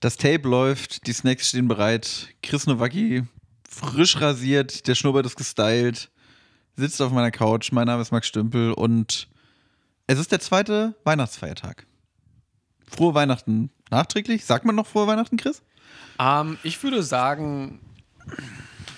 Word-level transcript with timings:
Das 0.00 0.16
Tape 0.16 0.48
läuft, 0.48 1.06
die 1.06 1.12
Snacks 1.12 1.50
stehen 1.50 1.68
bereit. 1.68 2.28
Chris 2.42 2.66
Nowacki, 2.66 3.24
frisch 3.68 4.18
rasiert, 4.18 4.88
der 4.88 4.94
Schnurrbart 4.94 5.26
ist 5.26 5.36
gestylt, 5.36 6.10
sitzt 6.74 7.02
auf 7.02 7.12
meiner 7.12 7.30
Couch. 7.30 7.70
Mein 7.70 7.86
Name 7.86 8.00
ist 8.00 8.10
Max 8.10 8.26
Stümpel 8.26 8.72
und 8.72 9.28
es 10.06 10.18
ist 10.18 10.32
der 10.32 10.40
zweite 10.40 10.94
Weihnachtsfeiertag. 11.04 11.86
Frohe 12.90 13.12
Weihnachten 13.12 13.70
nachträglich. 13.90 14.46
Sagt 14.46 14.64
man 14.64 14.74
noch 14.74 14.86
frohe 14.86 15.06
Weihnachten, 15.06 15.36
Chris? 15.36 15.62
Ähm, 16.18 16.56
ich 16.62 16.82
würde 16.82 17.02
sagen, 17.02 17.78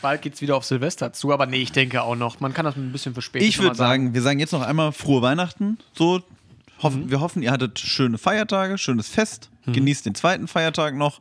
bald 0.02 0.22
geht 0.22 0.34
es 0.34 0.40
wieder 0.40 0.56
auf 0.56 0.64
Silvester 0.64 1.12
zu, 1.12 1.32
aber 1.32 1.46
nee, 1.46 1.62
ich 1.62 1.72
denke 1.72 2.02
auch 2.02 2.14
noch. 2.14 2.38
Man 2.38 2.54
kann 2.54 2.64
das 2.64 2.76
ein 2.76 2.92
bisschen 2.92 3.12
verspäten. 3.12 3.48
Ich 3.48 3.58
würde 3.58 3.74
sagen, 3.74 4.14
wir 4.14 4.22
sagen 4.22 4.38
jetzt 4.38 4.52
noch 4.52 4.62
einmal 4.62 4.92
frohe 4.92 5.20
Weihnachten. 5.20 5.78
So, 5.94 6.22
hoffen, 6.80 7.06
mhm. 7.06 7.10
wir 7.10 7.20
hoffen, 7.20 7.42
ihr 7.42 7.50
hattet 7.50 7.80
schöne 7.80 8.18
Feiertage, 8.18 8.78
schönes 8.78 9.08
Fest. 9.08 9.50
Mhm. 9.64 9.72
Genießt 9.72 10.06
den 10.06 10.14
zweiten 10.14 10.48
Feiertag 10.48 10.94
noch. 10.94 11.20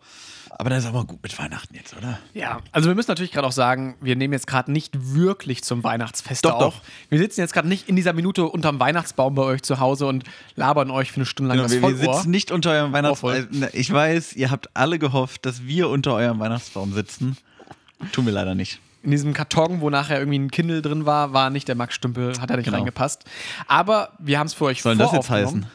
Aber 0.57 0.69
das 0.69 0.83
ist 0.83 0.89
aber 0.89 1.05
gut 1.05 1.23
mit 1.23 1.37
Weihnachten 1.39 1.73
jetzt, 1.75 1.95
oder? 1.95 2.19
Ja, 2.33 2.59
also 2.71 2.89
wir 2.89 2.95
müssen 2.95 3.09
natürlich 3.09 3.31
gerade 3.31 3.47
auch 3.47 3.53
sagen, 3.53 3.95
wir 4.01 4.15
nehmen 4.15 4.33
jetzt 4.33 4.47
gerade 4.47 4.71
nicht 4.71 4.93
wirklich 5.15 5.63
zum 5.63 5.83
Weihnachtsfest 5.83 6.43
doch, 6.45 6.53
auf. 6.53 6.75
Doch. 6.75 6.81
Wir 7.09 7.19
sitzen 7.19 7.39
jetzt 7.39 7.53
gerade 7.53 7.67
nicht 7.67 7.87
in 7.87 7.95
dieser 7.95 8.13
Minute 8.13 8.45
unterm 8.45 8.79
Weihnachtsbaum 8.79 9.33
bei 9.33 9.43
euch 9.43 9.61
zu 9.61 9.79
Hause 9.79 10.07
und 10.07 10.23
labern 10.55 10.91
euch 10.91 11.11
für 11.11 11.17
eine 11.17 11.25
Stunde 11.25 11.49
lang 11.49 11.57
genau, 11.57 11.69
das 11.69 11.81
wir, 11.81 12.01
wir 12.01 12.13
sitzen 12.13 12.31
nicht 12.31 12.51
unter 12.51 12.71
eurem 12.71 12.91
Weihnachtsbaum. 12.91 13.47
Ich 13.73 13.91
weiß, 13.91 14.33
ihr 14.33 14.51
habt 14.51 14.69
alle 14.75 14.99
gehofft, 14.99 15.45
dass 15.45 15.63
wir 15.63 15.89
unter 15.89 16.13
eurem 16.15 16.39
Weihnachtsbaum 16.39 16.93
sitzen. 16.93 17.37
Tun 18.11 18.25
wir 18.25 18.33
leider 18.33 18.55
nicht. 18.55 18.79
In 19.03 19.11
diesem 19.11 19.33
Karton, 19.33 19.81
wo 19.81 19.89
nachher 19.89 20.19
irgendwie 20.19 20.37
ein 20.37 20.51
Kindle 20.51 20.81
drin 20.81 21.05
war, 21.05 21.33
war 21.33 21.49
nicht 21.49 21.67
der 21.67 21.75
Max 21.75 21.95
Stümpel, 21.95 22.39
hat 22.39 22.51
er 22.51 22.57
nicht 22.57 22.65
genau. 22.65 22.77
reingepasst. 22.77 23.25
Aber 23.67 24.11
wir 24.19 24.37
haben 24.37 24.47
es 24.47 24.53
für 24.53 24.65
euch 24.65 24.81
Soll 24.81 24.97
das 24.97 25.11
jetzt 25.11 25.29
heißen? 25.29 25.65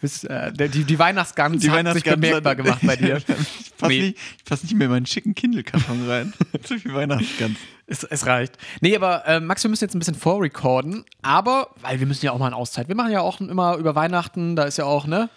Bis, 0.00 0.24
äh, 0.24 0.52
die, 0.52 0.84
die 0.84 0.98
Weihnachtsgans 0.98 1.60
die 1.62 1.70
hat 1.70 1.92
sich 1.92 2.04
bemerkbar 2.04 2.56
gemacht 2.56 2.80
bei 2.82 2.96
dir. 2.96 3.18
ich 3.18 3.76
passe 3.76 3.92
nee. 3.92 4.00
nicht, 4.00 4.18
pass 4.46 4.62
nicht 4.62 4.74
mehr 4.74 4.86
in 4.86 4.92
meinen 4.92 5.06
schicken 5.06 5.34
Kindle-Karton 5.34 6.08
rein. 6.08 6.32
Zu 6.62 6.78
viel 6.78 6.94
Weihnachtsgans. 6.94 7.58
Es, 7.86 8.04
es, 8.04 8.24
reicht. 8.24 8.56
Nee, 8.80 8.96
aber 8.96 9.26
äh, 9.26 9.40
Max, 9.40 9.62
wir 9.62 9.68
müssen 9.68 9.84
jetzt 9.84 9.94
ein 9.94 9.98
bisschen 9.98 10.14
vorrecorden. 10.14 11.04
Aber, 11.22 11.70
weil 11.82 12.00
wir 12.00 12.06
müssen 12.06 12.24
ja 12.24 12.32
auch 12.32 12.38
mal 12.38 12.46
eine 12.46 12.56
Auszeit. 12.56 12.88
Wir 12.88 12.94
machen 12.94 13.12
ja 13.12 13.20
auch 13.20 13.40
immer 13.40 13.76
über 13.76 13.94
Weihnachten, 13.94 14.56
da 14.56 14.62
ist 14.62 14.78
ja 14.78 14.84
auch, 14.84 15.06
ne? 15.06 15.28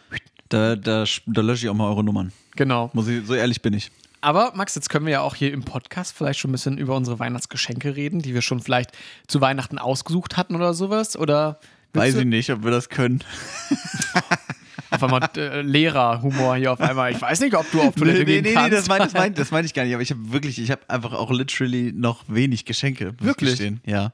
Da, 0.47 0.75
da, 0.75 1.03
da 1.25 1.41
lösche 1.41 1.65
ich 1.65 1.69
auch 1.69 1.75
mal 1.75 1.89
eure 1.89 2.03
Nummern. 2.03 2.31
Genau. 2.55 2.89
Muss 2.93 3.07
ich, 3.07 3.25
so 3.25 3.33
ehrlich 3.33 3.61
bin 3.61 3.73
ich. 3.73 3.91
Aber 4.21 4.53
Max, 4.55 4.75
jetzt 4.75 4.89
können 4.89 5.05
wir 5.05 5.11
ja 5.11 5.21
auch 5.21 5.35
hier 5.35 5.51
im 5.51 5.63
Podcast 5.63 6.15
vielleicht 6.15 6.39
schon 6.39 6.51
ein 6.51 6.53
bisschen 6.53 6.77
über 6.77 6.95
unsere 6.95 7.19
Weihnachtsgeschenke 7.19 7.97
reden, 7.97 8.21
die 8.21 8.33
wir 8.33 8.41
schon 8.41 8.61
vielleicht 8.61 8.91
zu 9.27 9.41
Weihnachten 9.41 9.77
ausgesucht 9.77 10.37
hatten 10.37 10.55
oder 10.55 10.73
sowas. 10.73 11.17
Oder 11.17 11.59
Weiß 11.93 12.15
ich 12.15 12.25
nicht, 12.25 12.49
ob 12.49 12.63
wir 12.63 12.71
das 12.71 12.89
können. 12.89 13.23
auf 14.93 15.03
einmal 15.03 15.29
äh, 15.37 15.61
Lehrerhumor 15.61 16.55
hier 16.55 16.71
auf 16.71 16.81
einmal. 16.81 17.11
Ich 17.11 17.21
weiß 17.21 17.41
nicht, 17.41 17.55
ob 17.55 17.69
du 17.71 17.81
auf 17.81 17.95
Toilette 17.95 18.19
nee, 18.19 18.25
gehen 18.25 18.43
nee, 18.43 18.53
kannst. 18.53 18.69
Nee, 18.69 18.75
das 18.75 18.87
meine 18.87 19.03
das 19.05 19.13
mein, 19.13 19.33
das 19.33 19.51
mein 19.51 19.65
ich 19.65 19.73
gar 19.73 19.83
nicht. 19.83 19.93
Aber 19.93 20.03
ich 20.03 20.11
habe 20.11 20.31
wirklich, 20.31 20.59
ich 20.59 20.71
habe 20.71 20.81
einfach 20.87 21.13
auch 21.13 21.31
literally 21.31 21.91
noch 21.93 22.23
wenig 22.27 22.65
Geschenke. 22.65 23.15
Wirklich? 23.19 23.59
Ja. 23.85 24.11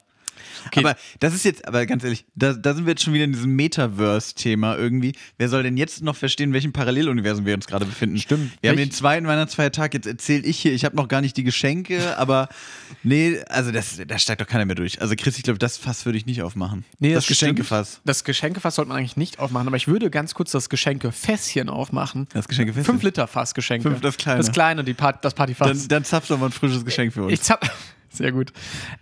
Okay. 0.67 0.79
Aber 0.79 0.95
das 1.19 1.33
ist 1.33 1.45
jetzt, 1.45 1.67
aber 1.67 1.85
ganz 1.85 2.03
ehrlich, 2.03 2.25
da, 2.35 2.53
da 2.53 2.73
sind 2.73 2.85
wir 2.85 2.91
jetzt 2.91 3.03
schon 3.03 3.13
wieder 3.13 3.25
in 3.25 3.33
diesem 3.33 3.55
Metaverse-Thema 3.55 4.77
irgendwie. 4.77 5.13
Wer 5.37 5.49
soll 5.49 5.63
denn 5.63 5.77
jetzt 5.77 6.01
noch 6.01 6.15
verstehen, 6.15 6.53
welchem 6.53 6.73
Paralleluniversum 6.73 7.45
wir 7.45 7.53
uns 7.55 7.67
gerade 7.67 7.85
befinden? 7.85 8.17
Stimmt. 8.17 8.51
Wir 8.61 8.71
haben 8.71 8.77
den 8.77 8.91
zweiten 8.91 9.27
Weihnachtsfeiertag, 9.27 9.93
jetzt 9.93 10.07
erzähle 10.07 10.43
ich 10.43 10.59
hier, 10.59 10.73
ich 10.73 10.85
habe 10.85 10.95
noch 10.95 11.07
gar 11.07 11.21
nicht 11.21 11.37
die 11.37 11.43
Geschenke, 11.43 12.17
aber 12.17 12.49
nee, 13.03 13.39
also 13.49 13.71
das, 13.71 14.01
da 14.05 14.19
steigt 14.19 14.41
doch 14.41 14.47
keiner 14.47 14.65
mehr 14.65 14.75
durch. 14.75 15.01
Also 15.01 15.15
Chris, 15.15 15.37
ich 15.37 15.43
glaube, 15.43 15.59
das 15.59 15.77
Fass 15.77 16.05
würde 16.05 16.17
ich 16.17 16.25
nicht 16.25 16.41
aufmachen. 16.41 16.85
Nee, 16.99 17.13
das, 17.13 17.25
das 17.25 17.27
Geschenkefass. 17.29 18.01
Das 18.05 18.23
Geschenkefass 18.23 18.75
sollte 18.75 18.89
man 18.89 18.97
eigentlich 18.97 19.17
nicht 19.17 19.39
aufmachen, 19.39 19.67
aber 19.67 19.77
ich 19.77 19.87
würde 19.87 20.09
ganz 20.09 20.33
kurz 20.33 20.51
das 20.51 20.69
Geschenkefässchen 20.69 21.69
aufmachen. 21.69 22.27
Das 22.33 22.47
Geschenkefässchen? 22.47 22.85
Fünf 22.85 23.03
Liter 23.03 23.27
Fassgeschenke. 23.27 23.89
Fünf, 23.89 24.01
das 24.01 24.17
kleine. 24.17 24.37
Das 24.37 24.51
kleine, 24.51 24.83
die 24.83 24.93
Part, 24.93 25.23
das 25.23 25.33
Partyfass. 25.33 25.67
Dann, 25.67 25.87
dann 25.87 26.03
zapf 26.03 26.27
doch 26.27 26.39
mal 26.39 26.47
ein 26.47 26.51
frisches 26.51 26.85
Geschenk 26.85 27.13
für 27.13 27.23
uns. 27.23 27.33
Ich 27.33 27.41
zapf. 27.41 27.69
Sehr 28.09 28.31
gut. 28.31 28.53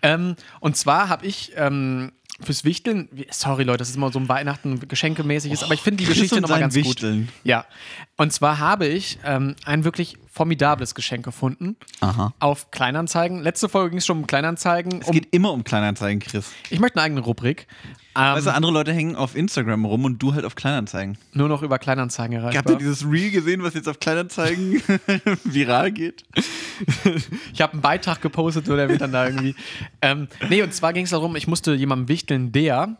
Ähm, 0.01 0.35
und 0.59 0.77
zwar 0.77 1.09
habe 1.09 1.25
ich 1.25 1.53
ähm, 1.55 2.11
fürs 2.41 2.63
Wichteln, 2.63 3.09
sorry 3.31 3.63
Leute, 3.63 3.79
das 3.79 3.89
ist 3.89 3.95
immer 3.95 4.11
so 4.11 4.19
ein 4.19 4.29
Weihnachten 4.29 4.87
geschenkemäßiges, 4.87 5.61
oh, 5.61 5.65
aber 5.65 5.73
ich 5.73 5.81
finde 5.81 6.03
die 6.03 6.09
Geschichte 6.09 6.39
nochmal 6.39 6.59
ganz 6.59 6.75
Wichteln. 6.75 7.25
gut. 7.25 7.33
Ja. 7.43 7.65
Und 8.15 8.31
zwar 8.31 8.59
habe 8.59 8.85
ich 8.85 9.17
ähm, 9.23 9.55
ein 9.65 9.83
wirklich 9.83 10.17
formidables 10.31 10.93
Geschenk 10.93 11.25
gefunden 11.25 11.77
Aha. 11.99 12.33
auf 12.39 12.69
Kleinanzeigen. 12.69 13.41
Letzte 13.41 13.69
Folge 13.69 13.91
ging 13.91 13.99
es 13.99 14.05
schon 14.05 14.19
um 14.19 14.27
Kleinanzeigen. 14.27 15.01
Es 15.01 15.07
um, 15.07 15.13
geht 15.13 15.33
immer 15.33 15.51
um 15.51 15.63
Kleinanzeigen, 15.63 16.19
Chris. 16.19 16.51
Ich 16.69 16.79
möchte 16.79 16.97
eine 16.97 17.05
eigene 17.05 17.21
Rubrik. 17.21 17.67
Ähm, 18.17 18.35
weißt 18.35 18.47
du, 18.47 18.53
andere 18.53 18.71
Leute 18.71 18.93
hängen 18.93 19.15
auf 19.15 19.35
Instagram 19.35 19.85
rum 19.85 20.05
und 20.05 20.17
du 20.21 20.33
halt 20.33 20.43
auf 20.43 20.55
Kleinanzeigen. 20.55 21.17
Nur 21.33 21.47
noch 21.47 21.61
über 21.61 21.77
Kleinanzeigen 21.77 22.35
erreichbar. 22.35 22.63
Habt 22.63 22.69
ihr 22.71 22.77
dieses 22.77 23.07
Reel 23.07 23.29
gesehen, 23.29 23.61
was 23.61 23.75
jetzt 23.75 23.87
auf 23.87 23.99
Kleinanzeigen 23.99 24.81
viral 25.43 25.91
geht? 25.91 26.23
ich 27.53 27.61
habe 27.61 27.73
einen 27.73 27.81
Beitrag 27.81 28.21
gepostet 28.21 28.69
oder 28.69 28.89
wird 28.89 29.01
dann 29.01 29.11
da 29.11 29.27
irgendwie. 29.27 29.55
ähm, 30.01 30.27
nee, 30.49 30.63
und 30.63 30.73
zwar 30.73 30.93
ging 30.93 31.03
es 31.03 31.11
darum, 31.11 31.35
ich 31.35 31.47
musste 31.47 31.75
jemandem 31.75 32.07
wichteln, 32.07 32.51
der 32.51 32.97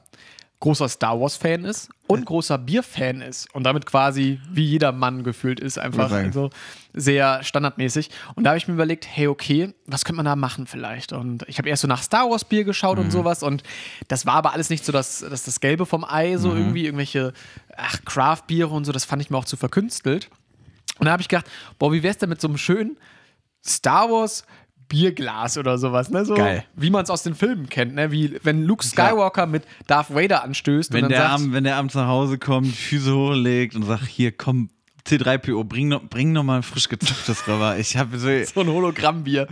großer 0.60 0.90
Star 0.90 1.20
Wars-Fan 1.20 1.66
ist 1.66 1.90
und 2.08 2.26
großer 2.26 2.58
Bier-Fan 2.58 3.22
ist 3.22 3.54
und 3.54 3.64
damit 3.64 3.86
quasi 3.86 4.40
wie 4.50 4.66
jeder 4.66 4.92
Mann 4.92 5.24
gefühlt 5.24 5.60
ist, 5.60 5.78
einfach 5.78 6.10
so 6.32 6.50
sehr 6.94 7.44
standardmäßig. 7.44 8.10
Und 8.34 8.44
da 8.44 8.52
habe 8.52 8.58
ich 8.58 8.68
mir 8.68 8.74
überlegt, 8.74 9.08
hey, 9.08 9.28
okay, 9.28 9.76
was 9.86 10.04
könnte 10.04 10.18
man 10.18 10.26
da 10.26 10.36
machen 10.36 10.66
vielleicht? 10.66 11.14
Und 11.14 11.44
ich 11.48 11.60
habe 11.60 11.70
erst 11.70 11.84
so 11.84 11.88
nach 11.88 12.02
Star 12.02 12.30
Wars-Bier 12.30 12.64
geschaut 12.64 12.98
mhm. 12.98 13.06
und 13.06 13.12
sowas 13.12 13.44
und 13.44 13.62
das 14.08 14.26
war 14.26 14.36
aber 14.36 14.54
alles 14.54 14.72
nicht 14.72 14.84
so 14.84 14.92
das, 14.92 15.20
das, 15.20 15.44
das 15.44 15.60
Gelbe 15.60 15.86
vom 15.86 16.04
Ei, 16.04 16.38
so 16.38 16.50
mhm. 16.50 16.58
irgendwie 16.58 16.86
irgendwelche 16.86 17.34
Craft-Biere 18.06 18.70
und 18.70 18.86
so, 18.86 18.92
das 18.92 19.06
fand 19.06 19.22
ich 19.22 19.30
mir 19.30 19.38
auch 19.38 19.46
zu 19.46 19.58
verkünstelt. 19.58 20.30
Und 20.98 21.06
da 21.06 21.12
habe 21.12 21.22
ich 21.22 21.28
gedacht, 21.28 21.46
boah, 21.78 21.92
wie 21.94 22.02
wäre 22.02 22.12
es 22.12 22.18
denn 22.18 22.30
mit 22.30 22.42
so 22.42 22.48
einem 22.48 22.58
schönen 22.58 22.98
Star 23.64 24.10
Wars 24.10 24.44
Bierglas 24.88 25.58
oder 25.58 25.78
sowas, 25.78 26.10
ne? 26.10 26.26
So, 26.26 26.36
Geil. 26.36 26.64
Wie 26.76 26.90
man 26.90 27.04
es 27.04 27.10
aus 27.10 27.24
den 27.24 27.36
Filmen 27.36 27.70
kennt, 27.70 27.96
ne? 27.96 28.12
Wie 28.12 28.40
wenn 28.44 28.64
Luke 28.64 28.86
Skywalker 28.86 29.46
mit 29.46 29.64
Darth 29.88 30.14
Vader 30.14 30.44
anstößt 30.44 30.94
wenn 30.94 31.06
und 31.06 31.10
der 31.10 31.20
sagt, 31.20 31.32
Abend, 31.32 31.54
wenn 31.54 31.64
der 31.64 31.76
abends 31.76 31.96
nach 31.96 32.08
Hause 32.08 32.38
kommt, 32.38 32.74
Füße 32.74 33.14
hochlegt 33.14 33.76
und 33.76 33.84
sagt, 33.84 34.06
hier 34.06 34.32
komm, 34.32 34.70
C3PO, 35.08 35.64
bring 35.64 35.88
noch, 35.88 36.04
bring 36.04 36.34
noch 36.34 36.44
mal 36.44 36.58
ein 36.58 36.64
frisch 36.64 36.90
gezupftes 36.90 37.48
rüber. 37.48 37.78
Ich 37.78 37.96
habe 37.98 38.20
so, 38.20 38.28
so 38.54 38.62
ein 38.62 38.68
Hologrammbier. 38.68 39.48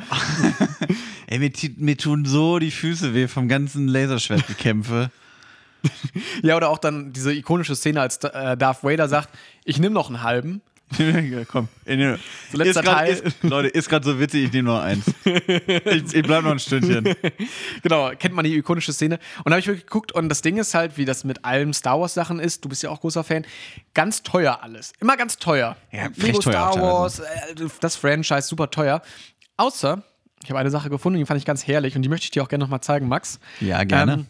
Ey, 1.27 1.39
mir, 1.39 1.51
mir, 1.77 1.97
tun 1.97 2.25
so 2.25 2.59
die 2.59 2.71
Füße 2.71 3.13
weh 3.13 3.27
vom 3.27 3.47
ganzen 3.47 3.87
Laserschwertgekämpfe. 3.87 5.09
ja, 6.43 6.57
oder 6.57 6.69
auch 6.69 6.77
dann 6.77 7.13
diese 7.13 7.33
ikonische 7.33 7.75
Szene, 7.75 8.01
als 8.01 8.17
äh, 8.17 8.57
Darth 8.57 8.83
Vader 8.83 9.07
sagt, 9.07 9.29
ich 9.63 9.79
nehme 9.79 9.93
noch 9.93 10.09
einen 10.09 10.23
halben 10.23 10.61
Komm, 11.47 11.67
so 11.85 12.57
letzter 12.57 12.59
ist 12.63 12.81
grad, 12.83 12.97
Teil. 12.97 13.13
Ist, 13.13 13.43
Leute, 13.43 13.67
ist 13.69 13.89
gerade 13.89 14.05
so 14.05 14.19
witzig, 14.19 14.45
ich 14.45 14.53
nehme 14.53 14.69
nur 14.69 14.81
eins. 14.81 15.05
ich, 15.23 16.13
ich 16.13 16.23
bleib 16.23 16.43
noch 16.43 16.51
ein 16.51 16.59
Stündchen. 16.59 17.15
genau, 17.83 18.11
kennt 18.17 18.35
man 18.35 18.45
die 18.45 18.55
ikonische 18.55 18.93
Szene. 18.93 19.19
Und 19.39 19.47
da 19.47 19.51
habe 19.51 19.59
ich 19.59 19.67
wirklich 19.67 19.85
geguckt 19.85 20.11
und 20.11 20.29
das 20.29 20.41
Ding 20.41 20.57
ist 20.57 20.73
halt, 20.73 20.97
wie 20.97 21.05
das 21.05 21.23
mit 21.23 21.45
allen 21.45 21.73
Star 21.73 21.99
Wars 21.99 22.13
Sachen 22.13 22.39
ist, 22.39 22.63
du 22.63 22.69
bist 22.69 22.83
ja 22.83 22.89
auch 22.89 23.01
großer 23.01 23.23
Fan, 23.23 23.45
ganz 23.93 24.23
teuer 24.23 24.59
alles. 24.61 24.93
Immer 24.99 25.17
ganz 25.17 25.37
teuer. 25.37 25.75
Ja, 25.91 26.09
Lego 26.15 26.39
teuer 26.39 26.71
Star 26.71 26.81
Wars, 26.81 27.19
äh, 27.19 27.23
das 27.81 27.95
Franchise, 27.95 28.43
super 28.43 28.69
teuer. 28.69 29.01
Außer, 29.57 30.03
ich 30.43 30.49
habe 30.49 30.59
eine 30.59 30.69
Sache 30.69 30.89
gefunden, 30.89 31.19
die 31.19 31.25
fand 31.25 31.39
ich 31.39 31.45
ganz 31.45 31.65
herrlich 31.65 31.95
und 31.95 32.01
die 32.01 32.09
möchte 32.09 32.25
ich 32.25 32.31
dir 32.31 32.43
auch 32.43 32.49
gerne 32.49 32.63
nochmal 32.63 32.81
zeigen, 32.81 33.07
Max. 33.07 33.39
Ja, 33.59 33.83
gerne. 33.83 34.13
Ähm, 34.13 34.25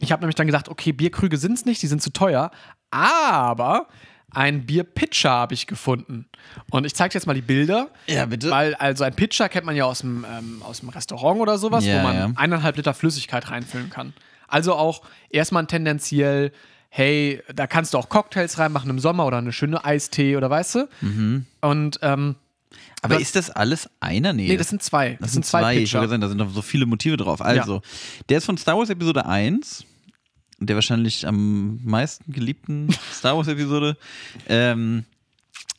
ich 0.00 0.12
habe 0.12 0.20
nämlich 0.20 0.34
dann 0.36 0.46
gesagt, 0.46 0.68
okay, 0.68 0.92
Bierkrüge 0.92 1.36
sind 1.36 1.54
es 1.54 1.64
nicht, 1.64 1.80
die 1.82 1.86
sind 1.86 2.02
zu 2.02 2.12
teuer, 2.12 2.50
aber 2.90 3.88
ein 4.34 4.66
Bierpitcher 4.66 5.30
habe 5.30 5.54
ich 5.54 5.66
gefunden. 5.66 6.26
Und 6.70 6.84
ich 6.84 6.94
zeige 6.94 7.12
dir 7.12 7.18
jetzt 7.18 7.26
mal 7.26 7.34
die 7.34 7.42
Bilder. 7.42 7.88
Ja, 8.06 8.26
bitte. 8.26 8.50
Weil, 8.50 8.74
also 8.74 9.04
ein 9.04 9.14
Pitcher 9.14 9.48
kennt 9.48 9.66
man 9.66 9.76
ja 9.76 9.84
aus 9.84 10.00
dem, 10.00 10.24
ähm, 10.30 10.62
aus 10.62 10.80
dem 10.80 10.88
Restaurant 10.88 11.40
oder 11.40 11.58
sowas, 11.58 11.84
ja, 11.84 11.98
wo 11.98 12.02
man 12.02 12.16
ja. 12.16 12.30
eineinhalb 12.36 12.76
Liter 12.76 12.94
Flüssigkeit 12.94 13.50
reinfüllen 13.50 13.90
kann. 13.90 14.12
Also 14.48 14.74
auch 14.74 15.02
erstmal 15.30 15.66
tendenziell, 15.66 16.52
hey, 16.88 17.42
da 17.54 17.66
kannst 17.66 17.94
du 17.94 17.98
auch 17.98 18.08
Cocktails 18.08 18.58
reinmachen 18.58 18.90
im 18.90 18.98
Sommer 18.98 19.26
oder 19.26 19.38
eine 19.38 19.52
schöne 19.52 19.84
Eistee 19.84 20.36
oder 20.36 20.50
weißt 20.50 20.74
du? 20.76 20.88
Mhm. 21.00 21.46
Und, 21.60 21.98
ähm, 22.02 22.36
aber 23.02 23.20
ist 23.20 23.36
das 23.36 23.50
alles 23.50 23.90
einer? 24.00 24.32
Nee, 24.32 24.48
nee 24.48 24.56
das 24.56 24.70
sind 24.70 24.82
zwei. 24.82 25.10
Das, 25.10 25.20
das 25.20 25.32
sind 25.32 25.44
zwei. 25.44 25.60
zwei. 25.60 25.76
Ich 25.76 25.92
würde 25.92 26.08
sagen, 26.08 26.22
da 26.22 26.28
sind 26.28 26.38
noch 26.38 26.50
so 26.50 26.62
viele 26.62 26.86
Motive 26.86 27.18
drauf. 27.18 27.42
Also, 27.42 27.74
ja. 27.76 27.80
der 28.30 28.38
ist 28.38 28.46
von 28.46 28.56
Star 28.56 28.78
Wars 28.78 28.88
Episode 28.88 29.26
1 29.26 29.84
der 30.58 30.76
wahrscheinlich 30.76 31.26
am 31.26 31.80
meisten 31.84 32.32
geliebten 32.32 32.88
Star 33.12 33.36
Wars-Episode. 33.36 33.96
Ähm, 34.48 35.04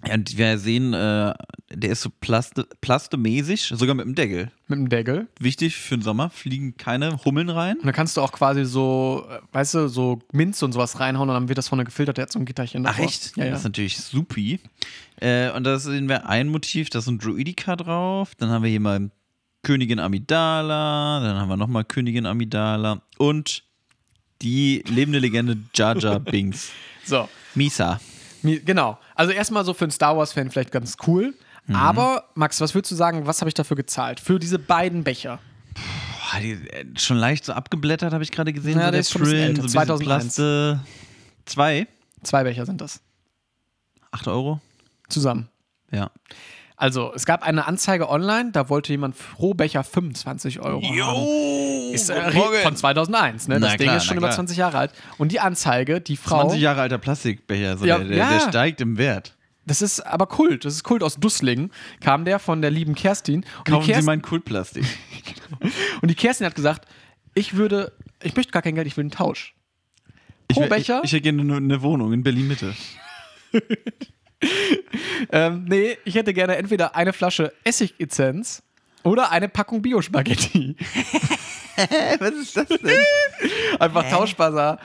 ja, 0.05 0.13
und 0.13 0.37
wir 0.37 0.57
sehen, 0.57 0.93
äh, 0.93 1.33
der 1.71 1.89
ist 1.89 2.01
so 2.01 2.09
plaste, 2.19 2.67
plastemäßig, 2.81 3.73
sogar 3.75 3.95
mit 3.95 4.05
dem 4.05 4.13
Deckel. 4.13 4.51
Mit 4.67 4.79
dem 4.79 4.89
Deckel. 4.89 5.27
Wichtig 5.39 5.75
für 5.75 5.97
den 5.97 6.03
Sommer, 6.03 6.29
fliegen 6.29 6.77
keine 6.77 7.23
Hummeln 7.25 7.49
rein. 7.49 7.77
Und 7.77 7.85
da 7.85 7.91
kannst 7.91 8.17
du 8.17 8.21
auch 8.21 8.31
quasi 8.31 8.65
so, 8.65 9.27
weißt 9.51 9.73
du, 9.73 9.87
so 9.87 10.19
Minz 10.31 10.61
und 10.61 10.73
sowas 10.73 10.99
reinhauen 10.99 11.29
und 11.29 11.35
dann 11.35 11.47
wird 11.47 11.57
das 11.57 11.69
vorne 11.69 11.85
gefiltert, 11.85 12.17
der 12.17 12.23
hat 12.23 12.31
so 12.31 12.39
ein 12.39 12.45
Gitterchen 12.45 12.83
davor. 12.83 13.03
Ach 13.03 13.07
echt? 13.07 13.35
Ja, 13.37 13.45
ja. 13.45 13.51
Das 13.51 13.61
ist 13.61 13.65
natürlich 13.65 13.97
supi. 13.97 14.59
Äh, 15.19 15.51
und 15.51 15.63
da 15.63 15.79
sehen 15.79 16.07
wir 16.07 16.27
ein 16.27 16.49
Motiv, 16.49 16.89
da 16.89 16.99
ist 16.99 17.07
ein 17.07 17.17
Druidika 17.17 17.75
drauf. 17.75 18.35
Dann 18.35 18.49
haben 18.49 18.63
wir 18.63 18.69
hier 18.69 18.79
mal 18.81 19.09
Königin 19.63 19.99
Amidala, 19.99 21.21
dann 21.21 21.37
haben 21.37 21.49
wir 21.49 21.57
nochmal 21.57 21.83
Königin 21.83 22.27
Amidala 22.27 23.01
und 23.17 23.63
die 24.41 24.83
lebende 24.87 25.19
Legende 25.19 25.57
Jar 25.73 25.97
Jar 25.97 26.19
Binks. 26.19 26.69
so. 27.05 27.29
Misa. 27.53 27.99
Genau. 28.43 28.99
Also 29.15 29.31
erstmal 29.31 29.65
so 29.65 29.73
für 29.73 29.85
einen 29.85 29.91
Star 29.91 30.15
Wars-Fan 30.17 30.51
vielleicht 30.51 30.71
ganz 30.71 30.97
cool. 31.07 31.33
Mhm. 31.67 31.75
Aber, 31.75 32.25
Max, 32.35 32.61
was 32.61 32.75
würdest 32.75 32.91
du 32.91 32.95
sagen, 32.95 33.25
was 33.25 33.41
habe 33.41 33.49
ich 33.49 33.53
dafür 33.55 33.75
gezahlt? 33.77 34.19
Für 34.19 34.37
diese 34.37 34.59
beiden 34.59 35.03
Becher. 35.03 35.39
Boah, 35.73 36.39
die, 36.39 36.51
äh, 36.51 36.85
schon 36.97 37.17
leicht 37.17 37.45
so 37.45 37.53
abgeblättert, 37.53 38.13
habe 38.13 38.23
ich 38.23 38.31
gerade 38.31 38.53
gesehen. 38.53 38.77
Ja, 38.77 38.85
so 38.85 38.91
der 38.91 38.99
ist 38.99 39.11
schon 39.11 39.21
bisschen 39.23 39.37
älter, 39.39 39.61
so 39.63 39.67
2001. 39.69 40.05
Plaste. 40.05 40.79
Zwei? 41.45 41.87
Zwei 42.23 42.43
Becher 42.43 42.65
sind 42.65 42.81
das. 42.81 43.01
Acht 44.11 44.27
Euro? 44.27 44.59
Zusammen. 45.09 45.49
Ja. 45.91 46.11
Also, 46.77 47.13
es 47.15 47.25
gab 47.25 47.43
eine 47.43 47.67
Anzeige 47.67 48.09
online, 48.09 48.51
da 48.51 48.67
wollte 48.69 48.91
jemand 48.91 49.15
pro 49.17 49.53
Becher 49.53 49.83
25 49.83 50.59
Euro 50.59 50.81
haben. 50.81 51.93
Ist, 51.93 52.09
äh, 52.09 52.31
von 52.63 52.75
2001, 52.75 53.47
ne? 53.47 53.59
Das 53.61 53.71
Na 53.71 53.77
Ding 53.77 53.85
klar, 53.87 53.97
ist 53.97 54.03
schon 54.05 54.15
na 54.15 54.19
über 54.19 54.27
klar. 54.27 54.35
20 54.35 54.57
Jahre 54.57 54.77
alt. 54.79 54.91
Und 55.17 55.31
die 55.31 55.39
Anzeige, 55.39 56.01
die 56.01 56.17
Frau. 56.17 56.41
20 56.41 56.59
Jahre 56.59 56.81
alter 56.81 56.97
Plastikbecher, 56.97 57.77
so 57.77 57.85
Ja, 57.85 57.97
der, 57.99 58.07
der, 58.07 58.17
ja. 58.17 58.29
der 58.29 58.39
steigt 58.49 58.81
im 58.81 58.97
Wert. 58.97 59.35
Das 59.65 59.81
ist 59.81 60.01
aber 60.01 60.27
Kult. 60.27 60.65
Das 60.65 60.73
ist 60.73 60.83
Kult 60.83 61.01
aus 61.01 61.15
Dusslingen. 61.15 61.71
Kam 62.01 62.25
der 62.25 62.39
von 62.39 62.61
der 62.61 62.71
lieben 62.71 62.93
Kerstin. 62.93 63.37
Und 63.37 63.67
die, 63.67 63.71
Kaufen 63.71 63.85
Sie 63.85 63.91
Kerstin 63.93 64.05
mein 64.05 64.21
Kultplastik. 64.21 64.85
und 66.01 66.09
die 66.11 66.15
Kerstin 66.15 66.45
hat 66.45 66.55
gesagt, 66.55 66.87
ich 67.33 67.55
würde, 67.55 67.93
ich 68.21 68.35
möchte 68.35 68.51
gar 68.51 68.61
kein 68.61 68.75
Geld, 68.75 68.85
ich 68.85 68.97
will 68.97 69.03
einen 69.03 69.11
Tausch. 69.11 69.55
Ich, 70.49 70.55
Pro 70.55 70.61
will- 70.63 70.69
Becher? 70.69 70.99
Ich, 71.03 71.05
ich 71.05 71.13
hätte 71.13 71.21
gerne 71.23 71.41
eine, 71.41 71.55
eine 71.55 71.81
Wohnung 71.81 72.11
in 72.13 72.21
Berlin-Mitte. 72.21 72.75
Ähm, 75.31 75.65
nee, 75.67 75.97
ich 76.05 76.15
hätte 76.15 76.33
gerne 76.33 76.55
entweder 76.57 76.95
eine 76.95 77.13
Flasche 77.13 77.53
Essigessenz 77.63 78.63
oder 79.03 79.31
eine 79.31 79.49
Packung 79.49 79.81
Biospaghetti. 79.81 80.75
Was 82.19 82.31
ist 82.31 82.55
das 82.55 82.67
denn? 82.67 82.97
Einfach 83.79 84.09
Tauschbazar. 84.09 84.79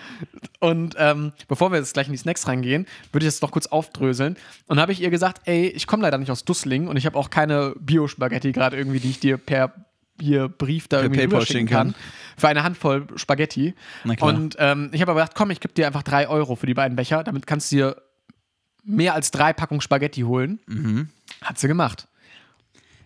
Und 0.58 0.94
ähm, 0.98 1.32
bevor 1.48 1.70
wir 1.70 1.78
jetzt 1.78 1.94
gleich 1.94 2.06
in 2.06 2.12
die 2.12 2.18
Snacks 2.18 2.46
reingehen, 2.48 2.86
würde 3.12 3.26
ich 3.26 3.32
das 3.32 3.40
noch 3.40 3.52
kurz 3.52 3.66
aufdröseln. 3.66 4.36
Und 4.66 4.80
habe 4.80 4.92
ich 4.92 5.00
ihr 5.00 5.10
gesagt, 5.10 5.42
ey, 5.44 5.68
ich 5.68 5.86
komme 5.86 6.02
leider 6.02 6.18
nicht 6.18 6.30
aus 6.30 6.44
Dusseling 6.44 6.88
und 6.88 6.96
ich 6.96 7.06
habe 7.06 7.18
auch 7.18 7.30
keine 7.30 7.74
Biospaghetti 7.78 8.52
gerade 8.52 8.76
irgendwie, 8.76 9.00
die 9.00 9.10
ich 9.10 9.20
dir 9.20 9.38
per 9.38 9.72
hier 10.20 10.48
Brief 10.48 10.86
da 10.86 11.00
irgendwie 11.00 11.20
PayPal 11.20 11.46
schicken 11.46 11.66
kann. 11.66 11.92
kann. 11.92 12.00
Für 12.36 12.48
eine 12.48 12.62
Handvoll 12.62 13.06
Spaghetti. 13.16 13.74
Na 14.04 14.16
klar. 14.16 14.34
Und 14.34 14.56
ähm, 14.58 14.90
ich 14.92 15.00
habe 15.00 15.12
aber 15.12 15.20
gedacht, 15.20 15.34
komm, 15.34 15.50
ich 15.50 15.60
gebe 15.60 15.72
dir 15.72 15.86
einfach 15.86 16.02
drei 16.02 16.28
Euro 16.28 16.56
für 16.56 16.66
die 16.66 16.74
beiden 16.74 16.94
Becher. 16.94 17.24
Damit 17.24 17.46
kannst 17.46 17.72
du 17.72 17.76
dir 17.76 17.96
mehr 18.84 19.14
als 19.14 19.30
drei 19.30 19.52
Packungen 19.52 19.80
Spaghetti 19.80 20.22
holen. 20.22 20.60
Mhm. 20.66 21.08
Hat 21.42 21.58
sie 21.58 21.68
gemacht. 21.68 22.06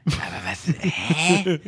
Aber 0.06 0.40
was? 0.44 0.66
Hä? 0.66 1.60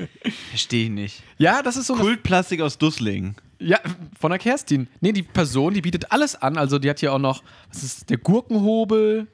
Verstehe 0.50 0.84
ich 0.84 0.90
nicht. 0.90 1.22
Ja, 1.38 1.62
das 1.62 1.76
ist 1.76 1.86
so 1.86 1.94
Kultplastik 1.94 2.60
aus 2.60 2.76
Dusslingen. 2.76 3.36
Ja, 3.58 3.80
von 4.18 4.30
der 4.30 4.38
Kerstin. 4.38 4.88
Nee, 5.00 5.12
die 5.12 5.22
Person, 5.22 5.72
die 5.72 5.80
bietet 5.80 6.12
alles 6.12 6.34
an. 6.34 6.58
Also 6.58 6.78
die 6.78 6.90
hat 6.90 7.00
hier 7.00 7.14
auch 7.14 7.18
noch, 7.18 7.42
was 7.70 7.82
ist 7.82 8.10
der 8.10 8.18
Gurkenhobel, 8.18 9.26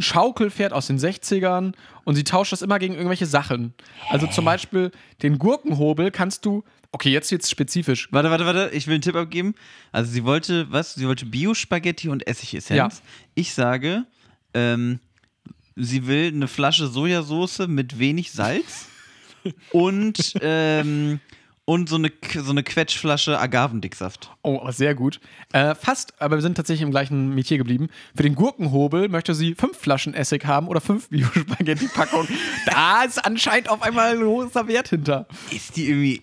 ein 0.00 0.02
Schaukelpferd 0.02 0.72
aus 0.72 0.86
den 0.86 0.98
60ern 0.98 1.74
und 2.04 2.14
sie 2.14 2.24
tauscht 2.24 2.52
das 2.52 2.62
immer 2.62 2.78
gegen 2.78 2.94
irgendwelche 2.94 3.26
Sachen. 3.26 3.74
Also 4.08 4.26
zum 4.26 4.44
Beispiel 4.44 4.90
den 5.22 5.38
Gurkenhobel 5.38 6.10
kannst 6.10 6.46
du, 6.46 6.64
okay, 6.92 7.10
jetzt 7.10 7.30
jetzt 7.30 7.50
spezifisch. 7.50 8.08
Warte, 8.10 8.30
warte, 8.30 8.46
warte, 8.46 8.70
ich 8.72 8.86
will 8.86 8.94
einen 8.94 9.02
Tipp 9.02 9.14
abgeben. 9.14 9.54
Also 9.92 10.10
sie 10.10 10.24
wollte, 10.24 10.70
was? 10.72 10.94
Sie 10.94 11.06
wollte 11.06 11.26
Bio-Spaghetti 11.26 12.08
und 12.08 12.26
Essigessenz. 12.26 12.76
Ja. 12.76 12.88
Ich 13.34 13.52
sage, 13.54 14.06
ähm, 14.54 15.00
sie 15.76 16.06
will 16.06 16.28
eine 16.28 16.48
Flasche 16.48 16.86
Sojasauce 16.86 17.68
mit 17.68 17.98
wenig 17.98 18.32
Salz 18.32 18.88
und, 19.72 20.34
ähm, 20.40 21.20
und 21.70 21.88
so 21.88 21.94
eine, 21.94 22.10
so 22.34 22.50
eine 22.50 22.64
Quetschflasche 22.64 23.38
Agavendicksaft. 23.38 24.32
Oh, 24.42 24.58
aber 24.60 24.72
sehr 24.72 24.96
gut. 24.96 25.20
Äh, 25.52 25.76
fast, 25.76 26.20
aber 26.20 26.36
wir 26.36 26.42
sind 26.42 26.56
tatsächlich 26.56 26.82
im 26.82 26.90
gleichen 26.90 27.32
Metier 27.32 27.58
geblieben. 27.58 27.90
Für 28.12 28.24
den 28.24 28.34
Gurkenhobel 28.34 29.08
möchte 29.08 29.36
sie 29.36 29.54
fünf 29.54 29.78
Flaschen 29.78 30.12
Essig 30.12 30.46
haben 30.46 30.66
oder 30.66 30.80
fünf 30.80 31.08
Bio-Spaghetti-Packungen. 31.10 32.26
da 32.66 33.04
ist 33.04 33.24
anscheinend 33.24 33.70
auf 33.70 33.82
einmal 33.82 34.14
ein 34.16 34.20
großer 34.20 34.66
Wert 34.66 34.88
hinter. 34.88 35.28
Ist 35.52 35.76
die 35.76 35.88
irgendwie. 35.88 36.22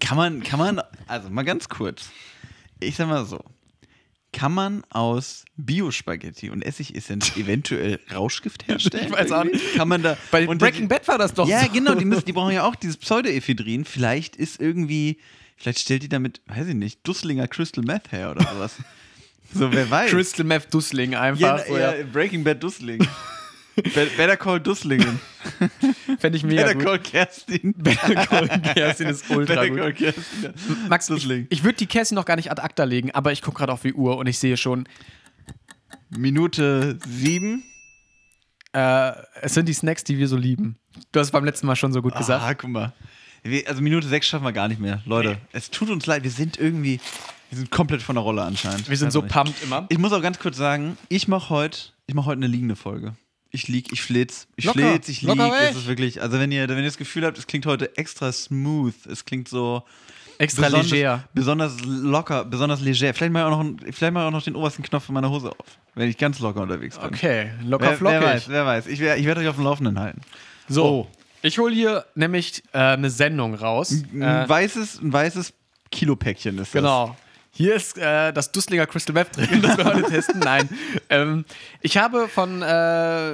Kann 0.00 0.18
man, 0.18 0.42
kann 0.42 0.58
man. 0.58 0.82
Also 1.06 1.30
mal 1.30 1.46
ganz 1.46 1.70
kurz. 1.70 2.10
Ich 2.78 2.96
sag 2.96 3.08
mal 3.08 3.24
so. 3.24 3.40
Kann 4.34 4.52
man 4.52 4.82
aus 4.90 5.44
Bio-Spaghetti 5.56 6.50
und 6.50 6.62
Essigessenz 6.62 7.36
eventuell 7.36 8.00
Rauschgift 8.12 8.68
herstellen? 8.68 9.06
Ich 9.06 9.12
weiß 9.12 9.32
auch 9.32 9.44
nicht. 9.44 9.74
Kann 9.76 9.88
man 9.88 10.02
da. 10.02 10.16
Bei 10.30 10.46
und 10.46 10.58
Breaking 10.58 10.88
Bad 10.88 11.06
war 11.08 11.16
das 11.18 11.32
doch 11.32 11.48
Ja, 11.48 11.62
so. 11.64 11.70
genau, 11.72 11.94
die, 11.94 12.04
müssen, 12.04 12.24
die 12.24 12.32
brauchen 12.34 12.52
ja 12.52 12.64
auch 12.64 12.74
dieses 12.74 12.96
Pseudoephedrin. 12.96 13.84
Vielleicht 13.84 14.36
ist 14.36 14.60
irgendwie. 14.60 15.18
Vielleicht 15.56 15.78
stellt 15.78 16.02
die 16.02 16.08
damit, 16.08 16.40
weiß 16.48 16.66
ich 16.66 16.74
nicht, 16.74 17.00
Dusslinger 17.06 17.46
Crystal 17.48 17.84
Meth 17.84 18.10
her 18.10 18.32
oder 18.32 18.42
sowas. 18.52 18.74
so, 19.54 19.72
wer 19.72 19.88
weiß. 19.90 20.10
Crystal 20.10 20.44
Meth 20.44 20.74
Dussling 20.74 21.14
einfach. 21.14 21.66
ja, 21.68 21.94
ja. 21.94 22.04
Breaking 22.12 22.42
Bad 22.44 22.62
Dussling. 22.62 23.06
Be- 23.76 24.08
Better 24.16 24.36
Call 24.36 24.60
Dusslingen. 24.60 25.20
Fände 26.18 26.36
ich 26.38 26.44
mega 26.44 26.62
Better 26.62 26.74
gut. 26.74 26.84
Call 26.84 26.98
Kerstin. 27.00 27.74
Better 27.76 28.14
Call 28.26 28.48
Kerstin 28.48 29.08
ist 29.08 29.28
ultra 29.30 29.54
Better 29.62 29.68
gut. 29.70 29.78
Call 29.78 29.92
Kerstin. 29.94 30.54
Max, 30.88 31.08
ich, 31.08 31.14
Dussling. 31.14 31.46
ich 31.50 31.64
würde 31.64 31.76
die 31.78 31.86
Kerstin 31.86 32.14
noch 32.16 32.24
gar 32.24 32.36
nicht 32.36 32.50
ad 32.50 32.60
acta 32.62 32.84
legen, 32.84 33.10
aber 33.12 33.32
ich 33.32 33.42
gucke 33.42 33.58
gerade 33.58 33.72
auf 33.72 33.82
die 33.82 33.94
Uhr 33.94 34.16
und 34.16 34.26
ich 34.26 34.38
sehe 34.38 34.56
schon, 34.56 34.86
Minute 36.10 36.98
sieben. 37.06 37.64
äh, 38.72 39.12
es 39.42 39.54
sind 39.54 39.68
die 39.68 39.72
Snacks, 39.74 40.04
die 40.04 40.18
wir 40.18 40.28
so 40.28 40.36
lieben. 40.36 40.76
Du 41.12 41.20
hast 41.20 41.28
es 41.28 41.32
beim 41.32 41.44
letzten 41.44 41.66
Mal 41.66 41.76
schon 41.76 41.92
so 41.92 42.02
gut 42.02 42.14
gesagt. 42.16 42.42
Ah, 42.44 42.54
guck 42.54 42.70
mal. 42.70 42.92
Wir, 43.42 43.68
also 43.68 43.82
Minute 43.82 44.06
sechs 44.08 44.26
schaffen 44.26 44.44
wir 44.44 44.52
gar 44.52 44.68
nicht 44.68 44.80
mehr. 44.80 45.02
Leute, 45.04 45.38
es 45.52 45.70
tut 45.70 45.90
uns 45.90 46.06
leid, 46.06 46.22
wir 46.22 46.30
sind 46.30 46.56
irgendwie, 46.56 46.98
wir 47.50 47.58
sind 47.58 47.70
komplett 47.70 48.00
von 48.02 48.14
der 48.14 48.22
Rolle 48.22 48.42
anscheinend. 48.42 48.88
Wir 48.88 48.96
sind 48.96 49.08
Weiß 49.08 49.12
so 49.12 49.22
pumped 49.22 49.62
immer. 49.62 49.86
Ich 49.90 49.98
muss 49.98 50.12
auch 50.12 50.22
ganz 50.22 50.38
kurz 50.38 50.56
sagen, 50.56 50.96
ich 51.08 51.28
mache 51.28 51.50
heute, 51.50 51.78
ich 52.06 52.14
mache 52.14 52.26
heute 52.26 52.38
eine 52.38 52.46
liegende 52.46 52.76
Folge. 52.76 53.16
Ich 53.54 53.68
lieg, 53.68 53.92
ich 53.92 54.02
flitz, 54.02 54.48
ich 54.56 54.64
Locker, 54.64 54.80
flitz, 54.80 55.08
ich 55.08 55.22
lieg. 55.22 55.38
Es 55.38 55.76
ist 55.76 55.86
wirklich, 55.86 56.20
also 56.20 56.40
wenn 56.40 56.50
ihr, 56.50 56.68
wenn 56.68 56.78
ihr 56.78 56.84
das 56.84 56.96
Gefühl 56.98 57.24
habt, 57.24 57.38
es 57.38 57.46
klingt 57.46 57.66
heute 57.66 57.96
extra 57.96 58.32
smooth, 58.32 58.94
es 59.08 59.24
klingt 59.24 59.48
so 59.48 59.84
Extra 60.38 60.62
besonders, 60.64 60.90
leger. 60.90 61.24
besonders 61.32 61.76
locker, 61.84 62.44
besonders 62.44 62.80
leger. 62.80 63.14
Vielleicht 63.14 63.32
mal 63.32 63.44
auch 63.44 63.62
noch, 63.62 63.76
vielleicht 63.92 64.12
mal 64.12 64.26
auch 64.26 64.32
noch 64.32 64.42
den 64.42 64.56
obersten 64.56 64.82
Knopf 64.82 65.04
von 65.04 65.14
meiner 65.14 65.30
Hose 65.30 65.50
auf, 65.50 65.66
wenn 65.94 66.08
ich 66.08 66.18
ganz 66.18 66.40
locker 66.40 66.62
unterwegs 66.62 66.98
bin. 66.98 67.06
Okay, 67.06 67.50
locker 67.64 67.90
Wer, 67.90 67.96
flockig. 67.96 68.20
wer 68.20 68.28
weiß, 68.28 68.48
wer 68.48 68.66
weiß. 68.66 68.86
Ich 68.88 68.98
werde 68.98 69.40
euch 69.40 69.46
auf 69.48 69.54
dem 69.54 69.64
Laufenden 69.64 70.00
halten. 70.00 70.20
So, 70.68 70.84
Oh. 70.84 71.06
ich 71.42 71.56
hole 71.58 71.72
hier 71.72 72.04
nämlich 72.16 72.64
äh, 72.72 72.78
eine 72.78 73.10
Sendung 73.10 73.54
raus. 73.54 73.92
Ein 74.12 74.20
Äh, 74.22 74.48
weißes, 74.48 75.00
ein 75.00 75.12
weißes 75.12 75.52
Kilopäckchen 75.92 76.54
ist 76.58 76.74
das. 76.74 76.82
Genau. 76.82 77.16
Hier 77.56 77.74
ist 77.76 77.96
äh, 77.98 78.32
das 78.32 78.50
Dusslinger 78.52 78.86
Crystal 78.86 79.14
Meth 79.14 79.36
drin, 79.36 79.62
das 79.62 79.78
wir 79.78 79.84
heute 79.84 80.02
testen. 80.10 80.40
Nein. 80.40 80.68
Ähm, 81.08 81.44
ich 81.80 81.96
habe 81.96 82.28
von 82.28 82.62
äh, 82.62 83.32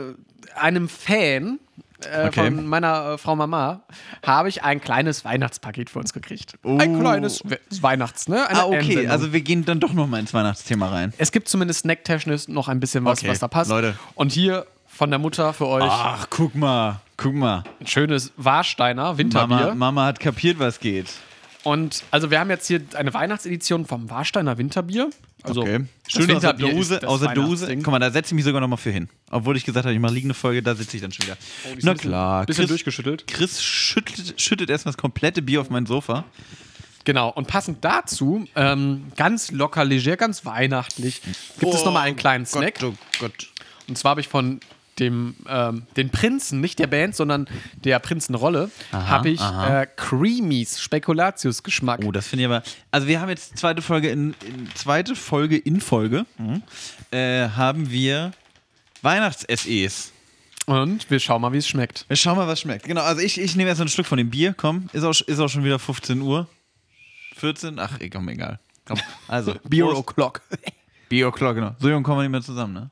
einem 0.55 0.89
Fan 0.89 1.59
äh, 2.05 2.27
Okay. 2.29 2.47
von 2.47 2.67
meiner 2.67 3.13
äh, 3.15 3.19
Frau 3.19 3.37
Mama 3.37 3.81
habe 4.25 4.49
ich 4.49 4.63
ein 4.63 4.81
kleines 4.81 5.25
Weihnachtspaket 5.25 5.91
für 5.91 5.99
uns 5.99 6.13
gekriegt. 6.15 6.55
Oh. 6.63 6.79
Ein 6.79 6.99
kleines 7.01 7.43
We 7.45 7.59
Weihnachts, 7.83 8.27
ne? 8.29 8.47
Eine 8.49 8.59
Ah, 8.61 8.65
okay. 8.67 8.79
N-Sendung. 8.79 9.11
Also 9.11 9.33
wir 9.35 9.41
gehen 9.43 9.65
dann 9.67 9.81
doch 9.81 9.93
noch 9.93 10.07
mal 10.07 10.19
ins 10.21 10.33
Weihnachtsthema 10.35 10.89
rein. 10.89 11.13
es 11.19 11.31
gibt 11.33 11.49
zumindest 11.49 11.81
snacktechnisch 11.81 12.49
noch 12.49 12.69
ein 12.69 12.81
bisschen 12.81 13.05
was, 13.05 13.19
Okay, 13.19 13.29
was 13.29 13.39
da 13.41 13.49
passt. 13.49 13.71
Leute. 13.71 13.97
Und 14.15 14.33
hier 14.33 14.67
von 14.87 15.11
der 15.11 15.19
Mutter 15.19 15.53
für 15.53 15.67
euch 15.67 15.85
Ach, 15.87 16.27
guck 16.31 16.55
mal. 16.55 17.01
Guck 17.19 17.35
mal. 17.35 17.65
ein 17.81 17.87
schönes 17.87 18.33
Warsteiner 18.39 19.19
Winterbier. 19.19 19.57
Mama, 19.57 19.75
Mama 19.75 20.05
hat 20.07 20.21
kapiert, 20.21 20.59
was 20.59 20.81
geht. 20.81 21.07
Und 21.63 22.05
also 22.11 22.31
wir 22.31 22.41
haben 22.41 22.49
jetzt 22.51 22.67
hier 22.67 22.81
eine 22.95 23.13
Weihnachtsedition 23.13 23.85
vom 23.87 24.09
Warsteiner 24.09 24.57
Winterbier. 24.59 25.11
Also 25.43 25.63
Okay. 25.63 25.85
Schön 26.09 26.23
aus 26.23 26.27
der 26.27 26.35
Winterbier 26.37 26.75
Dose. 26.75 27.07
Aus 27.09 27.21
der 27.21 27.35
Dose. 27.35 27.77
Guck 27.77 27.87
mal, 27.89 27.99
da 27.99 28.11
setze 28.11 28.29
ich 28.31 28.35
mich 28.37 28.45
sogar 28.45 28.61
noch 28.61 28.69
mal 28.69 28.77
für 28.77 28.91
hin. 28.91 29.09
Obwohl 29.31 29.57
ich 29.57 29.65
gesagt 29.65 29.85
habe, 29.85 29.95
ich 29.95 30.01
mache 30.01 30.15
liegende 30.15 30.35
Folge, 30.35 30.63
da 30.63 30.75
sitze 30.75 30.97
ich 30.97 31.03
dann 31.03 31.13
schon 31.13 31.27
wieder. 31.27 31.37
Oh, 31.41 31.69
Na 31.69 31.71
ein 31.71 31.77
bisschen- 31.77 31.97
klar. 32.11 32.47
Bisschen 32.47 32.63
Chris, 32.63 32.69
durchgeschüttelt. 32.71 33.27
Chris 33.27 33.63
schüttelt, 33.63 34.41
schüttet 34.41 34.71
erstmal 34.71 34.93
das 34.93 34.99
komplette 35.01 35.43
Bier 35.43 35.61
auf 35.61 35.71
mein 35.71 35.87
Sofa. 35.87 36.25
Genau. 37.05 37.31
Und 37.31 37.47
passend 37.47 37.85
dazu, 37.85 38.47
ähm, 38.57 39.05
ganz 39.17 39.51
locker, 39.51 39.85
leger, 39.85 40.17
ganz 40.17 40.45
weihnachtlich, 40.45 41.21
gibt 41.59 41.75
es 41.75 41.85
nochmal 41.85 42.07
einen 42.09 42.17
kleinen 42.17 42.45
Snack. 42.47 42.79
Gott, 42.81 42.93
oh 42.95 43.19
Gott. 43.21 43.49
Und 43.89 43.97
zwar 43.99 44.11
habe 44.11 44.21
ich 44.21 44.29
von 44.29 44.61
dem 45.01 45.35
ähm, 45.49 45.83
den 45.97 46.11
Prinzen, 46.11 46.61
nicht 46.61 46.79
der 46.79 46.87
Band, 46.87 47.17
sondern 47.17 47.49
der 47.75 47.99
Prinzenrolle, 47.99 48.71
habe 48.93 49.31
ich 49.31 49.41
aha. 49.41 49.83
äh, 49.83 49.87
Creamies 49.97 50.81
Spekulatius-Geschmack. 50.81 52.01
Oh, 52.05 52.13
das 52.13 52.29
finde 52.29 52.45
ich 52.45 52.51
aber. 52.51 52.63
Also 52.91 53.07
wir 53.07 53.21
haben 53.21 53.31
jetzt 53.31 53.59
zweite 53.59 53.83
Folge 53.83 54.11
in, 54.11 54.35
in 54.47 54.69
zweite 54.75 55.17
Folge 55.17 55.57
in 55.57 55.81
Folge 55.81 56.27
äh, 57.11 57.49
haben 57.49 57.91
wir 57.91 58.33
Weihnachts-SEs. 59.03 60.13
Und 60.67 61.11
wir 61.11 61.19
schauen 61.19 61.43
mal, 61.43 61.53
wie 61.53 61.59
es 61.59 61.67
schmeckt. 61.67 62.05
Wir 62.07 62.17
schauen 62.17 62.37
mal, 62.37 62.47
was 62.47 62.61
schmeckt. 62.61 62.85
Genau, 62.85 63.01
also 63.03 63.21
ich, 63.21 63.41
ich 63.41 63.57
nehme 63.57 63.71
erst 63.71 63.81
ein 63.81 63.89
Stück 63.89 64.07
von 64.07 64.19
dem 64.19 64.31
Bier. 64.31 64.55
Komm, 64.57 64.89
ist 64.93 65.03
auch, 65.03 65.19
ist 65.27 65.41
auch 65.41 65.49
schon 65.49 65.65
wieder 65.65 65.79
15 65.79 66.21
Uhr. 66.21 66.47
14? 67.37 67.79
Ach, 67.79 67.99
eh, 68.01 68.09
komm, 68.11 68.29
egal. 68.29 68.61
Komm. 68.85 68.99
Also, 69.27 69.55
Beer 69.65 69.87
Prost. 69.87 70.09
O'Clock. 70.09 70.43
Beer 71.09 71.29
O'Clock, 71.29 71.55
genau. 71.55 71.75
So 71.79 71.89
jung 71.89 72.03
kommen 72.03 72.19
wir 72.19 72.23
nicht 72.23 72.31
mehr 72.31 72.43
zusammen, 72.43 72.75
ne? 72.75 72.91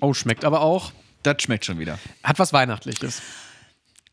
Oh, 0.00 0.14
schmeckt 0.14 0.44
aber 0.44 0.60
auch. 0.60 0.92
Das 1.22 1.42
schmeckt 1.42 1.64
schon 1.64 1.78
wieder. 1.78 1.98
Hat 2.22 2.38
was 2.38 2.52
Weihnachtliches. 2.52 3.20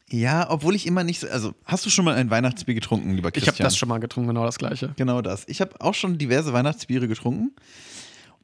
Ja, 0.10 0.50
obwohl 0.50 0.76
ich 0.76 0.86
immer 0.86 1.04
nicht 1.04 1.20
so. 1.20 1.28
Also, 1.28 1.54
hast 1.66 1.86
du 1.86 1.90
schon 1.90 2.06
mal 2.06 2.16
ein 2.16 2.30
Weihnachtsbier 2.30 2.76
getrunken, 2.76 3.14
lieber 3.16 3.30
Ich 3.30 3.34
Christian? 3.36 3.54
habe 3.56 3.64
das 3.64 3.78
schon 3.78 3.90
mal 3.90 4.00
getrunken, 4.00 4.28
genau 4.30 4.46
das 4.46 4.58
gleiche. 4.60 4.94
Genau 4.96 5.22
das. 5.22 5.44
Ich 5.48 5.60
habe 5.62 5.80
auch 5.82 5.94
schon 5.96 6.18
diverse 6.18 6.54
Weihnachtsbiere 6.54 7.08
getrunken. 7.08 7.52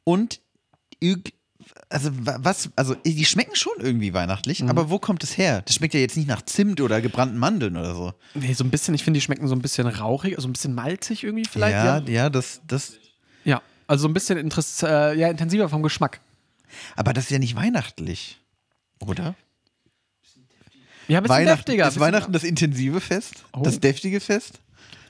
Und 0.03 0.39
also 1.89 2.09
wa- 2.25 2.37
was, 2.41 2.69
also 2.75 2.95
die 2.95 3.25
schmecken 3.25 3.55
schon 3.55 3.73
irgendwie 3.79 4.13
weihnachtlich, 4.13 4.61
Mhm. 4.63 4.69
aber 4.69 4.89
wo 4.89 4.97
kommt 4.99 5.23
es 5.23 5.37
her? 5.37 5.61
Das 5.65 5.75
schmeckt 5.75 5.93
ja 5.93 5.99
jetzt 5.99 6.17
nicht 6.17 6.27
nach 6.27 6.41
Zimt 6.43 6.81
oder 6.81 7.01
gebrannten 7.01 7.37
Mandeln 7.37 7.77
oder 7.77 7.93
so. 7.95 8.13
Nee, 8.33 8.53
so 8.53 8.63
ein 8.63 8.69
bisschen, 8.71 8.93
ich 8.95 9.03
finde, 9.03 9.17
die 9.19 9.21
schmecken 9.21 9.47
so 9.47 9.55
ein 9.55 9.61
bisschen 9.61 9.87
rauchig, 9.87 10.35
also 10.35 10.47
ein 10.47 10.53
bisschen 10.53 10.73
malzig 10.73 11.23
irgendwie 11.23 11.45
vielleicht. 11.49 11.73
ja, 11.73 11.99
Ja, 11.99 12.03
ja, 12.09 12.29
das, 12.29 12.61
das, 12.67 12.93
ja. 13.43 13.61
also 13.87 14.03
so 14.03 14.07
ein 14.07 14.13
bisschen 14.13 14.37
äh, 14.83 15.13
ja, 15.15 15.29
intensiver 15.29 15.69
vom 15.69 15.83
Geschmack. 15.83 16.21
Aber 16.95 17.13
das 17.13 17.25
ist 17.25 17.31
ja 17.31 17.39
nicht 17.39 17.55
weihnachtlich, 17.55 18.39
oder? 18.99 19.35
Ja, 21.07 21.17
ein 21.17 21.23
bisschen 21.23 21.37
Weihnachten, 21.37 21.57
deftiger. 21.65 21.83
ist 21.87 21.93
bisschen- 21.95 22.01
Weihnachten 22.01 22.31
das 22.33 22.43
intensive 22.43 23.01
Fest? 23.01 23.45
Oh. 23.53 23.61
Das 23.63 23.79
deftige 23.79 24.19
Fest? 24.19 24.59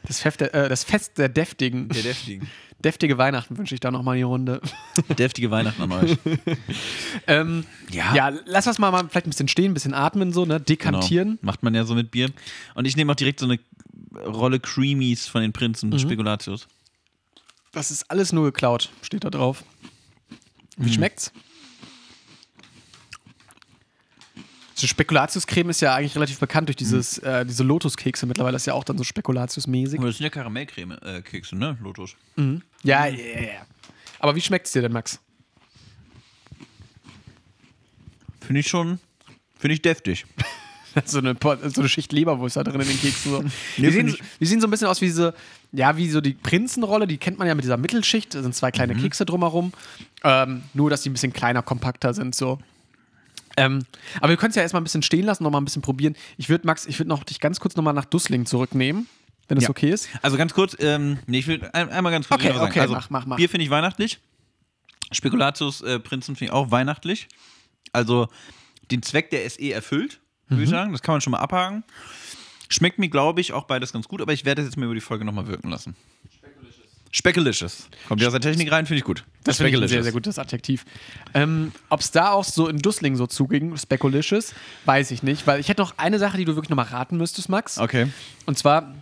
Das, 0.07 0.21
Fest 0.21 0.39
der, 0.39 0.53
äh, 0.53 0.69
das 0.69 0.83
Fest 0.85 1.17
der 1.17 1.27
Deftigen. 1.29 1.89
deftigen. 1.89 2.47
Deftige 2.81 3.17
Weihnachten 3.17 3.57
wünsche 3.57 3.73
ich 3.75 3.81
da 3.81 3.91
nochmal 3.91 4.15
die 4.15 4.21
Runde. 4.23 4.61
Deftige 5.17 5.51
Weihnachten 5.51 5.81
an 5.81 5.91
euch. 5.91 6.17
ähm, 7.27 7.65
Ja. 7.91 8.15
ja, 8.15 8.31
lass 8.45 8.63
das 8.63 8.79
mal, 8.79 8.91
mal 8.91 9.09
vielleicht 9.09 9.27
ein 9.27 9.31
bisschen 9.31 9.49
stehen, 9.49 9.71
ein 9.71 9.73
bisschen 9.73 9.93
atmen, 9.93 10.31
so, 10.31 10.45
ne? 10.45 10.61
Dekantieren. 10.61 11.31
Genau. 11.31 11.39
Macht 11.41 11.61
man 11.63 11.75
ja 11.75 11.83
so 11.83 11.93
mit 11.95 12.11
Bier. 12.11 12.29
Und 12.75 12.85
ich 12.85 12.95
nehme 12.95 13.11
auch 13.11 13.17
direkt 13.17 13.41
so 13.41 13.45
eine 13.45 13.59
Rolle 14.25 14.61
Creamies 14.61 15.27
von 15.27 15.41
den 15.41 15.51
Prinzen, 15.51 15.89
Mhm. 15.89 15.99
Spekulatius. 15.99 16.67
Das 17.73 17.91
ist 17.91 18.09
alles 18.09 18.31
nur 18.31 18.45
geklaut, 18.45 18.89
steht 19.01 19.25
da 19.25 19.29
drauf. 19.29 19.65
Wie 20.77 20.87
Mhm. 20.89 20.93
schmeckt's? 20.93 21.33
So 24.79 24.87
Spekulatiuscreme 24.87 25.71
ist 25.71 25.81
ja 25.81 25.93
eigentlich 25.93 26.15
relativ 26.15 26.39
bekannt 26.39 26.69
durch 26.69 26.77
dieses, 26.77 27.17
äh, 27.17 27.45
diese 27.45 27.63
Lotuskekse. 27.63 28.25
Mittlerweile 28.25 28.55
ist 28.55 28.65
ja 28.65 28.73
auch 28.73 28.85
dann 28.85 28.97
so 28.97 29.03
Spekulatius-mäßig. 29.03 29.99
Das 30.01 30.15
sind 30.17 30.23
ja 30.23 30.29
Karamellcreme-Kekse, 30.29 31.57
ne? 31.57 31.77
Lotus. 31.83 32.15
Ja, 32.37 32.45
ja, 32.83 33.05
ja, 33.07 33.41
ja. 33.41 33.65
Aber 34.19 34.35
wie 34.37 34.41
schmeckt's 34.41 34.71
dir 34.71 34.81
denn, 34.81 34.93
Max? 34.93 35.19
Finde 38.39 38.61
ich 38.61 38.67
schon, 38.67 38.99
finde 39.57 39.73
ich 39.73 39.81
deftig. 39.81 40.25
so, 41.05 41.19
eine, 41.19 41.35
so 41.41 41.81
eine 41.81 41.89
Schicht 41.89 42.13
Leberwurst 42.13 42.55
da 42.55 42.63
drin 42.63 42.79
in 42.79 42.87
den 42.87 42.99
Keksen. 42.99 43.31
So. 43.31 43.41
Die, 43.43 43.81
Nee, 43.81 43.89
sehen, 43.91 44.15
die 44.39 44.45
sehen 44.45 44.61
so 44.61 44.67
ein 44.67 44.71
bisschen 44.71 44.87
aus 44.87 45.01
wie 45.01 45.05
diese, 45.07 45.33
ja, 45.73 45.97
wie 45.97 46.09
so 46.09 46.21
die 46.21 46.33
Prinzenrolle, 46.33 47.05
die 47.05 47.17
kennt 47.17 47.37
man 47.37 47.47
ja 47.49 47.53
mit 47.55 47.63
dieser 47.65 47.77
Mittelschicht. 47.77 48.33
Da 48.33 48.41
sind 48.41 48.55
zwei 48.55 48.71
kleine 48.71 48.95
Mhm. 48.95 49.01
Kekse 49.01 49.25
drumherum. 49.25 49.73
Ähm, 50.23 50.63
nur, 50.73 50.89
dass 50.89 51.01
die 51.01 51.09
ein 51.09 51.13
bisschen 51.13 51.33
kleiner, 51.33 51.61
kompakter 51.61 52.13
sind, 52.13 52.33
so. 52.33 52.59
Ähm, 53.59 53.85
aber 54.21 54.29
wir 54.29 54.37
können 54.37 54.49
es 54.51 54.55
ja 54.55 54.61
erstmal 54.61 54.81
ein 54.81 54.85
bisschen 54.85 55.01
stehen 55.03 55.25
lassen, 55.25 55.43
nochmal 55.43 55.61
ein 55.61 55.65
bisschen 55.65 55.81
probieren. 55.81 56.15
Ich 56.37 56.49
würde, 56.49 56.65
Max, 56.65 56.85
ich 56.85 56.97
würde 56.99 57.09
noch 57.09 57.23
dich 57.23 57.39
ganz 57.39 57.59
kurz 57.59 57.75
nochmal 57.75 57.93
nach 57.93 58.05
Dussling 58.05 58.45
zurücknehmen, 58.45 59.07
wenn 59.47 59.55
das 59.55 59.63
Ja. 59.65 59.69
okay 59.69 59.89
ist. 59.91 60.07
Also 60.21 60.37
ganz 60.37 60.53
kurz, 60.53 60.75
ähm, 60.79 61.19
nee, 61.27 61.39
ich 61.39 61.47
will 61.47 61.61
ein, 61.73 61.89
einmal 61.89 62.11
ganz 62.11 62.27
kurz 62.27 62.41
Okay, 62.41 62.53
sagen. 62.53 62.65
okay, 62.69 62.79
also, 62.79 62.93
mach, 62.93 63.09
mach, 63.09 63.25
mach. 63.25 63.37
Bier 63.37 63.49
finde 63.49 63.63
ich 63.65 63.69
weihnachtlich. 63.69 64.19
Spekulatius 65.11 65.81
äh, 65.81 65.99
Prinzen 65.99 66.35
finde 66.35 66.45
ich 66.45 66.51
auch 66.51 66.71
weihnachtlich. 66.71 67.27
Also 67.93 68.27
den 68.91 69.01
Zweck 69.03 69.29
der 69.31 69.49
SE 69.49 69.71
erfüllt, 69.71 70.19
würde 70.47 70.57
Mhm. 70.59 70.63
ich 70.63 70.69
sagen. 70.69 70.91
Das 70.91 71.01
kann 71.01 71.13
man 71.13 71.21
schon 71.21 71.31
mal 71.31 71.39
abhaken. 71.39 71.83
Schmeckt 72.69 72.99
mir, 72.99 73.09
glaube 73.09 73.41
ich, 73.41 73.51
auch 73.53 73.63
beides 73.65 73.91
ganz 73.93 74.07
gut, 74.07 74.21
aber 74.21 74.33
ich 74.33 74.45
werde 74.45 74.61
das 74.61 74.69
jetzt 74.69 74.77
mal 74.77 74.85
über 74.85 74.93
die 74.95 75.01
Folge 75.01 75.25
nochmal 75.25 75.47
wirken 75.47 75.69
lassen. 75.69 75.95
Speckalicious. 77.11 77.89
Kommt 78.07 78.21
ja 78.21 78.27
aus 78.27 78.33
der 78.33 78.41
Technik 78.41 78.71
rein, 78.71 78.85
finde 78.85 78.99
ich 78.99 79.03
gut. 79.03 79.23
Das 79.43 79.57
finde 79.57 79.71
ich 79.71 79.81
ein 79.81 79.87
sehr, 79.87 80.03
sehr 80.03 80.11
gutes 80.11 80.37
Adjektiv. 80.37 80.85
Ähm, 81.33 81.71
Ob 81.89 82.01
es 82.01 82.11
da 82.11 82.31
auch 82.31 82.43
so 82.43 82.67
in 82.67 82.77
Dussling 82.79 83.15
so 83.15 83.25
zuging, 83.25 83.75
Speculicious, 83.77 84.53
weiß 84.85 85.11
ich 85.11 85.23
nicht, 85.23 85.47
weil 85.47 85.59
ich 85.59 85.69
hätte 85.69 85.81
noch 85.81 85.97
eine 85.97 86.19
Sache, 86.19 86.37
die 86.37 86.45
du 86.45 86.55
wirklich 86.55 86.69
nochmal 86.69 86.85
raten 86.85 87.17
müsstest, 87.17 87.49
Max. 87.49 87.77
Okay. 87.79 88.07
Und 88.45 88.57
zwar 88.57 88.93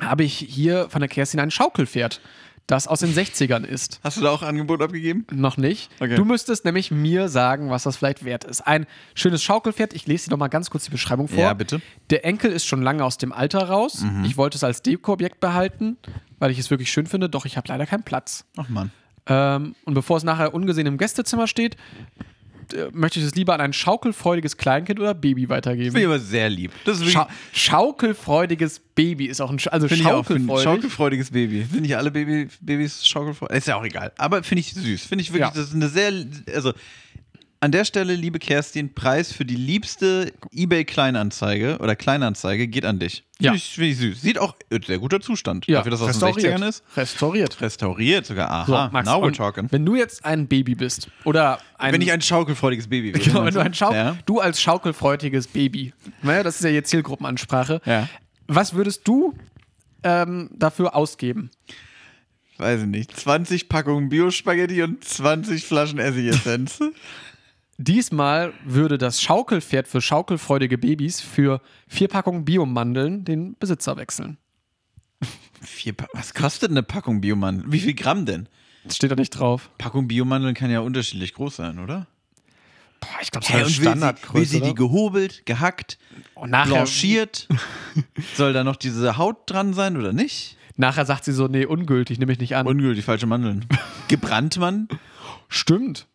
habe 0.00 0.24
ich 0.24 0.34
hier 0.34 0.88
von 0.90 1.00
der 1.00 1.08
Kerstin 1.08 1.38
ein 1.38 1.50
Schaukelpferd, 1.50 2.20
das 2.66 2.88
aus 2.88 3.00
den 3.00 3.12
60ern 3.12 3.64
ist. 3.64 4.00
Hast 4.02 4.16
du 4.16 4.22
da 4.22 4.30
auch 4.30 4.42
Angebot 4.42 4.80
abgegeben? 4.80 5.26
Noch 5.30 5.56
nicht. 5.56 5.90
Okay. 6.00 6.14
Du 6.16 6.24
müsstest 6.24 6.64
nämlich 6.64 6.90
mir 6.90 7.28
sagen, 7.28 7.70
was 7.70 7.82
das 7.82 7.96
vielleicht 7.96 8.24
wert 8.24 8.44
ist. 8.44 8.62
Ein 8.62 8.86
schönes 9.14 9.42
Schaukelpferd. 9.42 9.92
Ich 9.92 10.06
lese 10.06 10.26
dir 10.26 10.30
noch 10.30 10.38
mal 10.38 10.48
ganz 10.48 10.70
kurz 10.70 10.84
die 10.84 10.90
Beschreibung 10.90 11.28
vor. 11.28 11.38
Ja, 11.38 11.52
bitte. 11.52 11.78
Mhm. 11.78 11.82
Der 12.10 12.24
Enkel 12.24 12.52
ist 12.52 12.64
schon 12.64 12.82
lange 12.82 13.04
aus 13.04 13.18
dem 13.18 13.32
Alter 13.32 13.68
raus. 13.68 14.04
Ich 14.24 14.36
wollte 14.36 14.56
es 14.56 14.64
als 14.64 14.82
Dekoobjekt 14.82 15.40
behalten, 15.40 15.98
weil 16.38 16.50
ich 16.50 16.58
es 16.58 16.70
wirklich 16.70 16.90
schön 16.90 17.06
finde, 17.06 17.28
doch 17.28 17.44
ich 17.44 17.56
habe 17.56 17.68
leider 17.68 17.86
keinen 17.86 18.02
Platz. 18.02 18.44
Ach 18.56 18.68
Mann. 18.68 18.90
Ähm, 19.26 19.74
und 19.84 19.94
bevor 19.94 20.16
es 20.16 20.22
nachher 20.22 20.54
ungesehen 20.54 20.86
im 20.86 20.98
Gästezimmer 20.98 21.46
steht, 21.46 21.76
möchte 22.92 23.18
ich 23.20 23.26
es 23.26 23.34
lieber 23.34 23.54
an 23.54 23.60
ein 23.60 23.72
schaukelfreudiges 23.72 24.56
Kleinkind 24.56 25.00
oder 25.00 25.14
Baby 25.14 25.48
weitergeben. 25.48 25.92
Finde 25.92 26.00
ich 26.00 26.06
aber 26.06 26.18
sehr 26.18 26.48
lieb. 26.50 26.72
Das 26.84 27.04
Scha 27.04 27.28
schaukelfreudiges 27.52 28.80
Baby 28.94 29.26
ist 29.26 29.40
auch 29.40 29.50
ein 29.50 29.58
Sch 29.58 29.68
also 29.68 29.88
Finde 29.88 30.02
ich 30.04 30.08
auch. 30.08 30.24
Find, 30.24 30.40
schaukelfreudig. 30.46 30.64
schaukelfreudiges 30.64 31.30
Baby. 31.30 31.66
Sind 31.70 31.82
nicht 31.82 31.96
alle 31.96 32.10
Baby, 32.10 32.48
Babys 32.60 33.06
schaukelfreudig? 33.06 33.56
Ist 33.56 33.68
ja 33.68 33.76
auch 33.76 33.84
egal. 33.84 34.12
Aber 34.18 34.42
finde 34.42 34.60
ich 34.60 34.72
süß. 34.74 35.04
Finde 35.06 35.22
ich 35.22 35.32
wirklich, 35.32 35.48
Ja. 35.48 35.52
das 35.54 35.68
ist 35.68 35.74
eine 35.74 35.88
sehr. 35.88 36.12
Also, 36.54 36.72
an 37.60 37.72
der 37.72 37.84
Stelle, 37.86 38.14
liebe 38.14 38.38
Kerstin, 38.38 38.92
Preis 38.92 39.32
für 39.32 39.44
die 39.46 39.56
liebste 39.56 40.32
eBay-Kleinanzeige 40.52 41.78
oder 41.78 41.96
Kleinanzeige 41.96 42.68
geht 42.68 42.84
an 42.84 42.98
dich. 42.98 43.24
Finde 43.38 43.46
Ja. 43.48 43.54
ich, 43.54 43.64
find 43.70 43.86
ich 43.92 43.96
süß. 43.98 44.20
Sieht 44.20 44.38
auch 44.38 44.54
in 44.70 44.82
sehr 44.82 44.98
guter 44.98 45.20
Zustand. 45.20 45.66
ja, 45.66 45.78
Dafür, 45.78 45.90
dass 45.92 46.00
das 46.00 46.22
aus 46.22 46.34
den 46.36 46.44
60ern 46.44 46.68
ist. 46.68 46.84
Restauriert. 46.96 47.60
Restauriert 47.60 48.26
sogar. 48.26 48.50
Aha. 48.50 48.66
So, 48.66 48.92
Max, 48.92 49.08
now 49.08 49.22
we're 49.24 49.32
talking. 49.34 49.68
Wenn 49.70 49.86
du 49.86 49.94
jetzt 49.96 50.24
ein 50.26 50.46
Baby 50.46 50.74
bist 50.74 51.08
oder 51.24 51.58
ein 51.78 51.94
Wenn 51.94 52.02
ich 52.02 52.12
ein 52.12 52.20
schaukelfreudiges 52.20 52.88
Baby 52.88 53.14
wäre. 53.14 53.24
Genau, 53.24 53.44
wenn 53.44 53.54
du 53.54 53.60
ein 53.60 53.72
Schau 53.74 53.92
Ja. 53.94 54.16
du 54.26 54.40
als 54.40 54.60
schaukelfreudiges 54.60 55.46
Baby, 55.48 55.94
naja, 56.22 56.42
das 56.42 56.56
ist 56.56 56.64
ja 56.64 56.70
jetzt 56.70 56.90
Zielgruppenansprache. 56.90 57.80
Ja. 57.86 58.08
Was 58.46 58.74
würdest 58.74 59.08
du 59.08 59.34
ähm, 60.02 60.50
dafür 60.52 60.94
ausgeben? 60.94 61.50
Weiß 62.58 62.82
ich 62.82 62.86
nicht. 62.86 63.16
20 63.16 63.68
Packungen 63.68 64.10
Bio-Spaghetti 64.10 64.82
und 64.82 65.02
20 65.02 65.64
Flaschen 65.64 65.98
Essigessenz. 65.98 66.78
Diesmal 67.78 68.52
würde 68.64 68.98
das 68.98 69.20
Schaukelpferd 69.20 69.88
für 69.88 70.00
schaukelfreudige 70.00 70.78
Babys 70.78 71.20
für 71.20 71.60
vier 71.88 72.08
Packungen 72.08 72.44
Biomandeln 72.44 73.24
den 73.24 73.56
Besitzer 73.58 73.96
wechseln. 73.96 74.38
Vier 75.62 75.94
pa 75.94 76.06
Was 76.12 76.34
kostet 76.34 76.70
eine 76.70 76.82
Packung 76.82 77.20
Biomandeln? 77.20 77.72
Wie 77.72 77.80
viel 77.80 77.94
Gramm 77.94 78.26
denn? 78.26 78.48
Das 78.84 78.96
steht 78.96 79.10
da 79.10 79.16
nicht 79.16 79.30
drauf. 79.30 79.70
Packung 79.78 80.08
Biomandeln 80.08 80.54
kann 80.54 80.70
ja 80.70 80.80
unterschiedlich 80.80 81.34
groß 81.34 81.56
sein, 81.56 81.78
oder? 81.78 82.06
Boah, 83.00 83.08
ich 83.22 83.30
glaube, 83.30 83.46
das 83.46 83.56
ist 83.56 83.56
und 83.56 83.62
will 83.62 83.68
sie, 83.68 83.78
will 83.78 83.84
Standardgröße. 83.86 84.50
sie 84.50 84.60
die 84.60 84.74
gehobelt, 84.74 85.46
gehackt, 85.46 85.98
Und 86.34 86.50
nachher, 86.50 86.72
blanchiert? 86.74 87.48
Soll 88.34 88.52
da 88.52 88.62
noch 88.62 88.76
diese 88.76 89.16
Haut 89.16 89.50
dran 89.50 89.72
sein 89.74 89.96
oder 89.96 90.12
nicht? 90.12 90.56
nachher 90.76 91.06
sagt 91.06 91.24
sie 91.24 91.32
so, 91.32 91.46
nee, 91.46 91.64
ungültig, 91.66 92.18
nehme 92.18 92.32
ich 92.32 92.38
nicht 92.40 92.56
an. 92.56 92.66
Ungültig, 92.66 93.04
falsche 93.04 93.26
Mandeln. 93.26 93.66
Gebrannt 94.08 94.56
man? 94.58 94.88
Stimmt. 95.48 96.06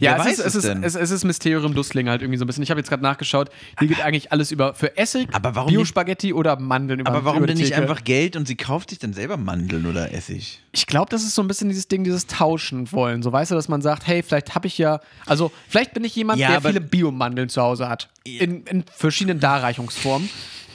Ja, 0.00 0.16
Wer 0.16 0.26
es, 0.26 0.38
ist, 0.38 0.46
es, 0.46 0.54
es 0.56 0.64
ist, 0.64 0.76
es, 0.82 0.94
es 0.96 1.10
ist 1.12 1.24
Mysterium 1.24 1.72
Dustling 1.74 2.08
halt 2.08 2.22
irgendwie 2.22 2.38
so 2.38 2.44
ein 2.44 2.48
bisschen. 2.48 2.64
Ich 2.64 2.70
habe 2.70 2.80
jetzt 2.80 2.88
gerade 2.88 3.02
nachgeschaut. 3.02 3.50
Hier 3.78 3.86
geht 3.86 4.00
eigentlich 4.00 4.32
alles 4.32 4.50
über 4.50 4.74
für 4.74 4.96
Essig, 4.96 5.28
Aber 5.32 5.54
warum 5.54 5.72
Biospaghetti 5.72 6.32
oder 6.32 6.58
Mandeln 6.58 7.00
über 7.00 7.10
Aber 7.10 7.24
warum 7.24 7.46
denn 7.46 7.56
nicht 7.56 7.74
einfach 7.74 8.02
Geld 8.02 8.34
und 8.34 8.48
sie 8.48 8.56
kauft 8.56 8.90
sich 8.90 8.98
dann 8.98 9.12
selber 9.12 9.36
Mandeln 9.36 9.86
oder 9.86 10.12
Essig? 10.12 10.60
Ich 10.72 10.86
glaube, 10.86 11.10
das 11.10 11.22
ist 11.22 11.34
so 11.34 11.42
ein 11.42 11.48
bisschen 11.48 11.68
dieses 11.68 11.86
Ding, 11.86 12.02
dieses 12.02 12.26
Tauschen 12.26 12.90
wollen. 12.90 13.22
So 13.22 13.30
weißt 13.30 13.52
du, 13.52 13.54
dass 13.54 13.68
man 13.68 13.80
sagt, 13.80 14.06
hey, 14.06 14.22
vielleicht 14.22 14.54
habe 14.56 14.66
ich 14.66 14.78
ja, 14.78 15.00
also 15.26 15.52
vielleicht 15.68 15.94
bin 15.94 16.02
ich 16.02 16.14
jemand, 16.16 16.40
Ja, 16.40 16.48
der 16.50 16.60
viele 16.60 16.80
Biomandeln 16.80 17.48
zu 17.48 17.62
Hause 17.62 17.88
hat. 17.88 18.08
In, 18.24 18.64
in 18.64 18.84
verschiedenen 18.92 19.38
Darreichungsformen. 19.38 20.28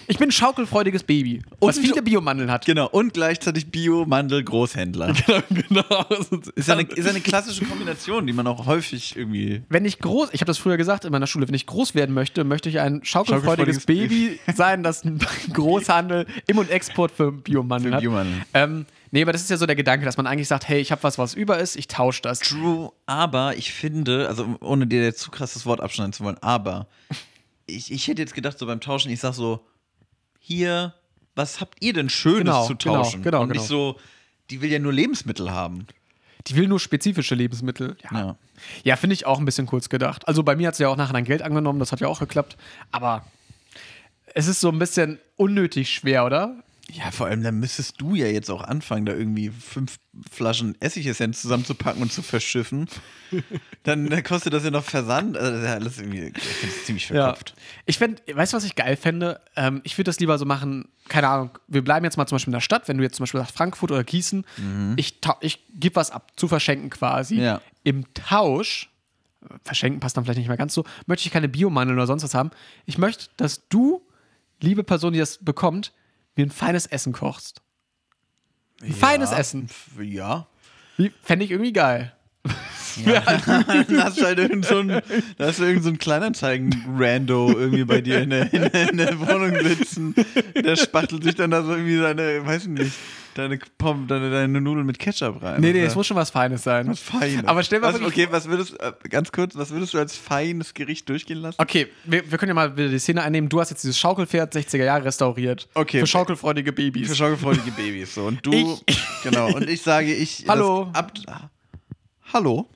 Ich 0.07 0.17
bin 0.17 0.29
ein 0.29 0.31
schaukelfreudiges 0.31 1.03
Baby, 1.03 1.41
was 1.59 1.77
Und- 1.77 1.83
viele 1.85 2.01
Biomandeln 2.01 2.51
hat. 2.51 2.65
Genau, 2.65 2.87
und 2.89 3.13
gleichzeitig 3.13 3.71
Bio-Mandel-Großhändler. 3.71 5.13
genau. 5.49 6.05
Ist 6.55 6.67
ja, 6.67 6.75
eine, 6.75 6.83
ist 6.89 7.03
ja 7.05 7.09
eine 7.11 7.21
klassische 7.21 7.65
Kombination, 7.65 8.27
die 8.27 8.33
man 8.33 8.47
auch 8.47 8.65
häufig 8.65 9.15
irgendwie. 9.15 9.61
Wenn 9.69 9.85
ich 9.85 9.99
groß, 9.99 10.29
ich 10.33 10.41
habe 10.41 10.47
das 10.47 10.57
früher 10.57 10.77
gesagt 10.77 11.05
in 11.05 11.11
meiner 11.11 11.27
Schule, 11.27 11.47
wenn 11.47 11.55
ich 11.55 11.65
groß 11.65 11.95
werden 11.95 12.13
möchte, 12.13 12.43
möchte 12.43 12.69
ich 12.69 12.79
ein 12.79 13.01
schaukelfreudiges 13.03 13.83
Schaukelfreudiges 13.83 13.85
Baby 13.85 14.39
sein, 14.55 14.83
das 14.83 15.03
einen 15.03 15.19
Großhandel 15.53 16.25
Im- 16.47 16.57
und 16.57 16.69
Export 16.69 17.11
für 17.11 17.31
Biomandeln 17.31 17.93
hat. 17.95 18.01
Biomandeln. 18.01 18.43
Ähm, 18.53 18.85
nee, 19.11 19.21
aber 19.21 19.31
das 19.31 19.41
ist 19.41 19.49
ja 19.49 19.57
so 19.57 19.65
der 19.65 19.75
Gedanke, 19.75 20.05
dass 20.05 20.17
man 20.17 20.27
eigentlich 20.27 20.47
sagt, 20.47 20.67
hey, 20.67 20.79
ich 20.79 20.91
habe 20.91 21.03
was, 21.03 21.17
was 21.17 21.33
über 21.33 21.59
ist, 21.59 21.75
ich 21.75 21.87
tausche 21.87 22.21
das. 22.21 22.39
True, 22.39 22.91
aber 23.05 23.55
ich 23.57 23.71
finde, 23.73 24.27
also 24.27 24.57
ohne 24.61 24.87
dir 24.87 25.03
jetzt 25.03 25.19
zu 25.19 25.31
krass 25.31 25.53
das 25.53 25.65
Wort 25.65 25.81
abschneiden 25.81 26.13
zu 26.13 26.23
wollen, 26.23 26.37
aber 26.41 26.87
ich, 27.65 27.91
ich 27.91 28.07
hätte 28.07 28.21
jetzt 28.21 28.33
gedacht, 28.33 28.59
so 28.59 28.65
beim 28.65 28.81
Tauschen, 28.81 29.11
ich 29.11 29.19
sag 29.21 29.33
so, 29.33 29.65
hier, 30.45 30.93
was 31.35 31.61
habt 31.61 31.77
ihr 31.81 31.93
denn 31.93 32.09
Schönes 32.09 32.39
Genau, 32.39 32.67
zu 32.67 32.75
genau, 32.75 32.95
tauschen? 33.03 33.23
genau, 33.23 33.41
Und 33.41 33.47
genau. 33.49 33.61
nicht 33.61 33.67
so, 33.69 33.97
die 34.49 34.61
will 34.61 34.69
ja 34.71 34.77
nur 34.79 34.91
Lebensmittel 34.93 35.49
haben. 35.51 35.87
Die 36.47 36.55
will 36.57 36.67
nur 36.67 36.79
spezifische 36.81 37.33
Lebensmittel. 37.33 37.95
Ja, 38.11 38.19
Ja. 38.19 38.35
ja 38.83 38.95
finde 38.97 39.13
ich 39.13 39.25
auch 39.25 39.39
ein 39.39 39.45
bisschen 39.45 39.65
kurz 39.65 39.87
gedacht. 39.87 40.27
Also 40.27 40.43
bei 40.43 40.55
mir 40.57 40.67
hat 40.67 40.75
sie 40.75 40.83
ja 40.83 40.89
auch 40.89 40.97
nachher 40.97 41.15
ein 41.15 41.23
Geld 41.23 41.41
angenommen, 41.41 41.79
das 41.79 41.93
hat 41.93 42.01
ja 42.01 42.07
auch 42.09 42.19
geklappt. 42.19 42.57
Aber 42.91 43.25
es 44.35 44.47
ist 44.47 44.59
so 44.59 44.69
ein 44.69 44.79
bisschen 44.79 45.19
unnötig 45.37 45.89
schwer, 45.93 46.25
oder? 46.25 46.61
Ja, 46.91 47.09
vor 47.11 47.27
allem, 47.27 47.41
dann 47.43 47.59
müsstest 47.59 47.99
du 48.01 48.13
ja 48.13 48.27
jetzt 48.27 48.51
auch 48.51 48.61
anfangen, 48.61 49.05
da 49.05 49.13
irgendwie 49.13 49.49
fünf 49.49 49.97
Flaschen 50.29 50.75
Essigessenz 50.79 51.41
zusammenzupacken 51.41 52.01
und 52.01 52.11
zu 52.11 52.21
verschiffen. 52.21 52.87
dann, 53.83 54.09
dann 54.09 54.21
kostet 54.23 54.53
das 54.53 54.63
ja 54.63 54.69
noch 54.69 54.83
Versand. 54.83 55.37
Also, 55.37 55.51
das 55.51 55.59
ist 55.61 55.65
ja 55.65 55.73
alles 55.73 55.97
irgendwie, 55.99 56.33
ich 56.35 56.43
finde 56.43 56.75
es 56.75 56.85
ziemlich 56.85 57.07
verkopft. 57.07 57.53
Ja. 57.55 57.61
Ich 57.85 57.97
fände, 57.97 58.21
weißt 58.31 58.53
du, 58.53 58.57
was 58.57 58.63
ich 58.65 58.75
geil 58.75 58.95
fände? 58.97 59.39
Ähm, 59.55 59.81
ich 59.85 59.97
würde 59.97 60.09
das 60.09 60.19
lieber 60.19 60.37
so 60.37 60.45
machen, 60.45 60.89
keine 61.07 61.29
Ahnung, 61.29 61.57
wir 61.67 61.83
bleiben 61.83 62.03
jetzt 62.03 62.17
mal 62.17 62.27
zum 62.27 62.35
Beispiel 62.35 62.51
in 62.51 62.57
der 62.57 62.61
Stadt, 62.61 62.87
wenn 62.87 62.97
du 62.97 63.03
jetzt 63.03 63.15
zum 63.15 63.23
Beispiel 63.23 63.39
sagst 63.39 63.55
Frankfurt 63.57 63.91
oder 63.91 64.03
Gießen, 64.03 64.45
ich, 64.97 65.19
tau- 65.21 65.37
ich 65.41 65.63
gebe 65.73 65.95
was 65.95 66.11
ab, 66.11 66.31
zu 66.35 66.47
verschenken 66.47 66.89
quasi. 66.89 67.39
Ja. 67.39 67.61
Im 67.83 68.13
Tausch, 68.13 68.89
verschenken 69.63 69.99
passt 69.99 70.15
dann 70.17 70.25
vielleicht 70.25 70.37
nicht 70.39 70.47
mehr 70.47 70.57
ganz 70.57 70.73
so, 70.73 70.83
möchte 71.05 71.25
ich 71.27 71.33
keine 71.33 71.49
Biomandeln 71.49 71.97
oder 71.97 72.07
sonst 72.07 72.23
was 72.23 72.33
haben. 72.35 72.51
Ich 72.85 72.97
möchte, 72.97 73.27
dass 73.37 73.67
du, 73.69 74.05
liebe 74.61 74.83
Person, 74.83 75.13
die 75.13 75.19
das 75.19 75.39
bekommt, 75.43 75.91
mir 76.35 76.45
ein 76.45 76.51
feines 76.51 76.85
Essen 76.85 77.13
kochst. 77.13 77.61
Ein 78.81 78.93
feines 78.93 79.31
Essen. 79.31 79.69
Ja. 80.01 80.47
Fände 81.23 81.45
ich 81.45 81.51
irgendwie 81.51 81.73
geil. 81.73 82.13
dann 83.05 84.03
hast 84.03 84.19
du 84.19 84.25
halt 84.25 84.37
irgend 84.37 84.65
so 84.65 84.79
ein, 84.79 85.01
da 85.37 85.47
hast 85.47 85.59
du 85.59 85.63
irgend 85.63 85.83
so 85.83 85.89
einen 85.89 85.97
Kleinanzeigen-Rando 85.97 87.57
irgendwie 87.57 87.85
bei 87.85 88.01
dir 88.01 88.21
in 88.21 88.29
der, 88.29 88.53
in, 88.53 88.61
der, 88.61 88.89
in 88.89 88.97
der 88.97 89.19
Wohnung 89.19 89.55
sitzen. 89.63 90.13
Der 90.55 90.75
spachtelt 90.75 91.23
sich 91.23 91.35
dann 91.35 91.51
da 91.51 91.63
so 91.63 91.71
irgendwie 91.71 91.97
seine, 91.97 92.45
weiß 92.45 92.63
ich 92.63 92.69
nicht, 92.69 92.93
deine, 93.35 93.59
Pom, 93.77 94.07
deine, 94.07 94.29
deine 94.31 94.61
Nudeln 94.61 94.85
mit 94.85 94.99
Ketchup 94.99 95.41
rein. 95.41 95.61
Nee, 95.61 95.71
nee, 95.73 95.79
Oder? 95.79 95.87
es 95.87 95.95
muss 95.95 96.07
schon 96.07 96.17
was 96.17 96.29
Feines 96.29 96.63
sein. 96.63 96.87
was 96.87 96.99
Feines. 96.99 97.45
Aber 97.45 97.63
stell 97.63 97.79
mal 97.79 97.93
was, 97.93 97.99
wirklich 98.01 98.25
Okay, 98.25 98.33
was 98.33 98.47
würdest 98.47 98.79
äh, 98.79 98.91
ganz 99.09 99.31
kurz, 99.31 99.55
was 99.55 99.71
würdest 99.71 99.93
du 99.93 99.97
als 99.99 100.15
feines 100.15 100.73
Gericht 100.73 101.07
durchgehen 101.09 101.39
lassen? 101.39 101.61
Okay, 101.61 101.87
wir, 102.05 102.29
wir 102.29 102.37
können 102.37 102.49
ja 102.49 102.53
mal 102.53 102.75
wieder 102.77 102.89
die 102.89 102.99
Szene 102.99 103.21
einnehmen. 103.23 103.49
Du 103.49 103.59
hast 103.59 103.69
jetzt 103.69 103.83
dieses 103.83 103.97
Schaukelpferd 103.97 104.53
60er 104.55 104.83
Jahre 104.83 105.05
restauriert. 105.05 105.67
Okay. 105.73 105.99
Für 105.99 106.07
schaukelfreudige 106.07 106.71
Babys. 106.73 107.09
Für 107.09 107.15
schaukelfreudige 107.15 107.71
Babys. 107.71 108.13
So. 108.15 108.25
Und 108.25 108.45
du, 108.45 108.51
Ich- 108.85 109.23
genau. 109.23 109.53
Und 109.53 109.69
ich 109.69 109.81
sage, 109.81 110.13
ich. 110.13 110.45
Hallo. 110.47 110.89
Das, 110.93 110.95
ab, 110.95 111.11
hallo? 112.33 112.69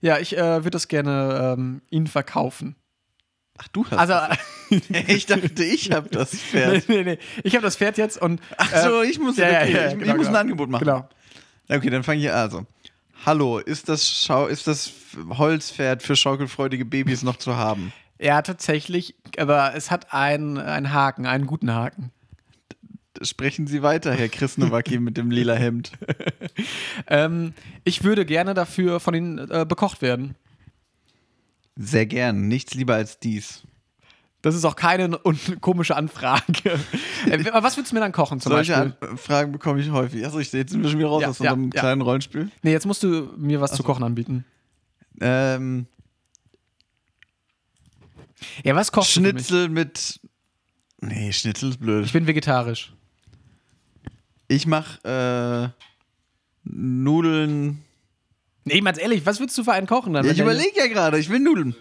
ja, 0.00 0.18
ich 0.18 0.36
äh, 0.36 0.40
würde 0.40 0.70
das 0.70 0.88
gerne 0.88 1.54
ähm, 1.56 1.80
Ihnen 1.90 2.06
verkaufen. 2.06 2.76
Ach, 3.58 3.68
du 3.68 3.86
hast. 3.86 4.10
Also, 4.10 4.34
ich 5.06 5.26
dachte, 5.26 5.64
ich 5.64 5.92
habe 5.92 6.08
das 6.10 6.32
nee, 6.32 6.38
Pferd. 6.38 6.88
nee, 6.88 7.04
nee. 7.04 7.18
Ich 7.42 7.54
habe 7.54 7.64
das 7.64 7.76
Pferd 7.76 7.98
jetzt 7.98 8.20
und. 8.20 8.40
Ach 8.56 8.76
so, 8.76 9.02
äh, 9.02 9.06
ich 9.10 9.18
muss, 9.18 9.36
ja, 9.36 9.50
ja, 9.50 9.60
okay, 9.62 9.72
ja, 9.72 9.86
ich, 9.88 9.92
ich 9.94 9.98
genau, 10.00 10.16
muss 10.16 10.26
ein 10.26 10.32
genau. 10.32 10.40
Angebot 10.40 10.70
machen. 10.70 10.84
Genau. 10.84 11.08
Okay, 11.68 11.90
dann 11.90 12.02
fange 12.02 12.20
ich 12.20 12.30
also. 12.30 12.66
Hallo, 13.24 13.58
ist 13.58 13.88
das, 13.88 14.06
Schau 14.06 14.48
ist 14.48 14.66
das 14.66 14.92
Holzpferd 15.30 16.02
für 16.02 16.14
schaukelfreudige 16.14 16.84
Babys 16.84 17.22
noch 17.22 17.36
zu 17.36 17.56
haben? 17.56 17.92
Ja, 18.18 18.42
tatsächlich, 18.42 19.14
aber 19.38 19.74
es 19.74 19.90
hat 19.90 20.12
einen, 20.12 20.58
einen 20.58 20.92
Haken, 20.92 21.24
einen 21.26 21.46
guten 21.46 21.72
Haken. 21.72 22.10
Sprechen 23.22 23.66
Sie 23.66 23.82
weiter, 23.82 24.12
Herr 24.12 24.28
Chris 24.28 24.58
Nowacki 24.58 24.98
mit 24.98 25.16
dem 25.16 25.30
lila 25.30 25.54
Hemd. 25.54 25.92
Ähm, 27.06 27.52
ich 27.82 28.04
würde 28.04 28.24
gerne 28.24 28.54
dafür 28.54 29.00
von 29.00 29.14
Ihnen 29.14 29.50
äh, 29.50 29.66
bekocht 29.68 30.00
werden. 30.00 30.36
Sehr 31.76 32.06
gern. 32.06 32.48
Nichts 32.48 32.74
lieber 32.74 32.94
als 32.94 33.18
dies. 33.18 33.62
Das 34.42 34.54
ist 34.54 34.66
auch 34.66 34.76
keine 34.76 35.08
komische 35.62 35.96
Anfrage. 35.96 36.42
äh, 37.30 37.44
was 37.62 37.76
würdest 37.78 37.92
du 37.92 37.94
mir 37.94 38.00
dann 38.00 38.12
kochen 38.12 38.40
zum 38.40 38.52
Solche 38.52 38.72
Beispiel? 38.74 39.08
An 39.08 39.16
Fragen 39.16 39.52
bekomme 39.52 39.80
ich 39.80 39.90
häufig. 39.90 40.24
Achso, 40.26 40.38
ich 40.38 40.52
jetzt 40.52 40.70
sind 40.72 40.82
wir 40.82 40.90
schon 40.90 40.98
wieder 40.98 41.08
raus 41.08 41.22
Ja, 41.22 41.28
aus 41.30 41.38
ja, 41.38 41.52
unserem 41.52 41.72
ja. 41.72 41.80
kleinen 41.80 42.02
Rollenspiel. 42.02 42.50
Nee, 42.62 42.72
jetzt 42.72 42.84
musst 42.86 43.02
du 43.02 43.32
mir 43.38 43.60
was 43.62 43.72
zu 43.72 43.82
kochen 43.82 44.04
anbieten. 44.04 44.44
Ähm, 45.20 45.86
Ja, 48.64 48.74
was 48.76 48.92
kochst? 48.92 49.12
Schnitzel 49.12 49.68
mit. 49.70 50.20
Nee, 51.00 51.32
Schnitzel 51.32 51.70
ist 51.70 51.80
blöd. 51.80 52.04
Ich 52.04 52.12
bin 52.12 52.26
vegetarisch. 52.26 52.92
Ich 54.48 54.66
mache 54.66 55.72
äh, 55.74 55.82
Nudeln. 56.64 57.83
Nee, 58.64 58.80
ganz 58.80 58.98
ehrlich, 59.00 59.24
was 59.26 59.40
würdest 59.40 59.56
du 59.58 59.64
für 59.64 59.72
einen 59.72 59.86
kochen 59.86 60.12
dann? 60.14 60.24
Ja, 60.24 60.32
ich 60.32 60.38
überlege 60.38 60.76
ja 60.78 60.86
gerade, 60.86 61.18
ich 61.18 61.28
will 61.28 61.38
Nudeln. 61.40 61.74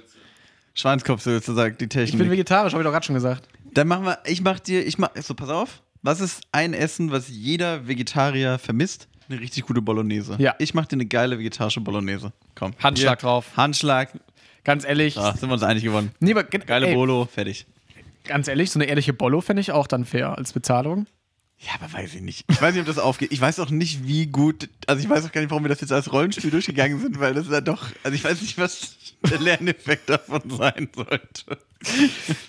Schwanzkopf 0.74 1.22
sozusagen, 1.22 1.78
die 1.78 1.86
Ich 1.86 1.90
bin 1.90 2.06
Technik. 2.06 2.30
vegetarisch, 2.32 2.74
habe 2.74 2.82
ich 2.82 2.86
doch 2.86 2.92
gerade 2.92 3.06
schon 3.06 3.16
gesagt. 3.16 3.48
Dann 3.74 3.88
machen 3.88 4.06
wir, 4.06 4.20
ich 4.26 4.42
mach 4.42 4.60
dir, 4.60 4.86
ich 4.86 4.98
mach, 4.98 5.10
so 5.22 5.34
pass 5.34 5.50
auf. 5.50 5.82
Was 6.02 6.20
ist 6.20 6.42
ein 6.52 6.74
Essen, 6.74 7.12
was 7.12 7.30
jeder 7.30 7.88
Vegetarier 7.88 8.60
vermisst? 8.60 9.08
Eine 9.30 9.40
richtig 9.40 9.66
gute 9.66 9.82
Bolognese. 9.82 10.36
Ja. 10.40 10.54
Ich 10.60 10.74
mach 10.74 10.86
dir 10.86 10.98
eine 10.98 11.06
geile 11.06 11.40
vegetarische 11.40 11.80
Bolognese. 11.80 12.34
Komm. 12.56 12.74
Handschlag 12.84 13.22
Hier. 13.22 13.28
drauf. 13.30 13.46
Handschlag. 13.56 14.10
Ganz 14.66 14.84
ehrlich. 14.84 15.18
Ah, 15.18 15.34
sind 15.36 15.50
wir 15.50 15.54
uns 15.54 15.64
einig 15.64 15.84
geworden. 15.84 16.12
Nee, 16.20 16.32
aber 16.32 16.44
ge- 16.44 16.60
Geile 16.66 16.88
ey, 16.88 16.94
Bolo, 16.96 17.26
fertig. 17.32 17.66
Ganz 18.26 18.48
ehrlich, 18.48 18.72
so 18.72 18.80
eine 18.80 18.86
ehrliche 18.90 19.14
Bollo 19.14 19.40
fände 19.42 19.62
ich 19.62 19.72
auch 19.72 19.88
dann 19.88 20.04
fair 20.06 20.38
als 20.38 20.52
Bezahlung. 20.54 21.06
Ja, 21.60 21.76
aber 21.80 21.94
weiß 21.94 22.16
ich 22.16 22.22
nicht. 22.22 22.44
Ich 22.50 22.62
weiß 22.62 22.74
nicht, 22.74 22.82
ob 22.82 22.88
das 22.88 22.98
aufgeht. 22.98 23.32
Ich 23.32 23.40
weiß 23.40 23.60
auch 23.62 23.70
nicht, 23.70 24.06
wie 24.06 24.26
gut. 24.26 24.70
Also, 24.86 25.02
ich 25.02 25.10
weiß 25.10 25.26
auch 25.26 25.32
gar 25.32 25.40
nicht, 25.40 25.50
warum 25.50 25.64
wir 25.64 25.70
das 25.70 25.80
jetzt 25.80 25.94
als 25.94 26.12
Rollenspiel 26.12 26.52
durchgegangen 26.52 27.00
sind, 27.00 27.20
weil 27.22 27.34
das 27.34 27.46
ist 27.46 27.54
ja 27.54 27.62
doch. 27.62 27.86
Also, 28.04 28.16
ich 28.16 28.24
weiß 28.24 28.42
nicht, 28.42 28.58
was 28.58 28.96
der 29.30 29.40
Lerneffekt 29.40 30.10
davon 30.10 30.42
sein 30.50 30.90
sollte. 30.94 31.58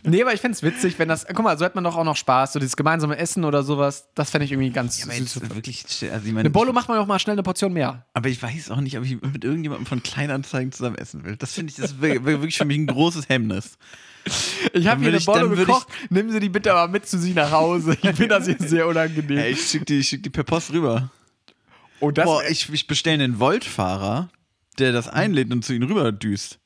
Nee, 0.02 0.22
aber 0.22 0.34
ich 0.34 0.40
fände 0.40 0.56
es 0.56 0.62
witzig, 0.64 0.98
wenn 0.98 1.08
das. 1.08 1.26
Guck 1.28 1.44
mal, 1.44 1.56
so 1.56 1.64
hat 1.64 1.76
man 1.76 1.84
doch 1.84 1.94
auch 1.96 2.02
noch 2.04 2.16
Spaß. 2.16 2.54
So 2.54 2.58
dieses 2.58 2.76
gemeinsame 2.76 3.16
Essen 3.16 3.44
oder 3.44 3.62
sowas. 3.62 4.08
Das 4.16 4.30
fände 4.30 4.46
ich 4.46 4.52
irgendwie 4.52 4.70
ganz 4.70 5.00
Aber 5.04 5.12
süß. 5.12 5.34
jetzt 5.36 5.54
wirklich. 5.54 5.84
Also, 6.10 6.26
ich 6.26 6.32
meine, 6.32 6.40
Eine 6.40 6.50
Bollo 6.50 6.72
macht 6.72 6.88
man 6.88 6.98
auch 6.98 7.06
mal 7.06 7.20
schnell 7.20 7.34
eine 7.34 7.44
Portion 7.44 7.72
mehr. 7.72 8.04
aber 8.14 8.28
ich 8.28 8.42
weiß 8.42 8.72
auch 8.72 8.80
nicht, 8.80 8.98
ob 8.98 9.04
ich 9.04 9.20
mit 9.22 9.44
irgendjemandem 9.44 9.86
von 9.86 10.02
Kleinanzeigen 10.02 10.72
zusammen 10.72 10.96
essen 10.96 11.24
will. 11.24 11.36
Das 11.36 11.52
finde 11.52 11.70
ich, 11.70 11.76
das 11.76 11.92
ist 11.92 12.00
wirklich 12.00 12.56
für 12.58 12.64
mich 12.64 12.78
ein 12.78 12.88
großes 12.88 13.28
Hemmnis. 13.28 13.78
Ich 14.72 14.86
habe 14.86 15.02
hier 15.02 15.10
eine 15.10 15.50
würd 15.50 15.66
gekocht. 15.66 15.88
Nehmen 16.10 16.30
Sie 16.30 16.40
die 16.40 16.48
bitte 16.48 16.72
aber 16.72 16.90
mit 16.90 17.06
zu 17.06 17.18
sich 17.18 17.34
nach 17.34 17.50
Hause. 17.50 17.92
Ich 17.92 18.00
finde 18.00 18.28
das 18.28 18.46
hier 18.46 18.56
sehr 18.58 18.86
unangenehm. 18.86 19.38
Ey, 19.38 19.52
ich 19.52 19.68
schicke 19.68 19.84
die, 19.84 19.98
ich 19.98 20.08
schick 20.08 20.22
die 20.22 20.30
per 20.30 20.44
Post 20.44 20.72
rüber. 20.72 21.10
oh, 22.00 22.10
das 22.10 22.24
Boah, 22.24 22.42
ich, 22.48 22.72
ich 22.72 22.86
bestelle 22.86 23.22
einen 23.22 23.38
Voltfahrer, 23.38 24.30
der 24.78 24.92
das 24.92 25.08
einlädt 25.08 25.52
und 25.52 25.64
zu 25.64 25.74
ihnen 25.74 25.84
rüber 25.84 26.10
düst. 26.12 26.58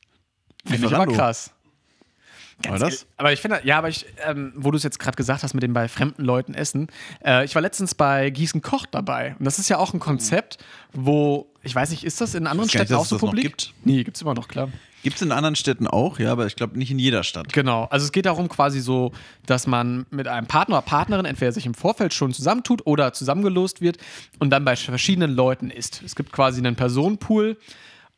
finde 0.65 0.87
ich 0.87 0.95
aber 0.95 1.07
Lieferando. 1.07 1.51
Krass. 2.63 2.81
War 2.81 2.91
das? 2.91 3.07
Aber 3.17 3.33
ich 3.33 3.41
finde, 3.41 3.61
ja, 3.65 3.79
aber 3.79 3.89
ich, 3.89 4.07
ähm, 4.27 4.53
wo 4.57 4.71
du 4.71 4.77
es 4.77 4.83
jetzt 4.83 4.99
gerade 4.99 5.17
gesagt 5.17 5.43
hast 5.43 5.55
mit 5.55 5.63
dem 5.63 5.73
bei 5.73 5.89
fremden 5.89 6.25
Leuten 6.25 6.55
essen, 6.55 6.89
äh, 7.25 7.45
ich 7.45 7.55
war 7.55 7.63
letztens 7.63 7.95
bei 7.95 8.31
Gießen 8.31 8.63
Kocht 8.63 8.91
dabei. 8.93 9.37
Und 9.39 9.45
das 9.45 9.59
ist 9.59 9.69
ja 9.69 9.79
auch 9.79 9.95
ein 9.95 10.01
Konzept, 10.01 10.59
wo, 10.93 11.53
ich 11.63 11.75
weiß 11.75 11.91
nicht, 11.91 12.05
ist 12.05 12.21
das 12.21 12.35
in 12.35 12.47
anderen 12.47 12.67
nicht, 12.67 12.73
Städten 12.73 12.93
dass 12.93 13.01
auch 13.01 13.07
so 13.07 13.19
publik? 13.19 13.45
gibt. 13.45 13.75
Nee, 13.85 14.05
gibt 14.05 14.17
es 14.17 14.23
immer 14.23 14.35
noch, 14.35 14.49
klar. 14.49 14.69
Gibt 15.05 15.17
es 15.17 15.23
in 15.23 15.31
anderen 15.31 15.55
Städten 15.55 15.87
auch, 15.87 16.19
ja, 16.19 16.33
aber 16.33 16.47
ich 16.47 16.57
glaube 16.57 16.77
nicht 16.77 16.91
in 16.91 16.99
jeder 16.99 17.23
Stadt. 17.23 17.53
Genau, 17.53 17.85
also 17.85 18.05
es 18.05 18.11
geht 18.11 18.27
darum 18.27 18.49
quasi 18.49 18.81
so, 18.81 19.13
dass 19.47 19.69
man 19.69 20.07
mit 20.11 20.27
einem 20.27 20.49
Partner 20.49 20.77
oder 20.77 20.83
Partnerin 20.83 21.25
entweder 21.25 21.53
sich 21.53 21.67
im 21.67 21.75
Vorfeld 21.75 22.13
schon 22.13 22.33
zusammentut 22.33 22.85
oder 22.85 23.13
zusammengelost 23.13 23.81
wird 23.81 23.99
und 24.41 24.51
dann 24.51 24.65
bei 24.65 24.75
verschiedenen 24.75 25.31
Leuten 25.31 25.71
isst. 25.71 26.03
Es 26.05 26.17
gibt 26.17 26.33
quasi 26.33 26.59
einen 26.59 26.75
Personenpool 26.75 27.57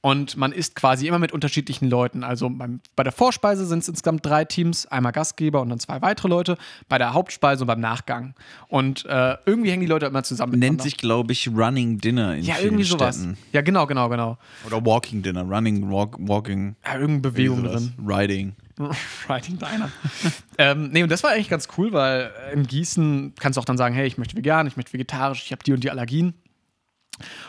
und 0.02 0.36
man 0.36 0.52
isst 0.52 0.74
quasi 0.76 1.06
immer 1.06 1.18
mit 1.18 1.32
unterschiedlichen 1.32 1.88
Leuten. 1.90 2.24
Also 2.24 2.48
beim, 2.48 2.80
bei 2.96 3.02
der 3.02 3.12
Vorspeise 3.12 3.66
sind 3.66 3.80
es 3.80 3.88
insgesamt 3.88 4.24
drei 4.24 4.44
Teams, 4.44 4.86
einmal 4.86 5.12
Gastgeber 5.12 5.60
und 5.60 5.68
dann 5.68 5.78
zwei 5.78 6.00
weitere 6.00 6.28
Leute, 6.28 6.56
bei 6.88 6.96
der 6.96 7.12
Hauptspeise 7.12 7.64
und 7.64 7.66
beim 7.66 7.80
Nachgang. 7.80 8.34
Und 8.68 9.04
äh, 9.04 9.36
irgendwie 9.44 9.70
hängen 9.70 9.82
die 9.82 9.86
Leute 9.86 10.06
immer 10.06 10.22
zusammen. 10.22 10.58
Nennt 10.58 10.82
sich, 10.82 10.96
glaube 10.96 11.32
ich, 11.32 11.48
Running 11.48 11.98
Dinner 11.98 12.36
in 12.36 12.44
ja 12.44 12.56
irgendwie 12.62 12.84
sowas. 12.84 13.16
Städten. 13.16 13.36
Ja, 13.52 13.60
genau, 13.60 13.86
genau, 13.86 14.08
genau. 14.08 14.38
Oder 14.66 14.84
Walking 14.84 15.22
Dinner, 15.22 15.42
Running, 15.42 15.90
walk, 15.90 16.16
Walking, 16.18 16.76
Ja, 16.84 16.94
irgendeine 16.94 17.20
Bewegung 17.20 17.64
drin. 17.64 17.92
Riding. 18.06 18.54
Writing 19.28 19.58
Diner. 19.58 19.90
ähm, 20.58 20.90
nee, 20.92 21.02
und 21.02 21.12
das 21.12 21.22
war 21.22 21.32
eigentlich 21.32 21.50
ganz 21.50 21.68
cool, 21.76 21.92
weil 21.92 22.30
in 22.52 22.66
Gießen 22.66 23.34
kannst 23.38 23.56
du 23.56 23.60
auch 23.60 23.66
dann 23.66 23.76
sagen, 23.76 23.94
hey, 23.94 24.06
ich 24.06 24.16
möchte 24.18 24.36
vegan, 24.36 24.66
ich 24.66 24.76
möchte 24.76 24.92
vegetarisch, 24.92 25.42
ich 25.44 25.52
habe 25.52 25.62
die 25.62 25.72
und 25.72 25.84
die 25.84 25.90
Allergien. 25.90 26.34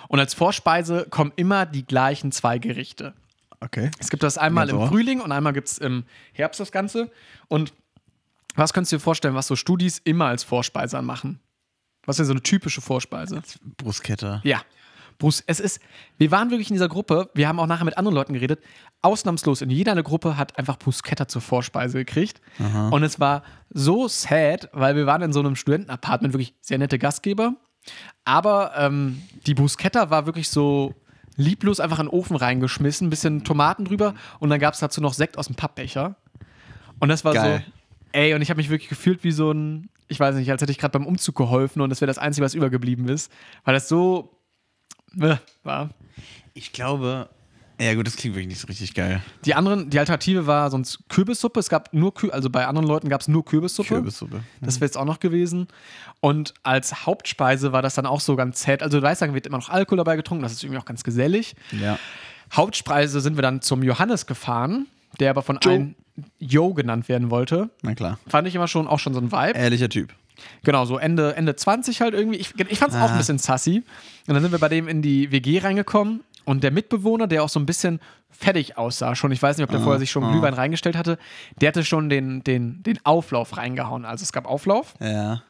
Und 0.07 0.19
als 0.19 0.33
Vorspeise 0.33 1.07
kommen 1.09 1.31
immer 1.35 1.65
die 1.65 1.85
gleichen 1.85 2.31
zwei 2.31 2.57
Gerichte. 2.59 3.13
Okay. 3.59 3.91
Es 3.99 4.09
gibt 4.09 4.23
das 4.23 4.37
einmal 4.37 4.69
im. 4.69 4.87
Frühling 4.87 5.21
und 5.21 5.31
einmal 5.31 5.53
gibt 5.53 5.67
es 5.67 5.77
im 5.77 6.03
Herbst 6.33 6.59
das 6.59 6.71
Ganze. 6.71 7.11
Und 7.47 7.73
was 8.55 8.73
könntest 8.73 8.91
du 8.91 8.97
dir 8.97 9.01
vorstellen, 9.01 9.35
was 9.35 9.47
so 9.47 9.55
Studis 9.55 9.99
immer 10.03 10.25
als 10.25 10.43
Vorspeise 10.43 11.01
machen? 11.01 11.39
Was 12.05 12.15
ist 12.15 12.19
denn 12.19 12.25
so 12.25 12.33
eine 12.33 12.43
typische 12.43 12.81
Vorspeise? 12.81 13.41
Bruschetta. 13.77 14.41
Ja. 14.43 14.61
Es 15.45 15.59
ist, 15.59 15.79
wir 16.17 16.31
waren 16.31 16.49
wirklich 16.49 16.71
in 16.71 16.73
dieser 16.73 16.89
Gruppe, 16.89 17.29
wir 17.35 17.47
haben 17.47 17.59
auch 17.59 17.67
nachher 17.67 17.85
mit 17.85 17.95
anderen 17.95 18.15
Leuten 18.15 18.33
geredet, 18.33 18.59
ausnahmslos 19.03 19.61
in 19.61 19.69
jeder 19.69 19.91
eine 19.91 20.01
Gruppe 20.01 20.35
hat 20.35 20.57
einfach 20.57 20.79
Bruschetta 20.79 21.27
zur 21.27 21.43
Vorspeise 21.43 21.99
gekriegt. 21.99 22.41
Und 22.89 23.03
es 23.03 23.19
war 23.19 23.43
so 23.69 24.07
sad, 24.07 24.69
weil 24.73 24.95
wir 24.95 25.05
waren 25.05 25.21
in 25.21 25.31
so 25.31 25.39
einem 25.39 25.55
Studentenapartment, 25.55 26.33
wirklich 26.33 26.55
sehr 26.61 26.79
nette 26.79 26.97
Gastgeber. 26.97 27.53
Aber 28.25 28.73
ähm, 28.77 29.21
die 29.45 29.53
Bruschetta 29.53 30.09
war 30.09 30.25
wirklich 30.25 30.49
so 30.49 30.93
lieblos 31.35 31.79
einfach 31.79 31.99
in 31.99 32.05
den 32.07 32.13
Ofen 32.13 32.35
reingeschmissen, 32.35 33.09
bisschen 33.09 33.43
Tomaten 33.43 33.85
drüber 33.85 34.13
und 34.39 34.49
dann 34.49 34.59
gab 34.59 34.73
es 34.73 34.79
dazu 34.79 35.01
noch 35.01 35.13
Sekt 35.13 35.37
aus 35.37 35.47
dem 35.47 35.55
Pappbecher. 35.55 36.15
Und 36.99 37.09
das 37.09 37.25
war 37.25 37.33
Geil. 37.33 37.65
so, 37.65 37.71
ey, 38.11 38.33
und 38.33 38.41
ich 38.41 38.49
habe 38.49 38.59
mich 38.59 38.69
wirklich 38.69 38.89
gefühlt 38.89 39.23
wie 39.23 39.31
so 39.31 39.51
ein, 39.51 39.89
ich 40.07 40.19
weiß 40.19 40.35
nicht, 40.35 40.51
als 40.51 40.61
hätte 40.61 40.71
ich 40.71 40.77
gerade 40.77 40.97
beim 40.97 41.07
Umzug 41.07 41.35
geholfen 41.35 41.81
und 41.81 41.89
das 41.89 42.01
wäre 42.01 42.07
das 42.07 42.17
Einzige, 42.17 42.45
was 42.45 42.53
übergeblieben 42.53 43.07
ist, 43.09 43.31
weil 43.63 43.73
das 43.73 43.87
so 43.87 44.37
äh, 45.19 45.37
war. 45.63 45.89
Ich 46.53 46.73
glaube, 46.73 47.29
Ja, 47.81 47.95
gut, 47.95 48.05
das 48.05 48.15
klingt 48.15 48.35
wirklich 48.35 48.47
nicht 48.49 48.59
so 48.59 48.67
richtig 48.67 48.93
geil. 48.93 49.21
Die 49.45 49.55
anderen, 49.55 49.89
die 49.89 49.97
Alternative 49.97 50.45
war 50.45 50.69
sonst 50.69 50.99
Kürbissuppe. 51.09 51.59
Es 51.59 51.67
gab 51.69 51.91
nur, 51.93 52.13
Kü 52.13 52.29
also 52.29 52.49
bei 52.49 52.67
anderen 52.67 52.87
Leuten 52.87 53.09
gab 53.09 53.21
es 53.21 53.27
nur 53.27 53.43
Kürbissuppe. 53.43 53.95
Kürbissuppe. 53.95 54.43
Das 54.61 54.75
wäre 54.75 54.85
jetzt 54.85 54.97
auch 54.97 55.05
noch 55.05 55.19
gewesen. 55.19 55.67
Und 56.19 56.53
als 56.61 57.05
Hauptspeise 57.07 57.71
war 57.71 57.81
das 57.81 57.95
dann 57.95 58.05
auch 58.05 58.19
so 58.21 58.35
ganz 58.35 58.59
zäh. 58.59 58.77
Also 58.79 58.99
du 58.99 59.03
weißt, 59.03 59.21
da 59.23 59.33
wird 59.33 59.47
immer 59.47 59.57
noch 59.57 59.69
Alkohol 59.69 59.97
dabei 59.97 60.15
getrunken. 60.15 60.43
Das 60.43 60.51
ist 60.51 60.63
irgendwie 60.63 60.79
auch 60.79 60.85
ganz 60.85 61.03
gesellig. 61.03 61.55
Ja. 61.71 61.97
Hauptspeise 62.53 63.21
sind 63.21 63.37
wir 63.37 63.41
dann 63.41 63.61
zum 63.61 63.81
Johannes 63.83 64.25
gefahren, 64.25 64.87
der 65.19 65.29
aber 65.31 65.41
von 65.41 65.57
Joe. 65.61 65.73
einem 65.73 65.95
Joe 66.39 66.73
genannt 66.73 67.09
werden 67.09 67.31
wollte. 67.31 67.69
Na 67.81 67.95
klar. 67.95 68.19
Fand 68.27 68.47
ich 68.47 68.55
immer 68.55 68.67
schon 68.67 68.87
auch 68.87 68.99
schon 68.99 69.13
so 69.13 69.19
ein 69.21 69.31
Vibe. 69.31 69.57
Ehrlicher 69.57 69.89
Typ. 69.89 70.13
Genau, 70.63 70.85
so 70.85 70.97
Ende, 70.97 71.35
Ende 71.35 71.55
20 71.55 72.01
halt 72.01 72.13
irgendwie. 72.13 72.37
Ich, 72.37 72.53
ich 72.59 72.79
fand 72.79 72.91
es 72.93 72.97
auch 72.97 73.03
Ah. 73.09 73.11
ein 73.11 73.17
bisschen 73.17 73.37
sassy. 73.37 73.83
Und 74.27 74.33
dann 74.33 74.41
sind 74.41 74.51
wir 74.51 74.59
bei 74.59 74.69
dem 74.69 74.87
in 74.87 75.01
die 75.01 75.31
WG 75.31 75.59
reingekommen 75.59 76.21
und 76.45 76.63
der 76.63 76.71
Mitbewohner, 76.71 77.27
der 77.27 77.43
auch 77.43 77.49
so 77.49 77.59
ein 77.59 77.65
bisschen 77.65 77.99
fertig 78.29 78.77
aussah, 78.77 79.15
schon, 79.15 79.31
ich 79.31 79.41
weiß 79.41 79.57
nicht, 79.57 79.63
ob 79.65 79.69
der 79.71 79.79
Ah, 79.79 79.83
vorher 79.83 79.99
sich 79.99 80.09
schon 80.11 80.29
Glühwein 80.31 80.53
reingestellt 80.53 80.95
hatte, 80.97 81.17
der 81.59 81.67
hatte 81.69 81.83
schon 81.83 82.09
den, 82.09 82.43
den, 82.43 82.81
den 82.83 82.97
Auflauf 83.05 83.57
reingehauen. 83.57 84.05
Also 84.05 84.23
es 84.23 84.31
gab 84.33 84.45
Auflauf 84.47 84.93
Ja. 84.99 85.43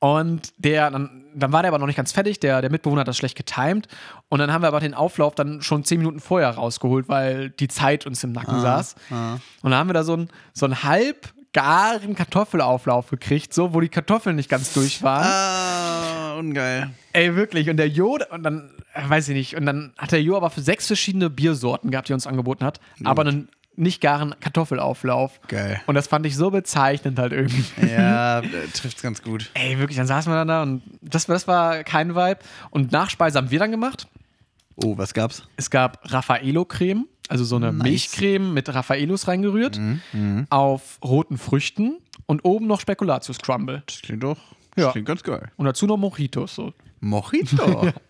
und 0.00 0.52
der, 0.58 0.90
dann, 0.90 1.24
dann 1.34 1.52
war 1.52 1.62
der 1.62 1.68
aber 1.70 1.78
noch 1.78 1.86
nicht 1.86 1.96
ganz 1.96 2.12
fertig, 2.12 2.40
der, 2.40 2.60
der 2.60 2.70
Mitbewohner 2.70 3.02
hat 3.02 3.08
das 3.08 3.16
schlecht 3.16 3.36
getimed 3.36 3.86
und 4.28 4.38
dann 4.40 4.52
haben 4.52 4.62
wir 4.62 4.68
aber 4.68 4.80
den 4.80 4.94
Auflauf 4.94 5.34
dann 5.34 5.62
schon 5.62 5.84
zehn 5.84 5.98
Minuten 5.98 6.18
vorher 6.20 6.50
rausgeholt, 6.50 7.08
weil 7.08 7.50
die 7.50 7.68
Zeit 7.68 8.06
uns 8.06 8.24
im 8.24 8.32
Nacken 8.32 8.60
saß. 8.60 8.94
ah. 9.10 9.34
Und 9.62 9.70
dann 9.70 9.74
haben 9.78 9.88
wir 9.88 9.94
da 9.94 10.02
so 10.04 10.14
einen 10.14 10.28
so 10.54 10.68
halb 10.68 11.32
garen 11.52 12.14
Kartoffelauflauf 12.14 13.10
gekriegt, 13.10 13.52
so, 13.52 13.74
wo 13.74 13.80
die 13.82 13.90
Kartoffeln 13.90 14.36
nicht 14.36 14.48
ganz 14.48 14.72
durch 14.72 15.02
waren. 15.02 15.26
Ah, 15.26 16.21
ungeil. 16.36 16.90
Ey, 17.12 17.34
wirklich. 17.36 17.68
Und 17.70 17.76
der 17.76 17.88
Jo, 17.88 18.18
und 18.30 18.42
dann, 18.42 18.70
äh, 18.94 19.08
weiß 19.08 19.28
ich 19.28 19.34
nicht, 19.34 19.56
und 19.56 19.66
dann 19.66 19.92
hat 19.98 20.12
der 20.12 20.22
Jo 20.22 20.36
aber 20.36 20.50
für 20.50 20.62
sechs 20.62 20.86
verschiedene 20.86 21.30
Biersorten 21.30 21.90
gehabt, 21.90 22.08
die 22.08 22.12
er 22.12 22.16
uns 22.16 22.26
angeboten 22.26 22.64
hat, 22.64 22.80
aber 23.04 23.22
einen 23.22 23.48
nicht 23.74 24.00
garen 24.02 24.34
Kartoffelauflauf. 24.38 25.40
Geil. 25.48 25.80
Und 25.86 25.94
das 25.94 26.06
fand 26.06 26.26
ich 26.26 26.36
so 26.36 26.50
bezeichnend 26.50 27.18
halt 27.18 27.32
irgendwie. 27.32 27.64
Ja, 27.90 28.40
äh, 28.40 28.44
trifft's 28.74 29.02
ganz 29.02 29.22
gut. 29.22 29.50
Ey, 29.54 29.78
wirklich, 29.78 29.96
dann 29.96 30.06
saßen 30.06 30.30
wir 30.30 30.36
dann 30.36 30.48
da 30.48 30.62
und 30.62 30.82
das, 31.00 31.26
das 31.26 31.48
war 31.48 31.82
kein 31.84 32.14
Vibe. 32.14 32.38
Und 32.70 32.92
Nachspeise 32.92 33.38
haben 33.38 33.50
wir 33.50 33.58
dann 33.58 33.70
gemacht. 33.70 34.06
Oh, 34.76 34.96
was 34.98 35.14
gab's? 35.14 35.42
Es 35.56 35.70
gab 35.70 36.00
Raffaello-Creme, 36.10 37.06
also 37.28 37.44
so 37.44 37.56
eine 37.56 37.72
Nice. 37.72 37.82
Milchcreme 37.82 38.52
mit 38.52 38.72
Raffaellos 38.72 39.28
reingerührt, 39.28 39.80
auf 40.50 40.98
roten 41.02 41.38
Früchten 41.38 41.98
und 42.26 42.44
oben 42.44 42.66
noch 42.66 42.80
Spekulatius-Crumble. 42.80 43.82
Das 43.86 44.02
klingt 44.02 44.22
doch. 44.22 44.38
Das 44.74 44.84
Ja. 44.84 44.92
klingt 44.92 45.06
ganz 45.06 45.22
geil. 45.22 45.50
Und 45.56 45.66
dazu 45.66 45.86
noch 45.86 45.96
Mojitos. 45.96 46.54
So. 46.54 46.72
Mojito. 47.00 47.92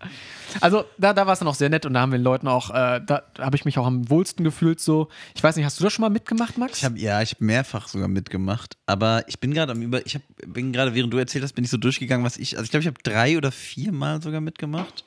Also 0.60 0.84
da, 0.98 1.14
da 1.14 1.26
war 1.26 1.32
es 1.32 1.38
dann 1.38 1.48
auch 1.48 1.54
sehr 1.54 1.70
nett 1.70 1.86
und 1.86 1.94
da 1.94 2.00
haben 2.02 2.12
wir 2.12 2.18
den 2.18 2.24
Leuten 2.24 2.46
auch, 2.46 2.68
äh, 2.68 3.00
da 3.06 3.22
habe 3.38 3.56
ich 3.56 3.64
mich 3.64 3.78
auch 3.78 3.86
am 3.86 4.10
wohlsten 4.10 4.44
gefühlt 4.44 4.80
so. 4.80 5.08
Ich 5.34 5.42
weiß 5.42 5.56
nicht, 5.56 5.64
hast 5.64 5.80
du 5.80 5.84
das 5.84 5.94
schon 5.94 6.02
mal 6.02 6.10
mitgemacht, 6.10 6.58
Max? 6.58 6.76
Ich 6.76 6.84
habe 6.84 6.98
ja, 6.98 7.22
ich 7.22 7.30
habe 7.32 7.42
mehrfach 7.42 7.88
sogar 7.88 8.06
mitgemacht, 8.08 8.76
aber 8.84 9.24
ich 9.28 9.40
bin 9.40 9.54
gerade 9.54 9.72
am 9.72 9.80
über, 9.80 10.04
ich 10.04 10.14
hab, 10.14 10.22
bin 10.46 10.74
gerade 10.74 10.94
während 10.94 11.10
du 11.10 11.16
erzählt 11.16 11.42
hast, 11.42 11.54
bin 11.54 11.64
ich 11.64 11.70
so 11.70 11.78
durchgegangen, 11.78 12.22
was 12.26 12.36
ich, 12.36 12.58
also 12.58 12.64
ich 12.64 12.70
glaube, 12.70 12.82
ich 12.82 12.86
habe 12.86 12.98
drei 13.02 13.38
oder 13.38 13.50
vier 13.50 13.92
Mal 13.92 14.20
sogar 14.20 14.42
mitgemacht. 14.42 15.06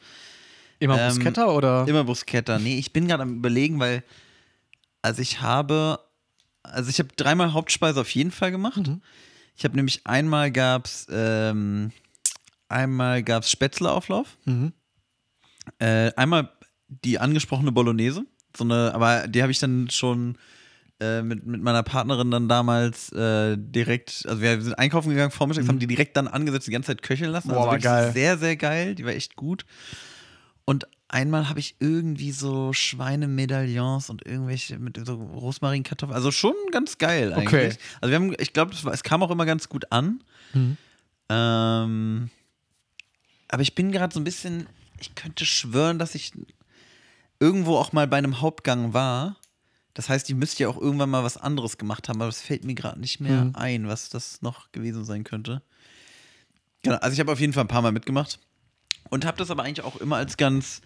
Immer 0.80 1.00
ähm, 1.00 1.14
Bruschetta 1.14 1.46
oder? 1.46 1.88
Immer 1.88 2.06
Bruschetta. 2.06 2.58
Nee, 2.58 2.80
ich 2.80 2.92
bin 2.92 3.08
gerade 3.08 3.22
am 3.22 3.36
überlegen, 3.36 3.80
weil 3.80 4.04
also 5.04 5.22
ich 5.22 5.42
habe 5.42 6.00
also 6.64 6.90
ich 6.90 6.98
habe 6.98 7.10
dreimal 7.16 7.54
Hauptspeise 7.54 8.02
auf 8.02 8.10
jeden 8.16 8.32
Fall 8.32 8.50
gemacht. 8.50 8.82
Ich 9.56 9.64
habe 9.64 9.76
nämlich 9.76 10.02
einmal 10.06 10.52
gab's 10.52 11.08
ähm, 11.10 11.92
einmal 12.68 13.24
gab's 13.24 13.50
Spätzleauflauf. 13.50 14.38
Mhm. 14.46 14.74
Äh, 15.80 16.12
einmal 16.16 16.52
die 16.88 17.20
angesprochene 17.20 17.72
Bolognese, 17.72 18.26
so 18.56 18.64
eine, 18.64 18.94
aber 18.94 19.28
die 19.28 19.42
habe 19.42 19.52
ich 19.52 19.60
dann 19.60 19.90
schon 19.90 20.38
äh, 21.00 21.22
mit, 21.22 21.46
mit 21.46 21.62
meiner 21.62 21.84
Partnerin 21.84 22.32
dann 22.32 22.48
damals 22.48 23.12
äh, 23.12 23.58
direkt, 23.58 24.26
also 24.28 24.42
wir 24.42 24.62
sind 24.62 24.76
einkaufen 24.76 25.10
gegangen 25.10 25.32
vormittags, 25.32 25.68
haben 25.68 25.80
die 25.80 25.88
direkt 25.88 26.16
dann 26.16 26.28
angesetzt, 26.28 26.68
die 26.68 26.72
ganze 26.72 26.88
Zeit 26.88 27.02
köcheln 27.02 27.32
lassen. 27.32 27.50
Mhm. 27.50 27.54
Boah, 27.54 27.72
also 27.72 27.72
war 27.72 27.80
geil. 27.80 28.12
Sehr, 28.14 28.38
sehr 28.38 28.56
geil, 28.56 28.96
die 28.96 29.06
war 29.06 29.14
echt 29.14 29.36
gut. 29.36 29.66
Und 30.64 30.88
einmal 31.08 31.50
habe 31.50 31.60
ich 31.60 31.76
irgendwie 31.80 32.32
so 32.32 32.74
Schweinemedaillons 32.74 34.10
und 34.10 34.26
irgendwelche 34.26 34.80
mit 34.80 35.00
so 35.06 35.16
Rosmarinkartoffeln, 35.16 36.16
also 36.16 36.32
schon 36.32 36.56
ganz 36.72 36.98
geil 36.98 37.34
eigentlich. 37.34 37.48
Okay. 37.74 37.78
Also 38.02 38.10
wir 38.12 38.16
haben, 38.16 38.36
ich 38.40 38.54
glaube, 38.54 38.74
es 38.92 39.04
kam 39.04 39.24
auch 39.24 39.32
immer 39.32 39.46
ganz 39.46 39.70
gut 39.70 39.92
an. 39.92 40.24
Mhm. 40.54 40.78
Ähm, 41.30 42.30
aber 43.48 43.62
ich 43.62 43.76
bin 43.76 43.92
gerade 43.92 44.14
so 44.14 44.20
ein 44.20 44.24
bisschen, 44.24 44.68
ich 45.00 45.16
könnte 45.16 45.46
schwören, 45.46 46.00
dass 46.00 46.16
ich 46.16 46.32
irgendwo 47.40 47.78
auch 47.78 47.94
mal 47.94 48.08
bei 48.08 48.18
einem 48.18 48.42
Hauptgang 48.42 48.94
war. 48.94 49.36
Das 49.94 50.10
heißt, 50.10 50.30
ich 50.30 50.36
müsste 50.36 50.64
ja 50.64 50.70
auch 50.70 50.78
irgendwann 50.80 51.10
mal 51.10 51.24
was 51.24 51.38
anderes 51.38 51.78
gemacht 51.78 52.10
haben, 52.10 52.22
aber 52.22 52.30
es 52.30 52.42
fällt 52.42 52.66
mir 52.66 52.76
gerade 52.76 53.00
nicht 53.00 53.20
mehr 53.22 53.46
Mhm. 53.46 53.56
ein, 53.56 53.88
was 53.88 54.10
das 54.10 54.42
noch 54.42 54.72
gewesen 54.72 55.06
sein 55.06 55.24
könnte. 55.24 55.62
Genau, 56.82 56.98
also 56.98 57.14
ich 57.14 57.20
habe 57.20 57.32
auf 57.32 57.40
jeden 57.40 57.54
Fall 57.54 57.64
ein 57.64 57.70
paar 57.70 57.82
Mal 57.82 57.92
mitgemacht 57.92 58.40
und 59.10 59.26
habe 59.26 59.38
das 59.38 59.50
aber 59.52 59.64
eigentlich 59.64 59.86
auch 59.86 59.96
immer 59.98 60.18
als 60.18 60.38
ganz. 60.38 60.82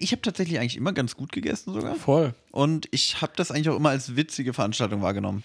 Ich 0.00 0.12
habe 0.12 0.22
tatsächlich 0.22 0.58
eigentlich 0.58 0.76
immer 0.76 0.92
ganz 0.92 1.16
gut 1.16 1.32
gegessen 1.32 1.72
sogar. 1.74 1.94
Voll. 1.96 2.34
Und 2.50 2.88
ich 2.92 3.20
habe 3.20 3.32
das 3.36 3.50
eigentlich 3.50 3.68
auch 3.68 3.76
immer 3.76 3.90
als 3.90 4.16
witzige 4.16 4.52
Veranstaltung 4.54 5.02
wahrgenommen. 5.02 5.42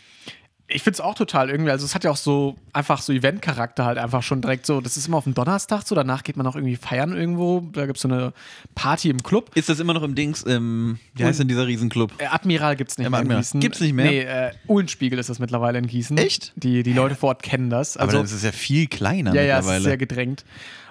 Ich 0.73 0.83
finde 0.83 0.95
es 0.95 1.01
auch 1.01 1.15
total 1.15 1.49
irgendwie, 1.49 1.69
also 1.69 1.83
es 1.85 1.93
hat 1.95 2.05
ja 2.05 2.11
auch 2.11 2.15
so 2.15 2.55
einfach 2.71 3.01
so 3.01 3.11
Event-Charakter 3.11 3.83
halt 3.83 3.97
einfach 3.97 4.23
schon 4.23 4.41
direkt 4.41 4.65
so, 4.65 4.79
das 4.79 4.95
ist 4.95 5.05
immer 5.05 5.17
auf 5.17 5.25
dem 5.25 5.33
Donnerstag 5.33 5.85
so, 5.85 5.95
danach 5.95 6.23
geht 6.23 6.37
man 6.37 6.47
auch 6.47 6.55
irgendwie 6.55 6.77
feiern 6.77 7.11
irgendwo, 7.13 7.59
da 7.73 7.85
gibt 7.85 7.97
es 7.97 8.03
so 8.03 8.07
eine 8.07 8.31
Party 8.73 9.09
im 9.09 9.21
Club. 9.21 9.51
Ist 9.53 9.67
das 9.67 9.81
immer 9.81 9.93
noch 9.93 10.03
im 10.03 10.15
Dings, 10.15 10.45
ähm, 10.47 10.97
wie 11.13 11.25
heißt 11.25 11.41
denn 11.41 11.49
dieser 11.49 11.67
Riesenclub? 11.67 12.13
Äh, 12.19 12.27
Admiral 12.27 12.77
gibt 12.77 12.89
es 12.91 12.97
nicht 12.97 13.07
Im 13.07 13.11
mehr 13.11 13.19
in 13.19 13.25
Admiral. 13.25 13.41
Gießen. 13.41 13.59
Gibt's 13.59 13.81
nicht 13.81 13.91
mehr? 13.91 14.05
Nee, 14.05 14.19
äh, 14.21 14.51
Uhlenspiegel 14.69 15.19
ist 15.19 15.29
das 15.29 15.39
mittlerweile 15.39 15.77
in 15.77 15.87
Gießen. 15.87 16.17
Echt? 16.17 16.53
Die, 16.55 16.83
die 16.83 16.93
Leute 16.93 17.15
vor 17.15 17.29
Ort 17.29 17.43
kennen 17.43 17.69
das. 17.69 17.97
Aber 17.97 18.05
Also, 18.05 18.17
dann 18.19 18.25
ist 18.25 18.31
es 18.31 18.43
ja 18.43 18.53
viel 18.53 18.87
kleiner 18.87 19.35
ja, 19.35 19.41
ja, 19.41 19.55
es 19.59 19.65
ist 19.65 19.71
mittlerweile. 19.71 19.83
sehr 19.83 19.97
gedrängt. 19.97 20.45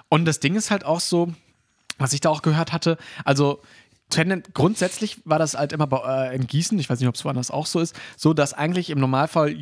Und 0.09 0.25
das 0.25 0.39
Ding 0.39 0.53
ist 0.55 0.69
halt 0.69 0.85
auch 0.85 0.99
so, 0.99 1.33
was 2.01 2.13
ich 2.13 2.21
da 2.21 2.29
auch 2.29 2.41
gehört 2.41 2.73
hatte, 2.73 2.97
also 3.25 3.61
grundsätzlich 4.53 5.19
war 5.23 5.39
das 5.39 5.55
halt 5.55 5.71
immer 5.71 5.87
bei, 5.87 6.31
äh, 6.31 6.35
in 6.35 6.45
Gießen, 6.47 6.77
ich 6.79 6.89
weiß 6.89 6.99
nicht, 6.99 7.07
ob 7.07 7.15
es 7.15 7.23
woanders 7.23 7.49
auch 7.49 7.65
so 7.65 7.79
ist, 7.79 7.95
so, 8.17 8.33
dass 8.33 8.53
eigentlich 8.53 8.89
im 8.89 8.99
Normalfall 8.99 9.55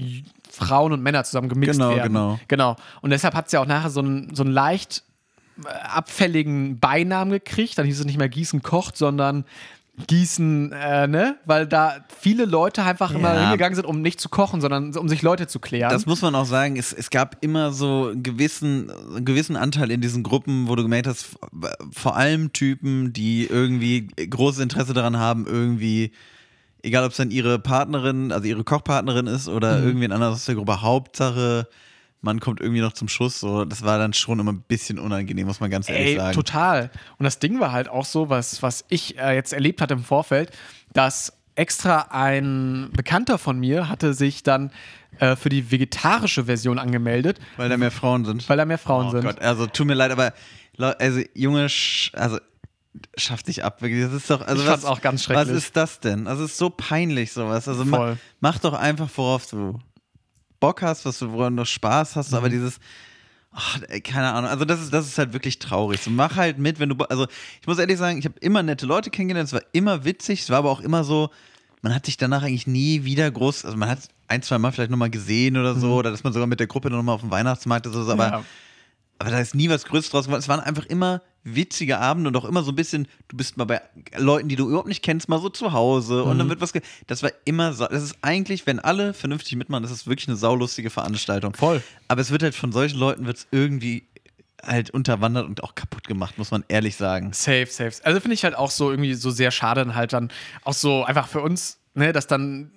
Frauen 0.50 0.92
und 0.92 1.02
Männer 1.04 1.24
zusammen 1.24 1.50
gemixt 1.50 1.78
Genau, 1.80 1.96
werden. 1.96 2.08
genau. 2.14 2.40
Genau. 2.48 2.76
Und 3.02 3.12
deshalb 3.12 3.36
hat 3.36 3.46
es 3.46 3.52
ja 3.52 3.62
auch 3.62 3.68
nachher 3.68 3.92
so 3.92 4.00
einen, 4.00 4.34
so 4.34 4.44
einen 4.44 4.52
leicht 4.52 5.04
äh, 5.64 5.68
abfälligen 5.70 6.80
Beinamen 6.80 7.32
gekriegt. 7.32 7.78
Dann 7.78 7.86
hieß 7.86 8.00
es 8.00 8.06
nicht 8.06 8.18
mehr 8.18 8.30
Gießen 8.30 8.64
kocht, 8.64 8.98
sondern 8.98 9.46
Gießen, 10.08 10.72
äh, 10.72 11.08
ne? 11.08 11.38
Weil 11.46 11.68
da 11.68 12.06
viele 12.20 12.46
Leute 12.46 12.84
einfach 12.84 13.12
immer 13.12 13.36
Ja. 13.36 13.42
hingegangen 13.42 13.76
sind, 13.76 13.86
um 13.86 14.02
nicht 14.02 14.20
zu 14.20 14.30
kochen, 14.30 14.62
sondern 14.62 14.96
um 14.96 15.08
sich 15.10 15.22
Leute 15.22 15.48
zu 15.48 15.60
klären. 15.60 15.92
Das 15.92 16.06
muss 16.06 16.22
man 16.22 16.36
auch 16.36 16.46
sagen, 16.46 16.78
es, 16.78 16.94
es 16.94 17.10
gab 17.10 17.38
immer 17.42 17.72
so 17.72 18.10
einen 18.12 18.24
gewissen, 18.24 18.90
einen 18.92 19.26
gewissen 19.26 19.56
Anteil 19.56 19.92
in 19.92 20.02
diesen 20.02 20.24
Gruppen, 20.24 20.68
wo 20.68 20.76
du 20.76 20.84
gemerkt 20.84 21.08
hast, 21.08 21.38
vor 21.92 22.16
allem 22.16 22.54
Typen, 22.54 23.14
die 23.14 23.46
irgendwie 23.46 24.08
großes 24.08 24.62
Interesse 24.62 24.94
daran 24.94 25.18
haben, 25.18 25.46
irgendwie, 25.46 26.12
egal 26.84 27.04
ob 27.04 27.12
es 27.12 27.18
dann 27.18 27.32
ihre 27.32 27.60
Partnerin, 27.60 28.32
also 28.32 28.48
ihre 28.48 28.64
Kochpartnerin 28.64 29.28
ist 29.28 29.48
oder 29.48 29.80
Mhm. 29.80 29.88
irgendwie 29.88 30.06
ein 30.06 30.12
anderes 30.12 30.36
aus 30.36 30.46
der 30.46 30.56
Gruppe, 30.56 30.82
Hauptsache, 30.82 31.68
man 32.22 32.40
kommt 32.40 32.60
irgendwie 32.60 32.82
noch 32.82 32.94
zum 32.94 33.08
Schuss. 33.08 33.40
So, 33.40 33.66
das 33.66 33.84
war 33.84 33.98
dann 33.98 34.14
schon 34.14 34.40
immer 34.40 34.52
ein 34.52 34.62
bisschen 34.62 35.00
unangenehm, 35.00 35.48
muss 35.48 35.60
man 35.60 35.70
ganz 35.70 35.90
ehrlich 35.90 36.08
Ey, 36.12 36.16
sagen. 36.18 36.36
total. 36.36 36.92
Und 37.18 37.24
das 37.24 37.40
Ding 37.40 37.60
war 37.60 37.72
halt 37.72 37.88
auch 37.90 38.06
so, 38.06 38.30
was, 38.30 38.62
was 38.62 38.86
ich 38.90 39.18
äh, 39.18 39.36
jetzt 39.36 39.54
erlebt 39.54 39.82
hatte 39.82 39.94
im 39.94 40.04
Vorfeld, 40.04 40.52
dass 40.94 41.34
extra 41.56 42.08
ein 42.12 42.90
Bekannter 42.96 43.38
von 43.38 43.60
mir 43.60 43.90
hatte 43.90 44.14
sich 44.14 44.44
dann 44.44 44.72
äh, 45.20 45.36
für 45.36 45.50
die 45.50 45.72
vegetarische 45.72 46.46
Version 46.46 46.80
angemeldet, 46.80 47.40
Weil 47.58 47.70
da 47.70 47.78
mehr 47.78 47.92
Frauen 47.92 48.24
sind. 48.26 48.48
weil 48.48 48.58
da 48.58 48.66
mehr 48.66 48.78
Frauen 48.78 49.08
oh 49.08 49.12
sind. 49.12 49.24
Gott, 49.24 49.42
also 49.42 49.68
tut 49.68 49.88
mir 49.88 49.94
leid, 49.94 50.12
aber 50.12 50.34
also 50.78 51.22
Junge, 51.34 51.68
also 52.14 52.38
schafft 53.18 53.48
dich 53.48 53.64
ab. 53.64 53.82
wirklich. 53.82 54.04
Das 54.04 54.14
ist 54.14 54.30
doch, 54.30 54.42
also 54.42 54.62
Ich 54.64 54.68
was, 54.70 54.86
auch 54.86 55.02
ganz 55.02 55.22
Was 55.22 55.26
schrecklich. 55.26 55.58
ist 55.58 55.76
das 55.76 56.00
denn? 56.00 56.28
Also 56.28 56.46
es 56.46 56.52
ist 56.52 56.58
so 56.58 56.70
peinlich 56.70 57.32
sowas. 57.34 57.68
Also 57.68 57.84
ma, 57.86 58.18
mach 58.40 58.60
doch 58.60 58.74
einfach, 58.74 59.10
worauf 59.16 59.46
du 59.48 59.80
Bock 60.60 60.82
hast, 60.82 61.06
was 61.06 61.20
du, 61.20 61.32
woran 61.32 61.56
du 61.56 61.66
Spaß 61.66 62.16
hast, 62.16 62.32
Mhm. 62.32 62.38
aber 62.38 62.50
dieses 62.50 62.80
ach, 63.52 63.80
keine 64.04 64.32
Ahnung, 64.34 64.50
also 64.50 64.64
das 64.64 64.80
ist, 64.80 64.94
das 64.94 65.08
ist 65.08 65.18
halt 65.18 65.34
wirklich 65.34 65.58
traurig. 65.58 66.00
So, 66.02 66.12
mach 66.12 66.36
halt 66.36 66.60
mit, 66.60 66.80
wenn 66.80 66.90
du, 66.90 66.96
also 67.06 67.26
ich 67.62 67.68
muss 67.68 67.80
ehrlich 67.80 67.98
sagen, 67.98 68.20
ich 68.20 68.26
habe 68.26 68.38
immer 68.42 68.62
nette 68.62 68.86
Leute 68.86 69.10
kennengelernt, 69.10 69.48
es 69.48 69.54
war 69.54 69.64
immer 69.72 70.06
witzig, 70.06 70.42
es 70.42 70.50
war 70.52 70.60
aber 70.60 70.70
auch 70.70 70.82
immer 70.82 71.04
so, 71.04 71.30
man 71.82 71.96
hat 71.96 72.06
sich 72.06 72.16
danach 72.18 72.44
eigentlich 72.44 72.68
nie 72.68 73.06
wieder 73.06 73.30
groß, 73.32 73.66
also 73.66 73.76
man 73.76 73.90
hat 73.90 74.00
ein, 74.28 74.44
zwei 74.44 74.60
Mal 74.60 74.72
vielleicht 74.72 74.92
nochmal 74.92 75.10
gesehen 75.10 75.58
oder 75.58 75.74
so, 75.76 75.96
oder 75.96 76.12
dass 76.12 76.24
man 76.24 76.32
sogar 76.34 76.46
mit 76.48 76.60
der 76.60 76.68
Gruppe 76.68 76.92
nochmal 76.92 77.16
auf 77.16 77.22
dem 77.22 77.32
Weihnachtsmarkt 77.32 77.88
ist 77.88 77.96
oder 77.96 78.06
so, 78.06 78.12
aber 78.12 78.28
Mhm. 78.28 78.34
Ja. 78.34 78.44
aber 79.18 79.30
da 79.32 79.40
ist 79.40 79.56
nie 79.56 79.68
was 79.70 79.86
Größeres 79.86 80.12
draus 80.12 80.26
geworden. 80.26 80.40
Es 80.42 80.48
waren 80.48 80.60
einfach 80.60 80.86
immer 80.86 81.22
witzige 81.44 82.00
Abende 82.00 82.28
und 82.28 82.36
auch 82.38 82.46
immer 82.46 82.64
so 82.64 82.72
ein 82.72 82.76
bisschen, 82.76 83.08
du 83.30 83.38
bist 83.38 83.58
mal 83.58 83.64
bei 83.66 83.82
Leuten, 84.18 84.50
die 84.50 84.56
du 84.56 84.68
überhaupt 84.68 84.88
nicht 84.88 85.02
kennst, 85.04 85.30
mal 85.30 85.40
so 85.40 85.50
zu 85.50 85.72
Hause 85.72 86.24
und 86.24 86.36
Mhm. 86.36 86.40
dann 86.40 86.50
wird 86.50 86.62
was. 86.62 86.74
Ge 86.74 86.82
das 87.08 87.24
war 87.24 87.32
immer 87.46 87.74
so. 87.74 87.86
Das 87.88 88.04
ist 88.04 88.16
eigentlich, 88.22 88.68
wenn 88.68 88.80
alle 88.80 89.14
vernünftig 89.14 89.56
mitmachen, 89.56 89.84
das 89.84 89.92
ist 89.92 90.06
wirklich 90.08 90.28
eine 90.28 90.38
saulustige 90.38 90.90
Veranstaltung. 90.90 91.54
Voll. 91.56 91.82
Aber 92.08 92.22
es 92.22 92.30
wird 92.32 92.44
halt 92.44 92.56
von 92.56 92.72
solchen 92.72 93.00
Leuten 93.00 93.26
wird 93.26 93.38
es 93.38 93.48
irgendwie 93.52 94.08
halt 94.62 94.90
unterwandert 94.90 95.46
und 95.48 95.64
auch 95.64 95.74
kaputt 95.76 96.06
gemacht, 96.06 96.38
muss 96.38 96.52
man 96.52 96.66
ehrlich 96.68 96.98
sagen. 96.98 97.32
Safe, 97.32 97.68
safe. 97.68 97.94
Also 98.04 98.20
finde 98.20 98.34
ich 98.36 98.44
halt 98.44 98.56
auch 98.56 98.72
so 98.72 98.92
irgendwie 98.92 99.14
so 99.14 99.30
sehr 99.32 99.52
schade, 99.52 99.80
dann 99.86 99.96
halt 99.96 100.12
dann 100.12 100.30
auch 100.66 100.74
so 100.74 101.06
einfach 101.06 101.30
für 101.30 101.40
uns, 101.42 101.78
ne, 101.94 102.12
dass 102.12 102.28
dann 102.28 102.72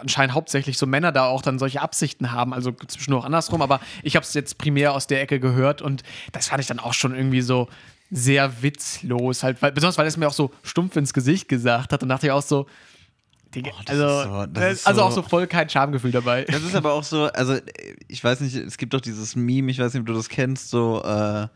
anscheinend 0.00 0.34
hauptsächlich 0.34 0.78
so 0.78 0.86
Männer 0.86 1.12
da 1.12 1.26
auch 1.26 1.42
dann 1.42 1.58
solche 1.58 1.82
Absichten 1.82 2.32
haben, 2.32 2.54
also 2.54 2.72
zwischendurch 2.72 3.26
andersrum, 3.26 3.60
aber 3.60 3.80
ich 4.02 4.16
habe 4.16 4.24
es 4.24 4.32
jetzt 4.32 4.56
primär 4.56 4.94
aus 4.94 5.06
der 5.06 5.20
Ecke 5.20 5.38
gehört 5.40 5.82
und 5.82 6.02
das 6.32 6.48
fand 6.48 6.62
ich 6.62 6.66
dann 6.66 6.78
auch 6.78 6.94
schon 6.94 7.14
irgendwie 7.14 7.42
so 7.42 7.68
sehr 8.10 8.62
witzlos, 8.62 9.42
halt, 9.42 9.60
weil, 9.62 9.72
besonders 9.72 9.98
weil 9.98 10.06
es 10.06 10.16
mir 10.16 10.26
auch 10.28 10.32
so 10.32 10.50
stumpf 10.62 10.96
ins 10.96 11.12
Gesicht 11.12 11.48
gesagt 11.48 11.92
hat 11.92 12.02
und 12.02 12.08
dachte 12.08 12.26
ich 12.26 12.32
auch 12.32 12.42
so, 12.42 12.66
Digga, 13.54 13.70
Oh, 13.74 13.80
also, 13.86 14.04
ist 14.06 14.24
so- 14.24 14.46
das 14.46 14.72
ist 14.72 14.86
also 14.86 15.00
so- 15.00 15.06
auch 15.06 15.12
so 15.12 15.22
voll 15.22 15.46
kein 15.46 15.68
Schamgefühl 15.70 16.10
dabei. 16.12 16.44
Das 16.44 16.62
ist 16.62 16.74
aber 16.74 16.92
auch 16.92 17.02
so, 17.04 17.24
also 17.26 17.56
ich 18.06 18.22
weiß 18.22 18.40
nicht, 18.40 18.54
es 18.54 18.76
gibt 18.76 18.92
doch 18.94 19.00
dieses 19.00 19.36
Meme, 19.36 19.70
ich 19.70 19.78
weiß 19.78 19.94
nicht, 19.94 20.00
ob 20.00 20.06
du 20.06 20.12
das 20.14 20.28
kennst, 20.28 20.68
so, 20.70 21.02
äh, 21.02 21.48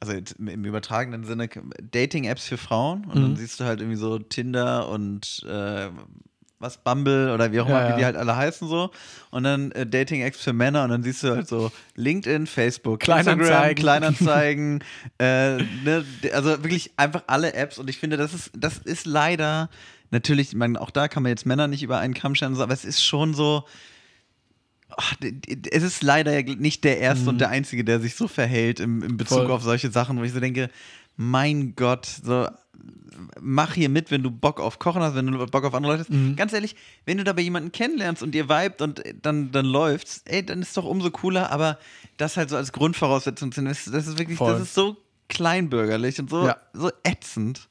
also 0.00 0.12
im 0.38 0.64
übertragenen 0.64 1.24
Sinne, 1.24 1.48
Dating-Apps 1.90 2.46
für 2.46 2.56
Frauen 2.56 3.04
und 3.06 3.18
Mhm. 3.18 3.22
dann 3.22 3.36
siehst 3.36 3.60
du 3.60 3.64
halt 3.64 3.80
irgendwie 3.80 3.96
so 3.98 4.18
Tinder 4.18 4.88
und 4.88 5.44
äh, 5.48 5.88
was, 6.60 6.78
Bumble 6.78 7.32
oder 7.32 7.52
wie 7.52 7.60
auch 7.60 7.68
immer, 7.68 7.88
Ja, 7.88 7.94
wie 7.94 7.98
die 8.00 8.04
halt 8.04 8.16
alle 8.16 8.36
heißen 8.36 8.66
so 8.68 8.90
und 9.30 9.44
dann 9.44 9.70
äh, 9.72 9.86
Dating-Apps 9.86 10.42
für 10.42 10.52
Männer 10.52 10.84
und 10.84 10.90
dann 10.90 11.02
siehst 11.02 11.22
du 11.22 11.34
halt 11.34 11.48
so 11.48 11.70
LinkedIn, 11.94 12.46
Facebook, 12.46 13.00
Instagram, 13.06 13.38
Kleinanzeigen. 13.38 13.82
Kleinanzeigen, 13.82 14.84
äh, 15.18 15.56
ne, 15.84 16.04
also 16.32 16.50
wirklich 16.62 16.92
einfach 16.96 17.22
alle 17.26 17.54
Apps 17.54 17.78
und 17.78 17.88
ich 17.88 17.98
finde, 17.98 18.16
das 18.16 18.34
ist, 18.34 18.50
das 18.56 18.78
ist 18.78 19.06
leider, 19.06 19.70
natürlich, 20.10 20.54
man, 20.54 20.76
auch 20.76 20.90
da 20.90 21.06
kann 21.08 21.22
man 21.22 21.30
jetzt 21.30 21.46
Männer 21.46 21.68
nicht 21.68 21.82
über 21.82 21.98
einen 21.98 22.14
Kamm 22.14 22.34
scheren, 22.34 22.54
so, 22.54 22.62
aber 22.62 22.74
es 22.74 22.84
ist 22.84 23.02
schon 23.04 23.34
so, 23.34 23.64
Ach, 24.96 25.14
es 25.70 25.82
ist 25.82 26.02
leider 26.02 26.42
nicht 26.42 26.82
der 26.82 26.98
erste 26.98 27.28
und 27.28 27.42
der 27.42 27.50
einzige, 27.50 27.84
der 27.84 28.00
sich 28.00 28.14
so 28.14 28.26
verhält 28.26 28.80
im, 28.80 29.02
im 29.02 29.16
Bezug 29.18 29.40
Mhm. 29.40 29.42
Voll. 29.44 29.52
auf 29.52 29.62
solche 29.62 29.90
Sachen, 29.90 30.18
wo 30.18 30.22
ich 30.22 30.32
so 30.32 30.40
denke, 30.40 30.70
mein 31.14 31.74
Gott, 31.76 32.06
so 32.06 32.48
mach 33.40 33.74
hier 33.74 33.88
mit, 33.88 34.10
wenn 34.10 34.22
du 34.22 34.30
Bock 34.30 34.60
auf 34.60 34.78
Kochen 34.78 35.02
hast, 35.02 35.14
wenn 35.14 35.26
du 35.26 35.46
Bock 35.46 35.64
auf 35.64 35.74
andere 35.74 35.92
Leute 35.92 36.02
hast. 36.02 36.10
Mhm. 36.10 36.36
Ganz 36.36 36.52
ehrlich, 36.52 36.76
wenn 37.04 37.18
du 37.18 37.24
dabei 37.24 37.42
jemanden 37.42 37.72
kennenlernst 37.72 38.22
und 38.22 38.34
ihr 38.34 38.48
vibet 38.48 38.80
und 38.82 39.04
äh, 39.04 39.14
dann, 39.20 39.50
dann 39.52 39.66
läuft's, 39.66 40.22
ey, 40.26 40.44
dann 40.44 40.62
ist 40.62 40.76
doch 40.76 40.84
umso 40.84 41.10
cooler, 41.10 41.50
aber 41.50 41.78
das 42.16 42.36
halt 42.36 42.50
so 42.50 42.56
als 42.56 42.72
Grundvoraussetzung 42.72 43.52
zu 43.52 43.60
nehmen, 43.62 43.74
das, 43.74 43.86
ist 44.06 44.18
wirklich, 44.18 44.38
Voll. 44.38 44.52
das 44.52 44.62
ist 44.62 44.74
so 44.74 44.96
kleinbürgerlich 45.28 46.18
und 46.20 46.30
so, 46.30 46.46
Ja. 46.46 46.56
so 46.72 46.90
ätzend. 47.04 47.68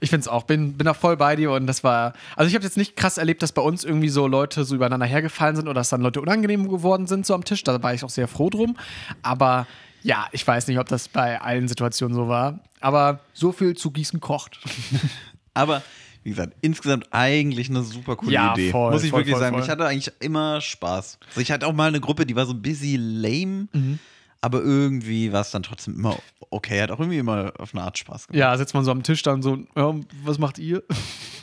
Ich 0.00 0.08
finde 0.08 0.22
es 0.22 0.28
auch, 0.28 0.44
bin, 0.44 0.78
bin 0.78 0.86
da 0.86 0.94
voll 0.94 1.18
bei 1.18 1.36
dir 1.36 1.52
und 1.52 1.66
das 1.66 1.84
war, 1.84 2.14
also 2.36 2.48
ich 2.48 2.54
habe 2.54 2.64
jetzt 2.64 2.78
nicht 2.78 2.96
krass 2.96 3.18
erlebt, 3.18 3.42
dass 3.42 3.52
bei 3.52 3.60
uns 3.60 3.84
irgendwie 3.84 4.08
so 4.08 4.26
Leute 4.26 4.64
so 4.64 4.74
übereinander 4.74 5.04
hergefallen 5.04 5.56
sind 5.56 5.66
oder 5.66 5.74
dass 5.74 5.90
dann 5.90 6.00
Leute 6.00 6.22
unangenehm 6.22 6.68
geworden 6.68 7.06
sind 7.06 7.26
so 7.26 7.34
am 7.34 7.44
Tisch, 7.44 7.64
da 7.64 7.82
war 7.82 7.92
ich 7.92 8.02
auch 8.02 8.08
sehr 8.10 8.28
froh 8.28 8.48
drum, 8.48 8.78
aber 9.22 9.66
ja, 10.02 10.26
ich 10.32 10.46
weiß 10.46 10.66
nicht, 10.68 10.78
ob 10.78 10.88
das 10.88 11.08
bei 11.08 11.40
allen 11.40 11.68
Situationen 11.68 12.14
so 12.14 12.28
war, 12.28 12.60
aber 12.80 13.20
so 13.34 13.52
viel 13.52 13.76
zu 13.76 13.90
Gießen 13.90 14.20
kocht. 14.20 14.58
Aber 15.54 15.82
wie 16.22 16.30
gesagt, 16.30 16.54
insgesamt 16.60 17.08
eigentlich 17.10 17.68
eine 17.70 17.82
super 17.82 18.14
coole 18.16 18.32
Ja, 18.32 18.52
Idee. 18.52 18.70
voll, 18.70 18.92
Muss 18.92 19.02
ich 19.02 19.10
voll, 19.10 19.20
wirklich 19.20 19.32
voll, 19.34 19.40
sagen. 19.40 19.54
voll. 19.56 19.64
Ich 19.64 19.70
hatte 19.70 19.86
eigentlich 19.86 20.12
immer 20.20 20.60
Spaß. 20.60 21.18
Also 21.28 21.40
ich 21.40 21.50
hatte 21.50 21.66
auch 21.66 21.72
mal 21.72 21.88
eine 21.88 22.00
Gruppe, 22.00 22.26
die 22.26 22.36
war 22.36 22.46
so 22.46 22.52
ein 22.52 22.62
bisschen 22.62 23.20
lame, 23.20 23.68
Mhm. 23.72 23.98
aber 24.40 24.60
irgendwie 24.60 25.32
war 25.32 25.40
es 25.40 25.50
dann 25.50 25.62
trotzdem 25.64 25.94
immer 25.94 26.16
okay. 26.50 26.80
Hat 26.82 26.90
auch 26.92 27.00
irgendwie 27.00 27.18
immer 27.18 27.52
auf 27.58 27.74
eine 27.74 27.82
Art 27.82 27.98
Spaß 27.98 28.28
gemacht. 28.28 28.38
Ja, 28.38 28.56
sitzt 28.56 28.74
man 28.74 28.84
so 28.84 28.90
am 28.92 29.02
Tisch 29.02 29.22
dann 29.22 29.42
so, 29.42 29.58
ja, 29.74 29.94
was 30.22 30.38
macht 30.38 30.58
ihr? 30.58 30.82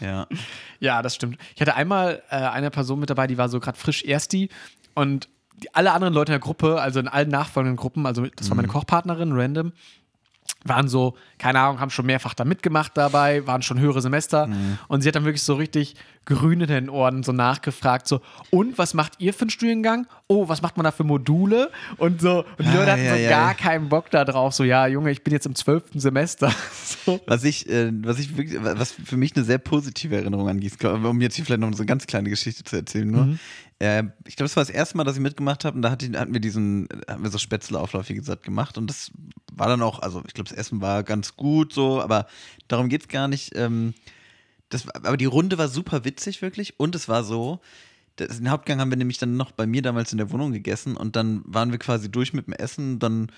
Ja. 0.01 0.27
Ja, 0.81 1.01
das 1.01 1.15
stimmt. 1.15 1.37
Ich 1.55 1.61
hatte 1.61 1.73
einmal 1.75 2.21
äh, 2.29 2.35
eine 2.35 2.69
Person 2.69 2.99
mit 2.99 3.09
dabei, 3.09 3.27
die 3.27 3.37
war 3.37 3.47
so 3.47 3.61
gerade 3.61 3.77
frisch 3.79 4.03
Ersti 4.03 4.49
und 4.93 5.29
die, 5.61 5.73
alle 5.73 5.91
anderen 5.91 6.13
Leute 6.13 6.31
in 6.31 6.39
der 6.39 6.39
Gruppe, 6.39 6.81
also 6.81 6.99
in 6.99 7.07
allen 7.07 7.29
nachfolgenden 7.29 7.77
Gruppen, 7.77 8.05
also 8.05 8.25
das 8.35 8.49
war 8.49 8.55
meine 8.55 8.67
Kochpartnerin, 8.67 9.31
random, 9.33 9.71
waren 10.63 10.87
so, 10.87 11.15
keine 11.37 11.59
Ahnung, 11.59 11.79
haben 11.79 11.91
schon 11.91 12.05
mehrfach 12.07 12.33
da 12.33 12.43
mitgemacht 12.43 12.91
dabei, 12.95 13.45
waren 13.45 13.61
schon 13.61 13.79
höhere 13.79 14.01
Semester 14.01 14.49
und 14.87 15.01
sie 15.01 15.07
hat 15.07 15.15
dann 15.15 15.25
wirklich 15.25 15.43
so 15.43 15.53
richtig 15.55 15.95
grün 16.25 16.61
in 16.61 16.67
den 16.67 16.89
Ohren 16.89 17.21
so 17.21 17.31
nachgefragt, 17.31 18.07
so, 18.07 18.19
und 18.49 18.77
was 18.79 18.95
macht 18.95 19.13
ihr 19.19 19.31
für 19.33 19.41
einen 19.41 19.51
Studiengang? 19.51 20.07
Oh, 20.27 20.47
was 20.47 20.63
macht 20.63 20.75
man 20.75 20.83
da 20.83 20.91
für 20.91 21.03
Module? 21.03 21.69
Und 21.97 22.19
so, 22.19 22.39
und 22.57 22.65
die 22.65 22.65
Ah, 22.65 22.73
Leute 22.73 22.91
hatten 22.93 23.05
ja, 23.05 23.13
so 23.13 23.19
ja, 23.21 23.29
gar 23.29 23.47
ja. 23.49 23.53
keinen 23.53 23.89
Bock 23.89 24.09
da 24.09 24.25
drauf, 24.25 24.55
so, 24.55 24.63
ja, 24.63 24.87
Junge, 24.87 25.11
ich 25.11 25.23
bin 25.23 25.33
jetzt 25.33 25.45
im 25.45 25.53
zwölften 25.53 25.99
Semester. 25.99 26.51
so. 27.05 27.19
Was 27.27 27.43
ich, 27.43 27.69
äh, 27.69 27.91
was 28.03 28.17
ich 28.17 28.35
wirklich, 28.35 28.57
was 28.59 28.91
für 28.91 29.17
mich 29.17 29.35
eine 29.35 29.45
sehr 29.45 29.59
positive 29.59 30.15
Erinnerung 30.15 30.49
an 30.49 30.59
um 31.05 31.21
jetzt 31.21 31.35
hier 31.35 31.45
vielleicht 31.45 31.61
noch 31.61 31.71
so 31.73 31.77
eine 31.77 31.85
ganz 31.85 32.07
kleine 32.07 32.29
Geschichte 32.29 32.63
zu 32.63 32.75
erzählen, 32.75 33.07
nur. 33.07 33.25
Mhm. 33.25 33.39
Äh, 33.79 34.03
ich 34.25 34.35
glaube, 34.35 34.47
es 34.47 34.55
war 34.55 34.61
das 34.61 34.69
erste 34.69 34.97
Mal, 34.97 35.03
dass 35.03 35.15
ich 35.15 35.21
mitgemacht 35.21 35.65
habe 35.65 35.75
und 35.75 35.81
da 35.81 35.91
hatte, 35.91 36.07
hatten 36.17 36.33
wir 36.33 36.41
diesen, 36.41 36.87
hatten 37.07 37.23
wir 37.23 37.29
so 37.29 37.37
Spätzleauflauf, 37.37 38.09
wie 38.09 38.15
gesagt, 38.15 38.43
gemacht 38.43 38.77
und 38.77 38.87
das 38.87 39.11
war 39.53 39.67
dann 39.67 39.81
auch, 39.81 39.99
also 39.99 40.23
ich 40.27 40.33
glaube, 40.33 40.49
das 40.49 40.57
Essen 40.57 40.81
war 40.81 41.03
ganz 41.03 41.35
gut 41.35 41.73
so, 41.73 42.01
aber 42.01 42.27
darum 42.67 42.89
geht 42.89 43.01
es 43.01 43.07
gar 43.07 43.27
nicht. 43.27 43.55
Ähm, 43.55 43.93
das, 44.69 44.87
aber 44.89 45.17
die 45.17 45.25
Runde 45.25 45.57
war 45.57 45.67
super 45.67 46.05
witzig, 46.05 46.41
wirklich. 46.41 46.79
Und 46.79 46.95
es 46.95 47.07
war 47.07 47.23
so, 47.23 47.59
das, 48.15 48.37
den 48.37 48.49
Hauptgang 48.49 48.79
haben 48.79 48.89
wir 48.89 48.97
nämlich 48.97 49.17
dann 49.17 49.37
noch 49.37 49.51
bei 49.51 49.67
mir 49.67 49.81
damals 49.81 50.11
in 50.11 50.17
der 50.17 50.31
Wohnung 50.31 50.51
gegessen 50.51 50.97
und 50.97 51.15
dann 51.15 51.43
waren 51.45 51.71
wir 51.71 51.79
quasi 51.79 52.09
durch 52.09 52.33
mit 52.33 52.47
dem 52.47 52.53
Essen. 52.53 52.99
Dann, 52.99 53.31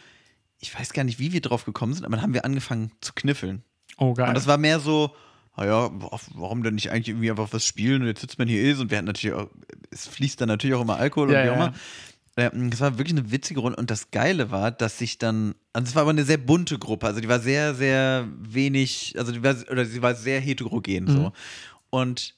ich 0.59 0.77
weiß 0.77 0.93
gar 0.93 1.03
nicht, 1.03 1.19
wie 1.19 1.33
wir 1.33 1.41
drauf 1.41 1.65
gekommen 1.65 1.93
sind, 1.93 2.05
aber 2.05 2.15
dann 2.15 2.23
haben 2.23 2.33
wir 2.33 2.45
angefangen 2.45 2.91
zu 3.01 3.13
kniffeln. 3.13 3.63
Oh, 3.97 4.13
geil. 4.13 4.29
Und 4.29 4.35
das 4.35 4.47
war 4.47 4.57
mehr 4.57 4.79
so, 4.79 5.15
naja, 5.57 5.89
warum 6.35 6.63
denn 6.63 6.75
nicht 6.75 6.91
eigentlich 6.91 7.09
irgendwie 7.09 7.31
einfach 7.31 7.51
was 7.51 7.65
spielen 7.65 8.01
und 8.01 8.07
jetzt 8.07 8.21
sitzt 8.21 8.39
man 8.39 8.47
hier 8.47 8.61
ist 8.63 8.79
und 8.79 8.91
wir 8.91 8.97
hatten 8.97 9.07
natürlich 9.07 9.35
auch, 9.35 9.49
es 9.89 10.07
fließt 10.07 10.39
dann 10.39 10.47
natürlich 10.49 10.75
auch 10.75 10.81
immer 10.81 10.97
Alkohol 10.97 11.31
Ja, 11.31 11.39
und 11.39 11.45
wie 11.45 11.49
auch 11.49 11.55
immer. 11.55 11.73
Ja, 12.37 12.51
Das 12.69 12.79
war 12.81 12.99
wirklich 12.99 13.17
eine 13.17 13.31
witzige 13.31 13.59
Runde 13.59 13.77
und 13.77 13.89
das 13.89 14.11
Geile 14.11 14.51
war, 14.51 14.69
dass 14.69 14.99
sich 14.99 15.17
dann, 15.17 15.55
also 15.73 15.89
es 15.89 15.95
war 15.95 16.03
aber 16.03 16.11
eine 16.11 16.23
sehr 16.23 16.37
bunte 16.37 16.77
Gruppe, 16.77 17.07
also 17.07 17.19
die 17.19 17.27
war 17.27 17.39
sehr, 17.39 17.73
sehr 17.73 18.27
wenig, 18.39 19.15
also 19.17 19.31
die 19.31 19.41
war, 19.41 19.55
oder 19.71 19.85
sie 19.85 20.01
war 20.03 20.13
sehr 20.13 20.39
heterogen 20.39 21.07
so. 21.07 21.33
Und 21.89 22.35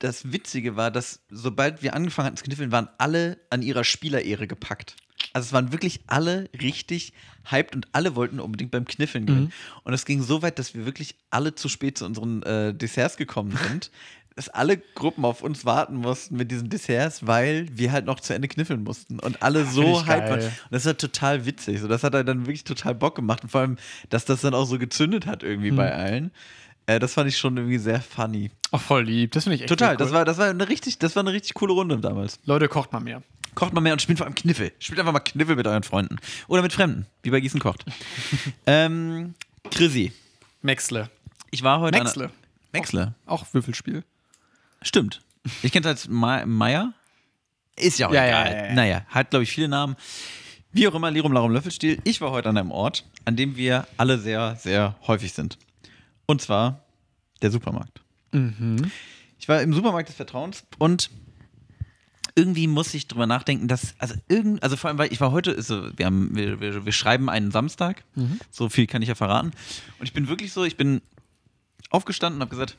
das 0.00 0.32
Witzige 0.32 0.74
war, 0.74 0.90
dass 0.90 1.20
sobald 1.30 1.82
wir 1.82 1.94
angefangen 1.94 2.26
hatten 2.26 2.36
zu 2.36 2.42
kniffeln, 2.42 2.72
waren 2.72 2.88
alle 2.98 3.38
an 3.50 3.62
ihrer 3.62 3.84
Spielerehre 3.84 4.48
gepackt. 4.48 4.96
Also 5.32 5.46
es 5.46 5.52
waren 5.52 5.72
wirklich 5.72 6.00
alle 6.06 6.48
richtig 6.60 7.12
hyped 7.50 7.74
und 7.74 7.88
alle 7.92 8.14
wollten 8.16 8.40
unbedingt 8.40 8.70
beim 8.70 8.84
Kniffeln 8.84 9.26
gewinnen. 9.26 9.52
Und 9.84 9.92
es 9.94 10.04
ging 10.04 10.22
so 10.22 10.42
weit, 10.42 10.58
dass 10.58 10.74
wir 10.74 10.86
wirklich 10.86 11.16
alle 11.30 11.54
zu 11.54 11.68
spät 11.68 11.98
zu 11.98 12.04
unseren 12.04 12.42
äh, 12.42 12.74
Desserts 12.74 13.16
gekommen 13.16 13.58
sind, 13.68 13.90
dass 14.36 14.48
alle 14.48 14.78
Gruppen 14.78 15.24
auf 15.24 15.42
uns 15.42 15.64
warten 15.64 15.96
mussten 15.96 16.36
mit 16.36 16.50
diesen 16.50 16.70
Desserts, 16.70 17.26
weil 17.26 17.66
wir 17.72 17.92
halt 17.92 18.06
noch 18.06 18.20
zu 18.20 18.34
Ende 18.34 18.48
kniffeln 18.48 18.82
mussten 18.82 19.18
und 19.18 19.42
alle 19.42 19.64
find 19.64 19.74
so 19.74 20.06
hyped 20.06 20.30
waren. 20.30 20.40
Und 20.40 20.52
das 20.70 20.86
war 20.86 20.96
total 20.96 21.44
witzig. 21.44 21.80
So, 21.80 21.88
das 21.88 22.02
hat 22.02 22.14
halt 22.14 22.28
dann 22.28 22.46
wirklich 22.46 22.64
total 22.64 22.94
Bock 22.94 23.14
gemacht 23.14 23.42
und 23.42 23.50
vor 23.50 23.62
allem, 23.62 23.76
dass 24.10 24.24
das 24.24 24.40
dann 24.40 24.54
auch 24.54 24.64
so 24.64 24.78
gezündet 24.78 25.26
hat 25.26 25.42
irgendwie 25.42 25.70
bei 25.70 25.92
allen. 25.92 26.30
Äh, 26.86 26.98
das 26.98 27.14
fand 27.14 27.28
ich 27.28 27.38
schon 27.38 27.56
irgendwie 27.56 27.78
sehr 27.78 28.00
funny. 28.00 28.50
oh, 28.72 28.78
voll 28.78 29.04
lieb. 29.04 29.32
Das 29.32 29.44
finde 29.44 29.56
ich 29.56 29.62
echt 29.62 29.68
Total, 29.68 29.92
cool. 29.92 29.96
das 29.98 30.12
war, 30.12 30.24
das 30.24 30.38
war 30.38 30.48
eine 30.48 30.68
richtig, 30.68 30.98
das 30.98 31.14
war 31.16 31.22
eine 31.22 31.32
richtig 31.32 31.54
coole 31.54 31.72
Runde 31.72 31.98
damals. 31.98 32.38
Leute, 32.44 32.68
kocht 32.68 32.92
mal 32.92 33.00
mehr. 33.00 33.22
Kocht 33.54 33.72
mal 33.74 33.80
mehr 33.80 33.92
und 33.92 34.00
spielt 34.00 34.18
vor 34.18 34.26
allem 34.26 34.34
Kniffel. 34.34 34.72
Spielt 34.78 34.98
einfach 35.00 35.12
mal 35.12 35.20
Kniffel 35.20 35.56
mit 35.56 35.66
euren 35.66 35.82
Freunden. 35.82 36.16
Oder 36.48 36.62
mit 36.62 36.72
Fremden, 36.72 37.06
wie 37.22 37.30
bei 37.30 37.40
Gießen 37.40 37.60
kocht. 37.60 37.84
ähm, 38.66 39.34
Chrissy, 39.70 40.12
Maxle. 40.62 41.10
ich 41.50 41.62
war 41.62 41.80
heute. 41.80 41.98
Maxle. 41.98 42.30
Maxle. 42.72 43.14
Auch 43.26 43.46
Würfelspiel. 43.52 44.04
Stimmt. 44.80 45.20
Ich 45.62 45.72
kenne 45.72 45.84
es 45.84 45.88
als 45.90 46.08
Ma 46.08 46.46
Meier. 46.46 46.92
Ist 47.76 47.98
ja 47.98 48.08
auch 48.08 48.12
Ja, 48.12 48.26
egal. 48.26 48.52
ja, 48.52 48.66
ja. 48.68 48.72
Naja, 48.74 49.06
hat, 49.08 49.30
glaube 49.30 49.42
ich, 49.42 49.50
viele 49.52 49.68
Namen. 49.68 49.96
Wie 50.72 50.88
auch 50.88 50.94
immer, 50.94 51.10
Lirum 51.10 51.32
Larum 51.32 51.52
Löffelstiel. 51.52 52.00
Ich 52.04 52.20
war 52.20 52.30
heute 52.30 52.48
an 52.48 52.56
einem 52.56 52.70
Ort, 52.70 53.04
an 53.26 53.36
dem 53.36 53.56
wir 53.56 53.86
alle 53.98 54.18
sehr, 54.18 54.56
sehr 54.56 54.96
häufig 55.06 55.32
sind. 55.34 55.58
Und 56.26 56.40
zwar 56.40 56.84
der 57.42 57.50
Supermarkt. 57.50 58.00
Ich 59.38 59.48
war 59.48 59.60
im 59.60 59.74
Supermarkt 59.74 60.08
des 60.08 60.16
Vertrauens 60.16 60.64
und 60.78 61.10
irgendwie 62.34 62.66
muss 62.66 62.94
ich 62.94 63.08
drüber 63.08 63.26
nachdenken, 63.26 63.68
dass, 63.68 63.94
also 63.98 64.14
irgend, 64.28 64.62
also 64.62 64.76
vor 64.76 64.88
allem, 64.88 64.98
weil 64.98 65.12
ich 65.12 65.20
war 65.20 65.32
heute, 65.32 65.60
so, 65.62 65.96
wir, 65.96 66.06
haben, 66.06 66.34
wir, 66.34 66.60
wir, 66.60 66.84
wir 66.86 66.92
schreiben 66.92 67.28
einen 67.28 67.50
Samstag, 67.50 68.04
so 68.50 68.68
viel 68.68 68.86
kann 68.86 69.02
ich 69.02 69.08
ja 69.08 69.14
verraten. 69.14 69.52
Und 69.98 70.06
ich 70.06 70.12
bin 70.12 70.28
wirklich 70.28 70.52
so, 70.52 70.64
ich 70.64 70.76
bin 70.76 71.02
aufgestanden 71.90 72.38
und 72.38 72.42
habe 72.42 72.50
gesagt, 72.50 72.76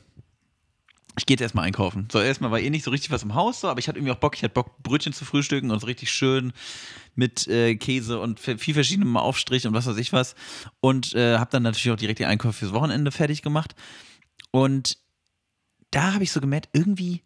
ich 1.16 1.26
gehe 1.26 1.34
jetzt 1.34 1.42
erstmal 1.42 1.64
einkaufen. 1.64 2.08
So, 2.10 2.20
erstmal 2.20 2.50
war 2.50 2.58
eh 2.58 2.70
nicht 2.70 2.84
so 2.84 2.90
richtig 2.90 3.10
was 3.12 3.22
im 3.22 3.34
Haus, 3.34 3.60
so, 3.60 3.68
aber 3.68 3.78
ich 3.78 3.86
hatte 3.86 3.98
irgendwie 3.98 4.12
auch 4.12 4.18
Bock, 4.18 4.34
ich 4.34 4.42
hatte 4.42 4.52
Bock, 4.52 4.82
Brötchen 4.82 5.12
zu 5.12 5.24
frühstücken 5.24 5.70
und 5.70 5.78
so 5.78 5.86
richtig 5.86 6.10
schön 6.10 6.52
mit 7.14 7.46
äh, 7.46 7.76
Käse 7.76 8.18
und 8.18 8.40
viel 8.40 8.58
viel 8.58 8.74
verschiedenem 8.74 9.16
Aufstrich 9.16 9.66
und 9.66 9.74
was 9.74 9.86
weiß 9.86 9.96
ich 9.98 10.12
was. 10.12 10.34
Und 10.80 11.14
äh, 11.14 11.38
habe 11.38 11.50
dann 11.52 11.62
natürlich 11.62 11.92
auch 11.92 12.00
direkt 12.00 12.18
die 12.18 12.26
Einkäufe 12.26 12.58
fürs 12.58 12.72
Wochenende 12.72 13.12
fertig 13.12 13.42
gemacht. 13.42 13.76
Und 14.50 14.98
da 15.92 16.14
habe 16.14 16.24
ich 16.24 16.32
so 16.32 16.40
gemerkt, 16.40 16.70
irgendwie, 16.72 17.22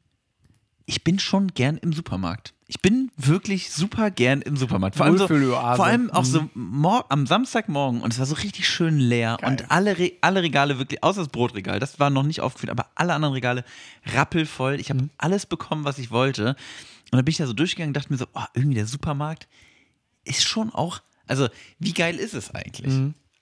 ich 0.88 1.04
bin 1.04 1.18
schon 1.18 1.48
gern 1.48 1.76
im 1.76 1.92
Supermarkt. 1.92 2.54
Ich 2.66 2.80
bin 2.80 3.10
wirklich 3.16 3.70
super 3.70 4.10
gern 4.10 4.40
im 4.40 4.56
Supermarkt. 4.56 4.96
Vor 4.96 5.04
allem, 5.04 5.18
so, 5.18 5.28
vor 5.28 5.84
allem 5.84 6.10
auch 6.10 6.24
so 6.24 6.48
mor 6.54 7.04
am 7.10 7.26
Samstagmorgen 7.26 8.00
und 8.00 8.14
es 8.14 8.18
war 8.18 8.24
so 8.24 8.34
richtig 8.36 8.66
schön 8.66 8.98
leer 8.98 9.36
Geil. 9.38 9.50
und 9.50 9.70
alle, 9.70 9.98
Re 9.98 10.12
alle 10.22 10.42
Regale 10.42 10.78
wirklich, 10.78 11.02
außer 11.02 11.20
das 11.20 11.28
Brotregal, 11.28 11.78
das 11.78 12.00
war 12.00 12.08
noch 12.08 12.22
nicht 12.22 12.40
aufgefüllt, 12.40 12.70
aber 12.70 12.86
alle 12.94 13.12
anderen 13.12 13.34
Regale 13.34 13.64
rappelvoll. 14.14 14.80
Ich 14.80 14.88
habe 14.88 15.10
alles 15.18 15.44
bekommen, 15.44 15.84
was 15.84 15.98
ich 15.98 16.10
wollte. 16.10 16.56
Und 17.10 17.16
dann 17.16 17.24
bin 17.24 17.32
ich 17.32 17.38
da 17.38 17.46
so 17.46 17.52
durchgegangen 17.52 17.90
und 17.90 17.96
dachte 17.96 18.10
mir 18.10 18.18
so, 18.18 18.26
oh, 18.32 18.44
irgendwie 18.54 18.76
der 18.76 18.86
Supermarkt 18.86 19.46
ist 20.24 20.48
schon 20.48 20.70
auch 20.70 21.00
Also, 21.26 21.48
wie 21.78 21.92
geil 21.92 22.16
ist 22.16 22.32
es 22.32 22.54
eigentlich? 22.54 22.94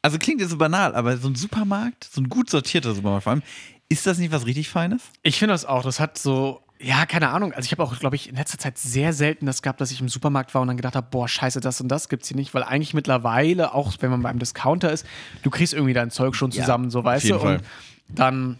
Also, 0.02 0.18
klingt 0.18 0.40
jetzt 0.40 0.50
so 0.50 0.58
banal, 0.58 0.96
aber 0.96 1.16
so 1.16 1.28
ein 1.28 1.36
Supermarkt, 1.36 2.08
so 2.12 2.20
ein 2.20 2.28
gut 2.28 2.50
sortierter 2.50 2.92
Supermarkt 2.92 3.22
vor 3.22 3.32
allem, 3.34 3.42
ist 3.88 4.04
das 4.04 4.18
nicht 4.18 4.32
was 4.32 4.46
richtig 4.46 4.68
Feines? 4.68 5.02
Ich 5.22 5.38
finde 5.38 5.54
das 5.54 5.64
auch. 5.64 5.84
Das 5.84 6.00
hat 6.00 6.18
so, 6.18 6.65
ja, 6.80 7.06
keine 7.06 7.30
Ahnung. 7.30 7.52
Also 7.52 7.66
ich 7.66 7.72
habe 7.72 7.82
auch, 7.82 7.98
glaube 7.98 8.16
ich, 8.16 8.28
in 8.28 8.36
letzter 8.36 8.58
Zeit 8.58 8.76
sehr 8.78 9.12
selten 9.12 9.46
das 9.46 9.62
gehabt, 9.62 9.80
dass 9.80 9.90
ich 9.90 10.00
im 10.00 10.08
Supermarkt 10.08 10.54
war 10.54 10.62
und 10.62 10.68
dann 10.68 10.76
gedacht 10.76 10.94
habe, 10.96 11.06
boah, 11.10 11.26
scheiße, 11.28 11.60
das 11.60 11.80
und 11.80 11.88
das 11.88 12.08
gibt's 12.08 12.28
hier 12.28 12.36
nicht, 12.36 12.52
weil 12.54 12.62
eigentlich 12.62 12.92
mittlerweile, 12.94 13.72
auch 13.74 13.94
wenn 14.00 14.10
man 14.10 14.22
beim 14.22 14.38
Discounter 14.38 14.92
ist, 14.92 15.06
du 15.42 15.50
kriegst 15.50 15.72
irgendwie 15.74 15.94
dein 15.94 16.10
Zeug 16.10 16.34
schon 16.34 16.50
Ja, 16.50 16.62
zusammen, 16.62 16.90
so 16.90 16.98
auf 17.00 17.04
weißt 17.06 17.30
du. 17.30 17.38
Fall. 17.38 17.56
Und 17.56 17.62
dann 18.08 18.58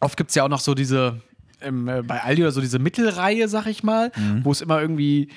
oft 0.00 0.16
gibt's 0.16 0.34
ja 0.34 0.44
auch 0.44 0.48
noch 0.48 0.60
so 0.60 0.74
diese, 0.74 1.20
ähm, 1.60 1.88
äh, 1.88 2.02
bei 2.02 2.22
Aldi 2.22 2.42
oder 2.42 2.52
so 2.52 2.60
diese 2.60 2.78
Mittelreihe, 2.78 3.48
sag 3.48 3.66
ich 3.66 3.82
mal, 3.82 4.12
Mhm. 4.16 4.44
wo 4.44 4.52
es 4.52 4.60
immer 4.60 4.80
irgendwie 4.80 5.28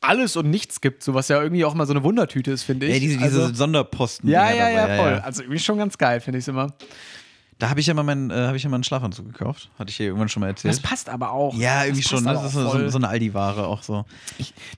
alles 0.00 0.36
und 0.36 0.48
nichts 0.48 0.80
gibt, 0.80 1.02
so 1.02 1.12
was 1.12 1.28
ja 1.28 1.42
irgendwie 1.42 1.64
auch 1.66 1.74
mal 1.74 1.86
so 1.86 1.92
eine 1.92 2.02
Wundertüte 2.02 2.50
ist, 2.52 2.62
finde 2.62 2.86
ich. 2.86 2.94
Ja, 2.94 3.00
diese, 3.00 3.18
diese 3.18 3.42
also, 3.42 3.54
Sonderposten. 3.54 4.30
ja, 4.30 4.50
ja, 4.50 4.68
ja, 4.70 4.96
voll. 4.96 5.12
Also 5.22 5.42
irgendwie 5.42 5.58
schon 5.60 5.76
ganz 5.76 5.98
geil, 5.98 6.20
finde 6.20 6.38
ich 6.38 6.44
es 6.44 6.48
immer. 6.48 6.72
Da 7.60 7.68
habe 7.68 7.78
ich 7.78 7.86
ja 7.86 7.92
mal 7.92 8.02
meinen, 8.02 8.30
äh, 8.30 8.34
habe 8.34 8.56
ich 8.56 8.62
ja 8.62 8.70
mal 8.70 8.76
einen 8.76 8.84
Schlafanzug 8.84 9.26
gekauft. 9.26 9.68
Hatte 9.78 9.90
ich 9.90 9.96
hier 9.98 10.06
irgendwann 10.06 10.30
schon 10.30 10.40
mal 10.40 10.46
erzählt. 10.46 10.72
Das 10.72 10.80
passt 10.80 11.10
aber 11.10 11.30
auch. 11.30 11.54
ja, 11.54 11.84
irgendwie 11.84 12.02
das 12.02 12.10
schon. 12.10 12.24
Das 12.24 12.42
ist 12.42 12.52
so, 12.54 12.88
so 12.88 12.96
eine 12.96 13.08
Aldi-Ware 13.08 13.66
auch 13.66 13.82
so. 13.82 14.06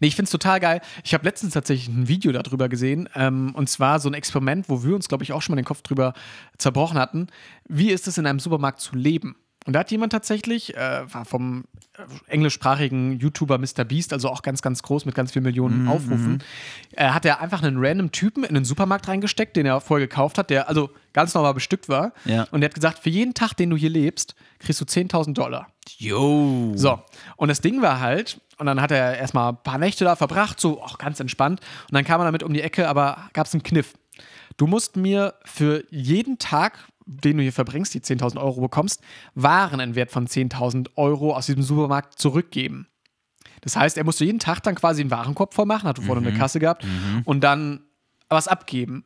Nee, 0.00 0.08
ich 0.08 0.16
finde 0.16 0.24
es 0.24 0.32
total 0.32 0.58
geil. 0.58 0.80
Ich 1.04 1.14
habe 1.14 1.24
letztens 1.24 1.54
tatsächlich 1.54 1.88
ein 1.88 2.08
Video 2.08 2.32
darüber 2.32 2.68
gesehen. 2.68 3.08
Ähm, 3.14 3.54
und 3.54 3.70
zwar 3.70 4.00
so 4.00 4.10
ein 4.10 4.14
Experiment, 4.14 4.68
wo 4.68 4.82
wir 4.82 4.96
uns, 4.96 5.06
glaube 5.06 5.22
ich, 5.22 5.32
auch 5.32 5.40
schon 5.40 5.54
mal 5.54 5.62
den 5.62 5.64
Kopf 5.64 5.82
drüber 5.82 6.12
zerbrochen 6.58 6.98
hatten. 6.98 7.28
Wie 7.68 7.90
ist 7.90 8.08
es 8.08 8.18
in 8.18 8.26
einem 8.26 8.40
Supermarkt 8.40 8.80
zu 8.80 8.96
leben? 8.96 9.36
Und 9.66 9.74
da 9.74 9.80
hat 9.80 9.90
jemand 9.90 10.12
tatsächlich, 10.12 10.76
äh, 10.76 11.06
vom 11.24 11.64
englischsprachigen 12.26 13.18
YouTuber 13.18 13.58
Mr. 13.58 13.84
Beast, 13.84 14.12
also 14.12 14.28
auch 14.28 14.42
ganz, 14.42 14.62
ganz 14.62 14.82
groß 14.82 15.04
mit 15.04 15.14
ganz 15.14 15.32
vielen 15.32 15.42
Mhm, 15.42 15.48
Millionen 15.48 15.88
Aufrufen, 15.88 16.42
äh, 16.92 17.08
hat 17.08 17.24
er 17.24 17.40
einfach 17.40 17.62
einen 17.62 17.76
random 17.78 18.10
Typen 18.12 18.44
in 18.44 18.54
den 18.54 18.64
Supermarkt 18.64 19.08
reingesteckt, 19.08 19.56
den 19.56 19.66
er 19.66 19.80
vorher 19.80 20.06
gekauft 20.06 20.38
hat, 20.38 20.50
der 20.50 20.68
also 20.68 20.90
ganz 21.12 21.34
normal 21.34 21.54
bestückt 21.54 21.88
war. 21.88 22.12
Ja. 22.24 22.46
Und 22.50 22.62
er 22.62 22.66
hat 22.66 22.74
gesagt, 22.74 22.98
für 23.00 23.10
jeden 23.10 23.34
Tag, 23.34 23.54
den 23.54 23.70
du 23.70 23.76
hier 23.76 23.90
lebst, 23.90 24.34
kriegst 24.58 24.80
du 24.80 24.84
10.000 24.84 25.34
Dollar. 25.34 25.68
Yo. 25.98 26.72
So, 26.74 27.00
und 27.36 27.48
das 27.48 27.60
Ding 27.60 27.82
war 27.82 28.00
halt, 28.00 28.40
und 28.58 28.66
dann 28.66 28.80
hat 28.80 28.90
er 28.90 29.18
erstmal 29.18 29.52
ein 29.52 29.58
paar 29.62 29.78
Nächte 29.78 30.04
da 30.04 30.16
verbracht, 30.16 30.60
so 30.60 30.82
auch 30.82 30.98
ganz 30.98 31.20
entspannt. 31.20 31.60
Und 31.60 31.94
dann 31.94 32.04
kam 32.04 32.20
er 32.20 32.24
damit 32.24 32.42
um 32.42 32.52
die 32.52 32.62
Ecke, 32.62 32.88
aber 32.88 33.28
gab 33.32 33.46
es 33.46 33.54
einen 33.54 33.62
Kniff. 33.62 33.94
Du 34.56 34.66
musst 34.66 34.96
mir 34.96 35.34
für 35.44 35.84
jeden 35.90 36.38
Tag, 36.38 36.78
den 37.06 37.36
du 37.36 37.42
hier 37.42 37.52
verbringst, 37.52 37.94
die 37.94 38.00
10.000 38.00 38.40
Euro 38.40 38.60
bekommst, 38.60 39.00
Waren 39.34 39.80
in 39.80 39.94
Wert 39.94 40.10
von 40.10 40.26
10.000 40.26 40.90
Euro 40.96 41.34
aus 41.34 41.46
diesem 41.46 41.62
Supermarkt 41.62 42.18
zurückgeben. 42.18 42.86
Das 43.62 43.76
heißt, 43.76 43.96
er 43.96 44.04
musste 44.04 44.24
jeden 44.24 44.40
Tag 44.40 44.60
dann 44.62 44.74
quasi 44.74 45.02
einen 45.02 45.10
Warenkorb 45.10 45.54
voll 45.54 45.66
machen, 45.66 45.88
hatte 45.88 46.02
vorne 46.02 46.26
eine 46.26 46.36
Kasse 46.36 46.58
gehabt 46.58 46.84
und 47.24 47.42
dann 47.42 47.84
was 48.28 48.48
abgeben. 48.48 49.04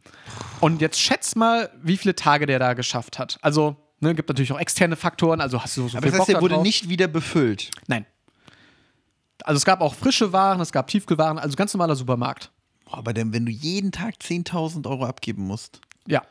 Und 0.60 0.80
jetzt 0.80 1.00
schätz 1.00 1.34
mal, 1.34 1.70
wie 1.82 1.96
viele 1.96 2.14
Tage 2.14 2.46
der 2.46 2.58
da 2.58 2.72
geschafft 2.74 3.18
hat. 3.18 3.38
Also, 3.42 3.76
ne, 4.00 4.14
gibt 4.14 4.28
natürlich 4.28 4.52
auch 4.52 4.58
externe 4.60 4.96
Faktoren, 4.96 5.40
also 5.40 5.62
hast 5.62 5.76
du 5.76 5.88
so 5.88 5.98
Aber 5.98 6.02
viel 6.06 6.10
das 6.12 6.20
heißt, 6.20 6.26
Bock 6.28 6.34
der 6.36 6.40
wurde 6.42 6.54
drauf? 6.54 6.62
nicht 6.62 6.88
wieder 6.88 7.06
befüllt. 7.08 7.70
Nein. 7.86 8.06
Also 9.44 9.58
es 9.58 9.64
gab 9.64 9.80
auch 9.82 9.94
frische 9.94 10.32
Waren, 10.32 10.60
es 10.60 10.72
gab 10.72 10.86
Tiefkühlwaren, 10.86 11.38
also 11.38 11.54
ganz 11.56 11.74
normaler 11.74 11.94
Supermarkt. 11.96 12.50
Boah, 12.86 12.98
aber 12.98 13.12
denn, 13.12 13.32
wenn 13.32 13.44
du 13.44 13.52
jeden 13.52 13.92
Tag 13.92 14.14
10.000 14.22 14.86
Euro 14.88 15.04
abgeben 15.04 15.42
musst, 15.46 15.80
Ja. 16.06 16.22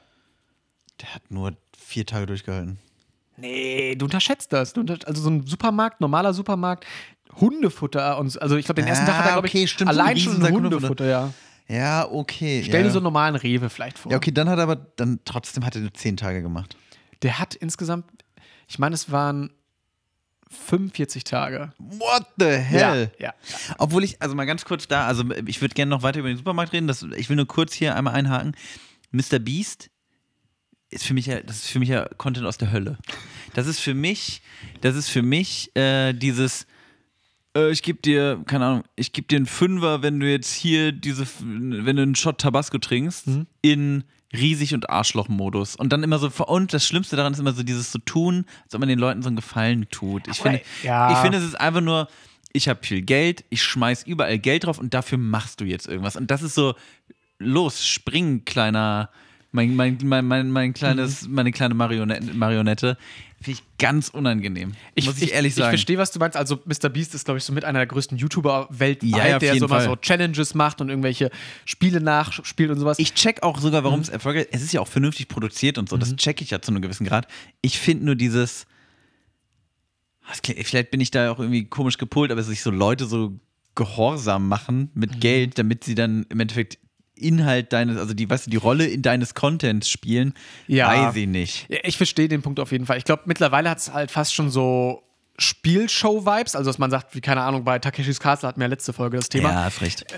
Der 1.01 1.13
hat 1.15 1.23
nur 1.29 1.53
vier 1.77 2.05
Tage 2.05 2.25
durchgehalten. 2.25 2.79
Nee, 3.37 3.95
du 3.95 4.05
unterschätzt 4.05 4.53
das. 4.53 4.73
Du 4.73 4.81
unter 4.81 4.97
also 5.05 5.21
so 5.21 5.29
ein 5.29 5.45
Supermarkt, 5.45 5.99
normaler 6.01 6.33
Supermarkt, 6.33 6.85
Hundefutter 7.39 8.17
und 8.17 8.29
so- 8.29 8.39
also 8.39 8.55
ich 8.55 8.65
glaube, 8.65 8.81
den 8.81 8.87
ersten 8.87 9.03
Ah, 9.05 9.07
Tag 9.07 9.17
hat 9.17 9.25
er, 9.25 9.31
glaube 9.33 9.47
ich, 9.47 9.53
okay, 9.55 9.67
stimmt, 9.67 9.91
so 9.91 9.99
ein 9.99 10.01
allein 10.01 10.17
schon 10.17 10.33
Hundefutter, 10.35 10.61
Hundefutter. 10.63 11.05
ja. 11.05 11.33
Ja, 11.67 12.07
okay. 12.09 12.61
Stell 12.63 12.81
ja. 12.81 12.87
dir 12.87 12.91
so 12.91 12.99
einen 12.99 13.05
normalen 13.05 13.35
Rewe 13.35 13.69
vielleicht 13.69 13.97
vor. 13.97 14.11
Ja, 14.11 14.17
okay, 14.17 14.31
dann 14.31 14.47
hat 14.47 14.57
er 14.59 14.63
aber, 14.63 14.75
dann 14.75 15.19
trotzdem 15.25 15.65
hat 15.65 15.75
er 15.75 15.81
nur 15.81 15.93
10 15.93 16.15
Tage 16.15 16.41
gemacht. 16.43 16.77
Der 17.23 17.39
hat 17.39 17.55
insgesamt, 17.55 18.05
ich 18.67 18.77
meine, 18.77 18.93
es 18.93 19.11
waren 19.11 19.49
45 20.49 21.23
Tage. 21.23 21.73
What 21.79 22.25
the 22.37 22.45
hell? 22.45 23.11
Ja, 23.19 23.25
ja. 23.27 23.33
Obwohl 23.79 24.03
ich, 24.03 24.21
also 24.21 24.35
mal 24.35 24.45
ganz 24.45 24.63
kurz 24.63 24.87
da, 24.87 25.07
also 25.07 25.23
ich 25.47 25.59
würde 25.61 25.73
gerne 25.73 25.89
noch 25.89 26.03
weiter 26.03 26.19
über 26.19 26.29
den 26.29 26.37
Supermarkt 26.37 26.71
reden. 26.71 26.87
Das, 26.87 27.03
ich 27.17 27.29
will 27.29 27.35
nur 27.35 27.47
kurz 27.47 27.73
hier 27.73 27.95
einmal 27.95 28.13
einhaken. 28.13 28.55
Mr. 29.11 29.39
Beast 29.39 29.89
ist 30.95 31.05
für 31.05 31.13
mich 31.13 31.27
ja, 31.27 31.41
das 31.41 31.57
ist 31.57 31.67
für 31.67 31.79
mich 31.79 31.89
ja 31.89 32.07
Content 32.17 32.45
aus 32.45 32.57
der 32.57 32.71
Hölle. 32.71 32.97
Das 33.53 33.67
ist 33.67 33.79
für 33.79 33.93
mich, 33.93 34.41
das 34.81 34.95
ist 34.95 35.09
für 35.09 35.21
mich 35.21 35.75
äh, 35.75 36.13
dieses, 36.13 36.65
äh, 37.55 37.71
ich 37.71 37.83
gebe 37.83 37.99
dir, 38.01 38.41
keine 38.45 38.65
Ahnung, 38.65 38.83
ich 38.95 39.13
gebe 39.13 39.27
dir 39.27 39.37
einen 39.37 39.45
Fünfer, 39.45 40.01
wenn 40.01 40.19
du 40.19 40.29
jetzt 40.29 40.53
hier 40.53 40.91
diese, 40.91 41.27
wenn 41.39 41.95
du 41.95 42.01
einen 42.01 42.15
Shot 42.15 42.39
Tabasco 42.39 42.77
trinkst, 42.77 43.27
in 43.61 44.03
riesig 44.33 44.73
und 44.73 44.89
Arschloch-Modus. 44.89 45.75
Und 45.75 45.93
dann 45.93 46.03
immer 46.03 46.19
so, 46.19 46.29
und 46.45 46.73
das 46.73 46.85
Schlimmste 46.85 47.15
daran 47.15 47.33
ist 47.33 47.39
immer 47.39 47.53
so 47.53 47.63
dieses 47.63 47.91
so 47.91 47.99
tun, 47.99 48.45
als 48.63 48.73
ob 48.73 48.79
man 48.79 48.89
den 48.89 48.99
Leuten 48.99 49.21
so 49.21 49.27
einen 49.27 49.35
Gefallen 49.35 49.87
tut. 49.89 50.27
Ich 50.27 50.39
finde, 50.39 50.61
ja. 50.83 51.11
ich 51.11 51.17
finde, 51.19 51.37
es 51.37 51.43
ist 51.43 51.55
einfach 51.55 51.81
nur, 51.81 52.07
ich 52.51 52.67
habe 52.67 52.79
viel 52.83 53.01
Geld, 53.01 53.45
ich 53.49 53.63
schmeiß 53.63 54.03
überall 54.03 54.39
Geld 54.39 54.65
drauf 54.65 54.79
und 54.79 54.93
dafür 54.93 55.17
machst 55.17 55.61
du 55.61 55.65
jetzt 55.65 55.87
irgendwas. 55.87 56.15
Und 56.15 56.31
das 56.31 56.41
ist 56.41 56.55
so, 56.55 56.75
los, 57.39 57.85
spring, 57.85 58.43
kleiner, 58.45 59.09
mein, 59.55 59.75
mein, 59.75 59.97
mein, 60.03 60.25
mein, 60.25 60.51
mein 60.51 60.73
kleines, 60.73 61.27
meine 61.27 61.51
kleine 61.51 61.73
Marionette. 61.73 62.33
Marionette. 62.33 62.97
Finde 63.41 63.59
ich 63.59 63.77
ganz 63.77 64.09
unangenehm. 64.09 64.73
muss 65.03 65.21
ich, 65.21 65.33
ehrlich 65.33 65.53
sagen. 65.55 65.67
Ich 65.67 65.79
verstehe, 65.79 65.97
was 65.97 66.11
du 66.11 66.19
meinst. 66.19 66.35
Also, 66.37 66.59
Mr. 66.65 66.89
Beast 66.89 67.13
ist, 67.15 67.25
glaube 67.25 67.37
ich, 67.37 67.43
so 67.43 67.53
mit 67.53 67.63
einer 67.65 67.79
der 67.79 67.85
größten 67.87 68.17
YouTuber 68.17 68.67
weltweit, 68.71 69.09
Ja, 69.09 69.39
der 69.39 69.55
so 69.57 69.67
mal 69.67 69.83
so 69.83 69.95
Challenges 69.95 70.55
macht 70.55 70.81
und 70.81 70.89
irgendwelche 70.89 71.29
Spiele 71.65 72.01
nachspielt 72.01 72.71
und 72.71 72.79
sowas. 72.79 72.97
Ich 72.99 73.13
check 73.13 73.43
auch 73.43 73.59
sogar, 73.59 73.83
warum 73.83 73.99
Mhm. 73.99 74.03
es 74.03 74.09
erfolgreich 74.09 74.45
ist. 74.45 74.55
Es 74.55 74.61
ist 74.63 74.73
ja 74.73 74.81
auch 74.81 74.87
vernünftig 74.87 75.27
produziert 75.27 75.77
und 75.77 75.89
so. 75.89 75.97
Das 75.97 76.15
check 76.15 76.41
ich 76.41 76.49
ja 76.51 76.61
zu 76.61 76.71
einem 76.71 76.81
gewissen 76.81 77.05
Grad. 77.05 77.27
Ich 77.61 77.77
finde 77.79 78.05
nur 78.05 78.15
dieses. 78.15 78.65
Vielleicht 80.63 80.89
bin 80.91 81.01
ich 81.01 81.11
da 81.11 81.31
auch 81.31 81.39
irgendwie 81.39 81.65
komisch 81.65 81.97
gepolt, 81.99 82.31
aber 82.31 82.41
sich 82.41 82.61
so 82.63 82.71
Leute 82.71 83.05
so 83.05 83.39
gehorsam 83.75 84.47
machen 84.47 84.79
Mhm. 84.79 84.89
mit 84.99 85.21
Geld, 85.21 85.59
damit 85.59 85.83
sie 85.83 85.93
dann 85.93 86.25
im 86.29 86.39
Endeffekt 86.39 86.79
Inhalt 87.17 87.71
deines, 87.73 87.97
also 87.97 88.13
die, 88.13 88.29
weißt 88.29 88.47
du, 88.47 88.51
die 88.51 88.57
Rolle 88.57 88.85
in 88.87 89.01
deines 89.01 89.33
Contents 89.33 89.89
spielen, 89.89 90.33
Ja. 90.67 90.87
weiß 91.07 91.15
ich 91.15 91.27
nicht. 91.27 91.67
Ich 91.83 91.97
verstehe 91.97 92.27
den 92.27 92.41
Punkt 92.41 92.59
auf 92.59 92.71
jeden 92.71 92.85
Fall. 92.85 92.97
Ich 92.97 93.05
glaube, 93.05 93.23
mittlerweile 93.25 93.69
hat 93.69 93.77
es 93.79 93.93
halt 93.93 94.11
fast 94.11 94.33
schon 94.33 94.49
so 94.49 95.01
Spielshow-Vibes. 95.37 96.55
Also, 96.55 96.69
dass 96.69 96.77
man 96.77 96.91
sagt, 96.91 97.15
wie, 97.15 97.21
keine 97.21 97.41
Ahnung, 97.41 97.63
bei 97.63 97.79
Takeshis 97.79 98.19
Castle 98.19 98.47
hatten 98.47 98.59
wir 98.59 98.65
ja 98.65 98.69
letzte 98.69 98.93
Folge 98.93 99.17
das 99.17 99.29
Thema. 99.29 99.49
Ja, 99.51 99.63
hast 99.65 99.81
recht. 99.81 100.11
Äh, 100.11 100.15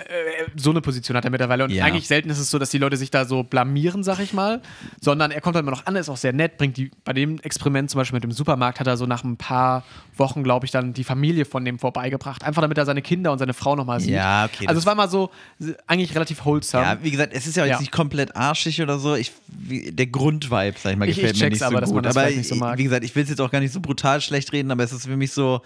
so 0.55 0.69
eine 0.71 0.81
Position 0.81 1.15
hat 1.17 1.23
er 1.25 1.31
mittlerweile. 1.31 1.63
Und 1.63 1.71
Ja. 1.71 1.85
eigentlich 1.85 2.07
selten 2.07 2.29
ist 2.29 2.39
es 2.39 2.49
so, 2.51 2.59
dass 2.59 2.69
die 2.69 2.77
Leute 2.77 2.97
sich 2.97 3.11
da 3.11 3.25
so 3.25 3.43
blamieren, 3.43 4.03
sag 4.03 4.19
ich 4.19 4.33
mal. 4.33 4.61
Sondern 5.01 5.31
er 5.31 5.41
kommt 5.41 5.55
halt 5.55 5.63
immer 5.63 5.71
noch 5.71 5.85
an, 5.85 5.95
ist 5.95 6.09
auch 6.09 6.17
sehr 6.17 6.33
nett, 6.33 6.57
bringt 6.57 6.77
die, 6.77 6.91
bei 7.03 7.13
dem 7.13 7.39
Experiment 7.39 7.89
zum 7.89 7.99
Beispiel 7.99 8.15
mit 8.17 8.23
dem 8.23 8.31
Supermarkt, 8.31 8.79
hat 8.79 8.87
er 8.87 8.97
so 8.97 9.05
nach 9.05 9.23
ein 9.23 9.37
paar 9.37 9.83
Wochen, 10.17 10.43
glaube 10.43 10.65
ich, 10.65 10.71
dann 10.71 10.93
die 10.93 11.03
Familie 11.03 11.45
von 11.45 11.63
dem 11.63 11.79
vorbeigebracht. 11.79 12.43
Einfach 12.43 12.61
damit 12.61 12.77
er 12.77 12.85
seine 12.85 13.01
Kinder 13.01 13.31
und 13.31 13.39
seine 13.39 13.53
Frau 13.53 13.75
nochmal 13.75 13.99
sieht. 13.99 14.11
Ja, 14.11 14.45
okay, 14.45 14.67
Also, 14.67 14.79
es 14.79 14.85
war 14.85 14.95
mal 14.95 15.09
so, 15.09 15.29
äh, 15.61 15.73
eigentlich 15.87 16.13
relativ 16.15 16.43
wholesome. 16.43 16.83
Ja, 16.83 16.97
wie 17.03 17.11
gesagt, 17.11 17.33
es 17.33 17.45
ist 17.47 17.55
ja 17.57 17.65
jetzt 17.65 17.73
Ja. 17.75 17.79
nicht 17.79 17.91
komplett 17.91 18.35
arschig 18.35 18.81
oder 18.81 18.97
so. 18.99 19.15
Ich, 19.15 19.31
wie, 19.47 19.91
der 19.91 20.07
Grundvibe, 20.07 20.73
sag 20.81 20.91
ich 20.93 20.97
mal, 20.97 21.07
Ich- 21.07 21.15
gefällt 21.15 21.35
ich 21.35 21.41
mir 21.41 21.47
check's 21.49 21.59
nicht 21.61 21.69
so 21.69 21.77
aber, 21.77 21.85
gut. 21.85 22.07
aber 22.07 22.25
nicht 22.29 22.47
so 22.47 22.55
mag. 22.55 22.77
wie 22.77 22.83
gesagt, 22.83 23.03
ich 23.03 23.15
will 23.15 23.23
es 23.23 23.29
jetzt 23.29 23.41
auch 23.41 23.51
gar 23.51 23.59
nicht 23.59 23.71
so 23.73 23.79
brutal 23.79 24.21
schlecht 24.21 24.51
reden, 24.53 24.71
aber 24.71 24.83
es 24.83 24.91
ist 24.91 25.06
für 25.07 25.17
mich 25.17 25.31
so, 25.31 25.61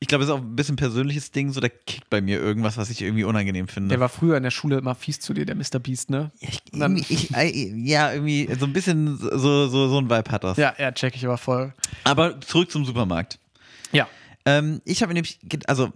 ich 0.00 0.08
glaube, 0.08 0.24
es 0.24 0.28
ist 0.30 0.34
auch 0.34 0.40
ein 0.40 0.56
bisschen 0.56 0.74
ein 0.74 0.76
persönliches 0.76 1.30
Ding, 1.30 1.52
so 1.52 1.60
da 1.60 1.68
kickt 1.68 2.10
bei 2.10 2.20
mir 2.20 2.40
irgendwas, 2.40 2.76
was 2.76 2.90
ich 2.90 3.00
irgendwie 3.02 3.22
unangenehm 3.24 3.68
finde. 3.68 3.90
Der 3.90 4.00
war 4.00 4.08
früher 4.08 4.36
in 4.36 4.42
der 4.42 4.50
Schule 4.50 4.76
immer 4.78 4.94
fies 4.96 5.20
zu 5.20 5.32
dir, 5.32 5.46
der 5.46 5.54
Mr. 5.54 5.78
Beast, 5.78 6.10
ne? 6.10 6.32
ja, 6.40 6.48
ich, 6.48 6.62
dann- 6.72 6.96
irgendwie- 6.96 7.14
ich, 7.14 7.34
äh, 7.36 7.72
ja, 7.88 8.12
irgendwie 8.12 8.48
so 8.58 8.66
ein 8.66 8.72
bisschen 8.72 9.16
so, 9.16 9.68
so, 9.68 9.88
so 9.88 9.98
ein 10.00 10.10
Vibe 10.10 10.30
hat 10.30 10.42
das. 10.44 10.56
Ja, 10.58 10.74
ja, 10.78 10.90
check 10.92 11.14
ich 11.14 11.24
aber 11.24 11.38
voll. 11.38 11.72
Aber 12.04 12.40
zurück 12.40 12.70
zum 12.70 12.84
Supermarkt. 12.84 13.38
Ja. 13.92 14.08
Ähm, 14.44 14.80
ich 14.84 15.02
habe 15.02 15.14
nämlich, 15.14 15.38
also, 15.68 15.92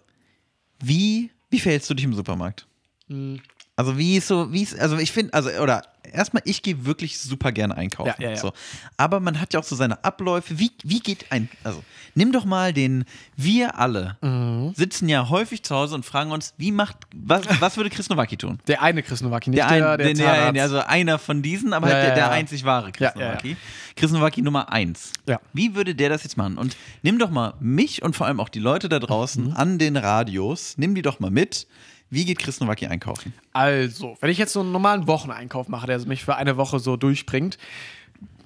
wie, 0.81 1.31
wie 1.51 1.59
verhältst 1.59 1.91
du 1.91 1.95
dich 1.95 2.05
im 2.05 2.15
Supermarkt? 2.15 2.67
Hm. 3.09 3.41
Also, 3.77 3.99
wie 3.99 4.17
ist 4.17 4.27
so, 4.29 4.53
wie 4.53 4.63
ist, 4.63 4.79
also 4.79 4.97
ich 4.97 5.13
finde, 5.13 5.35
also, 5.35 5.51
oder 5.61 5.83
erstmal, 6.11 6.43
ich 6.47 6.63
gehe 6.63 6.87
wirklich 6.87 7.19
super 7.21 7.53
gerne 7.53 7.77
einkaufen. 7.77 8.15
Ja, 8.19 8.25
ja, 8.29 8.31
ja. 8.31 8.37
So. 8.37 8.53
Aber 8.97 9.21
man 9.21 9.39
hat 9.39 9.53
ja 9.53 9.61
auch 9.61 9.65
so 9.65 9.77
seine 9.77 10.03
Abläufe. 10.03 10.59
Wie, 10.59 10.71
wie 10.83 11.01
geht 11.01 11.27
ein, 11.31 11.51
also, 11.63 11.83
nimm 12.15 12.33
doch 12.33 12.47
mal 12.47 12.73
den, 12.73 13.05
wir 13.37 13.79
alle 13.79 14.17
Mhm. 14.23 14.73
sitzen 14.75 15.11
ja 15.11 15.29
häufig 15.29 15.63
zu 15.63 15.75
Hause 15.75 15.95
und 15.95 16.07
fragen 16.07 16.31
uns, 16.31 16.55
wie 16.57 16.73
macht, 16.73 16.97
was, 17.15 17.43
was 17.61 17.77
würde 17.77 17.91
Chris 17.91 18.09
Nowacki 18.09 18.39
tun? 18.39 18.61
Der 18.67 18.81
eine 18.81 19.03
Chris 19.03 19.21
Nowacki, 19.21 19.51
nicht 19.51 19.59
Der, 19.59 19.69
der, 19.69 19.91
ein, 19.91 19.99
der, 19.99 20.07
der, 20.07 20.15
Zahnarzt. 20.17 20.55
der, 20.57 20.63
also 20.63 20.79
einer 20.79 21.19
von 21.19 21.43
diesen, 21.43 21.75
aber 21.75 21.89
halt 21.89 21.97
der, 22.07 22.15
der 22.15 22.31
einzig 22.31 22.65
wahre 22.65 22.93
Chris 22.93 23.11
Ja. 23.15 23.29
Nowacki. 23.33 23.59
Chris 23.95 24.11
Nowacki 24.11 24.41
Nummer 24.41 24.73
eins. 24.73 25.13
Ja. 25.29 25.39
Wie 25.53 25.75
würde 25.75 25.95
der 25.95 26.09
das 26.09 26.23
jetzt 26.23 26.39
machen? 26.39 26.57
Und 26.57 26.79
nimm 27.03 27.19
doch 27.19 27.29
mal 27.31 27.53
mich 27.61 28.03
und 28.03 28.17
vor 28.17 28.27
allem 28.27 28.41
auch 28.41 28.49
die 28.49 28.59
Leute 28.61 28.89
da 28.89 29.01
draußen 29.01 29.49
Mhm. 29.49 29.53
an 29.57 29.79
den 29.79 29.99
Radios, 29.99 30.79
nimm 30.79 30.95
die 30.95 31.03
doch 31.03 31.21
mal 31.21 31.31
mit. 31.31 31.67
Wie 32.11 32.25
geht 32.25 32.39
Chris 32.39 32.61
Nowacki 32.61 32.87
einkaufen? 32.87 33.33
Also, 33.53 34.17
wenn 34.21 34.31
ich 34.31 34.39
jetzt 34.39 34.53
so 34.53 34.61
einen 34.61 34.73
normalen 34.73 35.07
Wocheneinkauf 35.07 35.69
mache, 35.69 35.87
der 35.87 35.99
mich 36.07 36.25
für 36.25 36.37
eine 36.37 36.57
Woche 36.57 36.79
so 36.79 36.97
durchbringt, 36.97 37.59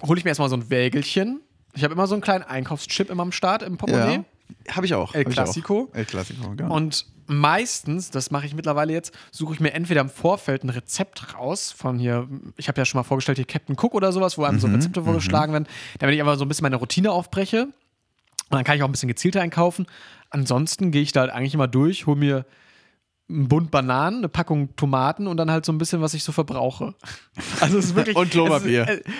hole 0.03 0.17
ich 0.17 0.23
mir 0.23 0.29
erstmal 0.29 0.49
so 0.49 0.55
ein 0.55 0.69
Wägelchen. 0.69 1.41
Ich 1.73 1.83
habe 1.83 1.93
immer 1.93 2.07
so 2.07 2.15
einen 2.15 2.21
kleinen 2.21 2.43
Einkaufschip 2.43 3.09
immer 3.09 3.23
am 3.23 3.31
Start 3.31 3.63
im 3.63 3.77
Portemonnaie. 3.77 4.23
Habe 4.69 4.85
ich 4.85 4.93
auch. 4.93 5.13
El. 5.13 5.25
Clasico. 5.25 5.89
El 5.93 6.05
Clasico, 6.05 6.49
genau. 6.55 6.75
Und 6.75 7.05
meistens, 7.27 8.09
das 8.11 8.31
mache 8.31 8.45
ich 8.45 8.53
mittlerweile 8.53 8.91
jetzt, 8.91 9.13
suche 9.31 9.53
ich 9.53 9.59
mir 9.59 9.73
entweder 9.73 10.01
im 10.01 10.09
Vorfeld 10.09 10.63
ein 10.63 10.69
Rezept 10.69 11.35
raus 11.35 11.71
von 11.71 11.97
hier, 11.97 12.27
ich 12.57 12.67
habe 12.67 12.79
ja 12.79 12.85
schon 12.85 12.99
mal 12.99 13.03
vorgestellt, 13.03 13.37
hier 13.37 13.45
Captain 13.45 13.77
Cook 13.79 13.93
oder 13.93 14.11
sowas, 14.11 14.37
wo 14.37 14.43
einem 14.43 14.59
so 14.59 14.67
Rezepte 14.67 15.03
vorgeschlagen 15.03 15.53
werden, 15.53 15.67
damit 15.99 16.15
ich 16.15 16.21
einfach 16.21 16.35
so 16.35 16.43
ein 16.43 16.49
bisschen 16.49 16.63
meine 16.63 16.75
Routine 16.75 17.11
aufbreche. 17.11 17.63
Und 17.63 18.57
dann 18.57 18.65
kann 18.65 18.75
ich 18.75 18.83
auch 18.83 18.89
ein 18.89 18.91
bisschen 18.91 19.07
gezielter 19.07 19.41
einkaufen. 19.41 19.85
Ansonsten 20.29 20.91
gehe 20.91 21.01
ich 21.01 21.13
da 21.13 21.21
halt 21.21 21.31
eigentlich 21.31 21.53
immer 21.53 21.69
durch, 21.69 22.05
hole 22.05 22.17
mir 22.17 22.45
einen 23.31 23.47
Bund 23.47 23.71
Bananen, 23.71 24.19
eine 24.19 24.29
Packung 24.29 24.75
Tomaten 24.75 25.27
und 25.27 25.37
dann 25.37 25.49
halt 25.49 25.65
so 25.65 25.71
ein 25.71 25.77
bisschen, 25.77 26.01
was 26.01 26.13
ich 26.13 26.23
so 26.23 26.31
verbrauche. 26.31 26.93
Also 27.61 27.77
es 27.77 27.85
ist 27.85 27.95
wirklich. 27.95 28.15
Und 28.15 28.29
Klopapier. 28.31 28.87
Ist, 28.87 29.05
äh, 29.07 29.11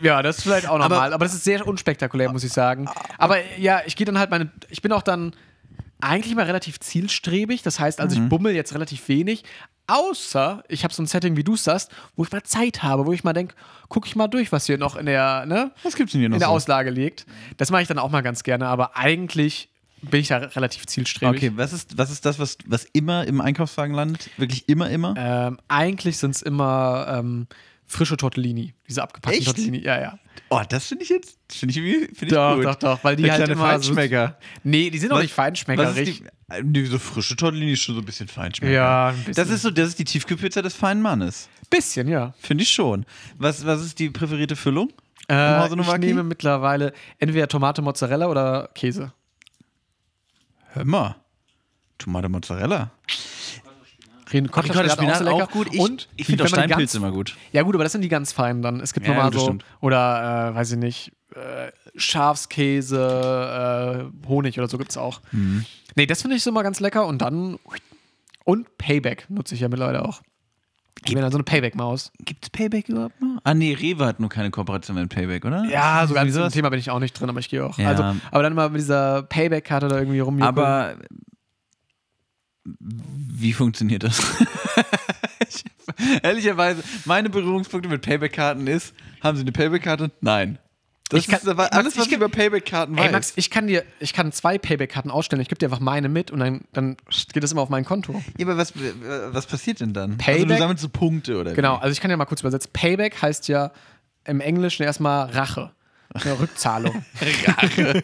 ja, 0.00 0.22
das 0.22 0.38
ist 0.38 0.42
vielleicht 0.44 0.68
auch 0.68 0.78
normal, 0.78 1.12
aber, 1.12 1.24
das 1.24 1.34
ist 1.34 1.44
sehr 1.44 1.66
unspektakulär, 1.66 2.30
muss 2.32 2.44
ich 2.44 2.52
sagen. 2.52 2.88
Aber 3.18 3.36
ja, 3.58 3.82
ich 3.86 3.94
gehe 3.96 4.04
dann 4.06 4.18
halt 4.18 4.30
meine. 4.30 4.50
Ich 4.70 4.80
bin 4.82 4.92
auch 4.92 5.02
dann 5.02 5.34
eigentlich 6.00 6.32
immer 6.32 6.46
relativ 6.46 6.78
zielstrebig. 6.80 7.62
Das 7.62 7.78
heißt 7.80 8.00
also, 8.00 8.16
Mhm. 8.18 8.22
ich 8.24 8.28
bummel 8.30 8.54
jetzt 8.54 8.72
relativ 8.74 9.08
wenig. 9.08 9.44
Außer 9.86 10.62
ich 10.68 10.84
habe 10.84 10.92
so 10.94 11.02
ein 11.02 11.06
Setting, 11.06 11.36
wie 11.36 11.44
du 11.44 11.54
es 11.54 11.64
sagst, 11.64 11.90
wo 12.14 12.22
ich 12.24 12.30
mal 12.30 12.42
Zeit 12.42 12.82
habe, 12.82 13.06
wo 13.06 13.12
ich 13.12 13.24
mal 13.24 13.32
denke, 13.32 13.54
gucke 13.88 14.06
ich 14.06 14.16
mal 14.16 14.28
durch, 14.28 14.52
was 14.52 14.66
hier 14.66 14.76
noch 14.78 14.96
in 14.96 15.06
der, 15.06 15.46
ne, 15.46 15.72
Was 15.82 15.96
gibt's 15.96 16.12
denn 16.12 16.20
hier 16.20 16.28
noch 16.28 16.36
in 16.36 16.40
der 16.40 16.48
so? 16.48 16.54
Auslage 16.54 16.90
liegt. 16.90 17.26
Das 17.56 17.70
mache 17.70 17.82
ich 17.82 17.88
dann 17.88 17.98
auch 17.98 18.10
mal 18.10 18.20
ganz 18.22 18.42
gerne, 18.42 18.66
aber 18.68 18.96
eigentlich 18.96 19.70
bin 20.02 20.20
ich 20.20 20.28
da 20.28 20.38
relativ 20.38 20.86
zielstrebig. 20.86 21.36
Okay, 21.36 21.52
was 21.56 21.72
ist, 21.72 21.96
was 21.98 22.10
ist 22.10 22.24
das, 22.24 22.38
was, 22.38 22.56
was 22.66 22.84
immer 22.92 23.26
im 23.26 23.40
Einkaufswagen 23.40 23.94
landet? 23.94 24.30
Wirklich 24.36 24.68
immer, 24.68 24.90
immer? 24.90 25.14
Ähm, 25.16 25.58
eigentlich 25.68 26.18
sind 26.18 26.34
es 26.36 26.42
immer 26.42 27.06
ähm, 27.18 27.46
frische 27.86 28.16
Tortellini, 28.16 28.74
diese 28.88 29.02
abgepackten 29.02 29.38
Echt? 29.38 29.46
Tortellini. 29.46 29.78
Ja, 29.82 30.00
ja. 30.00 30.18
Oh, 30.50 30.60
das 30.68 30.86
finde 30.86 31.04
ich 31.04 31.10
jetzt, 31.10 31.36
finde 31.52 31.74
ich 31.74 31.80
finde 31.80 32.26
ich 32.26 32.28
Doch, 32.32 32.54
gut. 32.56 32.64
doch, 32.64 32.74
doch, 32.76 33.04
weil 33.04 33.16
die 33.16 33.24
Der 33.24 33.32
halt 33.32 33.44
kleine 33.44 33.52
immer 33.60 33.78
so- 33.80 33.92
Feinschmecker. 33.94 34.38
Nee, 34.62 34.90
die 34.90 34.98
sind 34.98 35.10
auch 35.12 35.16
Was- 35.16 35.22
nicht 35.22 35.34
feinschmeckerig. 35.34 36.22
Die, 36.62 36.62
die, 36.72 36.86
so 36.86 36.98
frische 36.98 37.36
Tortellini 37.36 37.72
ist 37.72 37.82
schon 37.82 37.94
so 37.94 38.00
ein 38.00 38.04
bisschen 38.04 38.28
Feinschmecker. 38.28 38.72
Ja, 38.72 39.08
ein 39.08 39.16
bisschen. 39.16 39.34
Das 39.34 39.50
ist 39.50 39.62
so, 39.62 39.70
das 39.70 39.88
ist 39.88 39.98
die 39.98 40.04
Tiefkühlpizza 40.04 40.62
des 40.62 40.74
feinen 40.74 41.02
Mannes. 41.02 41.48
Bisschen, 41.68 42.08
ja. 42.08 42.32
Finde 42.38 42.62
ich 42.62 42.70
schon. 42.70 43.04
Was, 43.36 43.66
was 43.66 43.82
ist 43.84 43.98
die 43.98 44.08
präferierte 44.10 44.56
Füllung? 44.56 44.90
Äh, 45.30 45.66
ich 45.66 45.98
nehme 45.98 46.22
mittlerweile 46.22 46.94
entweder 47.18 47.48
Tomate, 47.48 47.82
Mozzarella 47.82 48.28
oder 48.28 48.70
Käse. 48.74 49.12
Hör 50.72 50.84
mal. 50.84 51.16
Tomate 51.98 52.28
Mozzarella. 52.28 52.90
Ricotta 54.32 54.88
Spinat 54.88 55.26
auch 55.26 55.50
gut. 55.50 55.68
Ich, 55.72 55.80
und 55.80 56.08
ich 56.16 56.26
finde 56.26 56.44
auch 56.44 56.48
Steinpilz 56.48 56.92
ganz- 56.92 56.94
immer 56.94 57.10
gut. 57.10 57.36
Ja, 57.52 57.62
gut, 57.62 57.74
aber 57.74 57.84
das 57.84 57.92
sind 57.92 58.02
die 58.02 58.08
ganz 58.10 58.32
feinen 58.32 58.60
dann. 58.62 58.80
Es 58.80 58.92
gibt 58.92 59.06
Ja, 59.06 59.14
nochmal 59.14 59.32
so, 59.32 59.40
stimmt. 59.40 59.64
oder, 59.80 60.50
äh, 60.50 60.54
weiß 60.54 60.72
ich 60.72 60.78
nicht, 60.78 61.12
äh, 61.34 61.72
Schafskäse, 61.96 64.10
äh, 64.24 64.28
Honig 64.28 64.58
oder 64.58 64.68
so 64.68 64.76
gibt 64.78 64.90
es 64.90 64.96
auch. 64.98 65.20
Mhm. 65.32 65.64
Nee, 65.94 66.06
das 66.06 66.20
finde 66.22 66.36
ich 66.36 66.42
so 66.42 66.52
mal 66.52 66.62
ganz 66.62 66.80
lecker 66.80 67.06
und 67.06 67.22
dann, 67.22 67.58
und 68.44 68.76
Payback 68.78 69.28
nutze 69.30 69.54
ich 69.54 69.62
ja 69.62 69.68
mittlerweile 69.68 70.04
auch. 70.04 70.20
Ich 71.04 71.14
bin 71.14 71.22
dann 71.22 71.30
so 71.30 71.38
eine 71.38 71.44
Payback-Maus. 71.44 72.12
Gibt 72.18 72.44
es 72.44 72.50
Payback 72.50 72.88
überhaupt 72.88 73.20
noch? 73.20 73.40
Ah, 73.44 73.54
nee, 73.54 73.72
Rewe 73.72 74.04
hat 74.04 74.20
nur 74.20 74.28
keine 74.28 74.50
Kooperation 74.50 74.96
mit 74.96 75.08
Payback, 75.08 75.44
oder? 75.44 75.64
Ja, 75.64 76.06
so 76.06 76.14
ganz 76.14 76.28
Wieso? 76.28 76.44
im 76.44 76.50
Thema 76.50 76.70
bin 76.70 76.78
ich 76.78 76.90
auch 76.90 76.98
nicht 76.98 77.18
drin, 77.18 77.30
aber 77.30 77.40
ich 77.40 77.48
gehe 77.48 77.64
auch. 77.64 77.78
Ja. 77.78 77.88
Also, 77.88 78.02
aber 78.30 78.42
dann 78.42 78.54
mal 78.54 78.68
mit 78.70 78.80
dieser 78.80 79.22
Payback-Karte 79.22 79.88
da 79.88 79.98
irgendwie 79.98 80.20
rum. 80.20 80.42
Aber 80.42 80.96
wie 82.80 83.52
funktioniert 83.52 84.02
das? 84.02 84.20
ich, 85.48 85.64
ehrlicherweise, 86.22 86.82
meine 87.04 87.30
Berührungspunkte 87.30 87.88
mit 87.88 88.02
Payback-Karten 88.02 88.66
ist, 88.66 88.94
haben 89.22 89.36
Sie 89.36 89.42
eine 89.42 89.52
Payback-Karte? 89.52 90.10
Nein. 90.20 90.58
Das 91.10 91.20
Ich 91.20 91.28
kann- 91.28 91.38
ist 91.40 91.48
aber 91.48 91.62
Max, 91.64 91.76
alles, 91.76 91.96
was 91.96 92.06
ich 92.06 92.10
ich 92.12 92.16
über 92.16 92.28
Payback-Karten 92.28 92.96
weiß. 92.96 93.06
Ey, 93.06 93.12
Max, 93.12 93.32
ich 93.36 93.50
kann 93.50 93.66
dir, 93.66 93.82
ich 93.98 94.12
kann 94.12 94.30
zwei 94.32 94.58
Payback-Karten 94.58 95.10
ausstellen. 95.10 95.40
Ich 95.40 95.48
gebe 95.48 95.58
dir 95.58 95.66
einfach 95.66 95.80
meine 95.80 96.08
mit 96.08 96.30
und 96.30 96.40
dann, 96.40 96.60
dann 96.72 96.96
geht 97.32 97.42
das 97.42 97.52
immer 97.52 97.62
auf 97.62 97.70
mein 97.70 97.84
Konto. 97.84 98.22
ja, 98.36 98.46
aber 98.46 98.56
was, 98.58 98.72
was 99.32 99.46
passiert 99.46 99.80
denn 99.80 99.92
dann? 99.94 100.12
Also 100.12 100.24
Payback? 100.24 100.48
du 100.48 100.58
sammelst 100.58 100.82
so 100.82 100.88
Punkte 100.90 101.38
oder 101.38 101.52
Genau, 101.54 101.76
wie? 101.78 101.82
also 101.82 101.92
ich 101.92 102.00
kann 102.00 102.10
ja 102.10 102.16
mal 102.16 102.26
kurz 102.26 102.40
übersetzen. 102.40 102.70
Payback 102.72 103.22
heißt 103.22 103.48
ja 103.48 103.72
im 104.24 104.40
Englischen 104.40 104.82
erstmal 104.82 105.30
Rache. 105.30 105.72
Eine 106.12 106.38
Rückzahlung. 106.40 107.04
Rache. 107.46 108.02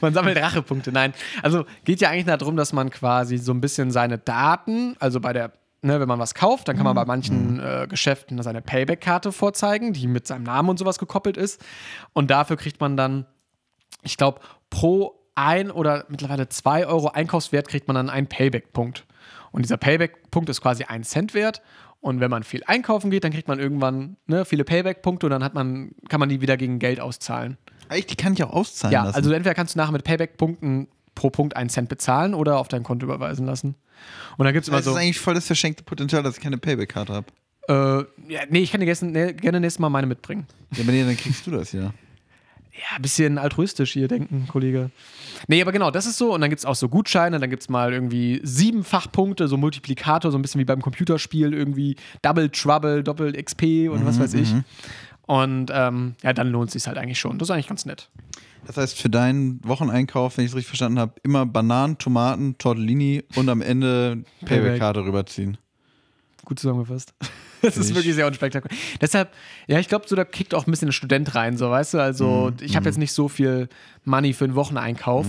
man 0.00 0.14
sammelt 0.14 0.36
Rachepunkte. 0.38 0.92
Nein. 0.92 1.14
Also 1.42 1.64
geht 1.84 2.00
ja 2.00 2.10
eigentlich 2.10 2.26
darum, 2.26 2.56
dass 2.56 2.72
man 2.72 2.90
quasi 2.90 3.38
so 3.38 3.52
ein 3.52 3.60
bisschen 3.60 3.90
seine 3.90 4.18
Daten, 4.18 4.96
also 5.00 5.20
bei 5.20 5.32
der, 5.32 5.52
ne, 5.82 6.00
wenn 6.00 6.08
man 6.08 6.18
was 6.18 6.34
kauft, 6.34 6.68
dann 6.68 6.76
kann 6.76 6.84
man 6.84 6.94
bei 6.94 7.04
manchen 7.04 7.60
äh, 7.60 7.86
Geschäften 7.88 8.40
seine 8.42 8.62
Payback-Karte 8.62 9.32
vorzeigen, 9.32 9.92
die 9.92 10.06
mit 10.06 10.26
seinem 10.26 10.44
Namen 10.44 10.68
und 10.70 10.78
sowas 10.78 10.98
gekoppelt 10.98 11.36
ist. 11.36 11.60
Und 12.12 12.30
dafür 12.30 12.56
kriegt 12.56 12.80
man 12.80 12.96
dann, 12.96 13.26
ich 14.02 14.16
glaube, 14.16 14.40
pro 14.70 15.14
ein 15.34 15.70
oder 15.70 16.04
mittlerweile 16.08 16.48
zwei 16.48 16.86
Euro 16.86 17.08
Einkaufswert 17.08 17.68
kriegt 17.68 17.86
man 17.86 17.94
dann 17.94 18.10
einen 18.10 18.26
Payback-Punkt. 18.26 19.06
Und 19.52 19.62
dieser 19.62 19.76
Payback-Punkt 19.76 20.48
ist 20.50 20.60
quasi 20.60 20.84
ein 20.84 21.04
Cent 21.04 21.32
wert. 21.34 21.62
Und 22.00 22.20
wenn 22.20 22.30
man 22.30 22.42
viel 22.44 22.62
einkaufen 22.66 23.10
geht, 23.10 23.24
dann 23.24 23.32
kriegt 23.32 23.48
man 23.48 23.58
irgendwann 23.58 24.16
ne, 24.26 24.44
viele 24.44 24.64
Payback-Punkte 24.64 25.26
und 25.26 25.30
dann 25.30 25.42
hat 25.42 25.54
man, 25.54 25.92
kann 26.08 26.20
man 26.20 26.28
die 26.28 26.40
wieder 26.40 26.56
gegen 26.56 26.78
Geld 26.78 27.00
auszahlen. 27.00 27.56
Echt, 27.88 28.10
die 28.10 28.16
kann 28.16 28.34
ich 28.34 28.42
auch 28.44 28.52
auszahlen 28.52 28.92
Ja, 28.92 29.04
lassen. 29.04 29.16
also 29.16 29.32
entweder 29.32 29.54
kannst 29.54 29.74
du 29.74 29.78
nachher 29.78 29.92
mit 29.92 30.04
Payback-Punkten 30.04 30.88
pro 31.18 31.30
Punkt 31.30 31.56
einen 31.56 31.68
Cent 31.68 31.88
bezahlen 31.88 32.32
oder 32.32 32.58
auf 32.58 32.68
dein 32.68 32.84
Konto 32.84 33.04
überweisen 33.04 33.44
lassen. 33.44 33.74
Und 34.36 34.44
dann 34.44 34.54
gibt 34.54 34.62
es 34.62 34.68
immer 34.68 34.78
das 34.78 34.84
so. 34.84 34.92
ist 34.92 34.96
eigentlich 34.96 35.18
voll 35.18 35.34
das 35.34 35.46
verschenkte 35.46 35.82
Potenzial, 35.82 36.22
dass 36.22 36.36
ich 36.36 36.42
keine 36.42 36.58
Payback-Karte 36.58 37.12
habe. 37.12 37.26
Äh, 37.68 38.32
ja, 38.32 38.42
nee, 38.48 38.60
ich 38.60 38.70
kann 38.70 38.78
dir 38.78 38.86
gestern, 38.86 39.10
nee, 39.10 39.32
gerne 39.32 39.58
nächstes 39.58 39.80
Mal 39.80 39.88
meine 39.88 40.06
mitbringen. 40.06 40.46
Ja, 40.76 40.84
aber 40.84 40.92
nee, 40.92 41.04
dann 41.04 41.16
kriegst 41.16 41.44
du 41.44 41.50
das 41.50 41.72
ja. 41.72 41.82
Ja, 41.82 42.94
ein 42.94 43.02
bisschen 43.02 43.36
altruistisch 43.38 43.92
hier 43.92 44.06
denken, 44.06 44.46
Kollege. 44.46 44.92
Nee, 45.48 45.60
aber 45.60 45.72
genau, 45.72 45.90
das 45.90 46.06
ist 46.06 46.18
so. 46.18 46.32
Und 46.32 46.40
dann 46.40 46.50
gibt 46.50 46.60
es 46.60 46.64
auch 46.64 46.76
so 46.76 46.88
Gutscheine, 46.88 47.40
dann 47.40 47.50
gibt 47.50 47.62
es 47.62 47.68
mal 47.68 47.92
irgendwie 47.92 48.40
sieben 48.44 48.84
Fachpunkte, 48.84 49.48
so 49.48 49.56
Multiplikator, 49.56 50.30
so 50.30 50.38
ein 50.38 50.42
bisschen 50.42 50.60
wie 50.60 50.64
beim 50.64 50.80
Computerspiel, 50.80 51.52
irgendwie 51.52 51.96
Double 52.22 52.48
Trouble, 52.48 53.02
Doppel 53.02 53.32
XP 53.32 53.90
und 53.90 54.06
was 54.06 54.20
weiß 54.20 54.34
ich. 54.34 54.54
Und 55.26 55.72
ähm, 55.74 56.14
ja, 56.22 56.32
dann 56.32 56.48
lohnt 56.52 56.68
es 56.68 56.74
sich 56.74 56.86
halt 56.86 56.96
eigentlich 56.96 57.18
schon. 57.18 57.38
Das 57.38 57.48
ist 57.48 57.50
eigentlich 57.50 57.66
ganz 57.66 57.84
nett. 57.84 58.08
Das 58.68 58.76
heißt, 58.76 58.98
für 59.00 59.08
deinen 59.08 59.66
Wocheneinkauf, 59.66 60.36
wenn 60.36 60.44
ich 60.44 60.50
es 60.50 60.54
richtig 60.54 60.68
verstanden 60.68 60.98
habe, 60.98 61.14
immer 61.22 61.46
Bananen, 61.46 61.96
Tomaten, 61.96 62.58
Tortellini 62.58 63.24
und 63.34 63.48
am 63.48 63.62
Ende 63.62 64.24
Payback-Karte 64.44 65.04
rüberziehen. 65.04 65.56
Gut 66.44 66.60
zusammengefasst. 66.60 67.14
Das 67.60 67.76
ist 67.76 67.90
ich- 67.90 67.96
wirklich 67.96 68.14
sehr 68.14 68.28
unspektakulär. 68.28 68.78
Deshalb, 69.00 69.32
ja, 69.66 69.80
ich 69.80 69.88
glaube, 69.88 70.04
so 70.06 70.14
da 70.14 70.24
kickt 70.24 70.54
auch 70.54 70.68
ein 70.68 70.70
bisschen 70.70 70.90
ein 70.90 70.92
Student 70.92 71.34
rein, 71.34 71.56
so 71.56 71.68
weißt 71.68 71.94
du. 71.94 71.98
Also, 71.98 72.52
ich 72.60 72.76
habe 72.76 72.86
jetzt 72.86 72.98
nicht 72.98 73.10
so 73.10 73.26
viel 73.26 73.68
Money 74.04 74.32
für 74.32 74.44
einen 74.44 74.54
Wocheneinkauf. 74.54 75.26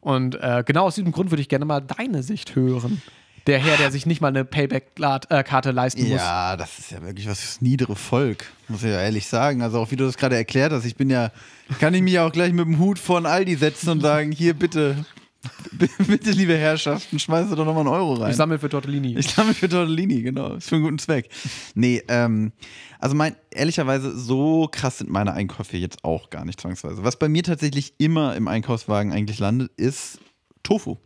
Und 0.00 0.36
äh, 0.36 0.62
genau 0.64 0.84
aus 0.84 0.94
diesem 0.94 1.10
Grund 1.10 1.32
würde 1.32 1.40
ich 1.40 1.48
gerne 1.48 1.64
mal 1.64 1.80
deine 1.80 2.22
Sicht 2.22 2.54
hören. 2.54 3.02
Der 3.46 3.58
Herr, 3.58 3.76
der 3.76 3.90
sich 3.90 4.06
nicht 4.06 4.20
mal 4.20 4.28
eine 4.28 4.44
Payback-Karte 4.44 5.72
leisten 5.72 6.02
muss. 6.02 6.20
Ja, 6.20 6.56
das 6.56 6.78
ist 6.78 6.92
ja 6.92 7.02
wirklich 7.02 7.28
was 7.28 7.40
fürs 7.40 7.60
niedere 7.60 7.96
Volk, 7.96 8.46
muss 8.68 8.82
ich 8.82 8.90
ja 8.90 9.00
ehrlich 9.00 9.26
sagen. 9.26 9.62
Also 9.62 9.80
auch 9.80 9.90
wie 9.90 9.96
du 9.96 10.04
das 10.04 10.16
gerade 10.16 10.36
erklärt 10.36 10.72
hast, 10.72 10.84
ich 10.84 10.96
bin 10.96 11.10
ja, 11.10 11.32
kann 11.80 11.92
ich 11.94 12.02
mich 12.02 12.14
ja 12.14 12.26
auch 12.26 12.32
gleich 12.32 12.52
mit 12.52 12.64
dem 12.64 12.78
Hut 12.78 12.98
von 12.98 13.26
Aldi 13.26 13.56
setzen 13.56 13.90
und 13.90 14.00
sagen, 14.00 14.30
hier 14.30 14.54
bitte, 14.54 15.04
bitte 16.06 16.30
liebe 16.30 16.56
Herrschaften, 16.56 17.18
schmeißt 17.18 17.50
doch 17.52 17.64
nochmal 17.64 17.80
einen 17.80 17.88
Euro 17.88 18.14
rein. 18.14 18.30
Ich 18.30 18.36
sammle 18.36 18.60
für 18.60 18.68
Tortellini. 18.68 19.18
Ich 19.18 19.28
sammle 19.28 19.54
für 19.54 19.68
Tortellini, 19.68 20.22
genau. 20.22 20.54
Ist 20.54 20.68
für 20.68 20.76
einen 20.76 20.84
guten 20.84 20.98
Zweck. 21.00 21.28
Nee, 21.74 22.02
ähm, 22.06 22.52
also 23.00 23.16
mein, 23.16 23.34
ehrlicherweise, 23.50 24.16
so 24.16 24.68
krass 24.70 24.98
sind 24.98 25.10
meine 25.10 25.32
Einkäufe 25.32 25.76
jetzt 25.76 26.04
auch 26.04 26.30
gar 26.30 26.44
nicht 26.44 26.60
zwangsweise. 26.60 27.02
Was 27.02 27.18
bei 27.18 27.28
mir 27.28 27.42
tatsächlich 27.42 27.94
immer 27.98 28.36
im 28.36 28.46
Einkaufswagen 28.46 29.12
eigentlich 29.12 29.40
landet, 29.40 29.72
ist 29.76 30.20
Tofu. 30.62 30.96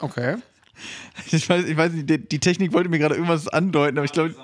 okay. 0.00 0.36
Ich 1.32 1.48
weiß, 1.48 1.64
ich 1.66 1.76
weiß 1.76 1.92
nicht, 1.92 2.10
die, 2.10 2.18
die 2.18 2.38
Technik 2.38 2.72
wollte 2.72 2.88
mir 2.88 2.98
gerade 2.98 3.14
irgendwas 3.14 3.48
andeuten, 3.48 3.98
aber 3.98 4.04
ich 4.04 4.12
glaube. 4.12 4.34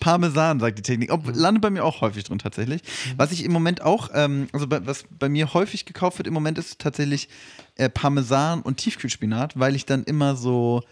Parmesan, 0.00 0.60
sagt 0.60 0.78
die 0.78 0.82
Technik. 0.82 1.12
Ob, 1.12 1.34
landet 1.34 1.60
bei 1.60 1.70
mir 1.70 1.84
auch 1.84 2.00
häufig 2.02 2.22
drin 2.22 2.38
tatsächlich. 2.38 2.82
Was 3.16 3.32
ich 3.32 3.44
im 3.44 3.50
Moment 3.50 3.82
auch, 3.82 4.10
ähm, 4.14 4.46
also 4.52 4.68
bei, 4.68 4.86
was 4.86 5.04
bei 5.10 5.28
mir 5.28 5.54
häufig 5.54 5.86
gekauft 5.86 6.18
wird 6.18 6.28
im 6.28 6.34
Moment 6.34 6.56
ist 6.56 6.78
tatsächlich 6.78 7.28
äh, 7.74 7.88
Parmesan 7.88 8.62
und 8.62 8.76
Tiefkühlspinat, 8.76 9.58
weil 9.58 9.74
ich 9.74 9.86
dann 9.86 10.04
immer 10.04 10.36
so 10.36 10.82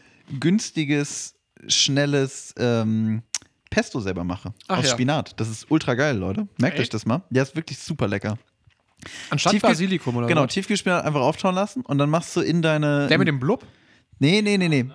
günstiges, 0.40 1.34
schnelles 1.68 2.52
ähm, 2.58 3.22
Pesto 3.70 4.00
selber 4.00 4.24
mache. 4.24 4.52
Ach 4.68 4.78
aus 4.78 4.86
ja. 4.86 4.90
Spinat. 4.90 5.38
Das 5.38 5.48
ist 5.48 5.70
ultra 5.70 5.94
geil, 5.94 6.16
Leute. 6.16 6.48
Merkt 6.58 6.74
Echt? 6.76 6.82
euch 6.82 6.88
das 6.90 7.06
mal. 7.06 7.22
Der 7.30 7.44
ist 7.44 7.54
wirklich 7.54 7.78
super 7.78 8.08
lecker. 8.08 8.38
Anstatt 9.30 9.52
Tiefkühl- 9.54 9.68
Basilikum 9.68 10.16
oder 10.16 10.26
Genau, 10.26 10.44
was? 10.44 10.52
Tiefkühlspinat 10.52 11.04
einfach 11.04 11.20
auftauen 11.20 11.54
lassen 11.54 11.82
und 11.82 11.98
dann 11.98 12.10
machst 12.10 12.34
du 12.34 12.40
in 12.40 12.62
deine. 12.62 13.06
Der 13.08 13.18
mit 13.18 13.28
dem 13.28 13.38
Blub? 13.38 13.64
Nee, 14.18 14.42
nee, 14.42 14.56
nee, 14.56 14.68
nee. 14.68 14.86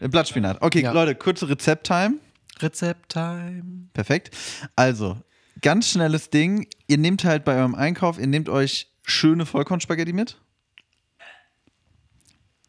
Äh, 0.00 0.08
Blattspinat. 0.08 0.62
Okay, 0.62 0.82
Ja. 0.82 0.92
Leute, 0.92 1.14
kurze 1.14 1.48
Rezept-Time. 1.48 2.14
Rezept-Time. 2.60 3.88
Perfekt. 3.92 4.30
Also, 4.76 5.16
ganz 5.62 5.90
schnelles 5.90 6.30
Ding. 6.30 6.66
Ihr 6.86 6.98
nehmt 6.98 7.24
halt 7.24 7.44
bei 7.44 7.56
eurem 7.56 7.74
Einkauf, 7.74 8.18
ihr 8.18 8.26
nehmt 8.26 8.48
euch 8.48 8.88
schöne 9.04 9.46
Vollkornspaghetti 9.46 10.12
mit. 10.12 10.38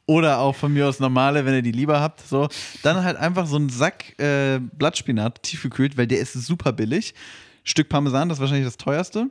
Oder 0.07 0.39
auch 0.39 0.55
von 0.55 0.73
mir 0.73 0.87
aus 0.89 0.99
normale, 0.99 1.45
wenn 1.45 1.53
ihr 1.53 1.61
die 1.61 1.71
lieber 1.71 2.01
habt. 2.01 2.27
So. 2.27 2.49
Dann 2.83 3.03
halt 3.03 3.17
einfach 3.17 3.47
so 3.47 3.55
einen 3.55 3.69
Sack 3.69 4.19
äh, 4.19 4.59
Blattspinat 4.59 5.41
tiefgekühlt, 5.43 5.95
weil 5.97 6.07
der 6.07 6.19
ist 6.19 6.33
super 6.33 6.73
billig. 6.73 7.13
Stück 7.63 7.87
Parmesan, 7.87 8.27
das 8.27 8.37
ist 8.37 8.41
wahrscheinlich 8.41 8.65
das 8.65 8.77
teuerste. 8.77 9.29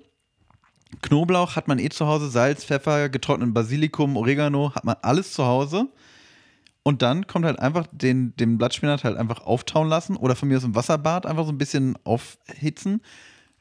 Knoblauch 1.03 1.57
hat 1.57 1.69
man 1.69 1.79
eh 1.79 1.89
zu 1.89 2.07
Hause, 2.07 2.31
Salz, 2.31 2.65
Pfeffer, 2.65 3.09
getrockneten 3.09 3.53
Basilikum, 3.53 4.17
Oregano, 4.17 4.75
hat 4.75 4.85
man 4.85 4.97
alles 5.03 5.33
zu 5.33 5.45
Hause. 5.45 5.89
Und 6.91 7.03
dann 7.03 7.29
kommt 7.29 7.45
halt 7.45 7.61
einfach 7.61 7.87
den, 7.93 8.35
den 8.35 8.59
Blattspinat 8.59 9.05
halt 9.05 9.17
einfach 9.17 9.43
auftauen 9.47 9.89
lassen 9.89 10.17
oder 10.17 10.35
von 10.35 10.49
mir 10.49 10.57
aus 10.57 10.65
im 10.65 10.75
Wasserbad 10.75 11.25
einfach 11.25 11.45
so 11.45 11.53
ein 11.53 11.57
bisschen 11.57 11.97
aufhitzen, 12.03 13.01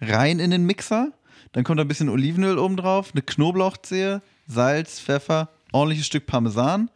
rein 0.02 0.40
in 0.40 0.50
den 0.50 0.66
Mixer. 0.66 1.12
Dann 1.52 1.64
kommt 1.64 1.78
da 1.78 1.84
ein 1.84 1.88
bisschen 1.88 2.10
Olivenöl 2.10 2.58
oben 2.58 2.76
drauf, 2.76 3.12
eine 3.14 3.22
Knoblauchzehe, 3.22 4.24
Salz, 4.48 5.00
Pfeffer, 5.00 5.50
ordentliches 5.72 6.08
Stück 6.08 6.26
Parmesan. 6.26 6.90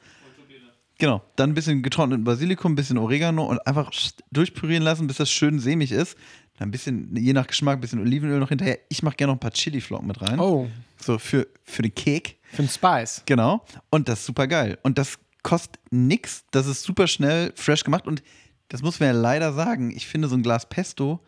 Genau, 0.98 1.22
dann 1.36 1.52
ein 1.52 1.54
bisschen 1.54 1.84
getrockneten 1.84 2.24
Basilikum, 2.24 2.72
ein 2.72 2.76
bisschen 2.76 2.98
Oregano 2.98 3.46
und 3.46 3.60
einfach 3.68 3.92
durchpürieren 4.32 4.82
lassen, 4.82 5.06
bis 5.06 5.18
das 5.18 5.30
schön 5.30 5.60
sämig 5.60 5.92
ist. 5.92 6.18
Dann 6.58 6.70
ein 6.70 6.72
bisschen, 6.72 7.16
je 7.16 7.34
nach 7.34 7.46
Geschmack, 7.46 7.78
ein 7.78 7.82
bisschen 7.82 8.00
Olivenöl 8.00 8.40
noch 8.40 8.50
hinterher. 8.50 8.80
Ich 8.90 9.04
mache 9.04 9.18
gerne 9.18 9.34
noch 9.34 9.38
ein 9.38 9.40
paar 9.40 9.52
Chiliflocken 9.52 10.08
mit 10.08 10.20
rein. 10.20 10.40
Oh, 10.40 10.68
So 10.98 11.20
für, 11.20 11.46
für 11.64 11.84
den 11.84 11.94
Cake. 11.94 12.38
für 12.52 12.64
den 12.64 12.70
Spice. 12.70 13.22
Genau. 13.28 13.64
Und 13.92 14.10
das 14.10 14.22
ist 14.22 14.26
super 14.26 14.48
geil. 14.48 14.80
Und 14.82 14.98
das 14.98 15.20
kostet 15.44 15.80
nix. 15.92 16.44
Das 16.52 16.66
ist 16.68 16.84
super 16.84 17.08
schnell, 17.08 17.54
fresh 17.56 17.84
gemacht. 17.84 18.08
Und 18.08 18.24
das 18.70 18.82
muss 18.82 19.00
man 19.00 19.08
ja 19.08 19.14
leider 19.14 19.54
sagen. 19.54 19.92
Ich 19.96 20.08
finde, 20.08 20.28
so 20.28 20.36
ein 20.36 20.44
Glas 20.44 20.68
Pesto 20.68 21.20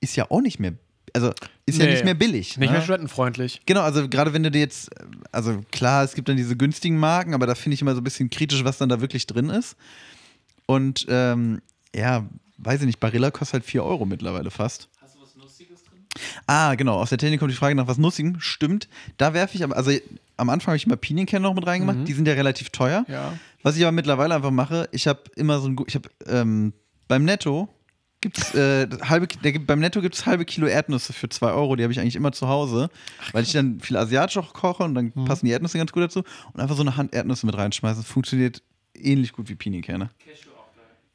ist 0.00 0.16
ja 0.16 0.30
auch 0.30 0.40
nicht 0.40 0.58
mehr, 0.60 0.74
also 1.12 1.32
ist 1.66 1.78
ja 1.78 1.84
Nee. 1.86 1.92
nicht 1.92 2.04
mehr 2.04 2.14
billig. 2.14 2.56
Nicht 2.56 2.68
ne? 2.70 2.76
mehr 2.76 2.82
studentenfreundlich. 2.82 3.60
Genau, 3.66 3.80
also 3.82 4.08
gerade 4.08 4.32
wenn 4.32 4.42
du 4.44 4.50
dir 4.50 4.60
jetzt, 4.60 4.90
also 5.32 5.62
klar, 5.72 6.04
es 6.04 6.14
gibt 6.14 6.28
dann 6.28 6.36
diese 6.36 6.56
günstigen 6.56 6.96
Marken, 6.98 7.34
aber 7.34 7.46
da 7.46 7.54
finde 7.54 7.74
ich 7.74 7.82
immer 7.82 7.94
so 7.94 8.00
ein 8.00 8.04
bisschen 8.04 8.30
kritisch, 8.30 8.64
was 8.64 8.78
dann 8.78 8.88
da 8.88 9.00
wirklich 9.00 9.26
drin 9.26 9.50
ist. 9.50 9.76
Und 10.66 11.06
ähm, 11.08 11.60
ja, 11.94 12.26
weiß 12.58 12.80
ich 12.80 12.86
nicht, 12.86 13.00
Barilla 13.00 13.30
kostet 13.30 13.54
halt 13.54 13.64
4 13.64 13.82
Euro 13.84 14.04
mittlerweile 14.06 14.50
fast. 14.50 14.88
Hast 15.00 15.16
du 15.16 15.20
was 15.22 15.34
Nussiges 15.34 15.82
drin? 15.84 15.98
Ah, 16.46 16.74
genau. 16.74 16.94
Aus 17.00 17.08
der 17.08 17.18
Technik 17.18 17.40
kommt 17.40 17.52
die 17.52 17.56
Frage 17.56 17.74
nach 17.74 17.86
was 17.86 17.98
Nussigem. 17.98 18.38
Stimmt. 18.40 18.88
Da 19.16 19.34
werfe 19.34 19.56
ich 19.56 19.64
aber, 19.64 19.76
also 19.76 19.90
am 20.38 20.48
Anfang 20.50 20.68
habe 20.72 20.76
ich 20.76 20.86
immer 20.86 20.96
Pinienkerne 20.96 21.42
noch 21.42 21.54
mit 21.54 21.66
reingemacht. 21.66 22.06
Die 22.08 22.12
sind 22.14 22.26
ja 22.26 22.34
relativ 22.34 22.70
teuer. 22.70 23.04
Ja. 23.08 23.34
Was 23.62 23.76
ich 23.76 23.82
aber 23.82 23.92
mittlerweile 23.92 24.34
einfach 24.34 24.50
mache, 24.50 24.88
ich 24.92 25.06
habe 25.06 25.20
immer 25.36 25.58
so 25.60 25.68
ein, 25.68 25.76
ich 25.86 25.94
habe 25.94 26.08
ähm, 26.26 26.72
beim 27.08 27.24
Netto 27.24 27.68
gibt's 28.20 28.54
äh, 28.54 28.88
halbe, 29.02 29.26
der, 29.28 29.52
gibt- 29.52 29.66
beim 29.66 29.78
Netto 29.80 30.00
gibt 30.00 30.14
es 30.14 30.26
halbe 30.26 30.44
Kilo 30.44 30.66
Erdnüsse 30.66 31.12
für 31.12 31.28
2 31.28 31.52
Euro. 31.52 31.76
Die 31.76 31.82
habe 31.84 31.92
ich 31.92 32.00
eigentlich 32.00 32.16
immer 32.16 32.32
zu 32.32 32.48
Hause, 32.48 32.88
weil 33.32 33.42
ich 33.44 33.52
dann 33.52 33.78
viel 33.80 33.96
asiatisch 33.96 34.38
auch 34.38 34.52
koche 34.54 34.82
und 34.84 34.94
dann 34.94 35.12
passen 35.12 35.46
die 35.46 35.52
Erdnüsse 35.52 35.78
ganz 35.78 35.92
gut 35.92 36.02
dazu. 36.04 36.24
Und 36.52 36.60
einfach 36.60 36.74
so 36.76 36.82
eine 36.82 36.96
Hand 36.96 37.14
Erdnüsse 37.14 37.46
mit 37.46 37.56
reinschmeißen. 37.56 38.02
Das 38.02 38.10
funktioniert 38.10 38.62
ähnlich 38.94 39.32
gut 39.32 39.48
wie 39.48 39.54
Pinienkerne. 39.54 40.10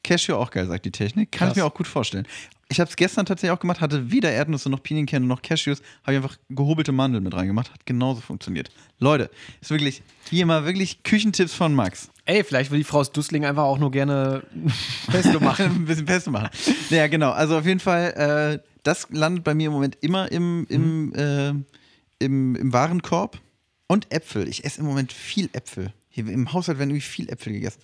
Cashew 0.02 0.34
auch 0.34 0.50
geil, 0.50 0.66
sagt 0.66 0.84
die 0.84 0.90
Technik. 0.92 1.32
Kann 1.32 1.48
ich 1.48 1.54
Krass. 1.54 1.56
mir 1.56 1.64
auch 1.66 1.74
gut 1.74 1.86
vorstellen. 1.86 2.26
Ich 2.68 2.80
habe 2.80 2.88
es 2.88 2.96
gestern 2.96 3.26
tatsächlich 3.26 3.56
auch 3.56 3.60
gemacht, 3.60 3.80
hatte 3.80 4.10
weder 4.10 4.30
Erdnüsse 4.32 4.70
noch 4.70 4.82
Pinienkerne 4.82 5.26
noch 5.26 5.42
Cashews, 5.42 5.82
habe 6.02 6.12
ich 6.12 6.22
einfach 6.22 6.36
gehobelte 6.48 6.92
Mandeln 6.92 7.22
mit 7.22 7.34
reingemacht, 7.34 7.72
hat 7.72 7.84
genauso 7.86 8.20
funktioniert. 8.22 8.70
Leute, 8.98 9.30
ist 9.60 9.70
wirklich 9.70 10.02
hier 10.30 10.46
mal 10.46 10.64
wirklich 10.64 11.02
Küchentipps 11.02 11.52
von 11.54 11.74
Max. 11.74 12.08
Ey, 12.24 12.42
vielleicht 12.42 12.70
will 12.70 12.78
die 12.78 12.84
Frau 12.84 13.00
aus 13.00 13.12
Dussling 13.12 13.44
einfach 13.44 13.64
auch 13.64 13.78
nur 13.78 13.90
gerne 13.90 14.42
Pesto 15.10 15.40
machen. 15.40 15.66
ein 15.76 15.84
bisschen 15.84 16.06
Pesto 16.06 16.30
machen. 16.30 16.48
Naja, 16.90 17.06
genau. 17.08 17.32
Also 17.32 17.58
auf 17.58 17.66
jeden 17.66 17.80
Fall, 17.80 18.60
äh, 18.62 18.66
das 18.82 19.08
landet 19.10 19.44
bei 19.44 19.54
mir 19.54 19.66
im 19.66 19.72
Moment 19.72 19.98
immer 20.00 20.32
im, 20.32 20.66
im, 20.70 21.06
Mhm. 21.08 21.14
äh, 21.14 22.24
im, 22.24 22.56
im 22.56 22.72
Warenkorb. 22.72 23.40
Und 23.86 24.10
Äpfel. 24.10 24.48
Ich 24.48 24.64
esse 24.64 24.80
im 24.80 24.86
Moment 24.86 25.12
viel 25.12 25.50
Äpfel. 25.52 25.92
Hier 26.08 26.26
im 26.26 26.52
Haushalt 26.54 26.78
werden 26.78 26.88
irgendwie 26.90 27.02
viel 27.06 27.28
Äpfel 27.28 27.52
gegessen. 27.52 27.80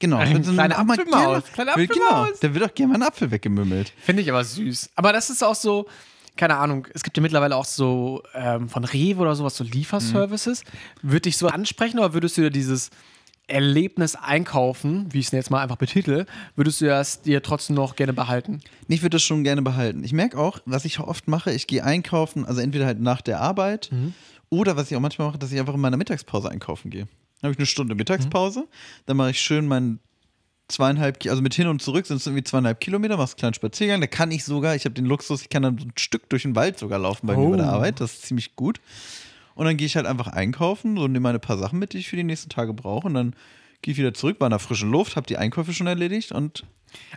Genau. 0.00 0.18
Wenn 0.20 0.44
so 0.44 0.52
kleine 0.52 0.78
auch 0.78 0.84
mal 0.84 0.94
Apfelmaus, 0.98 1.22
gerne- 1.22 1.42
kleine 1.52 1.76
will- 1.76 1.86
Genau. 1.88 2.04
Apfelmaus. 2.06 2.40
Da 2.40 2.54
wird 2.54 2.64
auch 2.64 2.74
gerne 2.74 2.92
mal 2.92 2.98
ein 3.00 3.08
Apfel 3.08 3.30
weggemümmelt. 3.30 3.92
Finde 4.00 4.22
ich 4.22 4.30
aber 4.30 4.44
süß. 4.44 4.90
Aber 4.94 5.12
das 5.12 5.28
ist 5.30 5.42
auch 5.42 5.54
so, 5.56 5.86
keine 6.36 6.56
Ahnung, 6.56 6.86
es 6.94 7.02
gibt 7.02 7.16
ja 7.16 7.22
mittlerweile 7.22 7.56
auch 7.56 7.64
so 7.64 8.22
ähm, 8.34 8.68
von 8.68 8.84
Rewe 8.84 9.20
oder 9.22 9.34
sowas, 9.34 9.56
so 9.56 9.64
Lieferservices. 9.64 10.62
Würde 11.02 11.22
dich 11.22 11.36
so 11.36 11.48
ansprechen 11.48 11.98
oder 11.98 12.14
würdest 12.14 12.36
du 12.38 12.42
dir 12.42 12.50
dieses 12.50 12.90
Erlebnis 13.48 14.14
einkaufen, 14.14 15.06
wie 15.10 15.20
ich 15.20 15.26
es 15.26 15.32
jetzt 15.32 15.50
mal 15.50 15.62
einfach 15.62 15.76
betitel, 15.78 16.26
würdest 16.54 16.80
du 16.82 16.84
das 16.86 17.22
dir 17.22 17.42
trotzdem 17.42 17.76
noch 17.76 17.96
gerne 17.96 18.12
behalten? 18.12 18.60
Ich 18.88 19.00
würde 19.02 19.14
das 19.16 19.22
schon 19.22 19.42
gerne 19.42 19.62
behalten. 19.62 20.04
Ich 20.04 20.12
merke 20.12 20.38
auch, 20.38 20.60
was 20.66 20.84
ich 20.84 21.00
oft 21.00 21.28
mache, 21.28 21.50
ich 21.52 21.66
gehe 21.66 21.82
einkaufen, 21.82 22.44
also 22.44 22.60
entweder 22.60 22.84
halt 22.86 23.00
nach 23.00 23.22
der 23.22 23.40
Arbeit 23.40 23.88
Mhm. 23.90 24.12
oder 24.50 24.76
was 24.76 24.90
ich 24.90 24.96
auch 24.96 25.00
manchmal 25.00 25.28
mache, 25.28 25.38
dass 25.38 25.50
ich 25.50 25.58
einfach 25.58 25.74
in 25.74 25.80
meiner 25.80 25.96
Mittagspause 25.96 26.50
einkaufen 26.50 26.90
gehe. 26.90 27.08
Dann 27.40 27.48
habe 27.48 27.52
ich 27.52 27.58
eine 27.58 27.66
Stunde 27.66 27.94
Mittagspause, 27.94 28.66
dann 29.06 29.16
mache 29.16 29.30
ich 29.30 29.40
schön 29.40 29.66
meinen 29.68 30.00
zweieinhalb, 30.68 31.24
also 31.26 31.40
mit 31.40 31.54
hin 31.54 31.66
und 31.66 31.80
zurück 31.80 32.06
sind 32.06 32.18
es 32.18 32.26
irgendwie 32.26 32.44
zweieinhalb 32.44 32.78
Kilometer, 32.80 33.16
machst 33.16 33.34
einen 33.34 33.38
kleinen 33.38 33.54
Spaziergang. 33.54 34.00
Da 34.00 34.06
kann 34.06 34.30
ich 34.30 34.44
sogar, 34.44 34.74
ich 34.74 34.84
habe 34.84 34.94
den 34.94 35.06
Luxus, 35.06 35.42
ich 35.42 35.48
kann 35.48 35.62
dann 35.62 35.78
so 35.78 35.84
ein 35.86 35.92
Stück 35.96 36.28
durch 36.28 36.42
den 36.42 36.54
Wald 36.56 36.78
sogar 36.78 36.98
laufen 36.98 37.26
bei 37.26 37.36
mir 37.36 37.42
Oh. 37.46 37.50
bei 37.52 37.56
der 37.56 37.68
Arbeit. 37.68 38.00
Das 38.00 38.12
ist 38.14 38.22
ziemlich 38.26 38.54
gut. 38.54 38.80
Und 39.54 39.64
dann 39.64 39.76
gehe 39.76 39.86
ich 39.86 39.96
halt 39.96 40.06
einfach 40.06 40.28
einkaufen 40.28 40.98
und 40.98 41.12
nehme 41.12 41.22
meine 41.24 41.38
paar 41.38 41.58
Sachen 41.58 41.78
mit, 41.78 41.92
die 41.92 41.98
ich 41.98 42.08
für 42.08 42.16
die 42.16 42.22
nächsten 42.24 42.48
Tage 42.50 42.74
brauche. 42.74 43.06
Und 43.06 43.14
dann 43.14 43.34
gehe 43.82 43.92
ich 43.92 43.98
wieder 43.98 44.12
zurück, 44.14 44.36
war 44.40 44.46
in 44.46 44.50
der 44.50 44.58
frischen 44.58 44.90
Luft, 44.90 45.16
habe 45.16 45.26
die 45.26 45.36
Einkäufe 45.38 45.72
schon 45.72 45.86
erledigt 45.86 46.32
und 46.32 46.64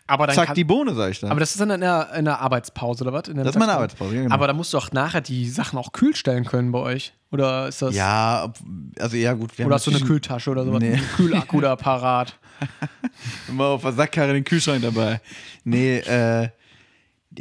Aber 0.07 0.27
dann 0.27 0.35
zack, 0.35 0.47
kann, 0.47 0.55
die 0.55 0.63
Bohne, 0.63 0.95
sag 0.95 1.11
ich 1.11 1.19
da. 1.19 1.29
Aber 1.29 1.39
das 1.39 1.51
ist 1.51 1.59
dann 1.59 1.71
in 1.71 1.81
der, 1.81 2.13
in 2.15 2.25
der 2.25 2.39
Arbeitspause 2.39 3.03
oder 3.03 3.13
was? 3.13 3.23
Das 3.23 3.47
ist 3.47 3.59
meine? 3.59 3.73
Arbeitspause, 3.73 4.15
ja, 4.15 4.21
genau. 4.23 4.33
Aber 4.33 4.47
da 4.47 4.53
musst 4.53 4.73
du 4.73 4.77
auch 4.77 4.91
nachher 4.91 5.21
die 5.21 5.49
Sachen 5.49 5.77
auch 5.77 5.91
kühl 5.91 6.15
stellen 6.15 6.45
können 6.45 6.71
bei 6.71 6.79
euch. 6.79 7.13
Oder 7.31 7.69
ist 7.69 7.81
das. 7.81 7.95
Ja, 7.95 8.53
also 8.99 9.15
ja 9.15 9.33
gut. 9.33 9.51
Oder 9.59 9.75
hast 9.75 9.87
du 9.87 9.91
eine 9.91 10.01
Kühltasche 10.01 10.49
oder 10.49 10.65
sowas? 10.65 10.81
Nee. 10.81 10.93
Ein 10.93 11.09
Kühlakku 11.15 11.61
da 11.61 11.75
parat. 11.75 12.37
Immer 13.47 13.65
auf 13.65 13.81
der 13.81 13.93
Sackkarre 13.93 14.33
den 14.33 14.43
Kühlschrank 14.43 14.81
dabei. 14.81 15.21
Nee, 15.63 15.97
äh, 15.99 16.49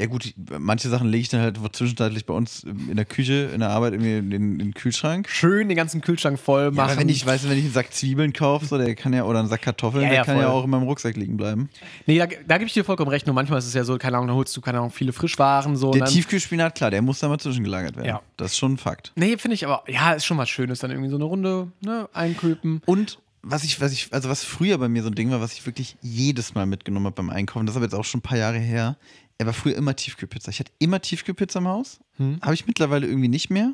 ja 0.01 0.07
gut, 0.07 0.33
manche 0.59 0.89
Sachen 0.89 1.09
lege 1.09 1.21
ich 1.21 1.29
dann 1.29 1.43
halt 1.43 1.59
zwischenzeitlich 1.73 2.25
bei 2.25 2.33
uns 2.33 2.65
in 2.65 2.97
der 2.97 3.05
Küche, 3.05 3.51
in 3.53 3.61
der 3.61 3.69
Arbeit 3.69 3.93
irgendwie 3.93 4.17
in 4.17 4.31
den, 4.31 4.53
in 4.53 4.59
den 4.59 4.75
Kühlschrank. 4.75 5.29
Schön 5.29 5.69
den 5.69 5.77
ganzen 5.77 6.01
Kühlschrank 6.01 6.39
voll 6.39 6.65
Ja, 6.65 6.71
machen. 6.71 6.91
aber 6.93 7.01
wenn 7.01 7.09
ich, 7.11 7.25
weißt 7.27 7.45
du, 7.45 7.51
wenn 7.51 7.59
ich 7.59 7.65
einen 7.65 7.73
Sack 7.75 7.93
Zwiebeln 7.93 8.33
kaufe, 8.33 8.65
so, 8.65 8.79
der 8.79 8.95
kann 8.95 9.13
ja, 9.13 9.25
oder 9.25 9.41
einen 9.41 9.49
Sack 9.49 9.61
Kartoffeln, 9.63 10.05
Ja, 10.05 10.09
der 10.09 10.19
ja, 10.19 10.25
kann 10.25 10.39
ja 10.39 10.45
voll. 10.45 10.53
auch 10.53 10.65
in 10.65 10.71
meinem 10.71 10.85
Rucksack 10.85 11.17
liegen 11.17 11.37
bleiben. 11.37 11.69
Nee, 12.07 12.19
da, 12.19 12.27
da 12.27 12.57
gebe 12.57 12.67
ich 12.67 12.73
dir 12.73 12.85
vollkommen 12.85 13.11
recht. 13.11 13.27
Nur 13.27 13.35
manchmal 13.35 13.59
ist 13.59 13.67
es 13.67 13.75
ja 13.75 13.85
so, 13.85 13.99
keine 13.99 14.17
Ahnung, 14.17 14.29
da 14.29 14.35
holst 14.35 14.57
du, 14.57 14.63
keine 14.63 14.79
Ahnung, 14.79 14.91
viele 14.91 15.13
Frischwaren. 15.13 15.77
So, 15.77 15.91
Der 15.93 16.07
Tiefkühlspinat, 16.07 16.75
klar, 16.75 16.91
der 16.91 17.03
muss 17.03 17.19
da 17.19 17.29
mal 17.29 17.39
zwischengelagert 17.39 17.97
werden. 17.97 18.09
Ja. 18.09 18.23
Das 18.39 18.53
ist 18.53 18.59
schon 18.59 18.73
ein 18.73 18.79
Fakt. 18.79 19.13
Nee, 19.17 19.37
finde 19.37 19.55
ich 19.55 19.67
aber, 19.67 19.85
ja, 19.87 20.13
ist 20.13 20.25
schon 20.25 20.39
was 20.39 20.49
Schönes, 20.49 20.79
dann 20.79 20.91
irgendwie 20.91 21.11
so 21.11 21.17
eine 21.17 21.25
Runde 21.25 21.69
ne, 21.85 22.09
einköpen. 22.15 22.81
Und 22.87 23.19
was 23.43 23.65
ich, 23.65 23.81
was 23.81 23.93
ich, 23.93 24.09
also 24.13 24.29
was 24.29 24.45
früher 24.45 24.79
bei 24.79 24.89
mir 24.89 25.03
so 25.03 25.09
ein 25.09 25.15
Ding 25.15 25.31
war, 25.31 25.41
was 25.41 25.53
ich 25.55 25.65
wirklich 25.65 25.97
jedes 26.03 26.55
Mal 26.55 26.67
mitgenommen 26.67 27.07
habe 27.07 27.17
beim 27.17 27.31
Einkaufen, 27.31 27.67
das 27.67 27.73
ist 27.75 27.77
aber 27.77 27.87
jetzt 27.87 27.95
auch 27.95 28.05
schon 28.05 28.19
ein 28.19 28.23
paar 28.23 28.39
Jahre 28.39 28.59
her. 28.59 28.97
Er 29.41 29.47
war 29.47 29.55
früher 29.55 29.75
immer 29.75 29.97
Tiefkühlpizza. 29.97 30.51
Ich 30.51 30.61
hatte 30.61 30.71
immer 30.81 31.01
Tiefkühlpizza 31.01 31.61
im 31.61 31.69
Haus. 31.69 31.99
Habe 32.43 32.53
ich 32.53 32.67
mittlerweile 32.67 33.07
irgendwie 33.07 33.29
nicht 33.29 33.49
mehr. 33.49 33.73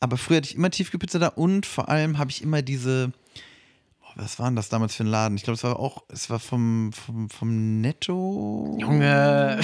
Aber 0.00 0.18
früher 0.18 0.36
hatte 0.36 0.48
ich 0.50 0.54
immer 0.54 0.68
Tiefkühlpizza 0.70 1.18
da 1.18 1.28
und 1.28 1.64
vor 1.64 1.88
allem 1.88 2.18
habe 2.18 2.30
ich 2.30 2.42
immer 2.42 2.60
diese. 2.60 3.10
Oh, 4.02 4.08
was 4.16 4.38
war 4.38 4.48
denn 4.48 4.56
das 4.56 4.68
damals 4.68 4.94
für 4.94 5.04
ein 5.04 5.06
Laden? 5.06 5.34
Ich 5.38 5.44
glaube, 5.44 5.54
es 5.54 5.64
war 5.64 5.80
auch, 5.80 6.02
es 6.08 6.28
war 6.28 6.38
vom, 6.38 6.92
vom, 6.92 7.30
vom 7.30 7.80
Netto. 7.80 8.76
Junge. 8.78 9.60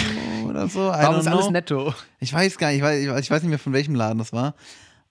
Oder 0.47 0.66
so. 0.68 0.81
Warum 0.89 1.16
ist 1.20 1.26
alles 1.26 1.51
netto? 1.51 1.93
Ich 2.20 2.33
weiß 2.33 2.57
gar 2.57 2.68
nicht, 2.68 2.79
ich 2.79 2.83
weiß, 2.83 3.03
ich 3.05 3.09
weiß- 3.11 3.20
ich 3.20 3.31
weiß 3.31 3.43
nicht 3.43 3.51
mehr, 3.51 3.59
von 3.59 3.74
welchem 3.74 3.95
Laden 3.95 4.16
das 4.18 4.33
war. 4.33 4.55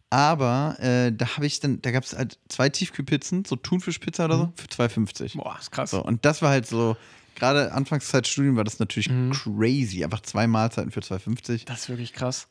Aber 0.09 0.77
äh, 0.79 1.11
da 1.11 1.35
habe 1.35 1.45
ich 1.45 1.59
dann, 1.59 1.79
da 1.83 1.91
gab 1.91 2.03
es 2.05 2.17
halt 2.17 2.39
zwei 2.49 2.69
Tiefkühlpizzen, 2.69 3.45
so 3.45 3.55
Thunfischpizza 3.55 4.25
oder 4.25 4.37
so, 4.37 4.53
für 4.55 4.67
2,50. 4.67 5.37
Boah, 5.37 5.57
ist 5.59 5.71
krass. 5.71 5.91
So, 5.91 6.01
und 6.03 6.25
das 6.25 6.41
war 6.41 6.49
halt 6.49 6.65
so, 6.65 6.95
gerade 7.37 7.71
Anfangszeitstudien 7.71 8.55
war 8.57 8.63
das 8.63 8.79
natürlich 8.79 9.09
crazy. 9.31 10.03
Einfach 10.03 10.21
zwei 10.21 10.47
Mahlzeiten 10.47 10.91
für 10.91 10.99
2,50. 10.99 11.65
Das 11.65 11.81
ist 11.81 11.89
wirklich 11.89 12.11
krass. 12.13 12.47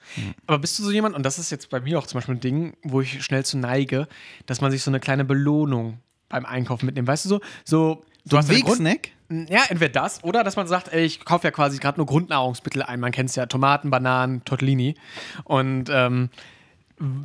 Aber 0.47 0.59
bist 0.59 0.79
du 0.79 0.83
so 0.85 0.91
jemand, 0.91 1.15
und 1.15 1.23
das 1.25 1.39
ist 1.39 1.51
jetzt 1.51 1.69
bei 1.69 1.81
mir 1.81 1.99
auch 1.99 2.07
zum 2.07 2.19
Beispiel 2.19 2.37
ein 2.37 2.41
Ding, 2.41 2.77
wo 2.83 3.01
ich 3.01 3.23
schnell 3.23 3.45
zu 3.45 3.59
neige, 3.59 4.09
dass 4.47 4.61
man 4.61 4.71
sich 4.71 4.83
so 4.83 4.91
eine 4.91 5.01
kleine 5.01 5.25
Belohnung 5.25 5.99
beim 6.29 6.45
Einkaufen 6.47 6.87
mitnimmt. 6.87 7.09
Weißt 7.09 7.25
du 7.25 7.29
so? 7.29 7.41
So, 7.65 8.05
du 8.25 8.37
hast 8.39 8.49
deine 8.49 8.61
Grund- 8.61 8.81
Wegsnack? 8.85 9.11
Ja, 9.29 9.65
entweder 9.69 9.89
das 9.91 10.23
oder 10.23 10.45
dass 10.45 10.55
man 10.55 10.69
sagt, 10.69 10.93
ey, 10.93 11.05
ich 11.05 11.25
kaufe 11.25 11.49
ja 11.49 11.51
quasi 11.51 11.79
gerade 11.79 11.99
nur 11.99 12.07
Grundnahrungsmittel 12.07 12.83
ein. 12.83 13.01
Man 13.01 13.11
kennt 13.11 13.31
es 13.31 13.35
ja, 13.35 13.47
Tomaten, 13.47 13.91
Bananen, 13.91 14.45
Tortellini. 14.45 14.95
Und 15.43 15.89
ähm, 15.91 16.31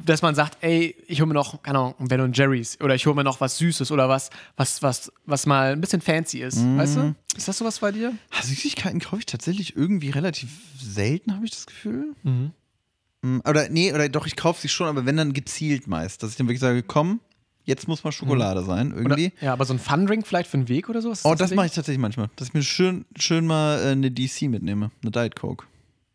dass 0.05 0.21
man 0.21 0.35
sagt, 0.35 0.57
ey, 0.61 0.95
ich 1.07 1.21
hole 1.21 1.27
mir 1.27 1.33
noch, 1.33 1.63
keine 1.63 1.79
Ahnung, 1.79 1.95
Ben 1.99 2.33
Jerry's 2.33 2.77
oder 2.81 2.93
ich 2.95 3.05
hole 3.05 3.15
mir 3.15 3.23
noch 3.23 3.39
was 3.39 3.57
Süßes 3.57 3.91
oder 3.91 4.09
was, 4.09 4.29
was, 4.57 4.81
was, 4.83 5.11
was 5.25 5.45
mal 5.45 5.71
ein 5.71 5.79
bisschen 5.81 6.01
fancy 6.01 6.39
ist. 6.41 6.57
Weißt 6.77 6.97
du? 6.97 7.15
Ist 7.37 7.47
das 7.47 7.57
sowas 7.57 7.79
bei 7.79 7.91
dir? 7.93 8.13
Ah, 8.31 8.41
Süßigkeiten 8.43 8.99
kaufe 8.99 9.19
ich 9.19 9.25
tatsächlich 9.25 9.75
irgendwie 9.77 10.09
relativ 10.09 10.49
selten, 10.77 11.33
habe 11.35 11.45
ich 11.45 11.51
das 11.51 11.65
Gefühl. 11.65 12.13
Mm, 12.23 13.39
Oder 13.47 13.69
nee, 13.69 13.93
oder 13.93 14.09
doch, 14.09 14.25
ich 14.27 14.35
kaufe 14.35 14.59
sie 14.61 14.67
schon, 14.67 14.87
aber 14.87 15.05
wenn 15.05 15.15
dann 15.15 15.31
gezielt 15.31 15.87
meist. 15.87 16.21
Dass 16.23 16.31
ich 16.31 16.35
dann 16.37 16.47
wirklich 16.47 16.59
sage, 16.59 16.83
komm, 16.83 17.21
jetzt 17.63 17.87
muss 17.87 18.03
mal 18.03 18.11
Schokolade 18.11 18.63
sein, 18.63 18.91
Oder, 18.91 19.01
irgendwie. 19.17 19.31
ja, 19.39 19.53
aber 19.53 19.63
so 19.65 19.73
ein 19.73 19.79
Fun-Drink 19.79 20.27
vielleicht 20.27 20.49
für 20.49 20.57
den 20.57 20.67
Weg 20.67 20.89
oder 20.89 21.01
sowas? 21.01 21.21
Oh, 21.23 21.35
das 21.35 21.53
mache 21.53 21.67
ich 21.67 21.71
tatsächlich 21.73 22.01
manchmal. 22.01 22.29
Dass 22.35 22.49
ich 22.49 22.53
mir 22.53 22.63
schön, 22.63 23.05
schön 23.15 23.45
mal 23.47 23.79
äh, 23.81 23.91
eine 23.91 24.11
DC 24.11 24.43
mitnehme. 24.49 24.91
Eine 25.01 25.11
Diet 25.11 25.35
Coke. 25.37 25.65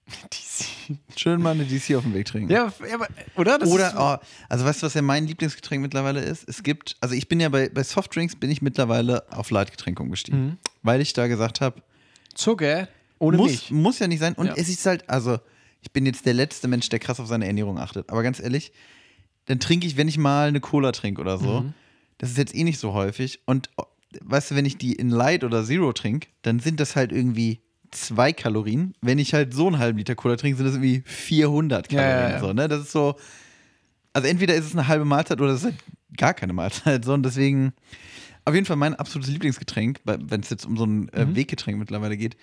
Schön 1.16 1.42
mal 1.42 1.50
eine 1.52 1.64
DC 1.64 1.96
auf 1.96 2.04
den 2.04 2.14
Weg 2.14 2.26
trinken. 2.26 2.50
Ja, 2.52 2.72
aber, 2.94 3.08
oder? 3.36 3.58
Das 3.58 3.68
Oder, 3.70 3.94
oh, 4.22 4.26
also 4.48 4.64
weißt 4.64 4.82
du, 4.82 4.86
was 4.86 4.94
ja 4.94 5.02
mein 5.02 5.26
Lieblingsgetränk 5.26 5.82
mittlerweile 5.82 6.20
ist? 6.20 6.48
Es 6.48 6.62
gibt, 6.62 6.96
also 7.00 7.14
ich 7.14 7.28
bin 7.28 7.40
ja 7.40 7.48
bei, 7.48 7.68
bei 7.68 7.82
Softdrinks 7.82 8.36
bin 8.36 8.50
ich 8.50 8.62
mittlerweile 8.62 9.24
auf 9.32 9.50
Leitgetränke 9.50 10.02
umgestiegen. 10.02 10.58
Weil 10.82 11.00
ich 11.00 11.12
da 11.12 11.26
gesagt 11.26 11.60
habe, 11.60 11.82
Zucker 12.34 12.88
ohne 13.18 13.36
muss, 13.36 13.46
Milch. 13.50 13.70
muss 13.70 13.98
ja 13.98 14.06
nicht 14.06 14.20
sein. 14.20 14.34
Und 14.34 14.46
Ja. 14.46 14.54
es 14.56 14.68
ist 14.68 14.84
halt, 14.86 15.08
also 15.10 15.38
ich 15.80 15.90
bin 15.92 16.06
jetzt 16.06 16.24
der 16.26 16.34
letzte 16.34 16.68
Mensch, 16.68 16.88
der 16.88 16.98
krass 16.98 17.18
auf 17.18 17.26
seine 17.26 17.46
Ernährung 17.46 17.78
achtet. 17.78 18.08
Aber 18.10 18.22
ganz 18.22 18.38
ehrlich, 18.40 18.72
dann 19.46 19.58
trinke 19.58 19.86
ich, 19.86 19.96
wenn 19.96 20.08
ich 20.08 20.18
mal 20.18 20.48
eine 20.48 20.60
Cola 20.60 20.92
trinke 20.92 21.20
oder 21.20 21.38
so. 21.38 21.62
Mhm. 21.62 21.74
Das 22.18 22.30
ist 22.30 22.38
jetzt 22.38 22.54
eh 22.54 22.64
nicht 22.64 22.78
so 22.78 22.92
häufig. 22.92 23.40
Und 23.46 23.70
oh, 23.76 23.84
weißt 24.22 24.50
du, 24.52 24.54
wenn 24.54 24.64
ich 24.64 24.78
die 24.78 24.92
in 24.92 25.10
Light 25.10 25.44
oder 25.44 25.64
Zero 25.64 25.92
trinke, 25.92 26.28
dann 26.42 26.60
sind 26.60 26.78
das 26.80 26.94
halt 26.96 27.10
irgendwie 27.12 27.60
zwei 27.90 28.32
Kalorien. 28.32 28.94
Wenn 29.00 29.18
ich 29.18 29.34
halt 29.34 29.54
so 29.54 29.66
einen 29.66 29.78
halben 29.78 29.98
Liter 29.98 30.14
Cola 30.14 30.36
trinke, 30.36 30.56
sind 30.56 30.66
das 30.66 30.74
irgendwie 30.74 31.02
400 31.06 31.90
Ja, 31.92 32.00
Kalorien. 32.00 32.20
ja, 32.22 32.30
ja. 32.36 32.40
So, 32.40 32.52
ne? 32.52 32.68
Das 32.68 32.80
ist 32.82 32.92
so. 32.92 33.16
Also 34.12 34.28
entweder 34.28 34.54
ist 34.54 34.64
es 34.66 34.72
eine 34.72 34.88
halbe 34.88 35.04
Mahlzeit 35.04 35.40
oder 35.40 35.52
es 35.52 35.58
ist 35.60 35.64
halt 35.64 35.76
gar 36.16 36.34
keine 36.34 36.52
Mahlzeit. 36.52 37.04
So, 37.04 37.12
und 37.14 37.22
deswegen 37.22 37.72
auf 38.44 38.54
jeden 38.54 38.66
Fall 38.66 38.76
mein 38.76 38.94
absolutes 38.94 39.30
Lieblingsgetränk, 39.30 40.00
wenn 40.04 40.40
es 40.40 40.50
jetzt 40.50 40.64
um 40.66 40.76
so 40.76 40.84
ein 40.84 41.08
äh, 41.10 41.24
Mhm. 41.26 41.36
Weggetränk 41.36 41.78
mittlerweile 41.78 42.16
geht. 42.16 42.36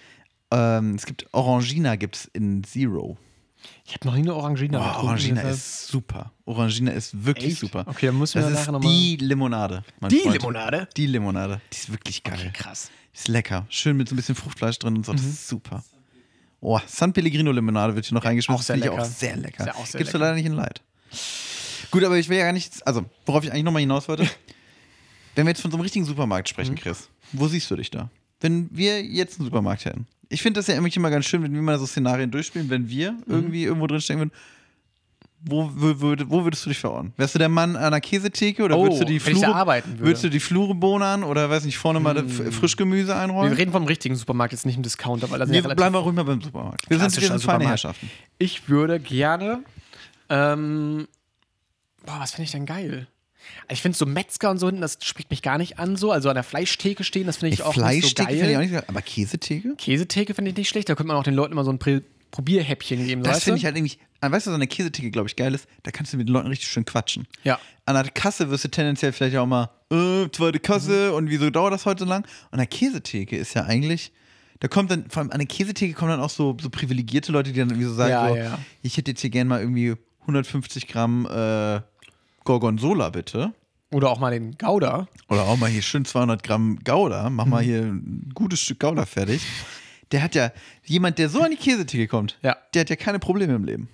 Ähm, 0.52 0.96
es 0.96 1.06
gibt 1.06 1.26
Orangina 1.34 1.96
gibt's 1.96 2.30
in 2.34 2.64
Zero. 2.64 3.18
Ich 3.86 3.94
habe 3.96 4.08
noch 4.08 4.14
nie 4.16 4.22
eine 4.22 4.34
Orangina 4.36 4.78
Boah, 4.80 4.86
getrunken, 4.86 5.08
Orangina 5.08 5.36
deshalb- 5.36 5.56
ist 5.56 5.88
super. 5.88 6.32
Orangina 6.46 6.92
ist 6.92 7.26
wirklich 7.26 7.52
Echt? 7.54 7.60
super. 7.62 7.84
Okay, 7.88 8.06
dann 8.08 8.18
müssen 8.18 8.36
wir 8.36 8.42
das 8.50 8.52
nachher 8.68 8.76
ist 8.78 8.84
mal- 8.84 8.90
die 8.92 9.18
Limonade. 9.18 9.84
Die 10.10 10.20
Freund. 10.20 10.34
Limonade? 10.42 10.88
Die 10.98 11.06
Limonade. 11.08 11.62
Die 11.72 11.78
ist 11.78 11.92
wirklich 11.92 12.24
geil. 12.24 12.38
Okay, 12.40 12.52
krass. 12.54 12.92
Die 13.14 13.18
ist 13.18 13.28
lecker. 13.28 13.66
Schön 13.70 13.98
mit 13.98 14.08
so 14.10 14.14
ein 14.14 14.18
bisschen 14.18 14.36
Fruchtfleisch 14.36 14.80
drin 14.80 14.96
und 14.98 15.06
so. 15.06 15.12
Mhm. 15.14 15.18
Das 15.18 15.26
ist 15.26 15.48
super. 15.48 15.84
Oh, 16.62 16.80
San 16.88 17.12
Pellegrino 17.14 17.52
Limonade 17.52 17.94
wird 17.96 18.06
hier 18.06 18.16
noch 18.16 18.24
reingeschmissen. 18.24 18.58
auch 18.60 18.64
sehr 18.64 18.76
Finde 18.76 18.88
ich 18.88 18.92
lecker. 18.94 19.04
auch 19.04 19.10
sehr 19.10 19.36
lecker. 19.36 19.66
Ja 19.68 19.76
auch 19.76 19.86
sehr 19.86 19.98
Gibt's 20.00 20.14
lecker. 20.14 20.26
leider 20.26 20.36
nicht 20.36 20.46
in 20.46 20.54
Light. 20.54 20.82
Gut, 21.92 22.04
aber 22.04 22.18
ich 22.18 22.30
will 22.30 22.38
ja 22.38 22.46
gar 22.46 22.54
nicht. 22.54 22.86
Also, 22.88 23.06
worauf 23.26 23.44
ich 23.44 23.52
eigentlich 23.52 23.64
nochmal 23.66 23.82
hinaus 23.82 24.08
wollte. 24.08 24.24
wenn 25.36 25.46
wir 25.46 25.50
jetzt 25.52 25.62
von 25.62 25.72
so 25.72 25.78
einem 25.78 25.82
richtigen 25.84 26.06
Supermarkt 26.06 26.48
Mhm. 26.48 26.50
sprechen, 26.50 26.76
Chris, 26.76 27.10
wo 27.34 27.48
siehst 27.48 27.70
du 27.70 27.76
dich 27.76 27.92
da? 27.92 28.10
Wenn 28.44 28.70
wir 28.72 29.02
jetzt 29.04 29.40
einen 29.40 29.46
Supermarkt 29.46 29.86
hätten. 29.86 30.06
Ich 30.30 30.42
finde 30.42 30.60
das 30.60 30.68
ja 30.68 30.76
irgendwie 30.76 30.94
immer 30.96 31.10
ganz 31.10 31.26
schön, 31.26 31.42
wenn 31.44 31.54
wir 31.54 31.62
mal 31.62 31.80
so 31.80 31.86
Szenarien 31.86 32.30
durchspielen, 32.30 32.70
wenn 32.70 32.88
wir 32.90 33.12
Mhm. 33.14 33.18
irgendwie 33.28 33.64
irgendwo 33.64 33.88
drin 33.88 34.02
stecken 34.02 34.20
würden. 34.22 34.32
Wo, 35.46 35.70
wo, 35.76 36.16
wo 36.30 36.44
würdest 36.46 36.66
du 36.66 36.70
dich 36.70 36.80
verorten? 36.80 37.12
Wärst 37.18 37.36
du 37.36 37.40
der 37.40 37.50
Mann 37.50 37.76
an 37.76 37.92
der 37.92 38.00
Käsetheke 38.00 38.64
oder 38.64 38.78
Oh, 38.78 38.84
würdest 38.84 39.02
du 39.02 39.06
die 39.06 39.18
ich 39.18 39.24
da 39.26 39.30
Flure, 39.32 39.56
arbeiten 39.56 39.90
würde. 39.90 40.00
Hm. 40.00 40.06
würdest 40.08 40.24
du 40.24 40.30
die 40.30 40.40
Flure 40.40 40.74
bohnern 40.74 41.24
oder 41.24 41.50
weiß 41.50 41.66
nicht, 41.66 41.78
vorne 41.78 42.00
mal 42.00 42.14
das 42.14 42.32
Frischgemüse 42.56 43.14
einräumen? 43.16 43.52
Wir 43.52 43.58
reden 43.58 43.72
vom 43.74 43.84
richtigen 43.86 44.16
Supermarkt, 44.16 44.54
jetzt 44.54 44.66
nicht 44.66 44.78
im 44.78 44.84
Discounter, 44.84 45.30
weil 45.32 45.40
das 45.40 45.50
Nee, 45.50 45.60
ja 45.60 45.74
bleiben 45.74 45.94
wir 45.94 46.00
ruhig 46.00 46.16
mal 46.16 46.24
beim 46.24 46.42
Supermarkt. 46.42 46.90
Wir 46.90 46.98
sind, 46.98 47.20
wir 47.20 47.28
sind 47.28 47.42
feine. 47.44 47.68
Herrschaften. 47.68 48.10
Ich 48.38 48.70
würde 48.70 49.00
gerne. 49.02 49.64
Ähm, 50.30 51.08
boah, 52.06 52.16
was 52.20 52.32
finde 52.32 52.46
ich 52.46 52.52
denn 52.52 52.66
geil? 52.66 53.08
Ich 53.70 53.82
finde 53.82 53.98
so 53.98 54.06
Metzger 54.06 54.50
und 54.52 54.58
so 54.60 54.68
hinten, 54.68 54.82
das 54.82 54.98
spricht 55.02 55.30
mich 55.30 55.42
gar 55.42 55.58
nicht 55.58 55.80
an 55.80 55.96
so. 55.96 56.12
Also 56.12 56.30
an 56.30 56.36
der 56.36 56.44
Fleischtheke 56.44 57.04
stehen, 57.04 57.26
das 57.28 57.38
finde 57.38 57.54
ich 57.54 57.62
auch 57.64 57.68
nicht 57.68 57.76
so 57.76 57.82
Fleischtheke 57.82 58.28
geil. 58.30 58.38
finde 58.38 58.52
ich 58.52 58.58
auch 58.58 58.62
nicht 58.62 58.72
geil. 58.74 58.84
Aber 58.88 59.02
Käsetheke? 59.02 59.76
Käsetheke 59.78 60.34
finde 60.34 60.52
ich 60.52 60.58
nicht 60.58 60.70
schlecht. 60.70 60.90
Da 60.90 60.96
könnte 60.96 61.08
man 61.08 61.18
auch 61.18 61.24
den 61.24 61.34
Leuten 61.36 61.52
immer 61.54 61.64
so 61.64 61.72
ein 61.72 61.80
Probierhäppchen 62.32 63.06
geben. 63.06 63.24
Das 63.24 63.44
finde 63.44 63.60
ich 63.60 63.66
halt 63.66 63.76
irgendwie, 63.78 63.98
ah, 64.22 64.32
weißt 64.32 64.48
du, 64.48 64.52
so 64.52 64.56
eine 64.56 64.68
Käsetheke, 64.68 65.12
glaube 65.12 65.28
ich, 65.28 65.36
geil 65.36 65.54
ist, 65.54 65.68
da 65.84 65.92
kannst 65.92 66.14
du 66.14 66.18
mit 66.18 66.28
den 66.28 66.34
Leuten 66.34 66.48
richtig 66.48 66.68
schön 66.68 66.86
quatschen. 66.86 67.28
Ja. 67.44 67.60
An 67.86 67.96
der 67.96 68.06
Kasse 68.12 68.50
wirst 68.50 68.64
du 68.64 68.70
tendenziell 68.70 69.12
vielleicht 69.12 69.36
auch 69.38 69.46
mal, 69.46 69.70
äh, 69.92 70.28
zweite 70.32 70.60
Kasse 70.60 71.10
Mhm. 71.10 71.16
und 71.16 71.30
wieso 71.30 71.50
dauert 71.50 71.74
das 71.74 71.86
heute 71.86 72.04
so 72.06 72.10
lang? 72.10 72.24
Und 72.52 72.60
eine 72.60 72.68
Käsetheke 72.68 73.36
ist 73.38 73.54
ja 73.54 73.66
eigentlich, 73.66 74.12
da 74.62 74.68
kommt 74.68 74.90
dann, 74.90 75.10
vor 75.10 75.22
allem 75.22 75.32
an 75.32 75.40
der 75.40 75.48
Käsetheke 75.48 75.94
kommen 75.94 76.10
dann 76.12 76.22
auch 76.22 76.30
so, 76.30 76.58
so 76.60 76.70
privilegierte 76.70 77.32
Leute, 77.32 77.52
die 77.52 77.60
dann 77.60 77.70
irgendwie 77.70 77.88
so 77.88 77.94
sagen, 77.94 78.12
Ja, 78.12 78.30
so, 78.30 78.36
ja. 78.36 78.60
ich 78.82 78.98
hätte 78.98 79.12
jetzt 79.12 79.22
hier 79.22 79.30
gerne 79.30 79.50
mal 79.50 79.60
irgendwie 79.60 79.96
150 80.22 80.88
Gramm 80.88 81.26
äh, 81.28 81.82
Gorgonzola 82.44 83.10
bitte. 83.10 83.54
Oder 83.92 84.10
auch 84.10 84.20
mal 84.20 84.32
den 84.32 84.58
Gouda. 84.58 85.08
Oder 85.30 85.44
auch 85.44 85.58
mal 85.58 85.70
hier 85.70 85.82
schön 85.84 86.04
200 86.06 86.42
Gramm 86.44 86.80
Gouda. 86.84 87.30
Mach 87.30 87.46
Mhm. 87.46 87.52
mal 87.52 87.62
hier 87.64 87.82
ein 87.84 88.32
gutes 88.34 88.60
Stück 88.62 88.80
Gouda 88.80 89.06
fertig. 89.06 89.42
Der 90.12 90.22
hat 90.24 90.36
ja, 90.36 90.52
jemand, 90.84 91.18
der 91.20 91.30
so 91.30 91.42
an 91.42 91.52
die 91.52 91.58
Käsetheke 91.58 92.08
kommt, 92.08 92.38
Ja. 92.42 92.56
der 92.74 92.82
hat 92.82 92.90
ja 92.90 92.96
keine 92.96 93.20
Probleme 93.20 93.54
im 93.56 93.64
Leben. 93.64 93.90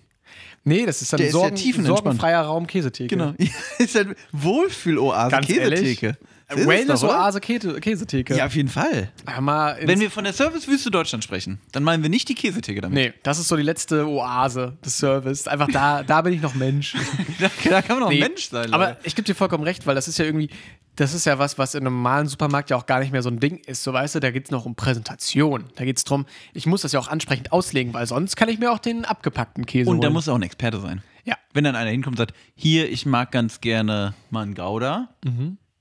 Nee, 0.64 0.86
das 0.86 1.02
ist 1.02 1.14
dann 1.14 1.18
Der 1.20 1.28
ist 1.28 1.34
ja 1.34 1.40
Sorgen, 1.40 1.86
sorgenfreier 1.86 2.42
Raum 2.42 2.68
Käsetheke. 2.68 3.16
Genau. 3.16 3.34
ist 3.80 3.96
halt 3.96 4.16
Wohlfühloase, 4.32 5.32
Ganz 5.32 5.50
ehrlich? 5.50 6.02
Käsetheke. 6.50 6.88
Das 6.88 6.96
ist 6.96 6.96
es 6.96 7.02
doch, 7.02 7.08
oder? 7.10 7.18
Wellness-Oase 7.18 7.40
Käse- 7.40 7.80
Käsetheke. 7.80 8.36
Ja, 8.36 8.46
auf 8.46 8.56
jeden 8.56 8.70
Fall. 8.70 9.12
Wenn 9.26 10.00
wir 10.00 10.10
von 10.12 10.24
der 10.24 10.34
Servicewüste 10.34 10.92
Deutschland 10.92 11.24
sprechen, 11.24 11.60
dann 11.72 11.84
meinen 11.84 12.04
wir 12.04 12.10
nicht 12.10 12.28
die 12.30 12.36
Käsetheke 12.36 12.82
damit. 12.82 12.96
Nee, 12.96 13.14
das 13.24 13.40
ist 13.40 13.48
so 13.48 13.56
die 13.56 13.64
letzte 13.64 14.08
Oase 14.08 14.78
des 14.84 14.98
Service. 14.98 15.48
Einfach 15.48 15.68
da, 15.72 16.04
da 16.04 16.22
bin 16.22 16.34
ich 16.34 16.42
noch 16.42 16.56
Mensch. 16.56 16.96
Da, 17.40 17.50
da 17.70 17.82
kann 17.82 17.98
man 18.00 18.08
auch 18.08 18.12
Nee, 18.12 18.20
Mensch 18.20 18.50
sein. 18.50 18.74
Aber 18.74 18.90
Leute. 18.90 19.00
ich 19.04 19.16
gebe 19.16 19.26
dir 19.26 19.34
vollkommen 19.36 19.64
recht, 19.64 19.88
weil 19.88 19.96
das 19.96 20.08
ist 20.10 20.18
ja 20.20 20.26
irgendwie, 20.26 20.50
das 20.98 21.14
ist 21.14 21.26
ja 21.26 21.40
was, 21.40 21.58
was 21.58 21.74
in 21.74 21.86
einem 21.86 21.96
normalen 21.96 22.28
Supermarkt 22.28 22.70
ja 22.70 22.76
auch 22.76 22.86
gar 22.86 23.00
nicht 23.00 23.12
mehr 23.14 23.22
so 23.22 23.30
ein 23.30 23.40
Ding 23.40 23.58
ist. 23.66 23.84
So 23.84 23.94
weißt 23.94 24.16
du, 24.16 24.20
da 24.20 24.32
geht 24.32 24.46
es 24.46 24.52
noch 24.52 24.66
um 24.66 24.76
Präsentation. 24.76 25.66
Da 25.76 25.86
geht 25.86 25.98
es 25.98 26.04
darum, 26.04 26.26
ich 26.54 26.66
muss 26.66 26.82
das 26.82 26.92
ja 26.92 27.00
auch 27.00 27.08
ansprechend 27.08 27.52
auslegen, 27.54 27.94
weil 27.94 28.06
sonst 28.08 28.36
kann 28.36 28.50
ich 28.50 28.60
mir 28.60 28.72
auch 28.74 28.80
den 28.80 29.06
abgepackten 29.06 29.66
Käse 29.66 29.90
Und 29.90 30.02
da 30.02 30.08
holen. 30.08 30.14
muss 30.14 30.28
auch 30.28 30.36
ein 30.36 30.42
Experte 30.42 30.82
sein. 30.82 31.02
ja. 31.24 31.36
Wenn 31.54 31.64
dann 31.64 31.76
einer 31.76 31.90
hinkommt 31.90 32.20
und 32.20 32.28
sagt, 32.28 32.36
hier, 32.56 32.92
ich 32.92 33.06
mag 33.06 33.32
ganz 33.32 33.62
gerne 33.62 34.14
mal 34.30 34.42
einen 34.44 34.54
Gouda. 34.56 35.10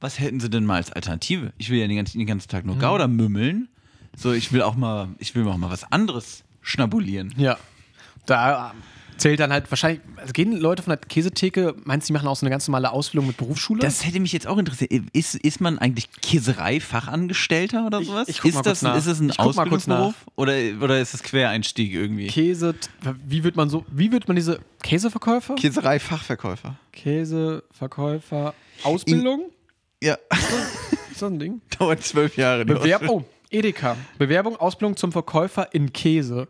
Was 0.01 0.19
hätten 0.21 0.39
sie 0.41 0.49
denn 0.51 0.65
mal 0.65 0.77
als 0.77 0.93
Alternative? 0.93 1.53
Ich 1.59 1.71
will 1.71 1.79
ja 1.79 1.87
den 1.89 1.97
ganzen, 1.97 2.19
den 2.19 2.27
ganzen 2.27 2.49
Tag 2.49 2.65
nur 2.65 2.77
Gouda 2.77 3.09
mümmeln. 3.09 3.69
So, 4.17 4.33
ich 4.33 4.53
will 4.53 4.63
auch 4.63 4.77
mal, 4.77 5.09
ich 5.19 5.35
will 5.35 5.47
auch 5.49 5.57
mal 5.57 5.71
was 5.71 5.91
anderes 5.91 6.45
schnabulieren. 6.63 7.35
Ja. 7.37 7.57
Da 8.27 8.75
zählt 9.17 9.41
dann 9.41 9.51
halt 9.53 9.69
wahrscheinlich, 9.73 10.01
also 10.17 10.33
gehen 10.33 10.53
Leute 10.57 10.83
von 10.85 10.91
der 10.93 10.99
Käsetheke, 10.99 11.75
meinst 11.85 12.09
du, 12.09 12.13
die 12.13 12.15
machen 12.15 12.29
auch 12.29 12.37
so 12.37 12.47
eine 12.47 12.51
ganz 12.51 12.69
normale 12.69 12.93
Ausbildung 12.93 13.27
mit 13.27 13.37
Berufsschule? 13.37 13.81
Das 13.81 14.05
hätte 14.07 14.21
mich 14.21 14.33
jetzt 14.33 14.47
auch 14.47 14.59
interessiert. 14.59 14.93
Ist, 15.13 15.35
ist 15.35 15.61
man 15.61 15.79
eigentlich 15.81 16.09
Käserei-Fachangestellter 16.21 17.85
oder 17.87 18.01
Ich- 18.01 18.07
sowas? 18.07 18.29
ich 18.29 18.39
guck 18.41 18.51
ist, 18.51 18.55
mal 18.55 18.63
das, 18.63 18.81
kurz 18.81 18.83
nach. 18.83 18.97
ist 18.97 19.07
das 19.09 19.21
ein 19.21 19.31
Ich 19.31 19.39
Ausbildungsberuf? 19.41 20.15
Oder, 20.37 20.53
oder 20.81 21.01
ist 21.01 21.15
das 21.15 21.23
Quereinstieg 21.25 21.93
irgendwie? 21.93 22.29
Käse, 22.29 22.75
wie 23.27 23.43
wird 23.43 23.57
man 23.57 23.69
so, 23.69 23.85
wie 23.91 24.13
wird 24.13 24.29
man 24.29 24.37
diese 24.37 24.61
Käseverkäufer? 24.83 25.57
Käserei-Fachverkäufer. 25.57 26.77
Käseverkäufer, 26.93 28.55
Ausbildung? 28.85 29.51
Ja, 30.03 30.17
das 31.11 31.23
ein 31.23 31.39
Ding? 31.39 31.61
dauert 31.79 32.03
zwölf 32.05 32.37
Jahre. 32.37 32.65
Bewerb 32.65 33.09
oh, 33.09 33.25
Edeka. 33.51 33.97
Bewerbung, 34.19 34.57
Ausbildung 34.57 34.97
zum 34.97 35.13
Verkäufer 35.13 35.73
in 35.73 35.93
Käse. 35.93 36.49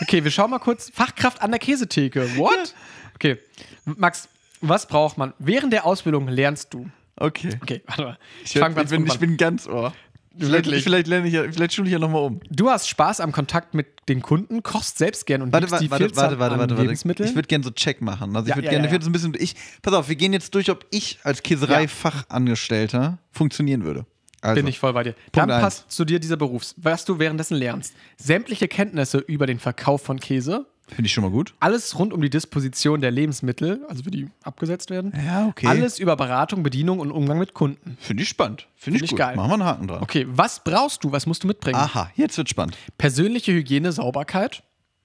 Okay, 0.00 0.22
wir 0.22 0.30
schauen 0.30 0.50
mal 0.50 0.58
kurz. 0.58 0.90
Fachkraft 0.90 1.42
an 1.42 1.50
der 1.50 1.58
Käsetheke. 1.58 2.36
What? 2.36 2.74
Okay. 3.14 3.38
Max, 3.84 4.28
was 4.60 4.86
braucht 4.86 5.18
man? 5.18 5.32
Während 5.38 5.72
der 5.72 5.86
Ausbildung 5.86 6.28
lernst 6.28 6.72
du. 6.74 6.88
Okay. 7.16 7.58
Okay, 7.62 7.82
warte 7.86 8.02
mal. 8.02 8.18
Ich, 8.44 8.52
fang 8.52 8.72
ich, 8.72 8.76
ganz 8.76 8.90
bin, 8.90 9.00
unten 9.00 9.12
ich 9.12 9.18
bin 9.18 9.36
ganz 9.36 9.66
ohr. 9.66 9.92
Vielleicht, 10.38 10.84
vielleicht, 10.84 11.06
lerne 11.06 11.26
ich 11.26 11.34
ja, 11.34 11.42
vielleicht 11.50 11.74
schule 11.74 11.88
ich 11.88 11.92
ja 11.92 11.98
nochmal 11.98 12.22
um. 12.22 12.40
Du 12.50 12.70
hast 12.70 12.88
Spaß 12.88 13.20
am 13.20 13.32
Kontakt 13.32 13.74
mit 13.74 13.86
den 14.08 14.22
Kunden, 14.22 14.62
kochst 14.62 14.98
selbst 14.98 15.26
gern 15.26 15.42
und 15.42 15.52
Warte, 15.52 15.66
liebst 15.66 15.72
warte, 15.72 15.84
die 15.84 15.90
warte, 15.90 16.16
warte, 16.16 16.38
warte, 16.38 16.58
warte, 16.76 16.88
warte. 17.06 17.24
Ich 17.24 17.34
würde 17.34 17.48
gerne 17.48 17.64
so 17.64 17.70
Check 17.70 18.00
machen. 18.00 18.34
Also 18.36 18.46
ich 18.46 18.50
Ja, 18.50 18.56
würde 18.56 18.66
ja, 18.66 18.70
gerne, 18.72 18.90
ja, 18.92 19.00
so 19.00 19.08
ein 19.08 19.12
bisschen, 19.12 19.34
ich, 19.38 19.54
pass 19.82 19.94
auf, 19.94 20.08
wir 20.08 20.16
gehen 20.16 20.32
jetzt 20.32 20.54
durch, 20.54 20.70
ob 20.70 20.86
ich 20.90 21.18
als 21.24 21.42
Käserei-Fachangestellter 21.42 23.18
funktionieren 23.30 23.84
würde. 23.84 24.06
Also, 24.40 24.54
Bin 24.56 24.66
ich 24.68 24.78
voll 24.78 24.92
bei 24.92 25.02
dir. 25.02 25.12
Punkt 25.12 25.36
Dann 25.36 25.50
eins. 25.50 25.62
passt 25.62 25.90
zu 25.90 26.04
dir 26.04 26.20
dieser 26.20 26.36
Beruf, 26.36 26.74
was 26.76 27.04
du 27.04 27.18
währenddessen 27.18 27.56
lernst. 27.56 27.94
Sämtliche 28.16 28.68
Kenntnisse 28.68 29.18
über 29.18 29.46
den 29.46 29.58
Verkauf 29.58 30.02
von 30.02 30.20
Käse, 30.20 30.66
Finde 30.88 31.06
ich 31.06 31.12
schon 31.12 31.22
mal 31.24 31.30
gut. 31.30 31.54
alles 31.60 31.98
rund 31.98 32.12
um 32.12 32.20
die 32.20 32.30
Disposition 32.30 33.00
der 33.00 33.10
Lebensmittel, 33.10 33.84
also 33.88 34.04
wie 34.06 34.10
die 34.10 34.28
abgesetzt 34.42 34.90
werden. 34.90 35.12
Ja, 35.26 35.46
okay. 35.46 35.66
Alles 35.66 35.98
über 35.98 36.16
Beratung, 36.16 36.62
Bedienung 36.62 36.98
und 37.00 37.10
Umgang 37.12 37.38
mit 37.38 37.54
Kunden. 37.54 37.96
Finde 38.00 38.22
ich 38.22 38.28
spannend. 38.28 38.66
Finde 38.76 38.96
ich, 38.96 39.00
Find 39.00 39.04
ich 39.04 39.10
gut. 39.10 39.18
geil. 39.18 39.36
Machen 39.36 39.48
wir 39.50 39.54
einen 39.54 39.64
Haken 39.64 39.86
dran. 39.88 40.02
Okay, 40.02 40.26
was 40.28 40.62
brauchst 40.64 41.04
du? 41.04 41.12
Was 41.12 41.26
musst 41.26 41.44
du 41.44 41.46
mitbringen? 41.46 41.78
Aha, 41.78 42.10
jetzt 42.16 42.36
wird 42.38 42.48
spannend. 42.48 42.76
Persönliche 42.96 43.52
Hygiene, 43.52 43.92
Sauberkeit. 43.92 44.62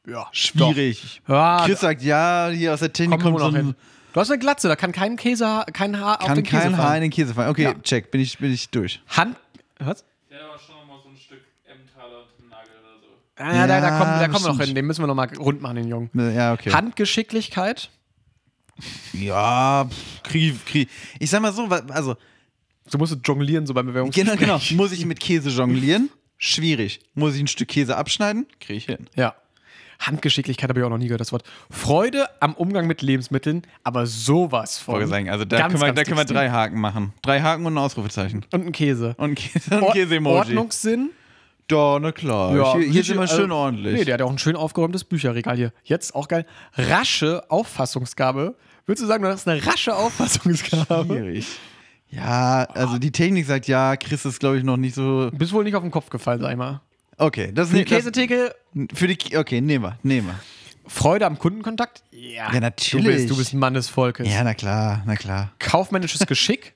Ja, 0.08 0.28
Schwierig. 0.32 1.22
Ja, 1.28 1.64
Chris 1.66 1.80
sagt, 1.80 2.02
ja, 2.02 2.50
hier 2.54 2.74
aus 2.74 2.80
der 2.80 2.92
Technik 2.92 3.22
kommen 3.22 3.36
wir 3.36 3.40
kommt 3.42 3.54
so 3.54 3.58
noch 3.58 3.60
ein, 3.60 3.66
hin. 3.68 3.76
Du 4.14 4.20
hast 4.20 4.30
eine 4.30 4.40
Glatze, 4.40 4.68
da 4.68 4.76
kann 4.76 4.92
kein 4.92 5.16
Käse, 5.16 5.64
kein 5.74 6.00
Haar 6.00 6.22
auf 6.22 6.28
kann 6.28 6.36
den 6.36 6.44
Käse 6.46 6.62
kein 6.64 6.78
Haar 6.78 6.84
in 6.84 6.88
fallen. 6.88 7.02
den 7.02 7.12
Käse 7.12 7.34
fallen. 7.34 7.50
Okay, 7.50 7.64
Ja. 7.64 7.74
check, 7.82 8.12
bin 8.12 8.22
ich, 8.22 8.38
bin 8.38 8.52
ich 8.54 8.70
durch. 8.70 9.02
Hand. 9.08 9.38
Was? 9.80 10.04
Der 10.30 10.40
hat 10.40 10.46
aber 10.50 10.60
schon 10.60 10.76
noch 10.76 10.86
mal 10.88 11.00
so 11.04 11.10
ein 11.10 11.18
Stück 11.18 11.42
Emmentaler 11.66 12.20
und 12.38 12.50
Nagel 12.50 12.70
so. 13.38 13.44
Ah, 13.44 13.54
ja, 13.56 13.68
da, 13.68 13.82
da 13.82 13.88
Ja, 13.88 13.98
kommen, 13.98 14.20
da 14.20 14.28
kommen 14.28 14.46
wir 14.46 14.54
noch 14.54 14.62
hin. 14.66 14.76
Den 14.76 14.86
müssen 14.86 15.02
wir 15.02 15.08
noch 15.08 15.16
mal 15.16 15.30
rund 15.38 15.62
machen, 15.62 15.76
den 15.78 15.88
Jungen. 15.88 16.10
Ja, 16.14 16.54
okay. 16.54 16.72
Handgeschicklichkeit. 16.72 17.90
Ja, 19.14 19.88
krieg, 20.24 20.66
krieg. 20.66 20.90
Ich 21.20 21.30
sag 21.30 21.42
mal 21.42 21.54
so, 21.54 21.66
also, 21.66 22.16
Du 22.92 22.98
musst 22.98 23.18
jonglieren, 23.24 23.66
so 23.66 23.74
beim 23.74 23.86
genau, 23.86 23.92
Bewerbungsgespräch. 23.94 24.40
genau. 24.40 24.60
Muss 24.72 24.92
ich 24.92 25.06
mit 25.06 25.20
Käse 25.20 25.50
jonglieren? 25.50 26.10
Schwierig. 26.38 27.00
Muss 27.14 27.36
ich 27.36 27.42
ein 27.42 27.48
Stück 27.48 27.70
Käse 27.70 27.96
abschneiden? 27.96 28.46
Krieg 28.60 28.78
ich 28.78 28.86
hin. 28.86 29.08
Ja. 29.16 29.36
Handgeschicklichkeit 30.00 30.70
habe 30.70 30.80
ich 30.80 30.86
auch 30.86 30.90
noch 30.90 30.98
nie 30.98 31.06
gehört, 31.06 31.22
das 31.22 31.32
Wort. 31.32 31.44
Freude 31.70 32.28
am 32.42 32.54
Umgang 32.56 32.88
mit 32.88 33.02
Lebensmitteln, 33.02 33.62
aber 33.86 34.06
sowas 34.06 34.78
von. 34.78 35.06
Sagen, 35.08 35.30
also 35.30 35.46
da 35.46 35.60
Ganz, 35.60 35.74
können 35.74 35.86
wir, 35.86 35.94
da 35.94 36.04
können 36.04 36.18
wir 36.18 36.26
drei 36.26 36.50
Haken 36.50 36.82
machen. 36.82 37.14
Drei 37.22 37.42
Haken 37.42 37.66
und 37.66 37.74
ein 37.76 37.78
Ausrufezeichen. 37.78 38.46
Und 38.52 38.66
ein 38.66 38.72
Käse. 38.74 39.16
Und 39.18 39.32
ein 39.32 39.36
Käse, 39.36 39.80
und 39.80 39.94
Käse-Emoji. 39.94 40.38
Ordnungssinn. 40.40 41.12
Da, 41.68 41.98
na 42.02 42.12
klar. 42.12 42.52
hier 42.78 42.90
hier 42.92 43.02
ist 43.02 43.10
immer 43.10 43.22
also- 43.22 43.38
schön 43.38 43.52
ordentlich. 43.52 43.94
Nee, 43.94 44.06
der 44.06 44.16
hat 44.16 44.22
auch 44.22 44.30
ein 44.32 44.38
schön 44.38 44.56
aufgeräumtes 44.56 45.04
Bücherregal 45.04 45.56
hier. 45.56 45.72
Jetzt 45.84 46.14
auch 46.16 46.28
geil. 46.28 46.46
Rasche 46.76 47.44
Auffassungsgabe. 47.50 48.56
Würdest 48.86 49.04
du 49.04 49.08
sagen, 49.08 49.24
du 49.24 49.30
hast 49.30 49.48
eine 49.48 49.66
rasche 49.66 49.96
Auffassungsgabe? 49.96 51.06
Schwierig. 51.16 51.48
Ja, 52.10 52.66
also 52.74 52.98
die 53.00 53.12
Technik 53.12 53.46
sagt 53.48 53.68
ja, 53.68 53.96
Chris 53.96 54.24
ist, 54.26 54.40
glaube 54.40 54.58
ich, 54.58 54.64
noch 54.64 54.78
nicht 54.78 54.94
so. 54.94 55.30
Du 55.32 55.38
bist 55.38 55.52
wohl 55.54 55.64
nicht 55.64 55.76
auf 55.76 55.82
den 55.82 55.90
Kopf 55.92 56.10
gefallen, 56.10 56.42
sag 56.42 56.52
ich 56.52 56.58
mal. 56.58 56.82
Okay, 57.18 57.52
das 57.54 57.70
Die 57.70 57.80
ist 57.82 57.90
das, 57.92 57.98
Käsetheke, 57.98 58.54
Für 58.94 59.08
die, 59.08 59.38
okay, 59.38 59.62
nehmen 59.62 59.86
wir, 59.86 59.98
nehmen 60.04 60.28
wir. 60.28 60.40
Freude 60.86 61.26
am 61.26 61.40
Kundenkontakt? 61.40 62.04
Ja, 62.12 62.46
Ja, 62.46 62.52
Du 62.52 62.60
natürlich. 62.60 63.06
bist, 63.06 63.30
du 63.30 63.38
bist 63.38 63.54
ein 63.54 63.60
Mann 63.60 63.74
des 63.74 63.88
Volkes. 63.88 64.28
Ja, 64.32 64.44
na 64.44 64.54
klar, 64.54 65.02
na 65.06 65.16
klar. 65.16 65.54
Kaufmännisches 65.60 66.26
Geschick? 66.28 66.74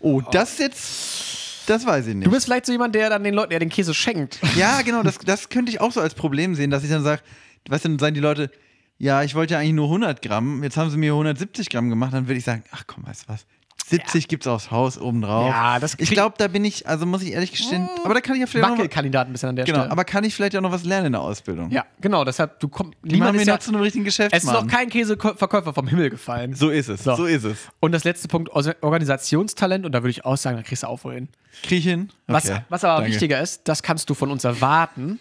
Oh, 0.00 0.20
das 0.32 0.58
jetzt, 0.58 1.43
das 1.66 1.86
weiß 1.86 2.06
ich 2.06 2.14
nicht. 2.14 2.26
Du 2.26 2.30
bist 2.30 2.46
vielleicht 2.46 2.66
so 2.66 2.72
jemand, 2.72 2.94
der 2.94 3.10
dann 3.10 3.24
den 3.24 3.34
Leuten 3.34 3.52
ja 3.52 3.58
den 3.58 3.68
Käse 3.68 3.94
schenkt. 3.94 4.40
Ja, 4.56 4.82
genau, 4.82 5.02
das, 5.02 5.18
das 5.18 5.48
könnte 5.48 5.70
ich 5.70 5.80
auch 5.80 5.92
so 5.92 6.00
als 6.00 6.14
Problem 6.14 6.54
sehen, 6.54 6.70
dass 6.70 6.84
ich 6.84 6.90
dann 6.90 7.02
sage, 7.02 7.22
weißt 7.68 7.84
du, 7.84 7.88
dann 7.90 7.98
sagen 7.98 8.14
die 8.14 8.20
Leute, 8.20 8.50
ja, 8.98 9.22
ich 9.22 9.34
wollte 9.34 9.54
ja 9.54 9.60
eigentlich 9.60 9.74
nur 9.74 9.86
100 9.86 10.22
Gramm, 10.22 10.62
jetzt 10.62 10.76
haben 10.76 10.90
sie 10.90 10.96
mir 10.96 11.12
170 11.12 11.68
Gramm 11.70 11.90
gemacht, 11.90 12.14
dann 12.14 12.28
würde 12.28 12.38
ich 12.38 12.44
sagen, 12.44 12.62
ach 12.70 12.84
komm, 12.86 13.06
weißt 13.06 13.24
du 13.24 13.32
was, 13.32 13.46
70 13.86 14.28
gibt's 14.28 14.46
aufs 14.46 14.70
Haus 14.70 14.98
obendrauf. 14.98 15.48
Ja, 15.50 15.78
das 15.78 15.94
ich 15.98 16.10
glaube, 16.10 16.36
da 16.38 16.48
bin 16.48 16.64
ich, 16.64 16.88
also 16.88 17.04
muss 17.04 17.22
ich 17.22 17.32
ehrlich 17.32 17.50
gestehen, 17.52 17.88
aber 18.02 18.14
da 18.14 18.20
kann 18.20 18.34
ich 18.34 18.40
ja 18.40 18.46
vielleicht 18.46 18.64
auch 18.64 18.70
noch, 18.70 18.78
Wackelkandidat 18.78 19.26
ein 19.28 19.32
bisschen 19.32 19.50
an 19.50 19.56
der 19.56 19.66
genau, 19.66 19.80
Stelle. 19.80 19.92
aber 19.92 20.04
kann 20.04 20.24
ich 20.24 20.34
vielleicht 20.34 20.56
auch 20.56 20.62
noch 20.62 20.72
was 20.72 20.84
lernen 20.84 21.06
in 21.06 21.12
der 21.12 21.20
Ausbildung. 21.20 21.70
ja, 21.70 21.84
genau, 22.00 22.24
deshalb, 22.24 22.58
du 22.60 22.68
kommst, 22.68 22.94
niemand 23.02 23.36
ist 23.36 23.46
ja, 23.46 23.58
zu 23.58 23.70
einem 23.72 23.82
richtigen 23.82 24.06
es 24.06 24.18
ist 24.18 24.44
noch 24.44 24.66
kein 24.66 24.88
Käseverkäufer 24.88 25.74
vom 25.74 25.86
Himmel 25.86 26.08
gefallen. 26.10 26.54
so 26.54 26.70
ist 26.70 26.88
es, 26.88 27.04
so, 27.04 27.14
So. 27.14 27.24
ist 27.26 27.44
es. 27.44 27.58
Und 27.80 27.92
das 27.92 28.04
letzte 28.04 28.28
Punkt, 28.28 28.50
Organisationstalent, 28.50 29.84
und 29.84 29.92
da 29.92 30.02
würde 30.02 30.10
ich 30.10 30.24
auch 30.24 30.36
sagen, 30.36 30.56
da 30.56 30.62
kriegst 30.62 30.82
du 30.82 30.86
auch 30.86 31.04
wohl 31.04 31.14
hin. 31.14 31.28
Krieg 31.62 31.80
ich 31.80 31.84
hin? 31.84 32.10
Was, 32.26 32.48
Okay, 32.48 32.60
was 32.68 32.84
aber 32.84 32.96
danke. 33.00 33.10
wichtiger 33.12 33.40
ist, 33.40 33.62
das 33.68 33.82
kannst 33.82 34.08
du 34.08 34.14
von 34.14 34.30
uns 34.30 34.44
erwarten. 34.44 35.18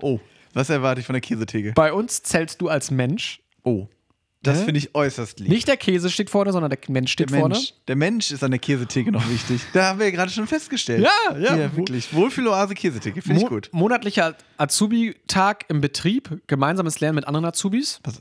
Oh, 0.00 0.20
was 0.54 0.68
erwarte 0.68 1.00
ich 1.00 1.06
von 1.06 1.14
der 1.14 1.20
Käsetheke? 1.22 1.72
Bei 1.74 1.92
uns 1.92 2.22
zählst 2.22 2.60
du 2.60 2.68
als 2.68 2.90
Mensch. 2.90 3.40
Oh, 3.64 3.86
das 4.42 4.62
finde 4.62 4.78
ich 4.78 4.94
äußerst 4.94 5.40
lieb. 5.40 5.48
Nicht 5.48 5.68
der 5.68 5.76
Käse 5.76 6.10
steht 6.10 6.30
vorne, 6.30 6.52
sondern 6.52 6.70
der 6.70 6.78
Mensch 6.88 7.12
steht 7.12 7.30
der 7.30 7.38
vorne. 7.38 7.54
Mensch, 7.54 7.74
der 7.86 7.96
Mensch 7.96 8.30
ist 8.30 8.42
an 8.42 8.50
der 8.50 8.60
Käsetheke 8.60 9.12
noch 9.12 9.28
wichtig. 9.28 9.60
Da 9.72 9.88
haben 9.88 9.98
wir 9.98 10.06
ja 10.06 10.12
gerade 10.12 10.30
schon 10.30 10.46
festgestellt. 10.46 11.02
Ja, 11.02 11.36
ja. 11.36 11.56
Ja, 11.56 11.76
wirklich. 11.76 12.12
Wohlfühloase 12.12 12.74
Käsetheke, 12.74 13.22
finde 13.22 13.38
ich 13.38 13.44
Mo 13.44 13.48
gut. 13.48 13.68
Monatlicher 13.72 14.36
Azubi-Tag 14.56 15.66
im 15.68 15.80
Betrieb, 15.80 16.40
gemeinsames 16.46 17.00
Lernen 17.00 17.16
mit 17.16 17.26
anderen 17.26 17.46
Azubis. 17.46 18.00
Was, 18.04 18.20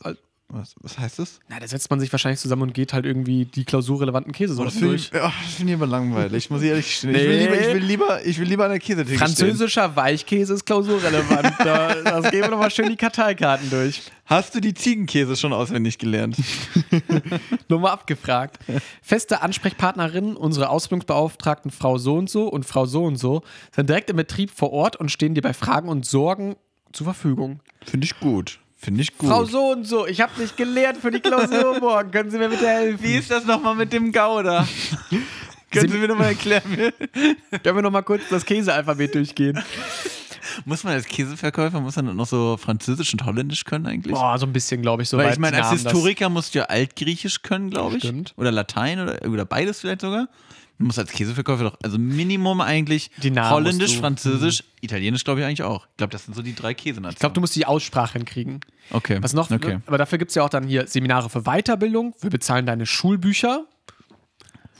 was, 0.53 0.75
was 0.81 0.97
heißt 0.99 1.19
das? 1.19 1.39
Na, 1.49 1.59
da 1.59 1.67
setzt 1.67 1.89
man 1.89 1.99
sich 1.99 2.11
wahrscheinlich 2.11 2.39
zusammen 2.39 2.63
und 2.63 2.73
geht 2.73 2.93
halt 2.93 3.05
irgendwie 3.05 3.45
die 3.45 3.63
klausurrelevanten 3.65 4.33
Käsesorten 4.33 4.71
finde 4.71 4.87
durch. 4.89 5.09
ich, 5.13 5.19
oh, 5.19 5.31
das 5.43 5.53
finde 5.55 5.73
ich 5.73 5.77
aber 5.77 5.87
langweilig, 5.87 6.49
muss 6.49 6.61
ich 6.61 6.69
ehrlich 6.69 6.85
gestehen. 6.85 7.15
Ich, 7.15 7.21
will 7.21 7.37
Nee. 7.37 7.43
lieber, 7.45 7.59
ich, 7.59 7.73
will 7.73 7.83
lieber, 7.83 8.25
ich 8.25 8.39
will 8.39 8.47
lieber 8.47 8.63
an 8.65 8.71
der 8.71 8.79
Käsetheke 8.79 9.15
stehen. 9.15 9.17
Französischer 9.17 9.95
Weichkäse 9.95 10.53
ist 10.53 10.65
klausurrelevant. 10.65 11.53
da, 11.59 11.95
das 12.03 12.31
gehen 12.31 12.41
wir 12.41 12.49
nochmal 12.49 12.71
schön 12.71 12.89
die 12.89 12.95
Karteikarten 12.95 13.69
durch. 13.69 14.01
Hast 14.25 14.55
du 14.55 14.61
die 14.61 14.73
Ziegenkäse 14.73 15.35
schon 15.35 15.51
auswendig 15.51 15.97
gelernt? 15.97 16.37
Nur 17.67 17.79
mal 17.81 17.91
abgefragt. 17.91 18.59
Feste 19.01 19.41
Ansprechpartnerinnen, 19.41 20.37
unsere 20.37 20.69
Ausbildungsbeauftragten 20.69 21.69
Frau 21.71 21.97
so 21.97 22.15
und 22.15 22.29
so 22.29 22.47
und 22.47 22.65
Frau 22.65 22.85
so 22.85 23.03
und 23.03 23.17
so, 23.17 23.41
sind 23.75 23.89
direkt 23.89 24.09
im 24.09 24.15
Betrieb 24.15 24.51
vor 24.51 24.71
Ort 24.71 24.95
und 24.95 25.11
stehen 25.11 25.35
dir 25.35 25.41
bei 25.41 25.53
Fragen 25.53 25.89
und 25.89 26.05
Sorgen 26.05 26.55
zur 26.93 27.05
Verfügung. 27.05 27.59
Finde 27.83 28.05
ich 28.05 28.17
gut. 28.21 28.60
Finde 28.81 29.01
ich 29.03 29.15
gut. 29.17 29.29
Frau 29.29 29.45
so 29.45 29.71
und 29.73 29.83
so, 29.85 30.07
ich 30.07 30.21
habe 30.21 30.31
nicht 30.41 30.57
gelernt 30.57 30.97
für 30.97 31.11
die 31.11 31.19
Klausur 31.19 31.79
morgen. 31.79 32.09
Können 32.11 32.31
Sie 32.31 32.37
mir 32.39 32.49
bitte 32.49 32.67
helfen? 32.67 33.03
Wie 33.03 33.15
ist 33.15 33.29
das 33.29 33.45
nochmal 33.45 33.75
mit 33.75 33.93
dem 33.93 34.11
Gouda? 34.11 34.67
Können 35.71 35.89
Sie 35.89 35.97
mir 35.99 36.07
nochmal 36.07 36.29
erklären? 36.29 36.63
Können 37.63 37.75
wir 37.75 37.81
noch 37.83 37.91
mal 37.91 38.01
kurz 38.01 38.23
das 38.29 38.43
Käsealphabet 38.45 39.13
durchgehen? 39.15 39.63
muss 40.65 40.83
man 40.83 40.93
als 40.93 41.05
Käseverkäufer, 41.05 41.79
muss 41.79 41.95
man 41.95 42.13
noch 42.15 42.25
so 42.25 42.57
Französisch 42.57 43.13
und 43.13 43.25
Holländisch 43.25 43.63
können 43.63 43.85
eigentlich? 43.85 44.13
Boah, 44.13 44.37
so 44.37 44.45
ein 44.45 44.51
bisschen, 44.51 44.81
glaube 44.81 45.03
ich, 45.03 45.09
so 45.09 45.17
Weil 45.17 45.27
weit 45.27 45.33
ich 45.33 45.39
meine, 45.39 45.57
als 45.63 45.69
das- 45.69 45.83
Historiker 45.83 46.27
musst 46.29 46.53
du 46.55 46.59
ja 46.59 46.65
Altgriechisch 46.65 47.41
können, 47.41 47.69
glaube 47.69 47.97
ich. 47.97 48.03
Stimmt. 48.03 48.33
Oder 48.35 48.51
Latein 48.51 48.99
oder, 48.99 49.17
oder 49.29 49.45
beides 49.45 49.79
vielleicht 49.79 50.01
sogar. 50.01 50.27
Du 50.81 50.87
musst 50.87 50.97
als 50.99 51.11
Käseverkäufer 51.11 51.63
doch, 51.63 51.77
also 51.83 51.97
Minimum 51.99 52.59
eigentlich 52.59 53.11
Holländisch, 53.23 53.97
Französisch, 53.97 54.63
Italienisch 54.81 55.23
glaube 55.23 55.39
ich 55.41 55.45
eigentlich 55.45 55.61
auch. 55.63 55.85
Ich 55.91 55.97
glaube, 55.97 56.11
das 56.11 56.25
sind 56.25 56.33
so 56.33 56.41
die 56.41 56.55
drei 56.55 56.73
Käsenationen. 56.73 57.13
Ich 57.13 57.19
glaube, 57.19 57.33
du 57.33 57.41
musst 57.41 57.55
die 57.55 57.65
Aussprache 57.67 58.13
hinkriegen. 58.17 58.61
okay. 58.91 59.19
Was 59.21 59.33
noch? 59.33 59.51
Okay. 59.51 59.77
Aber 59.85 59.97
dafür 59.99 60.17
gibt 60.17 60.29
es 60.31 60.35
ja 60.35 60.43
auch 60.43 60.49
dann 60.49 60.65
hier 60.67 60.87
Seminare 60.87 61.29
für 61.29 61.43
Weiterbildung. 61.43 62.15
Wir 62.19 62.31
bezahlen 62.31 62.65
deine 62.65 62.85
Schulbücher. 62.87 63.65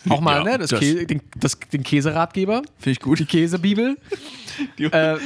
Auch 0.10 0.20
mal, 0.22 0.38
Ja, 0.39 0.43
ne? 0.43 0.58
Das 0.58 0.72
das- 0.72 0.80
Kä 0.80 1.06
den, 1.06 1.22
das, 1.36 1.60
den 1.60 1.84
Käseratgeber. 1.84 2.64
Finde 2.80 2.91
ich 2.91 2.99
gut. 2.99 3.20
Die 3.20 3.26
Käsebibel. 3.26 3.97
Die- 4.80 4.86
äh, 4.86 5.20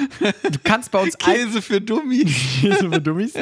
du 0.44 0.60
kannst 0.64 0.92
bei 0.92 1.02
uns 1.02 1.18
Käse 1.18 1.62
für 1.62 1.80
Dummies. 1.80 2.26
Käse 2.62 2.90
für 2.92 3.00
Dummies. 3.02 3.34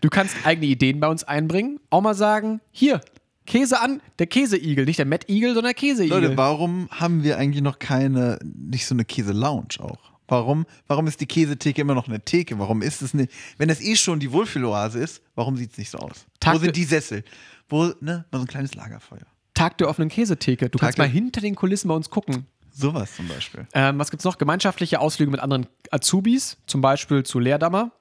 Du 0.00 0.08
kannst 0.08 0.34
eigene 0.44 0.66
Ideen 0.66 0.98
bei 0.98 1.06
uns 1.06 1.22
einbringen. 1.22 1.78
Auch 1.90 2.00
mal 2.00 2.14
sagen, 2.14 2.60
hier, 2.72 3.00
Käse 3.46 3.80
an, 3.80 4.00
der 4.18 4.26
Käseigel, 4.26 4.84
nicht 4.84 4.98
der 4.98 5.06
Matt 5.06 5.28
Igel, 5.28 5.54
sondern 5.54 5.72
der 5.72 5.74
Käseigel. 5.74 6.10
Leute, 6.22 6.36
warum 6.36 6.88
haben 6.90 7.22
wir 7.24 7.38
eigentlich 7.38 7.62
noch 7.62 7.78
keine, 7.78 8.38
nicht 8.42 8.86
so 8.86 8.94
eine 8.94 9.04
Käse-Lounge 9.04 9.80
auch? 9.80 9.98
Warum, 10.28 10.64
warum 10.86 11.06
ist 11.08 11.20
die 11.20 11.26
Käsetheke 11.26 11.80
immer 11.82 11.94
noch 11.94 12.08
eine 12.08 12.20
Theke? 12.24 12.58
Warum 12.58 12.80
ist 12.80 13.02
es 13.02 13.12
nicht, 13.12 13.30
wenn 13.58 13.68
das 13.68 13.80
eh 13.80 13.96
schon 13.96 14.20
die 14.20 14.32
Wohlfühloase 14.32 14.98
ist, 14.98 15.20
warum 15.34 15.56
sieht 15.56 15.72
es 15.72 15.78
nicht 15.78 15.90
so 15.90 15.98
aus? 15.98 16.24
Tag 16.40 16.54
Wo 16.54 16.58
sind 16.58 16.76
die 16.76 16.84
Sessel? 16.84 17.24
Wo, 17.68 17.92
ne, 18.00 18.24
mal 18.30 18.38
so 18.38 18.40
ein 18.40 18.46
kleines 18.46 18.74
Lagerfeuer. 18.74 19.26
Tag 19.54 19.76
der 19.78 19.88
offenen 19.88 20.08
Käsetheke. 20.08 20.70
Du 20.70 20.78
kannst 20.78 20.96
der- 20.98 21.04
mal 21.06 21.10
hinter 21.10 21.40
den 21.40 21.54
Kulissen 21.54 21.88
bei 21.88 21.94
uns 21.94 22.08
gucken. 22.08 22.46
Sowas 22.74 23.14
zum 23.16 23.28
Beispiel. 23.28 23.66
Ähm, 23.74 23.98
was 23.98 24.10
gibt's 24.10 24.24
noch? 24.24 24.38
Gemeinschaftliche 24.38 25.00
Ausflüge 25.00 25.30
mit 25.30 25.40
anderen 25.40 25.66
Azubis, 25.90 26.56
zum 26.66 26.80
Beispiel 26.80 27.22
zu 27.22 27.38
Leerdammer. 27.38 27.92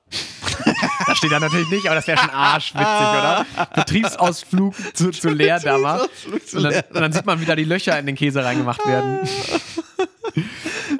Das 1.07 1.17
steht 1.17 1.31
da 1.31 1.39
natürlich 1.39 1.69
nicht, 1.69 1.85
aber 1.85 1.95
das 1.95 2.07
wäre 2.07 2.17
schon 2.17 2.29
arschwitzig, 2.29 2.87
oder? 2.87 3.45
Betriebsausflug 3.75 4.75
zu, 4.95 5.11
zu 5.11 5.29
Leerdammer. 5.29 6.07
Und 6.53 6.63
dann, 6.63 6.73
und 6.73 7.01
dann 7.01 7.13
sieht 7.13 7.25
man, 7.25 7.39
wie 7.41 7.45
da 7.45 7.55
die 7.55 7.63
Löcher 7.63 7.97
in 7.97 8.05
den 8.05 8.15
Käse 8.15 8.43
reingemacht 8.43 8.85
werden. 8.85 9.19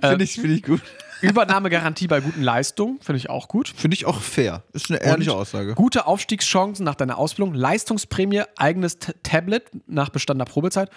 Finde 0.02 0.24
ich, 0.24 0.34
find 0.34 0.54
ich 0.54 0.64
gut. 0.64 0.82
Übernahmegarantie 1.22 2.08
bei 2.08 2.20
guten 2.20 2.42
Leistungen, 2.42 3.00
finde 3.00 3.18
ich 3.18 3.30
auch 3.30 3.48
gut. 3.48 3.72
Finde 3.76 3.94
ich 3.94 4.06
auch 4.06 4.20
fair. 4.20 4.64
Ist 4.74 4.90
eine 4.90 5.02
ehrliche 5.02 5.34
Aussage. 5.34 5.76
Gute 5.76 6.08
Aufstiegschancen 6.08 6.84
nach 6.84 6.96
deiner 6.96 7.20
Ausbildung, 7.20 7.54
Leistungsprämie, 7.54 8.42
eigenes 8.58 8.98
T 8.98 9.14
Tablet 9.22 9.70
nach 9.88 10.10
bestandener 10.10 10.46
Probezeit, 10.46 10.90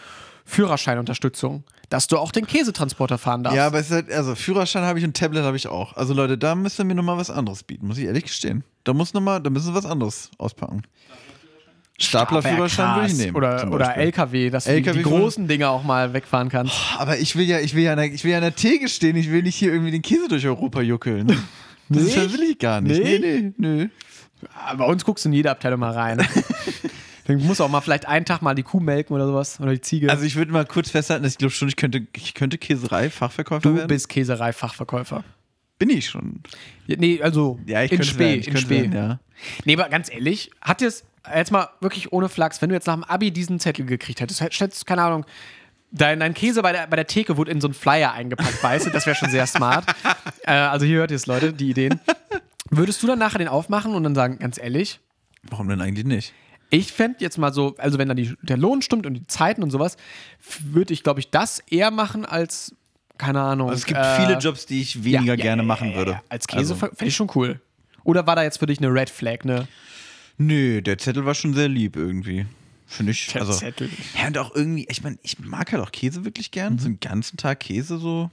Führerscheinunterstützung, 0.45 1.65
dass 1.89 2.07
du 2.07 2.19
auch 2.19 2.33
den 2.33 2.47
Käsetransporter 2.47 3.19
fahren 3.19 3.45
darfst. 3.45 3.57
Ja, 3.57 3.67
aber 3.67 3.79
es 3.79 3.87
ist 3.87 3.93
halt, 3.93 4.13
also 4.13 4.35
Führerschein 4.35 4.85
habe 4.85 4.99
ich 4.99 5.05
und 5.05 5.17
Tablet 5.17 5.43
habe 5.43 5.57
ich 5.57 5.69
auch. 5.69 5.97
Also 5.97 6.15
Leute, 6.15 6.37
da 6.37 6.55
müsst 6.55 6.79
ihr 6.79 6.85
mir 6.85 6.95
nochmal 6.95 7.17
was 7.17 7.31
anderes 7.31 7.63
bieten, 7.63 7.87
muss 7.87 7.99
ich 7.99 8.05
ehrlich 8.05 8.25
gestehen. 8.25 8.65
Da 8.85 8.93
muss 8.93 9.15
noch 9.15 9.21
mal, 9.21 9.41
da 9.41 9.51
müssen 9.51 9.73
wir 9.73 9.75
was 9.75 9.87
anderes 9.87 10.31
auspacken. 10.39 10.83
Staplerführerschein 11.99 12.97
würde 12.97 13.07
ich 13.07 13.19
nehmen. 13.19 13.37
Oder, 13.37 13.71
oder. 13.71 13.97
LKW, 13.97 14.51
dass 14.51 14.65
du 14.65 14.71
LKW 14.71 14.99
die 14.99 15.05
großen 15.05 15.47
Dinger 15.47 15.71
auch 15.71 15.85
mal 15.85 16.13
wegfahren 16.13 16.49
kannst. 16.49 16.75
Aber 16.99 17.19
ich 17.19 17.37
will 17.37 17.45
ja, 17.45 17.61
ich 17.61 17.75
will 17.75 17.85
ja, 17.85 17.93
an 17.93 17.99
der, 17.99 18.13
ich 18.13 18.25
will 18.25 18.33
ja 18.33 18.39
an 18.39 18.43
der 18.43 18.57
Theke 18.57 18.89
stehen. 18.89 19.15
Ich 19.17 19.31
will 19.31 19.43
nicht 19.43 19.55
hier 19.55 19.73
irgendwie 19.73 19.93
den 19.93 20.03
Käse 20.03 20.27
durch 20.29 20.45
Europa 20.45 20.81
juckeln. 20.81 21.29
Das 21.89 22.33
will 22.33 22.43
ich 22.51 22.59
gar 22.59 22.81
nicht. 22.81 23.01
Nee? 23.01 23.19
Nee, 23.19 23.53
nee. 23.59 23.89
Aber 24.67 24.87
Bei 24.87 24.93
uns 24.93 25.05
guckst 25.05 25.25
du 25.25 25.29
in 25.29 25.35
jede 25.35 25.51
Abteilung 25.51 25.81
mal 25.81 25.93
rein. 25.93 26.19
Musst 27.29 27.61
du 27.61 27.65
auch 27.65 27.69
mal 27.71 27.81
vielleicht 27.81 28.07
einen 28.07 28.25
Tag 28.27 28.43
mal 28.43 28.55
die 28.55 28.63
Kuh 28.63 28.81
melken 28.81 29.15
oder 29.15 29.27
sowas. 29.27 29.59
Oder 29.61 29.73
die 29.73 29.81
Ziege. 29.81 30.11
Also 30.11 30.25
ich 30.25 30.37
würde 30.37 30.53
mal 30.53 30.67
kurz 30.67 30.91
festhalten, 30.91 31.23
dass 31.23 31.33
ich 31.33 31.39
glaube 31.39 31.53
schon, 31.53 31.69
ich 31.69 31.77
könnte, 31.77 32.07
ich 32.17 32.35
könnte 32.35 32.59
Käserei-Fachverkäufer 32.59 33.61
du 33.69 33.77
werden. 33.77 33.89
bist 33.89 34.09
Käserei-Fachverkäufer. 34.09 35.25
Bin 35.79 35.91
ich 35.91 36.07
schon. 36.09 36.41
Ja, 36.87 36.97
Nee, 36.99 37.21
also 37.23 37.59
Ja, 37.67 37.83
ich 37.83 37.93
in 37.93 37.99
könnte 37.99 38.13
Spee. 38.13 38.35
in 38.37 38.57
Spee. 38.57 38.83
werden, 38.83 38.93
ja. 38.93 39.21
Nee, 39.65 39.75
aber 39.75 39.89
ganz 39.89 40.13
ehrlich, 40.13 40.51
hat 40.61 40.83
es 40.83 41.05
jetzt 41.35 41.51
mal 41.51 41.69
wirklich 41.81 42.13
ohne 42.13 42.29
Flachs, 42.29 42.61
wenn 42.63 42.69
du 42.69 42.75
jetzt 42.75 42.87
nach 42.87 42.95
dem 42.95 43.05
Abi 43.05 43.31
diesen 43.31 43.59
Zettel 43.59 43.87
gekriegt 43.87 44.21
hättest, 44.21 44.41
hättest, 44.41 44.87
keine 44.87 45.03
Ahnung, 45.03 45.25
dein, 45.91 46.21
dein 46.21 46.35
Käse 46.35 46.63
bei 46.63 46.73
der, 46.73 46.87
bei 46.87 46.97
der 46.97 47.07
Theke 47.07 47.37
wurde 47.39 47.51
in 47.51 47.61
so 47.61 47.67
einen 47.67 47.75
Flyer 47.75 48.13
eingepackt, 48.13 48.63
weißt 48.63 48.87
du? 48.87 48.91
Das 48.91 49.07
wäre 49.07 49.17
schon 49.17 49.31
sehr 49.31 49.47
smart. 49.47 49.85
äh, 50.43 50.53
also 50.53 50.85
hier 50.87 50.99
hört 50.99 51.11
ihr 51.11 51.17
es, 51.17 51.27
Leute, 51.27 51.53
die 51.53 51.71
Ideen. 51.71 51.99
Würdest 52.71 53.03
du 53.03 53.07
dann 53.07 53.19
nachher 53.19 53.39
den 53.39 53.49
aufmachen 53.49 53.95
und 53.95 54.03
dann 54.05 54.15
sagen, 54.15 54.39
ganz 54.39 54.59
ehrlich, 54.59 55.01
Warum 55.51 55.69
denn 55.69 55.81
eigentlich 55.81 56.07
nicht? 56.07 56.33
Ich 56.77 56.93
fände 56.93 57.19
jetzt 57.21 57.39
mal 57.39 57.53
so, 57.53 57.75
also 57.79 57.99
wenn 57.99 58.09
dann 58.09 58.17
die, 58.17 58.35
der 58.43 58.57
Lohn 58.57 58.83
stimmt 58.83 59.07
und 59.07 59.15
die 59.15 59.27
Zeiten 59.27 59.63
und 59.63 59.71
sowas, 59.71 59.97
würde 60.61 60.93
ich, 60.93 61.03
glaube 61.03 61.21
ich, 61.21 61.31
das 61.31 61.61
eher 61.71 61.91
machen 61.91 62.25
als, 62.25 62.75
keine 63.19 63.41
Ahnung. 63.41 63.69
Also 63.69 63.81
es 63.81 63.87
gibt 63.87 64.01
äh, 64.01 64.21
viele 64.21 64.39
Jobs, 64.39 64.67
die 64.67 64.81
ich 64.81 65.05
weniger 65.05 65.23
ja, 65.23 65.35
ja, 65.35 65.37
gerne 65.37 65.63
machen 65.63 65.91
ja, 65.91 65.97
würde. 65.97 66.21
Als 66.29 66.47
Käse 66.47 66.75
Also, 66.75 66.75
fände 66.75 67.05
ich 67.07 67.17
schon 67.17 67.31
cool. 67.35 67.61
Oder 68.03 68.27
war 68.27 68.37
da 68.37 68.43
jetzt 68.43 68.59
für 68.59 68.67
dich 68.67 68.79
eine 68.79 68.93
Red 68.93 69.11
Flag, 69.11 69.45
ne? 69.45 69.67
nö, 70.37 70.83
der 70.83 70.99
Zettel 70.99 71.25
war 71.25 71.35
schon 71.35 71.55
sehr 71.55 71.69
lieb 71.69 71.97
irgendwie. 71.97 72.47
Finde 72.87 73.13
ich. 73.13 73.29
Der 73.29 73.43
also, 73.43 73.55
Zettel. 73.55 73.89
Ja, 74.19 74.27
und 74.27 74.39
auch 74.39 74.55
irgendwie, 74.55 74.87
ich 74.91 75.03
meine, 75.03 75.19
ich 75.23 75.39
mag 75.39 75.73
halt 75.73 75.83
auch 75.83 75.91
Käse 75.91 76.25
wirklich 76.25 76.51
gern. 76.51 76.79
So 76.79 76.87
einen 76.87 77.01
ganzen 77.01 77.37
Tag 77.37 77.61
Käse 77.61 77.99
so. 77.99 78.31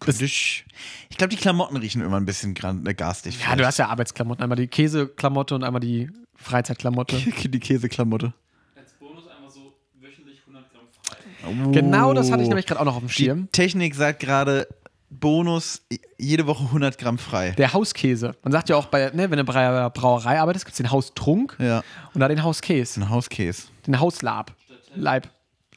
Könnte 0.00 0.24
ich 0.24 0.64
ich 1.10 1.18
glaube, 1.18 1.30
die 1.30 1.36
Klamotten 1.36 1.76
riechen 1.76 2.02
immer 2.02 2.16
ein 2.16 2.24
bisschen 2.24 2.54
äh, 2.86 2.94
garstig. 2.94 3.38
Ja, 3.46 3.54
du 3.54 3.66
hast 3.66 3.78
ja 3.78 3.88
Arbeitsklamotten. 3.88 4.42
Einmal 4.42 4.56
die 4.56 4.66
Käseklamotte 4.66 5.54
und 5.54 5.64
einmal 5.64 5.80
die 5.80 6.10
Freizeitklamotte. 6.36 7.16
die 7.44 7.60
Käseklamotte. 7.60 8.32
Als 8.74 8.92
Bonus 8.94 9.24
einmal 9.28 9.50
so 9.50 9.74
wöchentlich 10.00 10.40
100 10.46 10.72
Gramm 10.72 10.86
frei. 11.02 11.72
Genau 11.72 12.14
das 12.14 12.30
hatte 12.32 12.42
ich 12.42 12.48
nämlich 12.48 12.66
gerade 12.66 12.80
auch 12.80 12.86
noch 12.86 12.94
auf 12.96 13.02
dem 13.02 13.08
Die 13.08 13.14
Schirm. 13.14 13.48
Technik 13.52 13.94
sagt 13.94 14.20
gerade 14.20 14.66
Bonus 15.10 15.82
jede 16.18 16.46
Woche 16.46 16.64
100 16.64 16.96
Gramm 16.96 17.18
frei. 17.18 17.50
Der 17.50 17.74
Hauskäse. 17.74 18.34
Man 18.42 18.52
sagt 18.52 18.70
ja 18.70 18.76
auch, 18.76 18.86
bei, 18.86 19.10
ne, 19.10 19.30
wenn 19.30 19.36
du 19.36 19.44
bei 19.44 19.54
einer 19.54 19.90
Brauerei 19.90 20.40
arbeitest, 20.40 20.64
gibt 20.64 20.72
es 20.72 20.78
den 20.78 20.90
Haustrunk 20.90 21.56
Ja, 21.58 21.82
und 22.14 22.20
da 22.20 22.28
den 22.28 22.42
Hauskäse. 22.42 23.00
ein 23.00 23.10
Hauskäse. 23.10 23.64
Den 23.86 24.00
Hauslab. 24.00 24.54
Leib. 24.94 25.28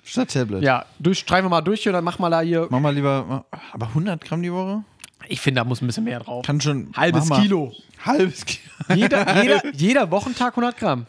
Statt 0.06 0.32
Tablet. 0.32 0.62
Ja, 0.64 0.86
durch, 1.00 1.20
streifen 1.20 1.46
wir 1.46 1.50
mal 1.50 1.62
durch 1.62 1.86
und 1.88 1.94
dann 1.94 2.04
mach 2.04 2.20
mal 2.20 2.30
da 2.30 2.42
hier. 2.42 2.68
Mach 2.70 2.80
mal 2.80 2.94
lieber, 2.94 3.46
aber 3.74 3.88
100 3.88 4.24
Gramm 4.24 4.42
die 4.44 4.54
Woche? 4.54 4.84
Ich 5.28 5.42
finde, 5.42 5.60
da 5.62 5.66
muss 5.66 5.82
ein 5.82 5.88
bisschen 5.88 6.04
mehr 6.04 6.20
drauf. 6.20 6.46
Kann 6.46 6.62
schon. 6.62 6.92
Halbes. 6.96 7.30
Kilo. 7.30 7.74
Halbes 8.06 8.46
Kilo. 8.46 8.62
Jeder, 8.96 9.42
jeder, 9.44 9.62
jeder 9.76 10.12
Wochentag 10.12 10.50
100 10.54 10.78
Gramm. 10.78 11.08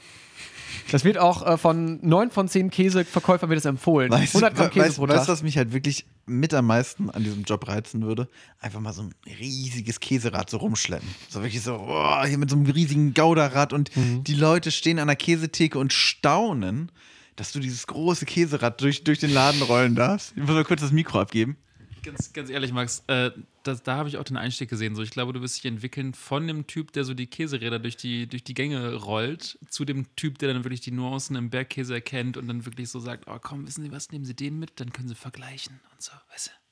Das 0.93 1.03
wird 1.05 1.19
auch 1.19 1.45
äh, 1.45 1.59
von 1.59 1.99
9 2.01 2.31
von 2.31 2.47
10 2.49 2.71
Käseverkäufern 2.71 3.49
wird 3.51 3.59
das 3.59 3.65
empfohlen. 3.65 4.09
Weißt, 4.11 4.35
du, 4.35 4.39
100 4.39 4.55
Gramm 4.57 4.71
Käse 4.71 4.87
weißt, 4.87 4.97
pro 4.99 5.03
weißt 5.09 5.17
Tag. 5.17 5.27
du, 5.27 5.33
was 5.33 5.43
mich 5.43 5.57
halt 5.59 5.73
wirklich 5.73 6.07
mit 6.27 6.55
am 6.55 6.67
meisten 6.67 7.11
an 7.11 7.25
diesem 7.25 7.43
Job 7.43 7.67
reizen 7.67 8.03
würde? 8.03 8.29
Einfach 8.61 8.79
mal 8.81 8.93
so 8.93 9.03
ein 9.03 9.13
riesiges 9.41 9.99
Käserad 10.01 10.49
so 10.49 10.59
rumschleppen. 10.59 11.09
So 11.29 11.43
wirklich 11.43 11.61
so, 11.63 11.75
oh, 11.75 12.25
hier 12.25 12.39
mit 12.39 12.51
so 12.51 12.57
einem 12.57 12.67
riesigen 12.67 13.15
Gouderrad 13.15 13.73
und 13.73 13.95
Mhm. 13.97 14.23
die 14.25 14.35
Leute 14.35 14.71
stehen 14.71 15.01
an 15.01 15.09
der 15.09 15.17
Käsetheke 15.17 15.77
und 15.79 15.93
staunen, 15.93 16.93
dass 17.37 17.53
du 17.53 17.61
dieses 17.61 17.87
große 17.87 18.27
Käserad 18.27 18.81
durch, 18.81 19.05
durch 19.05 19.19
den 19.19 19.33
Laden 19.33 19.63
rollen 19.63 19.95
darfst. 19.95 20.33
Ich 20.37 20.43
muss 20.43 20.51
mal 20.51 20.65
kurz 20.65 20.81
das 20.81 20.93
Mikro 20.93 21.21
abgeben. 21.21 21.57
Ganz, 22.03 22.33
ganz 22.33 22.51
ehrlich, 22.51 22.73
Max, 22.73 23.03
äh, 23.09 23.33
das, 23.65 23.83
da 23.83 23.97
habe 23.97 24.09
ich 24.09 24.17
auch 24.17 24.25
den 24.25 24.37
Einstieg 24.37 24.71
gesehen. 24.71 24.95
So, 24.95 25.03
ich 25.03 25.11
glaube, 25.11 25.33
du 25.33 25.41
wirst 25.43 25.57
dich 25.57 25.65
entwickeln 25.65 26.15
von 26.15 26.47
dem 26.47 26.67
Typ, 26.69 26.93
der 26.93 27.05
so 27.05 27.15
die 27.15 27.27
Käseräder 27.27 27.81
durch 27.81 27.97
die, 27.97 28.29
durch 28.29 28.45
die 28.45 28.55
Gänge 28.55 28.95
rollt, 28.95 29.59
zu 29.69 29.85
dem 29.85 30.15
Typ, 30.15 30.39
der 30.39 30.53
dann 30.53 30.65
wirklich 30.65 30.81
die 30.81 30.93
Nuancen 30.93 31.35
im 31.35 31.51
Bergkäse 31.51 31.95
erkennt 31.95 32.37
und 32.37 32.47
dann 32.47 32.65
wirklich 32.65 32.91
so 32.91 33.01
sagt: 33.01 33.25
Oh, 33.27 33.39
komm, 33.41 33.67
wissen 33.67 33.83
Sie 33.83 33.91
was, 33.91 34.13
nehmen 34.13 34.25
Sie 34.25 34.35
den 34.35 34.59
mit, 34.59 34.79
dann 34.79 34.93
können 34.93 35.09
Sie 35.09 35.17
vergleichen 35.17 35.81
und 35.93 36.01
so, 36.01 36.13
weißt 36.33 36.49
du? 36.49 36.66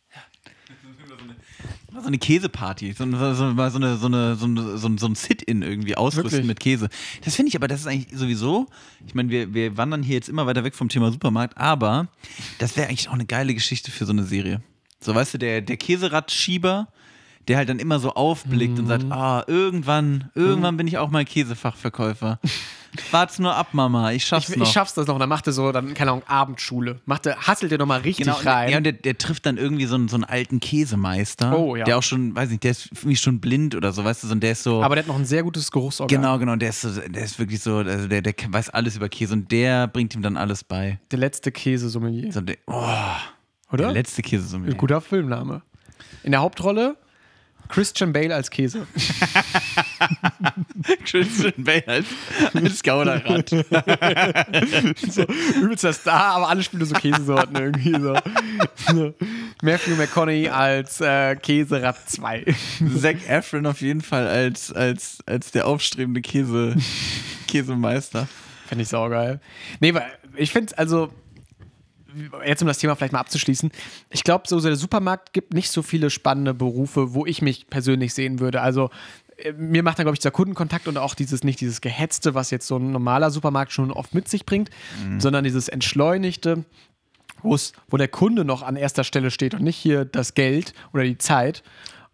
Mal 1.93 2.01
so 2.03 2.09
eine 2.09 2.19
Käseparty, 2.19 2.93
so, 2.93 3.05
so, 3.11 3.35
so, 3.35 3.45
eine, 3.45 3.71
so, 3.71 3.77
eine, 3.79 3.97
so, 3.97 4.07
eine, 4.07 4.37
so, 4.37 4.47
ein- 4.89 4.99
so 4.99 5.07
ein 5.07 5.15
Sit-In 5.15 5.63
irgendwie 5.63 5.97
ausrüsten 5.97 6.33
Wirklich? 6.33 6.47
mit 6.47 6.61
Käse. 6.61 6.89
Das 7.25 7.37
finde 7.37 7.49
ich 7.51 7.57
aber, 7.57 7.69
das 7.69 7.81
ist 7.81 7.87
eigentlich 7.87 8.19
sowieso, 8.19 8.67
ich 9.07 9.15
meine, 9.15 9.31
wir, 9.31 9.55
wir 9.55 9.77
wandern 9.77 10.03
hier 10.03 10.15
jetzt 10.17 10.29
immer 10.29 10.47
weiter 10.47 10.65
weg 10.65 10.75
vom 10.75 10.89
Thema 10.89 11.11
Supermarkt, 11.13 11.57
aber 11.57 12.09
das 12.59 12.77
wäre 12.77 12.89
eigentlich 12.89 13.09
auch 13.09 13.13
eine 13.15 13.27
geile 13.27 13.55
Geschichte 13.55 13.91
für 13.91 14.07
so 14.07 14.13
eine 14.13 14.25
Serie. 14.25 14.63
So, 15.01 15.15
weißt 15.15 15.35
du, 15.35 15.39
der, 15.39 15.61
der 15.61 15.77
Käseradschieber, 15.77 16.89
der 17.49 17.57
halt 17.59 17.69
dann 17.69 17.79
immer 17.79 17.99
so 17.99 18.13
aufblickt 18.15 18.79
und 18.79 18.87
sagt, 18.87 19.05
ah, 19.11 19.45
irgendwann, 19.47 20.31
irgendwann 20.35 20.77
bin 20.77 20.87
ich 20.87 20.99
auch 20.99 21.11
mal 21.11 21.25
Käsefachverkäufer. 21.25 22.39
Wart's 23.11 23.41
nur 23.41 23.55
ab, 23.57 23.69
Mama, 23.73 24.13
ich 24.13 24.25
schaff's 24.25 24.49
Ich, 24.51 24.57
noch. 24.57 24.67
ich 24.67 24.73
schaff's 24.73 24.95
das 24.95 25.09
noch. 25.09 25.15
Und 25.15 25.21
dann 25.21 25.29
macht 25.29 25.49
er 25.49 25.53
so, 25.53 25.73
dann, 25.73 25.95
keine 25.95 26.13
Ahnung, 26.13 26.23
Abendschule. 26.29 27.01
Macht 27.07 27.27
er, 27.27 27.37
hasselt 27.39 27.73
er 27.73 27.79
nochmal 27.79 28.03
richtig 28.03 28.27
Genau, 28.27 28.39
rein. 28.45 28.71
Ja, 28.71 28.77
und 28.77 28.85
der, 28.85 28.93
der 28.93 29.19
trifft 29.19 29.47
dann 29.47 29.57
irgendwie 29.57 29.87
so 29.87 29.97
einen, 29.97 30.07
so 30.07 30.15
einen 30.15 30.23
alten 30.23 30.61
Käsemeister, 30.61 31.59
Oh, 31.59 31.75
ja. 31.75 31.85
der 31.85 31.99
auch 31.99 32.05
schon, 32.05 32.37
weiß 32.37 32.51
nicht, 32.51 32.63
der 32.63 32.71
ist 32.71 32.91
irgendwie 32.93 33.17
schon 33.17 33.41
blind 33.41 33.75
oder 33.75 33.93
so, 33.93 34.05
weißt 34.05 34.23
du, 34.23 34.31
und 34.31 34.41
der 34.43 34.53
ist 34.53 34.63
so. 34.63 34.81
aber 34.81 34.95
der 34.95 35.03
hat 35.03 35.09
noch 35.09 35.19
ein 35.19 35.25
sehr 35.25 35.43
gutes 35.43 35.73
Geruchsorgan. 35.73 36.21
genau, 36.21 36.39
genau, 36.39 36.55
der 36.55 36.69
ist, 36.69 36.83
so, 36.83 36.91
der 37.01 37.25
ist 37.25 37.39
wirklich 37.41 37.61
so, 37.61 37.79
also 37.79 38.07
der, 38.07 38.23
der 38.23 38.35
weiß 38.49 38.71
alles 38.71 38.95
über 38.97 39.09
Käse 39.09 39.33
und 39.35 39.51
der 39.51 39.89
bringt 39.89 40.15
ihm 40.15 40.23
dann 40.23 40.37
alles 40.37 40.63
bei. 40.63 41.01
Der 41.11 41.19
letzte 41.19 41.51
Käsesommelier. 41.51 42.33
So, 42.33 42.43
der, 42.43 42.59
oh, 42.69 42.87
Oder? 43.73 43.87
der 43.87 43.93
letzte 43.95 44.23
Käsesommelier. 44.23 44.77
Guter 44.77 45.01
Filmname. 45.01 45.63
In 46.23 46.31
der 46.31 46.43
Hauptrolle 46.43 46.97
Christian 47.69 48.13
Bale 48.13 48.35
als 48.35 48.51
Käse. 48.51 48.87
Christian 51.05 51.53
Bale 51.57 51.85
als, 51.87 52.07
als 52.55 52.83
Gauderrad. 52.83 53.53
Übelster 55.57 55.93
Star, 55.93 56.37
aber 56.37 56.49
alle 56.49 56.63
spielen 56.63 56.85
so 56.85 56.95
Käsesorten 56.95 57.57
irgendwie 57.57 57.93
so. 57.93 58.17
so. 58.93 59.15
Matthew 59.63 59.97
McConaughey 59.97 60.49
als 60.49 61.01
äh, 61.01 61.37
Käserad 61.37 61.97
2. 62.09 62.45
Zac 63.01 63.29
Efron 63.29 63.67
auf 63.67 63.81
jeden 63.81 64.03
Fall 64.03 64.27
als, 64.27 64.73
als, 64.73 65.19
als 65.27 65.51
der 65.51 65.67
aufstrebende 65.67 66.21
Käse, 66.21 66.77
Käsemeister. 67.49 68.29
Finde 68.67 68.83
ich 68.83 68.89
saugeil. 68.89 69.41
Nee, 69.81 69.95
weil 69.95 70.11
ich 70.37 70.53
finde 70.53 70.77
also 70.79 71.13
jetzt 72.45 72.63
um 72.63 72.69
das 72.69 72.79
Thema 72.79 72.97
vielleicht 72.97 73.13
mal 73.13 73.21
abzuschließen, 73.21 73.71
ich 74.11 74.25
glaube, 74.25 74.45
so 74.47 74.61
der 74.61 74.77
Supermarkt 74.77 75.33
gibt 75.33 75.55
nicht 75.55 75.71
so 75.71 75.83
viele 75.83 76.11
spannende 76.11 76.55
Berufe, 76.55 77.15
wo 77.15 77.27
ich 77.27 77.43
mich 77.43 77.69
persönlich 77.69 78.15
sehen 78.15 78.41
würde. 78.41 78.61
Also 78.61 78.91
äh, 79.37 79.53
mir 79.53 79.83
macht 79.83 79.99
dann, 79.99 80.05
glaube 80.05 80.15
ich, 80.15 80.21
dieser 80.21 80.31
Kundenkontakt 80.31 80.89
und 80.89 80.99
auch 80.99 81.15
dieses, 81.15 81.45
nicht 81.45 81.61
dieses 81.61 81.81
Gehetzte, 81.81 82.35
was 82.35 82.51
jetzt 82.51 82.67
so 82.67 82.77
ein 82.77 82.93
normaler 82.93 83.31
Supermarkt 83.31 83.73
schon 83.73 83.91
oft 83.91 84.15
mit 84.15 84.29
sich 84.29 84.47
bringt, 84.47 84.71
sondern 85.19 85.45
dieses 85.45 85.69
Entschleunigte, 85.69 86.65
wo 87.43 87.97
der 87.97 88.09
Kunde 88.09 88.45
noch 88.45 88.63
an 88.63 88.77
erster 88.77 89.05
Stelle 89.05 89.31
steht 89.31 89.55
und 89.55 89.63
nicht 89.63 89.77
hier 89.77 90.05
das 90.05 90.35
Geld 90.35 90.73
oder 90.93 91.05
die 91.05 91.19
Zeit. 91.19 91.63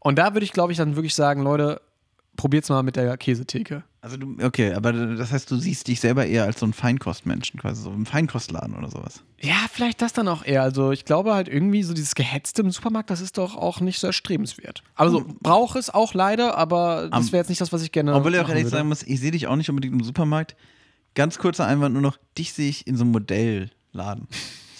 Und 0.01 0.19
da 0.19 0.35
würde 0.35 0.45
ich, 0.45 0.53
glaube 0.53 0.73
ich, 0.73 0.79
dann 0.79 0.97
wirklich 0.97 1.15
sagen, 1.15 1.43
Leute, 1.43 1.81
probiert's 2.37 2.69
mal 2.69 2.83
mit 2.83 2.97
der 2.97 3.17
Käsetheke. 3.17 3.85
Also 4.03 4.17
du, 4.17 4.37
okay, 4.43 4.73
aber 4.73 4.93
das 4.93 5.31
heißt, 5.31 5.51
du 5.51 5.57
siehst 5.57 5.87
dich 5.87 6.01
selber 6.01 6.25
eher 6.25 6.45
als 6.45 6.61
so 6.61 6.67
ein 6.67 6.73
Feinkostmenschen, 6.73 7.61
quasi 7.61 7.83
so 7.83 7.91
im 7.91 8.07
Feinkostladen 8.07 8.75
oder 8.75 8.89
sowas. 8.89 9.23
Ja, 9.41 9.67
vielleicht 9.71 10.01
das 10.01 10.15
dann 10.15 10.27
auch 10.27 10.43
eher. 10.43 10.63
Also 10.63 10.91
ich 10.91 11.05
glaube 11.05 11.35
halt 11.35 11.49
irgendwie 11.49 11.83
so 11.83 11.93
dieses 11.93 12.15
Gehetzte 12.15 12.63
im 12.63 12.71
Supermarkt, 12.71 13.11
das 13.11 13.21
ist 13.21 13.37
doch 13.37 13.57
auch 13.57 13.81
nicht 13.81 13.99
so 13.99 14.07
erstrebenswert. 14.07 14.83
Also 14.95 15.27
brauche 15.43 15.79
es 15.79 15.91
auch 15.91 16.15
leider, 16.15 16.57
aber 16.57 17.11
das 17.13 17.33
wäre 17.33 17.43
jetzt 17.43 17.51
nicht 17.51 17.61
das, 17.61 17.73
was 17.73 17.83
ich 17.83 17.93
gerne. 17.93 18.15
Obwohl 18.15 18.35
ich 18.35 18.41
auch 18.41 18.49
ehrlich 18.49 18.65
würde. 18.65 18.77
sagen 18.77 18.89
muss, 18.89 19.03
ich 19.03 19.21
sehe 19.21 19.33
dich 19.33 19.47
auch 19.47 19.57
nicht 19.57 19.69
unbedingt 19.69 19.95
im 19.95 20.03
Supermarkt. 20.03 20.57
Ganz 21.15 21.39
kurzer 21.39 21.67
Einwand 21.67 21.93
nur 21.93 22.03
noch, 22.03 22.17
dich 22.39 22.55
sehe 22.55 22.71
ich 22.71 22.87
in 22.87 22.97
so 22.97 23.05
einem 23.05 23.13
Modellladen. 23.13 24.29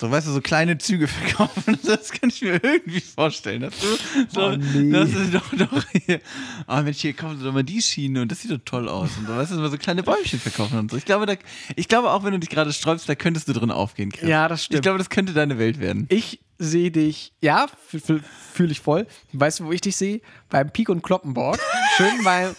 So, 0.01 0.11
weißt 0.11 0.27
du, 0.29 0.33
so 0.33 0.41
kleine 0.41 0.79
Züge 0.79 1.07
verkaufen. 1.09 1.79
Das 1.85 2.11
kann 2.11 2.31
ich 2.31 2.41
mir 2.41 2.55
irgendwie 2.63 3.01
vorstellen. 3.03 3.61
Dass 3.61 3.75
du, 3.79 3.87
so, 4.33 4.41
Oh, 4.47 4.57
nee. 4.57 4.91
das 4.93 5.11
ist 5.11 5.35
doch, 5.35 5.53
doch 5.55 5.85
hier. 6.07 6.21
Oh 6.67 6.81
Mensch, 6.81 6.99
hier 7.01 7.13
kaufen 7.13 7.39
sie 7.39 7.45
doch 7.45 7.53
mal 7.53 7.63
die 7.63 7.83
Schiene 7.83 8.23
und 8.23 8.33
das 8.33 8.41
sieht 8.41 8.51
doch 8.51 8.59
toll 8.65 8.89
aus. 8.89 9.11
Und 9.19 9.27
so, 9.27 9.37
weißt 9.37 9.53
du, 9.53 9.69
so 9.69 9.77
kleine 9.77 10.03
Bäumchen 10.03 10.41
verkaufen 10.41 10.79
und 10.79 10.91
so. 10.91 10.97
Ich 10.97 11.05
glaube, 11.05 11.27
da, 11.27 11.35
ich 11.77 11.87
glaube 11.87 12.11
auch, 12.13 12.25
wenn 12.25 12.33
du 12.33 12.39
dich 12.39 12.49
gerade 12.49 12.73
sträubst, 12.73 13.09
da 13.11 13.15
könntest 13.15 13.47
du 13.49 13.53
drin 13.53 13.71
aufgehen, 13.71 14.11
Chris. 14.11 14.27
Ja, 14.29 14.49
das 14.49 14.61
Ich 14.61 14.67
stimmt. 14.67 14.83
glaube, 14.83 14.97
das 14.99 15.11
könnte 15.11 15.35
deine 15.35 15.59
Welt 15.59 15.79
werden. 15.81 16.07
Ich 16.09 16.41
sehe 16.59 16.91
dich, 16.91 17.33
ja, 17.43 17.67
fühle 17.87 18.73
ich 18.73 18.81
voll. 18.81 19.07
Weißt 19.35 19.61
du, 19.61 19.65
wo 19.67 19.73
ich 19.73 19.83
dich 19.83 19.97
sehe? 19.97 20.21
Beim 20.49 20.71
Pik 20.71 20.89
und 20.89 21.03
Kloppenborg. 21.03 21.59
Schön 21.99 22.25
beim. 22.25 22.55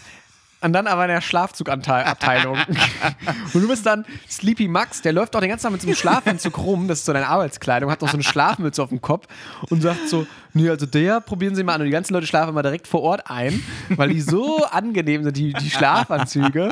Und 0.61 0.73
dann 0.73 0.85
aber 0.85 1.05
in 1.05 1.09
der 1.09 1.21
Schlafzugabteilung. 1.21 2.55
und 3.53 3.61
du 3.61 3.67
bist 3.67 3.85
dann 3.85 4.05
Sleepy 4.29 4.67
Max, 4.67 5.01
der 5.01 5.11
läuft 5.11 5.35
auch 5.35 5.39
den 5.39 5.49
ganzen 5.49 5.63
Tag 5.63 5.71
mit 5.71 5.81
so 5.81 5.87
einem 5.87 5.95
Schlafanzug 5.95 6.57
rum, 6.59 6.87
das 6.87 6.99
ist 6.99 7.05
so 7.05 7.13
deine 7.13 7.27
Arbeitskleidung, 7.27 7.89
hat 7.89 8.01
noch 8.01 8.09
so 8.09 8.15
eine 8.15 8.23
Schlafmütze 8.23 8.83
auf 8.83 8.89
dem 8.89 9.01
Kopf 9.01 9.27
und 9.69 9.81
sagt 9.81 10.07
so, 10.07 10.27
nee, 10.53 10.69
also 10.69 10.85
der, 10.85 11.19
probieren 11.19 11.55
Sie 11.55 11.63
mal 11.63 11.73
an. 11.73 11.81
Und 11.81 11.85
die 11.85 11.91
ganzen 11.91 12.13
Leute 12.13 12.27
schlafen 12.27 12.49
immer 12.49 12.61
direkt 12.61 12.87
vor 12.87 13.01
Ort 13.01 13.23
ein, 13.25 13.63
weil 13.89 14.09
die 14.09 14.21
so 14.21 14.63
angenehm 14.65 15.23
sind, 15.23 15.35
die, 15.35 15.53
die 15.53 15.69
Schlafanzüge. 15.69 16.71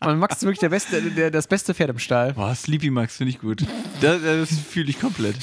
Und 0.00 0.18
Max 0.18 0.36
ist 0.36 0.42
wirklich 0.42 0.58
der 0.58 0.68
beste, 0.68 1.00
der, 1.02 1.30
das 1.30 1.46
beste 1.46 1.72
Pferd 1.72 1.90
im 1.90 1.98
Stall. 1.98 2.34
Boah, 2.34 2.54
Sleepy 2.54 2.90
Max 2.90 3.16
finde 3.16 3.30
ich 3.30 3.40
gut. 3.40 3.64
Das, 4.00 4.20
das 4.22 4.50
fühle 4.50 4.90
ich 4.90 5.00
komplett. 5.00 5.36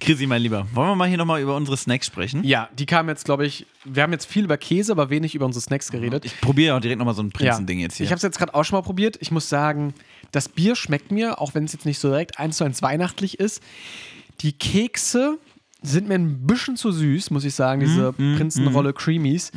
Chrissy, 0.00 0.26
mein 0.26 0.42
Lieber, 0.42 0.66
wollen 0.72 0.88
wir 0.90 0.96
mal 0.96 1.08
hier 1.08 1.18
nochmal 1.18 1.40
über 1.40 1.56
unsere 1.56 1.76
Snacks 1.76 2.06
sprechen? 2.06 2.44
Ja, 2.44 2.68
die 2.78 2.86
kamen 2.86 3.08
jetzt, 3.08 3.24
glaube 3.24 3.46
ich, 3.46 3.66
wir 3.84 4.02
haben 4.02 4.12
jetzt 4.12 4.26
viel 4.26 4.44
über 4.44 4.56
Käse, 4.56 4.92
aber 4.92 5.10
wenig 5.10 5.34
über 5.34 5.46
unsere 5.46 5.62
Snacks 5.62 5.90
geredet. 5.90 6.24
Ich 6.24 6.40
probiere 6.40 6.76
auch 6.76 6.80
direkt 6.80 6.98
nochmal 6.98 7.14
so 7.14 7.22
ein 7.22 7.30
Prinzending 7.30 7.80
jetzt 7.80 7.96
hier. 7.96 8.04
Ich 8.04 8.10
habe 8.10 8.16
es 8.16 8.22
jetzt 8.22 8.38
gerade 8.38 8.54
auch 8.54 8.64
schon 8.64 8.78
mal 8.78 8.82
probiert. 8.82 9.18
Ich 9.20 9.30
muss 9.30 9.48
sagen, 9.48 9.94
das 10.32 10.48
Bier 10.48 10.76
schmeckt 10.76 11.10
mir, 11.12 11.40
auch 11.40 11.54
wenn 11.54 11.64
es 11.64 11.72
jetzt 11.72 11.86
nicht 11.86 11.98
so 11.98 12.08
direkt 12.08 12.38
eins 12.38 12.56
zu 12.56 12.64
eins 12.64 12.82
weihnachtlich 12.82 13.38
ist. 13.38 13.62
Die 14.40 14.52
Kekse 14.52 15.38
sind 15.82 16.08
mir 16.08 16.14
ein 16.14 16.46
bisschen 16.46 16.76
zu 16.76 16.92
süß, 16.92 17.30
muss 17.30 17.44
ich 17.44 17.54
sagen, 17.54 17.80
diese 17.80 18.12
Prinzenrolle 18.12 18.92
Creamies. 18.92 19.52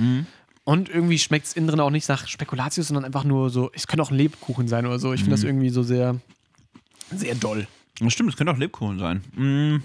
Und 0.65 0.87
irgendwie 0.87 1.19
schmeckt 1.19 1.47
es 1.47 1.53
innen 1.53 1.67
drin 1.67 1.81
auch 1.81 1.89
nicht 1.89 2.07
nach 2.07 2.27
Spekulatius, 2.27 2.87
sondern 2.87 3.03
einfach 3.03 3.25
nur 3.25 3.49
so, 3.49 3.69
es 3.73 3.87
könnte 3.87 4.03
auch 4.03 4.11
ein 4.11 4.17
Lebkuchen 4.17 4.69
sein 4.69 4.85
oder 4.85 4.99
so. 4.99 5.13
Ich 5.13 5.19
finde 5.21 5.35
das 5.35 5.43
irgendwie 5.43 5.69
so 5.69 5.83
sehr, 5.83 6.15
sehr 7.13 7.35
doll. 7.35 7.67
Das 7.99 8.13
stimmt, 8.13 8.29
das 8.29 8.37
könnte 8.37 8.51
auch 8.51 8.57
Lebkuchen 8.57 8.99
sein. 8.99 9.21
Mm. 9.35 9.83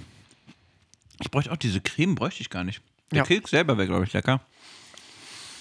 Ich 1.20 1.30
bräuchte 1.30 1.52
auch 1.52 1.56
diese 1.56 1.80
Creme, 1.80 2.14
bräuchte 2.14 2.40
ich 2.40 2.50
gar 2.50 2.64
nicht. 2.64 2.80
Der 3.10 3.18
Ja. 3.18 3.24
Keks 3.24 3.50
selber 3.50 3.76
wäre, 3.76 3.88
glaube 3.88 4.04
ich, 4.04 4.12
lecker. 4.12 4.40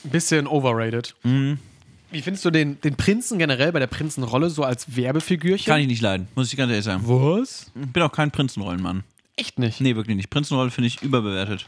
Ein 0.03 0.09
bisschen 0.11 0.47
overrated. 0.47 1.15
Wie 1.23 2.21
findest 2.21 2.45
du 2.45 2.51
den, 2.51 2.79
den 2.81 2.95
Prinzen 2.95 3.37
generell 3.39 3.71
bei 3.71 3.79
der 3.79 3.87
Prinzenrolle 3.87 4.49
so 4.49 4.63
als 4.63 4.95
Werbefigürchen? 4.95 5.65
Kann 5.65 5.81
ich 5.81 5.87
nicht 5.87 6.01
leiden, 6.01 6.27
muss 6.35 6.51
ich 6.51 6.57
ganz 6.57 6.69
ehrlich 6.69 6.85
sagen. 6.85 7.01
Was? 7.05 7.71
Ich 7.75 7.91
bin 7.91 8.03
auch 8.03 8.11
kein 8.11 8.31
Prinzenrollenmann. 8.31 9.03
Echt 9.35 9.59
nicht. 9.59 9.81
Nee, 9.81 9.95
wirklich 9.95 10.15
nicht. 10.15 10.29
Prinzenrolle 10.29 10.71
finde 10.71 10.87
ich 10.87 11.01
überbewertet. 11.01 11.65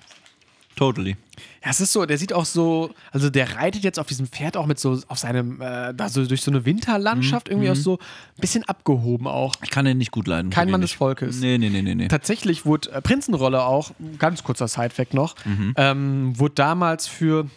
Totally. 0.75 1.17
Ja, 1.63 1.71
es 1.71 1.81
ist 1.81 1.91
so, 1.91 2.05
der 2.05 2.17
sieht 2.17 2.31
auch 2.31 2.45
so, 2.45 2.91
also 3.11 3.29
der 3.29 3.55
reitet 3.57 3.83
jetzt 3.83 3.99
auf 3.99 4.07
diesem 4.07 4.27
Pferd 4.27 4.55
auch 4.55 4.65
mit 4.65 4.79
so, 4.79 4.99
auf 5.07 5.19
seinem, 5.19 5.59
äh, 5.59 5.93
da 5.93 6.07
so 6.07 6.25
durch 6.25 6.41
so 6.41 6.51
eine 6.51 6.65
Winterlandschaft 6.65 7.49
irgendwie 7.49 7.69
auch 7.69 7.75
so 7.75 7.97
ein 7.97 8.41
bisschen 8.41 8.63
abgehoben 8.63 9.27
auch. 9.27 9.55
Ich 9.61 9.69
kann 9.69 9.83
den 9.83 9.97
nicht 9.97 10.11
gut 10.11 10.27
leiden. 10.27 10.51
Kein 10.51 10.71
Mann 10.71 10.81
des 10.81 10.93
Volkes. 10.93 11.39
Nee, 11.41 11.57
nee, 11.57 11.69
nee, 11.69 11.81
nee. 11.81 11.95
nee. 11.95 12.07
Tatsächlich 12.07 12.65
wurde 12.65 12.91
äh, 12.91 13.01
Prinzenrolle 13.01 13.63
auch, 13.63 13.91
ganz 14.17 14.43
kurzer 14.43 14.67
Sidefact 14.67 15.13
noch, 15.13 15.35
ähm, 15.75 16.39
wurde 16.39 16.55
damals 16.55 17.07
für, 17.07 17.49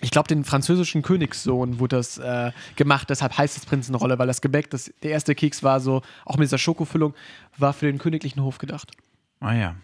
ich 0.00 0.10
glaube, 0.10 0.26
den 0.26 0.44
französischen 0.44 1.02
Königssohn 1.02 1.78
wurde 1.78 1.96
das 1.96 2.18
äh, 2.18 2.50
gemacht, 2.74 3.08
deshalb 3.10 3.38
heißt 3.38 3.56
es 3.56 3.66
Prinzenrolle, 3.66 4.18
weil 4.18 4.26
das 4.26 4.40
Gebäck, 4.40 4.68
das, 4.70 4.92
der 5.02 5.12
erste 5.12 5.34
Keks 5.36 5.62
war 5.62 5.78
so, 5.78 6.02
auch 6.24 6.36
mit 6.36 6.46
dieser 6.46 6.58
Schokofüllung, 6.58 7.14
war 7.56 7.72
für 7.72 7.86
den 7.86 7.98
königlichen 7.98 8.42
Hof 8.42 8.58
gedacht. 8.58 8.90
Ah 9.38 9.54
ja. 9.54 9.76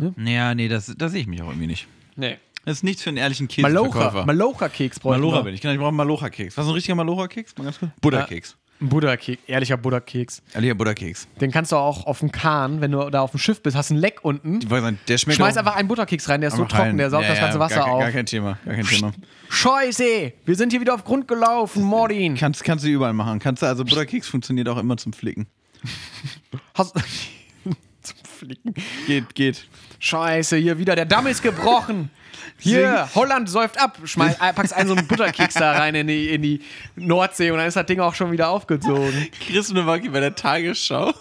Ne? 0.00 0.14
Ja, 0.32 0.54
nee, 0.54 0.68
das, 0.68 0.92
da 0.96 1.08
sehe 1.08 1.20
ich 1.20 1.26
mich 1.26 1.42
auch 1.42 1.48
irgendwie 1.48 1.66
nicht. 1.66 1.86
Nee. 2.16 2.36
Das 2.64 2.78
ist 2.78 2.82
nichts 2.84 3.02
für 3.02 3.08
einen 3.08 3.16
ehrlichen 3.16 3.48
Malocha, 3.60 3.88
Käseverkäufer. 3.88 4.26
Malocha-Keks 4.26 5.00
bräuchten 5.00 5.20
Malocha 5.22 5.38
wir. 5.40 5.44
bin 5.44 5.54
ich. 5.54 5.60
Genau, 5.62 5.72
ich 5.72 5.78
brauche 5.78 5.88
einen 5.88 5.96
Malocha-Keks. 5.96 6.56
Was 6.58 6.64
ist 6.66 6.70
ein 6.70 6.74
richtiger 6.74 6.94
Malocha-Keks? 6.94 7.54
Butterkeks. 8.02 8.56
Ein 8.82 8.88
Buddha-Keks, 8.88 9.42
ehrlicher 9.46 9.76
Buddha-Keks. 9.76 10.42
Ehrlicher 10.54 10.74
Butterkeks. 10.74 11.28
Den 11.38 11.50
kannst 11.50 11.70
du 11.70 11.76
auch 11.76 12.06
auf 12.06 12.20
dem 12.20 12.32
Kahn, 12.32 12.80
wenn 12.80 12.92
du 12.92 13.10
da 13.10 13.20
auf 13.20 13.30
dem 13.32 13.38
Schiff 13.38 13.62
bist, 13.62 13.76
hast 13.76 13.90
ein 13.90 13.98
Leck 13.98 14.20
unten. 14.22 14.60
Der 14.60 15.18
schmeckt 15.18 15.36
Schmeiß 15.36 15.58
einfach 15.58 15.76
einen 15.76 15.86
Butterkeks 15.86 16.28
rein, 16.30 16.40
der 16.40 16.48
ist 16.48 16.56
so 16.56 16.64
trocken, 16.64 16.76
rein. 16.82 16.96
der 16.96 17.10
saugt 17.10 17.24
Ja, 17.24 17.28
das 17.28 17.38
ja, 17.38 17.44
ganze 17.44 17.58
Wasser 17.58 17.74
gar, 17.76 17.88
auf. 17.88 18.00
Gar 18.00 18.10
kein 18.10 18.24
Thema, 18.24 18.58
gar 18.64 18.74
kein 18.74 18.86
Thema. 18.86 19.12
Scheiße, 19.50 20.32
wir 20.46 20.54
sind 20.56 20.70
hier 20.72 20.80
wieder 20.80 20.94
auf 20.94 21.04
Grund 21.04 21.28
gelaufen, 21.28 21.82
Mordin. 21.82 22.36
Kannst, 22.36 22.64
kannst 22.64 22.82
du 22.84 22.88
überall 22.88 23.12
machen. 23.12 23.38
Kannst 23.38 23.62
du, 23.62 23.66
also 23.66 23.84
Butterkeks 23.84 24.28
funktioniert 24.28 24.66
auch 24.68 24.78
immer 24.78 24.96
zum 24.96 25.12
Flicken. 25.12 25.46
Hast 26.74 26.94
zum 28.02 28.16
Flicken. 28.38 28.74
Geht, 29.06 29.34
geht. 29.34 29.68
Scheiße, 30.00 30.56
hier 30.56 30.78
wieder, 30.78 30.96
der 30.96 31.04
Damm 31.06 31.26
ist 31.26 31.42
gebrochen. 31.42 32.10
Hier, 32.58 33.08
Holland 33.14 33.48
säuft 33.48 33.80
ab. 33.80 33.98
Schmeiß, 34.04 34.38
packst 34.38 34.72
einen 34.74 34.88
so 34.88 34.94
einen 34.94 35.06
Butterkeks 35.06 35.54
da 35.54 35.72
rein 35.72 35.94
in 35.94 36.06
die, 36.06 36.28
in 36.30 36.42
die 36.42 36.60
Nordsee 36.96 37.50
und 37.50 37.58
dann 37.58 37.66
ist 37.66 37.76
das 37.76 37.86
Ding 37.86 38.00
auch 38.00 38.14
schon 38.14 38.32
wieder 38.32 38.48
aufgezogen. 38.50 39.28
Chris 39.46 39.72
Nowacki 39.72 40.08
bei 40.10 40.20
der 40.20 40.34
Tagesschau. 40.34 41.12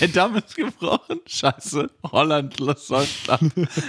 Der 0.00 0.08
Damm 0.08 0.36
ist 0.36 0.54
gebrochen. 0.56 1.20
Scheiße. 1.26 1.90
Holland 2.12 2.58
läuft 2.60 3.28
ab. 3.28 3.40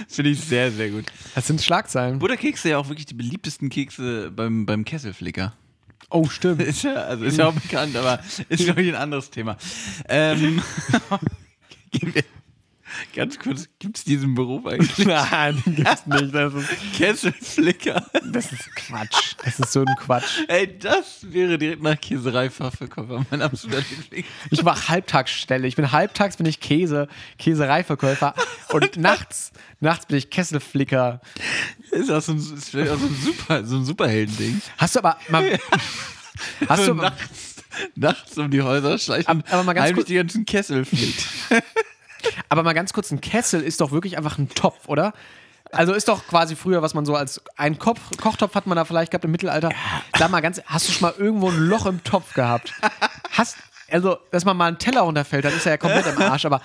Finde 0.08 0.30
ich 0.30 0.40
sehr, 0.40 0.70
sehr 0.70 0.90
gut. 0.90 1.04
Das 1.34 1.46
sind 1.46 1.62
Schlagzeilen. 1.62 2.18
Butterkekse 2.18 2.70
ja 2.70 2.78
auch 2.78 2.88
wirklich 2.88 3.06
die 3.06 3.14
beliebtesten 3.14 3.68
Kekse 3.70 4.30
beim, 4.30 4.66
beim 4.66 4.84
Kesselflicker. 4.84 5.54
Oh, 6.10 6.26
stimmt. 6.28 6.62
Ist 6.62 6.84
ja, 6.84 6.94
also 6.94 7.24
ist 7.24 7.36
ja 7.38 7.46
auch 7.48 7.54
bekannt, 7.54 7.96
aber 7.96 8.20
ist, 8.48 8.64
glaube 8.64 8.82
ich, 8.82 8.88
ein 8.88 8.94
anderes 9.00 9.30
Thema. 9.30 9.56
Ähm, 10.08 10.62
gehen 11.90 12.14
wir- 12.14 12.22
ganz 13.18 13.38
kurz, 13.38 13.68
gibt 13.78 13.98
es 13.98 14.04
diesen 14.04 14.34
Beruf 14.34 14.64
eigentlich? 14.66 14.98
Nein, 15.06 15.62
gibt's 15.66 16.06
nicht. 16.06 16.34
Das 16.34 16.54
ist, 16.54 16.68
Kesselflicker. 16.96 18.06
das 18.32 18.52
ist 18.52 18.74
Quatsch. 18.76 19.34
Das 19.44 19.58
ist 19.60 19.72
so 19.72 19.80
ein 19.80 19.94
Quatsch. 19.98 20.40
Ey, 20.48 20.78
das 20.78 21.18
wäre 21.30 21.58
direkt 21.58 21.82
nach 21.82 22.00
Käsereifachverkäufer 22.00 23.26
mein 23.30 23.42
absoluter 23.42 23.82
Liebling. 23.90 24.24
Ich 24.50 24.62
mache 24.62 24.88
Halbtagsstelle. 24.88 25.66
Ich 25.66 25.76
bin 25.76 25.92
halbtags 25.92 26.36
bin 26.36 26.46
ich 26.46 26.60
Käse, 26.60 27.08
Käsereiverkäufer 27.38 28.34
und 28.70 28.96
nachts, 28.96 29.52
nachts 29.80 30.06
bin 30.06 30.16
ich 30.16 30.30
Kesselflicker. 30.30 31.20
Ist 31.90 32.10
auch 32.10 32.22
so 32.22 32.32
ein, 32.32 32.38
ist 32.38 32.70
vielleicht 32.70 32.90
auch 32.92 32.98
so 32.98 33.06
ein, 33.06 33.14
super, 33.22 33.64
so 33.64 33.76
ein 33.76 33.84
Superhelden-Ding. 33.84 34.60
Hast 34.78 34.94
du 34.94 35.00
aber 35.00 35.18
mal, 35.28 35.58
hast 36.68 36.84
so 36.84 36.94
du 36.94 37.00
nachts, 37.02 37.56
nachts 37.94 38.38
um 38.38 38.50
die 38.50 38.62
Häuser 38.62 38.98
schleichen, 38.98 39.26
Aber- 39.28 39.52
aber 39.52 39.64
mal 39.64 39.72
ganz 39.74 39.84
heimlich 39.86 39.96
kurz- 39.96 40.08
die 40.08 40.14
ganzen 40.14 40.44
Kessel 40.46 40.84
flickt. 40.84 41.26
Aber 42.48 42.62
mal 42.62 42.74
ganz 42.74 42.92
kurz 42.92 43.10
ein 43.10 43.20
Kessel 43.20 43.62
ist 43.62 43.80
doch 43.80 43.90
wirklich 43.90 44.16
einfach 44.16 44.38
ein 44.38 44.48
Topf, 44.48 44.88
oder? 44.88 45.12
Also 45.70 45.92
ist 45.92 46.08
doch 46.08 46.26
quasi 46.26 46.56
früher, 46.56 46.80
was 46.80 46.94
man 46.94 47.04
so 47.04 47.14
als 47.14 47.42
ein 47.56 47.78
Kopf, 47.78 48.00
Kochtopf 48.16 48.54
hat 48.54 48.66
man 48.66 48.76
da 48.76 48.84
vielleicht 48.84 49.10
gehabt 49.10 49.24
im 49.24 49.30
Mittelalter. 49.30 49.70
Sag 50.18 50.30
mal 50.30 50.40
ganz, 50.40 50.62
hast 50.64 50.88
du 50.88 50.92
schon 50.92 51.02
mal 51.02 51.14
irgendwo 51.18 51.50
ein 51.50 51.58
Loch 51.58 51.84
im 51.84 52.02
Topf 52.04 52.32
gehabt? 52.34 52.72
Hast 53.32 53.56
also, 53.90 54.18
dass 54.30 54.44
man 54.44 54.56
mal 54.56 54.66
einen 54.66 54.78
Teller 54.78 55.02
runterfällt, 55.02 55.44
dann 55.44 55.54
ist 55.54 55.64
er 55.64 55.72
ja 55.72 55.76
komplett 55.78 56.06
im 56.06 56.20
Arsch. 56.20 56.44
Aber 56.44 56.60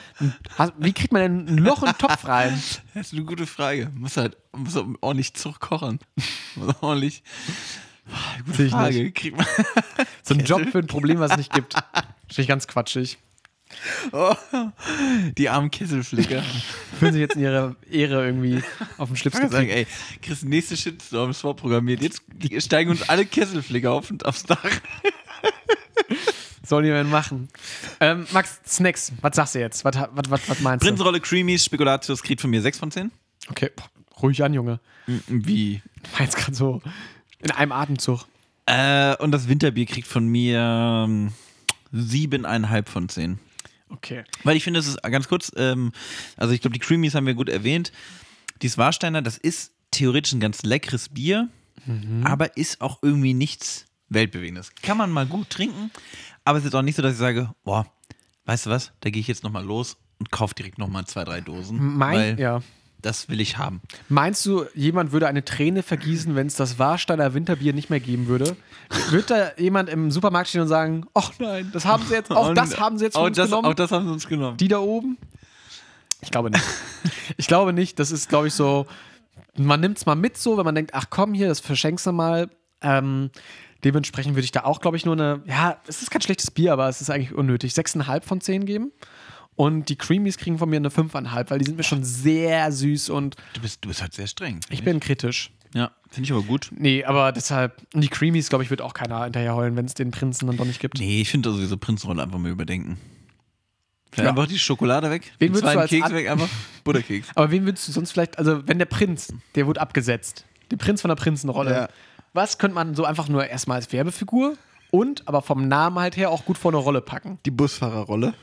hast, 0.57 0.73
wie 0.77 0.91
kriegt 0.91 1.13
man 1.13 1.21
denn 1.21 1.55
ein 1.55 1.57
Loch 1.57 1.83
im 1.83 1.97
Topf 1.97 2.27
rein? 2.27 2.61
Das 2.93 3.07
ist 3.07 3.13
eine 3.13 3.23
gute 3.23 3.47
Frage. 3.47 3.89
Muss 3.95 4.17
halt 4.17 4.37
muss 4.51 4.75
auch 4.75 4.85
ordentlich 5.01 5.33
zurückkochen. 5.33 5.99
Muss 6.55 6.75
ordentlich. 6.81 7.23
Gute 8.45 8.69
Frage. 8.69 9.11
Kriegt 9.11 9.37
man 9.37 9.47
So 10.23 10.33
ein 10.33 10.41
Job 10.41 10.69
für 10.69 10.79
ein 10.79 10.87
Problem, 10.87 11.19
was 11.19 11.31
es 11.31 11.37
nicht 11.37 11.53
gibt. 11.53 11.73
Finde 11.73 12.41
ich 12.41 12.47
ganz 12.47 12.67
quatschig. 12.67 13.17
die 15.37 15.49
armen 15.49 15.71
Kesselflicker. 15.71 16.43
Fühlen 16.99 17.13
sich 17.13 17.21
jetzt 17.21 17.35
in 17.35 17.41
ihrer 17.41 17.75
Ehre 17.89 18.25
irgendwie 18.25 18.61
auf 18.97 19.09
den 19.09 19.15
Schlips 19.15 19.37
sagen, 19.37 19.69
ey, 19.69 19.87
Chris, 20.21 20.43
nächste 20.43 20.77
Shitstorm 20.77 21.31
ist 21.31 21.41
vorprogrammiert. 21.41 22.01
Jetzt 22.01 22.21
steigen 22.63 22.91
uns 22.91 23.07
alle 23.09 23.25
Kesselflicker 23.25 23.91
auf 23.91 24.11
und 24.11 24.25
aufs 24.25 24.43
Dach. 24.43 24.63
Soll 26.65 26.85
jemand 26.85 27.11
machen. 27.11 27.49
Ähm, 27.99 28.25
Max, 28.31 28.61
Snacks, 28.65 29.11
was 29.21 29.35
sagst 29.35 29.55
du 29.55 29.59
jetzt? 29.59 29.83
Was, 29.83 29.95
was, 29.95 30.29
was, 30.29 30.49
was 30.49 30.59
meinst 30.61 30.83
du? 30.83 30.87
Prinzenrolle 30.87 31.19
Creamies, 31.19 31.65
Spekulatius 31.65 32.23
kriegt 32.23 32.41
von 32.41 32.49
mir 32.49 32.61
6 32.61 32.79
von 32.79 32.91
10. 32.91 33.11
Okay, 33.49 33.69
boah, 33.75 33.85
ruhig 34.21 34.41
an, 34.43 34.53
Junge. 34.53 34.79
Wie? 35.27 35.81
War 36.13 36.21
jetzt 36.21 36.37
gerade 36.37 36.55
so 36.55 36.81
in 37.39 37.51
einem 37.51 37.73
Atemzug. 37.73 38.25
Äh, 38.65 39.17
und 39.17 39.31
das 39.31 39.49
Winterbier 39.49 39.85
kriegt 39.85 40.07
von 40.07 40.25
mir 40.25 40.59
ähm, 40.59 41.33
7,5 41.93 42.87
von 42.87 43.09
10. 43.09 43.39
Okay. 43.93 44.23
Weil 44.43 44.57
ich 44.57 44.63
finde, 44.63 44.79
es 44.79 44.87
ist 44.87 45.01
ganz 45.03 45.27
kurz, 45.27 45.51
ähm, 45.55 45.91
also 46.37 46.53
ich 46.53 46.61
glaube, 46.61 46.73
die 46.73 46.79
Creamies 46.79 47.15
haben 47.15 47.25
wir 47.25 47.33
gut 47.33 47.49
erwähnt. 47.49 47.91
Dies 48.61 48.77
Warsteiner, 48.77 49.21
das 49.21 49.37
ist 49.37 49.71
theoretisch 49.91 50.33
ein 50.33 50.39
ganz 50.39 50.63
leckeres 50.63 51.09
Bier, 51.09 51.49
aber 52.23 52.55
ist 52.57 52.81
auch 52.81 52.99
irgendwie 53.01 53.33
nichts 53.33 53.85
Weltbewegendes. 54.09 54.71
Kann 54.81 54.97
man 54.97 55.11
mal 55.11 55.25
gut 55.25 55.49
trinken, 55.49 55.91
aber 56.45 56.57
es 56.57 56.65
ist 56.65 56.73
auch 56.75 56.81
nicht 56.81 56.95
so, 56.95 57.01
dass 57.01 57.13
ich 57.13 57.19
sage, 57.19 57.53
boah, 57.63 57.85
weißt 58.45 58.65
du 58.65 58.69
was, 58.69 58.91
da 59.01 59.09
gehe 59.09 59.19
ich 59.19 59.27
jetzt 59.27 59.43
nochmal 59.43 59.65
los 59.65 59.97
und 60.17 60.31
kaufe 60.31 60.55
direkt 60.55 60.77
nochmal 60.77 61.05
zwei, 61.05 61.23
drei 61.25 61.41
Dosen. 61.41 61.97
Mein, 61.97 62.15
weil 62.15 62.39
ja. 62.39 62.61
Das 63.03 63.29
will 63.29 63.41
ich 63.41 63.57
haben. 63.57 63.81
Meinst 64.09 64.45
du, 64.45 64.65
jemand 64.73 65.11
würde 65.11 65.27
eine 65.27 65.45
Träne 65.45 65.83
vergießen, 65.83 66.35
wenn 66.35 66.47
es 66.47 66.55
das 66.55 66.79
Warsteiner 66.79 67.33
Winterbier 67.33 67.73
nicht 67.73 67.89
mehr 67.89 67.99
geben 67.99 68.27
würde? 68.27 68.55
Wird 69.09 69.29
da 69.29 69.51
jemand 69.57 69.89
im 69.89 70.09
Supermarkt 70.09 70.49
stehen 70.49 70.61
und 70.61 70.67
sagen, 70.67 71.05
ach 71.13 71.31
nein, 71.39 71.69
das 71.73 71.85
haben 71.85 72.03
sie 72.07 72.13
jetzt, 72.13 72.31
auch 72.31 72.49
Und 72.49 72.55
das 72.57 72.79
haben 72.79 72.97
sie 72.97 73.05
jetzt 73.05 73.13
von 73.13 73.23
auch 73.23 73.27
uns 73.27 73.37
das, 73.37 73.49
genommen? 73.49 73.67
Auch 73.67 73.73
das 73.73 73.91
haben 73.91 74.05
sie 74.07 74.13
uns 74.13 74.27
genommen. 74.27 74.57
Die 74.57 74.67
da 74.67 74.79
oben? 74.79 75.17
Ich 76.21 76.31
glaube 76.31 76.49
nicht. 76.49 76.63
ich 77.37 77.47
glaube 77.47 77.73
nicht. 77.73 77.99
Das 77.99 78.11
ist, 78.11 78.29
glaube 78.29 78.47
ich, 78.47 78.53
so. 78.53 78.87
Man 79.55 79.81
nimmt 79.81 79.97
es 79.97 80.05
mal 80.05 80.15
mit 80.15 80.37
so, 80.37 80.57
wenn 80.57 80.65
man 80.65 80.73
denkt, 80.73 80.93
ach 80.93 81.05
komm 81.09 81.33
hier, 81.33 81.47
das 81.47 81.59
verschenkst 81.59 82.07
du 82.07 82.11
mal. 82.11 82.49
Ähm, 82.81 83.29
dementsprechend 83.83 84.35
würde 84.35 84.45
ich 84.45 84.51
da 84.51 84.63
auch, 84.63 84.79
glaube 84.79 84.97
ich, 84.97 85.05
nur 85.05 85.13
eine. 85.13 85.41
Ja, 85.45 85.77
es 85.87 86.01
ist 86.01 86.09
kein 86.09 86.21
schlechtes 86.21 86.49
Bier, 86.49 86.73
aber 86.73 86.87
es 86.87 87.01
ist 87.01 87.09
eigentlich 87.09 87.33
unnötig. 87.33 87.73
6,5 87.73 88.21
von 88.23 88.41
10 88.41 88.65
geben. 88.65 88.91
Und 89.55 89.89
die 89.89 89.95
Creamies 89.95 90.37
kriegen 90.37 90.57
von 90.57 90.69
mir 90.69 90.77
eine 90.77 90.89
5,5, 90.89 91.49
weil 91.49 91.59
die 91.59 91.65
sind 91.65 91.77
mir 91.77 91.83
schon 91.83 92.03
sehr 92.03 92.71
süß 92.71 93.09
und 93.09 93.35
Du 93.53 93.61
bist, 93.61 93.83
du 93.83 93.87
bist 93.89 94.01
halt 94.01 94.13
sehr 94.13 94.27
streng. 94.27 94.53
find 94.61 94.71
ich 94.71 94.83
bin 94.83 94.99
kritisch. 94.99 95.51
Ja, 95.75 95.91
finde 96.09 96.25
ich 96.25 96.31
aber 96.31 96.43
gut. 96.43 96.69
Nee, 96.75 97.03
aber 97.03 97.31
deshalb, 97.31 97.81
die 97.93 98.07
Creamies, 98.07 98.49
glaube 98.49 98.63
ich, 98.63 98.69
wird 98.69 98.81
auch 98.81 98.93
keiner 98.93 99.23
hinterher 99.23 99.55
heulen, 99.55 99.75
wenn 99.75 99.85
es 99.85 99.93
den 99.95 100.11
Prinzen 100.11 100.47
dann 100.47 100.57
doch 100.57 100.65
nicht 100.65 100.79
gibt. 100.79 100.99
Nee, 100.99 101.21
ich 101.21 101.29
finde 101.29 101.51
sowieso 101.51 101.77
Prinzenrolle 101.77 102.21
einfach 102.23 102.37
mal 102.39 102.51
überdenken. 102.51 102.97
Vielleicht 104.11 104.25
Ja. 104.25 104.29
Einfach 104.29 104.47
die 104.47 104.59
Schokolade 104.59 105.09
weg, 105.09 105.31
Wen 105.39 105.47
den 105.47 105.55
würdest 105.55 105.63
du 105.63 105.67
zweiten 105.67 105.79
als 105.79 105.89
Keks 105.89 106.11
weg, 106.11 106.29
einfach 106.29 106.49
Butterkeks. 106.83 107.27
Aber 107.35 107.49
wen 107.49 107.65
würdest 107.65 107.87
du 107.87 107.91
sonst 107.91 108.11
vielleicht, 108.11 108.37
also 108.37 108.67
wenn 108.67 108.77
der 108.77 108.85
Prinz, 108.85 109.33
der 109.55 109.65
wurde 109.65 109.81
abgesetzt, 109.81 110.45
der 110.69 110.77
Prinz 110.77 111.01
von 111.01 111.09
der 111.09 111.15
Prinzenrolle, 111.15 111.71
Ja. 111.71 111.89
was 112.33 112.59
könnte 112.59 112.75
man 112.75 112.93
so 112.93 113.05
einfach 113.05 113.27
nur 113.27 113.47
erstmal 113.47 113.77
als 113.77 113.91
Werbefigur 113.91 114.55
und 114.91 115.27
aber 115.27 115.41
vom 115.41 115.67
Namen 115.67 115.97
halt 115.97 116.15
her 116.17 116.29
auch 116.29 116.45
gut 116.45 116.59
vor 116.59 116.69
eine 116.71 116.77
Rolle 116.77 117.01
packen? 117.01 117.39
Die 117.47 117.51
Busfahrerrolle. 117.51 118.35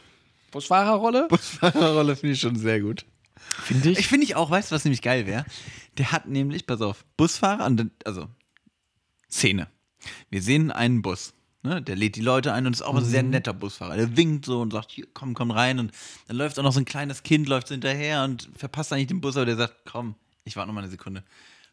Busfahrerrolle? 0.50 1.26
Busfahrerrolle 1.28 2.16
finde 2.16 2.34
ich 2.34 2.40
schon 2.40 2.56
sehr 2.56 2.80
gut. 2.80 3.04
Finde 3.62 3.90
ich. 3.90 3.98
Ich 3.98 4.08
finde 4.08 4.24
ich 4.24 4.36
auch, 4.36 4.50
weißt 4.50 4.70
du, 4.70 4.74
was 4.74 4.84
nämlich 4.84 5.02
geil 5.02 5.26
wäre? 5.26 5.44
Der 5.98 6.12
hat 6.12 6.26
nämlich, 6.28 6.66
pass 6.66 6.80
auf, 6.80 7.04
Busfahrer, 7.16 7.66
und 7.66 7.76
dann- 7.78 7.90
also 8.04 8.28
Szene. 9.30 9.68
Wir 10.30 10.42
sehen 10.42 10.70
einen 10.70 11.02
Bus. 11.02 11.32
Ne, 11.62 11.82
der 11.82 11.94
lädt 11.94 12.16
die 12.16 12.22
Leute 12.22 12.54
ein 12.54 12.66
und 12.66 12.72
ist 12.72 12.80
auch 12.80 12.96
ein 12.96 13.04
sehr 13.04 13.22
netter 13.22 13.52
Busfahrer. 13.52 13.94
Der 13.94 14.16
winkt 14.16 14.46
so 14.46 14.62
und 14.62 14.72
sagt, 14.72 14.92
hier, 14.92 15.06
komm, 15.12 15.34
komm 15.34 15.50
rein. 15.50 15.78
Und 15.78 15.92
dann 16.26 16.36
läuft 16.38 16.58
auch 16.58 16.62
noch 16.62 16.72
so 16.72 16.80
ein 16.80 16.86
kleines 16.86 17.22
Kind, 17.22 17.48
läuft 17.48 17.68
so 17.68 17.74
hinterher 17.74 18.24
und 18.24 18.48
verpasst 18.56 18.94
eigentlich 18.94 19.08
den 19.08 19.20
Bus, 19.20 19.36
aber 19.36 19.44
der 19.44 19.56
sagt, 19.56 19.74
komm, 19.84 20.14
ich 20.44 20.56
warte 20.56 20.68
noch 20.68 20.74
mal 20.74 20.80
eine 20.80 20.90
Sekunde. 20.90 21.22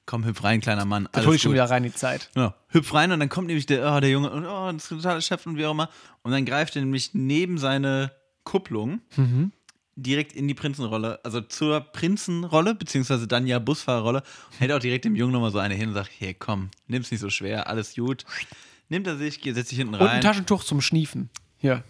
Komm, 0.05 0.25
hüpf 0.25 0.43
rein, 0.43 0.59
kleiner 0.59 0.83
Mann. 0.83 1.07
da 1.13 1.23
hole 1.25 1.37
ich 1.37 1.41
schon 1.41 1.51
gut." 1.51 1.55
wieder 1.55 1.69
rein 1.69 1.83
die 1.83 1.93
Zeit. 1.93 2.29
Ja, 2.35 2.53
hüpf 2.67 2.93
rein 2.93 3.13
und 3.13 3.21
dann 3.21 3.29
kommt 3.29 3.47
nämlich 3.47 3.65
der, 3.65 3.93
oh, 3.95 3.99
der 4.01 4.09
Junge 4.09 4.29
und 4.29 4.45
oh, 4.45 4.71
das 4.73 4.83
ist 4.85 4.91
ein 4.91 4.97
totaler 4.97 5.21
Chef 5.21 5.45
und 5.45 5.55
wie 5.57 5.65
auch 5.65 5.71
immer. 5.71 5.89
Und 6.21 6.31
dann 6.33 6.43
greift 6.45 6.75
er 6.75 6.81
nämlich 6.81 7.11
neben 7.13 7.57
seine 7.57 8.11
Kupplung 8.47 9.01
direkt 9.97 10.31
in 10.33 10.47
die 10.47 10.53
Prinzenrolle, 10.53 11.19
also 11.25 11.41
zur 11.41 11.81
Prinzenrolle, 11.81 12.75
beziehungsweise 12.75 13.27
dann 13.27 13.45
ja 13.45 13.59
Busfahrerrolle, 13.59 14.23
und 14.51 14.59
hält 14.59 14.71
auch 14.71 14.79
direkt 14.79 15.03
dem 15.05 15.15
Jungen 15.15 15.33
nochmal 15.33 15.51
so 15.51 15.57
eine 15.57 15.73
hin 15.73 15.89
und 15.89 15.95
sagt, 15.95 16.11
hey, 16.17 16.33
komm, 16.33 16.69
nimm's 16.87 17.11
nicht 17.11 17.19
so 17.19 17.29
schwer, 17.29 17.67
alles 17.67 17.95
gut. 17.95 18.23
Nimmt 18.89 19.05
er 19.07 19.17
sich, 19.17 19.41
setzt 19.43 19.69
sich 19.69 19.77
hinten 19.77 19.95
Und 19.95 20.01
ein 20.01 20.07
rein. 20.07 20.21
Taschentuch 20.21 20.63
zum 20.63 20.79
Schniefen. 20.79 21.29
Hier. 21.57 21.83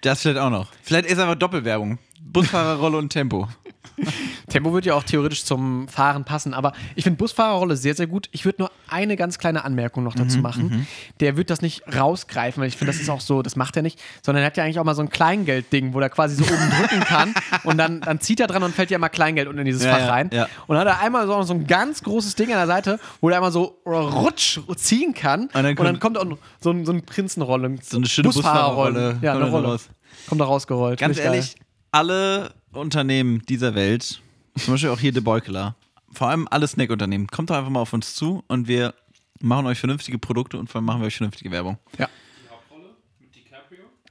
Das 0.00 0.22
vielleicht 0.22 0.38
auch 0.38 0.50
noch. 0.50 0.72
Vielleicht 0.82 1.06
ist 1.06 1.18
aber 1.18 1.36
Doppelwerbung. 1.36 1.98
Busfahrerrolle 2.20 2.96
und 2.96 3.10
Tempo. 3.10 3.48
Tempo 4.48 4.72
würde 4.72 4.88
ja 4.88 4.94
auch 4.94 5.02
theoretisch 5.02 5.44
zum 5.44 5.88
Fahren 5.88 6.24
passen, 6.24 6.54
aber 6.54 6.72
ich 6.94 7.04
finde 7.04 7.18
Busfahrerrolle 7.18 7.76
sehr, 7.76 7.94
sehr 7.94 8.06
gut. 8.06 8.28
Ich 8.32 8.44
würde 8.44 8.62
nur 8.62 8.70
eine 8.88 9.16
ganz 9.16 9.38
kleine 9.38 9.64
Anmerkung 9.64 10.04
noch 10.04 10.14
Mhm, 10.14 10.18
dazu 10.20 10.38
machen. 10.38 10.86
Der 11.20 11.36
wird 11.36 11.50
das 11.50 11.62
nicht 11.62 11.82
rausgreifen, 11.94 12.60
weil 12.60 12.68
ich 12.68 12.76
finde, 12.76 12.92
das 12.92 13.00
ist 13.00 13.08
auch 13.10 13.20
so, 13.20 13.42
das 13.42 13.56
macht 13.56 13.76
er 13.76 13.82
nicht, 13.82 14.00
sondern 14.22 14.42
er 14.42 14.46
hat 14.46 14.56
ja 14.56 14.64
eigentlich 14.64 14.78
auch 14.78 14.84
mal 14.84 14.94
so 14.94 15.02
ein 15.02 15.10
Kleingeldding, 15.10 15.92
wo 15.94 16.00
er 16.00 16.10
quasi 16.10 16.34
so 16.36 16.44
oben 16.44 16.70
drücken 16.78 17.00
kann 17.00 17.34
und 17.64 17.78
dann, 17.78 18.00
dann 18.00 18.20
zieht 18.20 18.40
er 18.40 18.46
dran 18.46 18.62
und 18.62 18.74
fällt 18.74 18.90
ja 18.90 18.98
mal 18.98 19.08
Kleingeld 19.08 19.48
unten 19.48 19.60
in 19.60 19.64
dieses 19.66 19.84
Ja, 19.84 19.90
Fach 19.92 20.00
ja, 20.00 20.08
rein. 20.10 20.30
ja. 20.32 20.48
Und 20.66 20.76
dann 20.76 20.86
hat 20.88 20.98
er 20.98 21.00
einmal 21.04 21.26
so, 21.26 21.42
so 21.42 21.54
ein 21.54 21.66
ganz 21.66 22.02
großes 22.02 22.34
Ding 22.34 22.46
an 22.52 22.58
der 22.58 22.66
Seite, 22.66 22.98
wo 23.20 23.28
er 23.28 23.36
einmal 23.36 23.52
so 23.52 23.78
rutsch 23.86 24.60
ziehen 24.76 25.14
kann 25.14 25.42
und 25.42 25.54
dann 25.54 25.76
dann, 25.76 25.98
kommt- 26.00 26.16
kommt 26.16 26.18
auch 26.18 26.38
so, 26.60 26.70
ein, 26.70 26.86
so 26.86 26.92
eine 26.92 27.02
Prinzenrolle. 27.02 27.76
So 27.82 27.98
eine 27.98 28.06
schöne 28.06 28.28
Busfahrerrolle 28.28 29.18
Ja, 29.22 29.32
kommt 29.32 29.44
eine 29.44 29.52
Rolle. 29.52 29.68
raus. 29.68 29.88
Kommt 30.28 30.40
da 30.40 30.44
rausgerollt. 30.46 30.98
Ganz 30.98 31.16
Finde 31.18 31.36
ich 31.38 31.44
geil. 31.46 31.54
ehrlich, 31.54 31.56
alle 31.92 32.50
Unternehmen 32.72 33.42
dieser 33.48 33.74
Welt, 33.74 34.20
zum 34.58 34.74
Beispiel 34.74 34.90
auch 34.90 35.00
hier 35.00 35.12
De 35.12 35.22
Beukeler, 35.22 35.76
vor 36.12 36.28
allem 36.28 36.46
alle 36.50 36.66
Snack-Unternehmen, 36.66 37.26
kommt 37.28 37.50
doch 37.50 37.56
einfach 37.56 37.70
mal 37.70 37.80
auf 37.80 37.92
uns 37.92 38.14
zu 38.14 38.42
und 38.48 38.68
wir 38.68 38.94
machen 39.40 39.66
euch 39.66 39.78
vernünftige 39.78 40.18
Produkte 40.18 40.58
und 40.58 40.68
vor 40.68 40.76
allem 40.80 40.86
machen 40.86 41.00
wir 41.00 41.06
euch 41.06 41.16
vernünftige 41.16 41.50
Werbung. 41.50 41.78
Ja. 41.98 42.08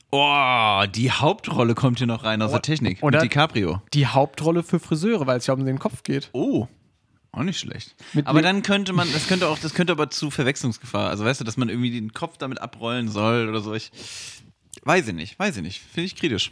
Oh, 0.10 0.84
die 0.96 1.12
Hauptrolle 1.12 1.76
kommt 1.76 1.98
hier 1.98 2.08
noch 2.08 2.24
rein 2.24 2.42
aus 2.42 2.52
der 2.52 2.62
Technik. 2.62 3.04
oder- 3.04 3.22
Mit 3.22 3.30
DiCaprio. 3.32 3.82
Die 3.94 4.08
Hauptrolle 4.08 4.64
für 4.64 4.80
Friseure, 4.80 5.28
weil 5.28 5.38
es 5.38 5.48
ja 5.48 5.54
um 5.54 5.66
den 5.66 5.80
Kopf 5.80 6.04
geht. 6.04 6.30
Oh. 6.32 6.68
Auch 7.34 7.44
nicht 7.44 7.60
schlecht. 7.60 7.94
Mit 8.14 8.26
aber 8.26 8.42
dann 8.42 8.62
könnte 8.64 8.94
man, 8.94 9.12
das 9.12 9.28
könnte 9.28 9.50
auch, 9.50 9.60
das 9.60 9.74
könnte 9.74 9.92
aber 9.92 10.10
zu 10.10 10.32
Verwechslungsgefahr. 10.32 11.10
Also 11.10 11.26
weißt 11.26 11.42
du, 11.42 11.44
dass 11.44 11.58
man 11.58 11.68
irgendwie 11.68 11.92
den 11.92 12.14
Kopf 12.14 12.38
damit 12.38 12.62
abrollen 12.62 13.10
soll 13.10 13.50
oder 13.50 13.60
so. 13.60 13.74
Ich 13.74 13.92
weiß 14.84 15.08
ich 15.10 15.14
nicht, 15.14 15.38
weiß 15.38 15.58
ich 15.58 15.62
nicht. 15.62 15.82
Finde 15.82 16.06
ich 16.06 16.16
kritisch. 16.16 16.52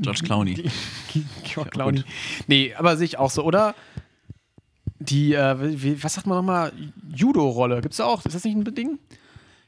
George 0.00 0.20
Clooney. 0.24 0.64
Ja, 1.56 1.64
Clowny. 1.64 2.04
Nee, 2.46 2.74
aber 2.74 2.96
sehe 2.96 3.06
ich 3.06 3.18
auch 3.18 3.30
so. 3.30 3.42
Oder 3.42 3.74
die, 5.00 5.34
äh, 5.34 5.82
wie, 5.82 6.02
was 6.02 6.14
sagt 6.14 6.26
man 6.26 6.38
nochmal? 6.38 6.72
Judo-Rolle. 7.14 7.80
Gibt 7.80 7.94
es 7.94 8.00
auch? 8.00 8.24
Ist 8.24 8.34
das 8.34 8.44
nicht 8.44 8.56
ein 8.56 8.74
Ding? 8.74 8.98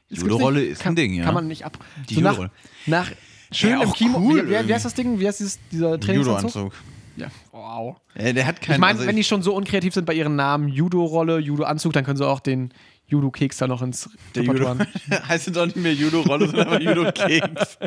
Judo-Rolle 0.09 0.63
ist 0.63 0.81
ein 0.81 0.83
kann, 0.83 0.95
Ding, 0.95 1.13
ja. 1.13 1.25
Kann 1.25 1.33
man 1.33 1.47
nicht 1.47 1.65
ab. 1.65 1.77
Die 2.09 2.15
so 2.15 2.21
nach, 2.21 2.31
Judo-Rolle. 2.31 2.51
nach 2.85 3.11
schön 3.51 3.71
Ja, 3.71 3.83
im 3.83 3.93
Kimo. 3.93 4.19
cool 4.19 4.49
wie, 4.49 4.67
wie, 4.67 4.73
heißt 4.73 4.85
das 4.85 4.93
Ding? 4.93 5.19
Wie 5.19 5.27
heißt 5.27 5.39
dieses, 5.39 5.59
dieser 5.71 5.99
Trainingsanzug? 5.99 6.55
Judo-Anzug. 6.55 6.73
Ja. 7.17 7.27
Wow. 7.51 7.97
Ja, 8.15 8.33
der 8.33 8.45
hat 8.45 8.61
keinen. 8.61 8.75
Ich 8.75 8.79
meine, 8.79 8.97
also 8.97 9.07
wenn 9.07 9.15
die 9.15 9.23
schon 9.23 9.41
so 9.41 9.53
unkreativ 9.53 9.93
sind 9.93 10.05
bei 10.05 10.13
ihren 10.13 10.35
Namen, 10.35 10.67
Judo-Rolle, 10.67 11.39
Judo-Anzug, 11.39 11.93
dann 11.93 12.05
können 12.05 12.17
sie 12.17 12.27
auch 12.27 12.39
den 12.39 12.73
Judo-Keks 13.11 13.57
da 13.57 13.67
noch 13.67 13.81
ins 13.81 14.09
der 14.35 14.43
Judo 14.43 14.75
heißt 15.27 15.47
jetzt 15.47 15.57
auch 15.57 15.65
nicht 15.65 15.75
mehr 15.77 15.93
Judo-Rolle, 15.93 16.47
sondern 16.47 16.69
einfach 16.69 16.81
Judo-Keks. 16.95 17.77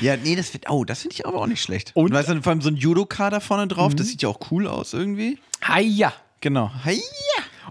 ja, 0.00 0.16
nee, 0.16 0.36
das 0.36 0.52
wird, 0.52 0.68
oh, 0.70 0.84
das 0.84 1.02
finde 1.02 1.14
ich 1.14 1.26
aber 1.26 1.40
auch 1.40 1.46
nicht 1.46 1.62
schlecht. 1.62 1.92
Und- 1.94 2.06
Und 2.06 2.12
weißt 2.12 2.28
du, 2.30 2.42
vor 2.42 2.50
allem 2.50 2.60
so 2.60 2.68
ein 2.68 2.76
Judo-Kader 2.76 3.40
vorne 3.40 3.66
drauf, 3.68 3.94
das 3.94 4.08
sieht 4.08 4.22
ja 4.22 4.28
auch 4.28 4.40
cool 4.50 4.66
aus 4.66 4.92
irgendwie. 4.92 5.38
Hiya. 5.66 6.12
Genau. 6.40 6.70
Hi. 6.84 7.00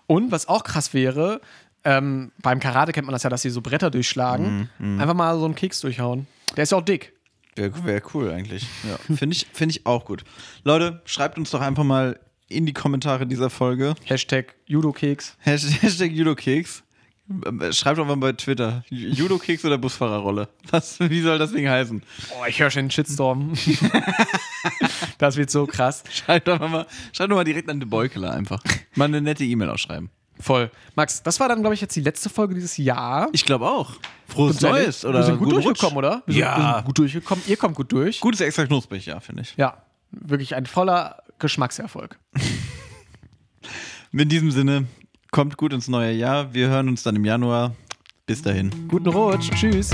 Und 0.08 0.32
was 0.32 0.48
auch 0.48 0.64
krass 0.64 0.94
wäre, 0.94 1.42
ähm, 1.84 2.32
beim 2.42 2.60
Karate 2.60 2.92
kennt 2.92 3.06
man 3.06 3.14
das 3.14 3.24
ja, 3.24 3.30
dass 3.30 3.42
sie 3.42 3.50
so 3.50 3.62
Bretter 3.62 3.92
durchschlagen. 3.92 4.70
Mhm, 4.80 5.00
Einfach 5.00 5.14
mal 5.14 5.38
so 5.38 5.46
einen 5.46 5.56
Keks 5.56 5.82
durchhauen. 5.82 6.28
Der 6.56 6.64
ist 6.64 6.72
ja 6.72 6.78
auch 6.78 6.82
dick. 6.84 7.14
Wäre 7.56 7.84
wär 7.86 8.02
cool 8.16 8.32
eigentlich. 8.32 8.66
Ja. 8.90 9.16
Finde 9.16 9.36
ich, 9.36 9.46
find 9.54 9.72
ich 9.72 9.86
auch 9.86 10.06
gut. 10.06 10.24
Leute, 10.64 11.02
schreibt 11.06 11.38
uns 11.38 11.52
doch 11.52 11.62
einfach 11.62 11.84
mal 11.84 12.20
in 12.50 12.66
die 12.66 12.74
Kommentare 12.74 13.26
dieser 13.28 13.50
Folge. 13.50 13.96
Hashtag 14.06 14.56
Judo-Keks. 14.66 15.38
Hashtag, 15.40 15.82
Hashtag 15.82 16.12
Judokeks. 16.12 16.84
Schreibt 17.72 17.98
doch 18.00 18.06
mal 18.06 18.18
bei 18.18 18.34
Twitter. 18.34 18.84
Judokeks 18.90 19.64
oder 19.64 19.78
Busfahrerrolle? 19.78 20.50
Was, 20.70 21.00
wie 21.00 21.22
soll 21.22 21.38
das 21.40 21.54
Ding 21.54 21.68
heißen? 21.70 22.04
Oh, 22.38 22.46
ich 22.48 22.60
höre 22.60 22.70
schon 22.70 22.82
einen 22.82 22.92
Shitstorm. 22.92 23.54
das 25.18 25.38
wird 25.38 25.50
so 25.50 25.66
krass. 25.66 26.04
Schreibt 26.12 26.48
doch 26.48 26.60
mal, 26.60 26.86
schreibt 27.14 27.32
doch 27.32 27.36
mal 27.38 27.44
direkt 27.44 27.70
an 27.70 27.80
De 27.80 27.88
Beukeler 27.88 28.34
einfach. 28.34 28.62
Mal 28.96 29.06
eine 29.06 29.22
nette 29.22 29.44
E-Mail 29.44 29.70
ausschreiben. 29.70 30.10
Voll. 30.40 30.70
Max, 30.96 31.24
das 31.24 31.40
war 31.40 31.48
dann, 31.48 31.62
glaube 31.62 31.76
ich, 31.76 31.82
jetzt 31.82 31.96
die 31.96 32.02
letzte 32.02 32.30
Folge 32.30 32.56
dieses 32.56 32.76
Jahr. 32.78 33.30
Ich 33.32 33.46
glaube 33.46 33.70
auch. 33.70 33.94
Frohes 34.28 34.60
Neues 34.62 35.06
oder 35.06 35.20
Wir 35.20 35.24
sind 35.24 35.38
gut 35.40 35.52
durchgekommen, 35.52 35.96
Rutsch. 36.04 36.12
oder? 36.12 36.24
Wir 36.26 36.34
sind, 36.34 36.42
Ja. 36.42 36.58
wir 36.58 36.76
sind 36.76 36.86
gut 36.86 36.98
durchgekommen. 36.98 37.44
Ihr 37.48 37.58
kommt 37.58 37.76
gut 37.76 37.92
durch. 37.92 38.20
Gutes 38.20 38.42
extra 38.42 38.66
knusprig, 38.66 39.06
ja, 39.06 39.20
finde 39.20 39.44
ich. 39.44 39.54
Ja, 39.56 39.78
wirklich 40.12 40.56
ein 40.56 40.66
voller 40.66 41.23
Geschmackserfolg. 41.44 42.18
In 44.14 44.30
diesem 44.30 44.50
Sinne, 44.50 44.88
kommt 45.30 45.58
gut 45.58 45.74
ins 45.74 45.90
neue 45.90 46.14
Jahr. 46.14 46.54
Wir 46.54 46.70
hören 46.70 46.88
uns 46.88 47.04
dann 47.04 47.18
im 47.18 47.26
Januar. 47.26 47.76
Bis 48.26 48.42
dahin. 48.42 48.72
Guten 48.88 49.10
Rutsch. 49.10 49.52
Tschüss. 49.52 49.92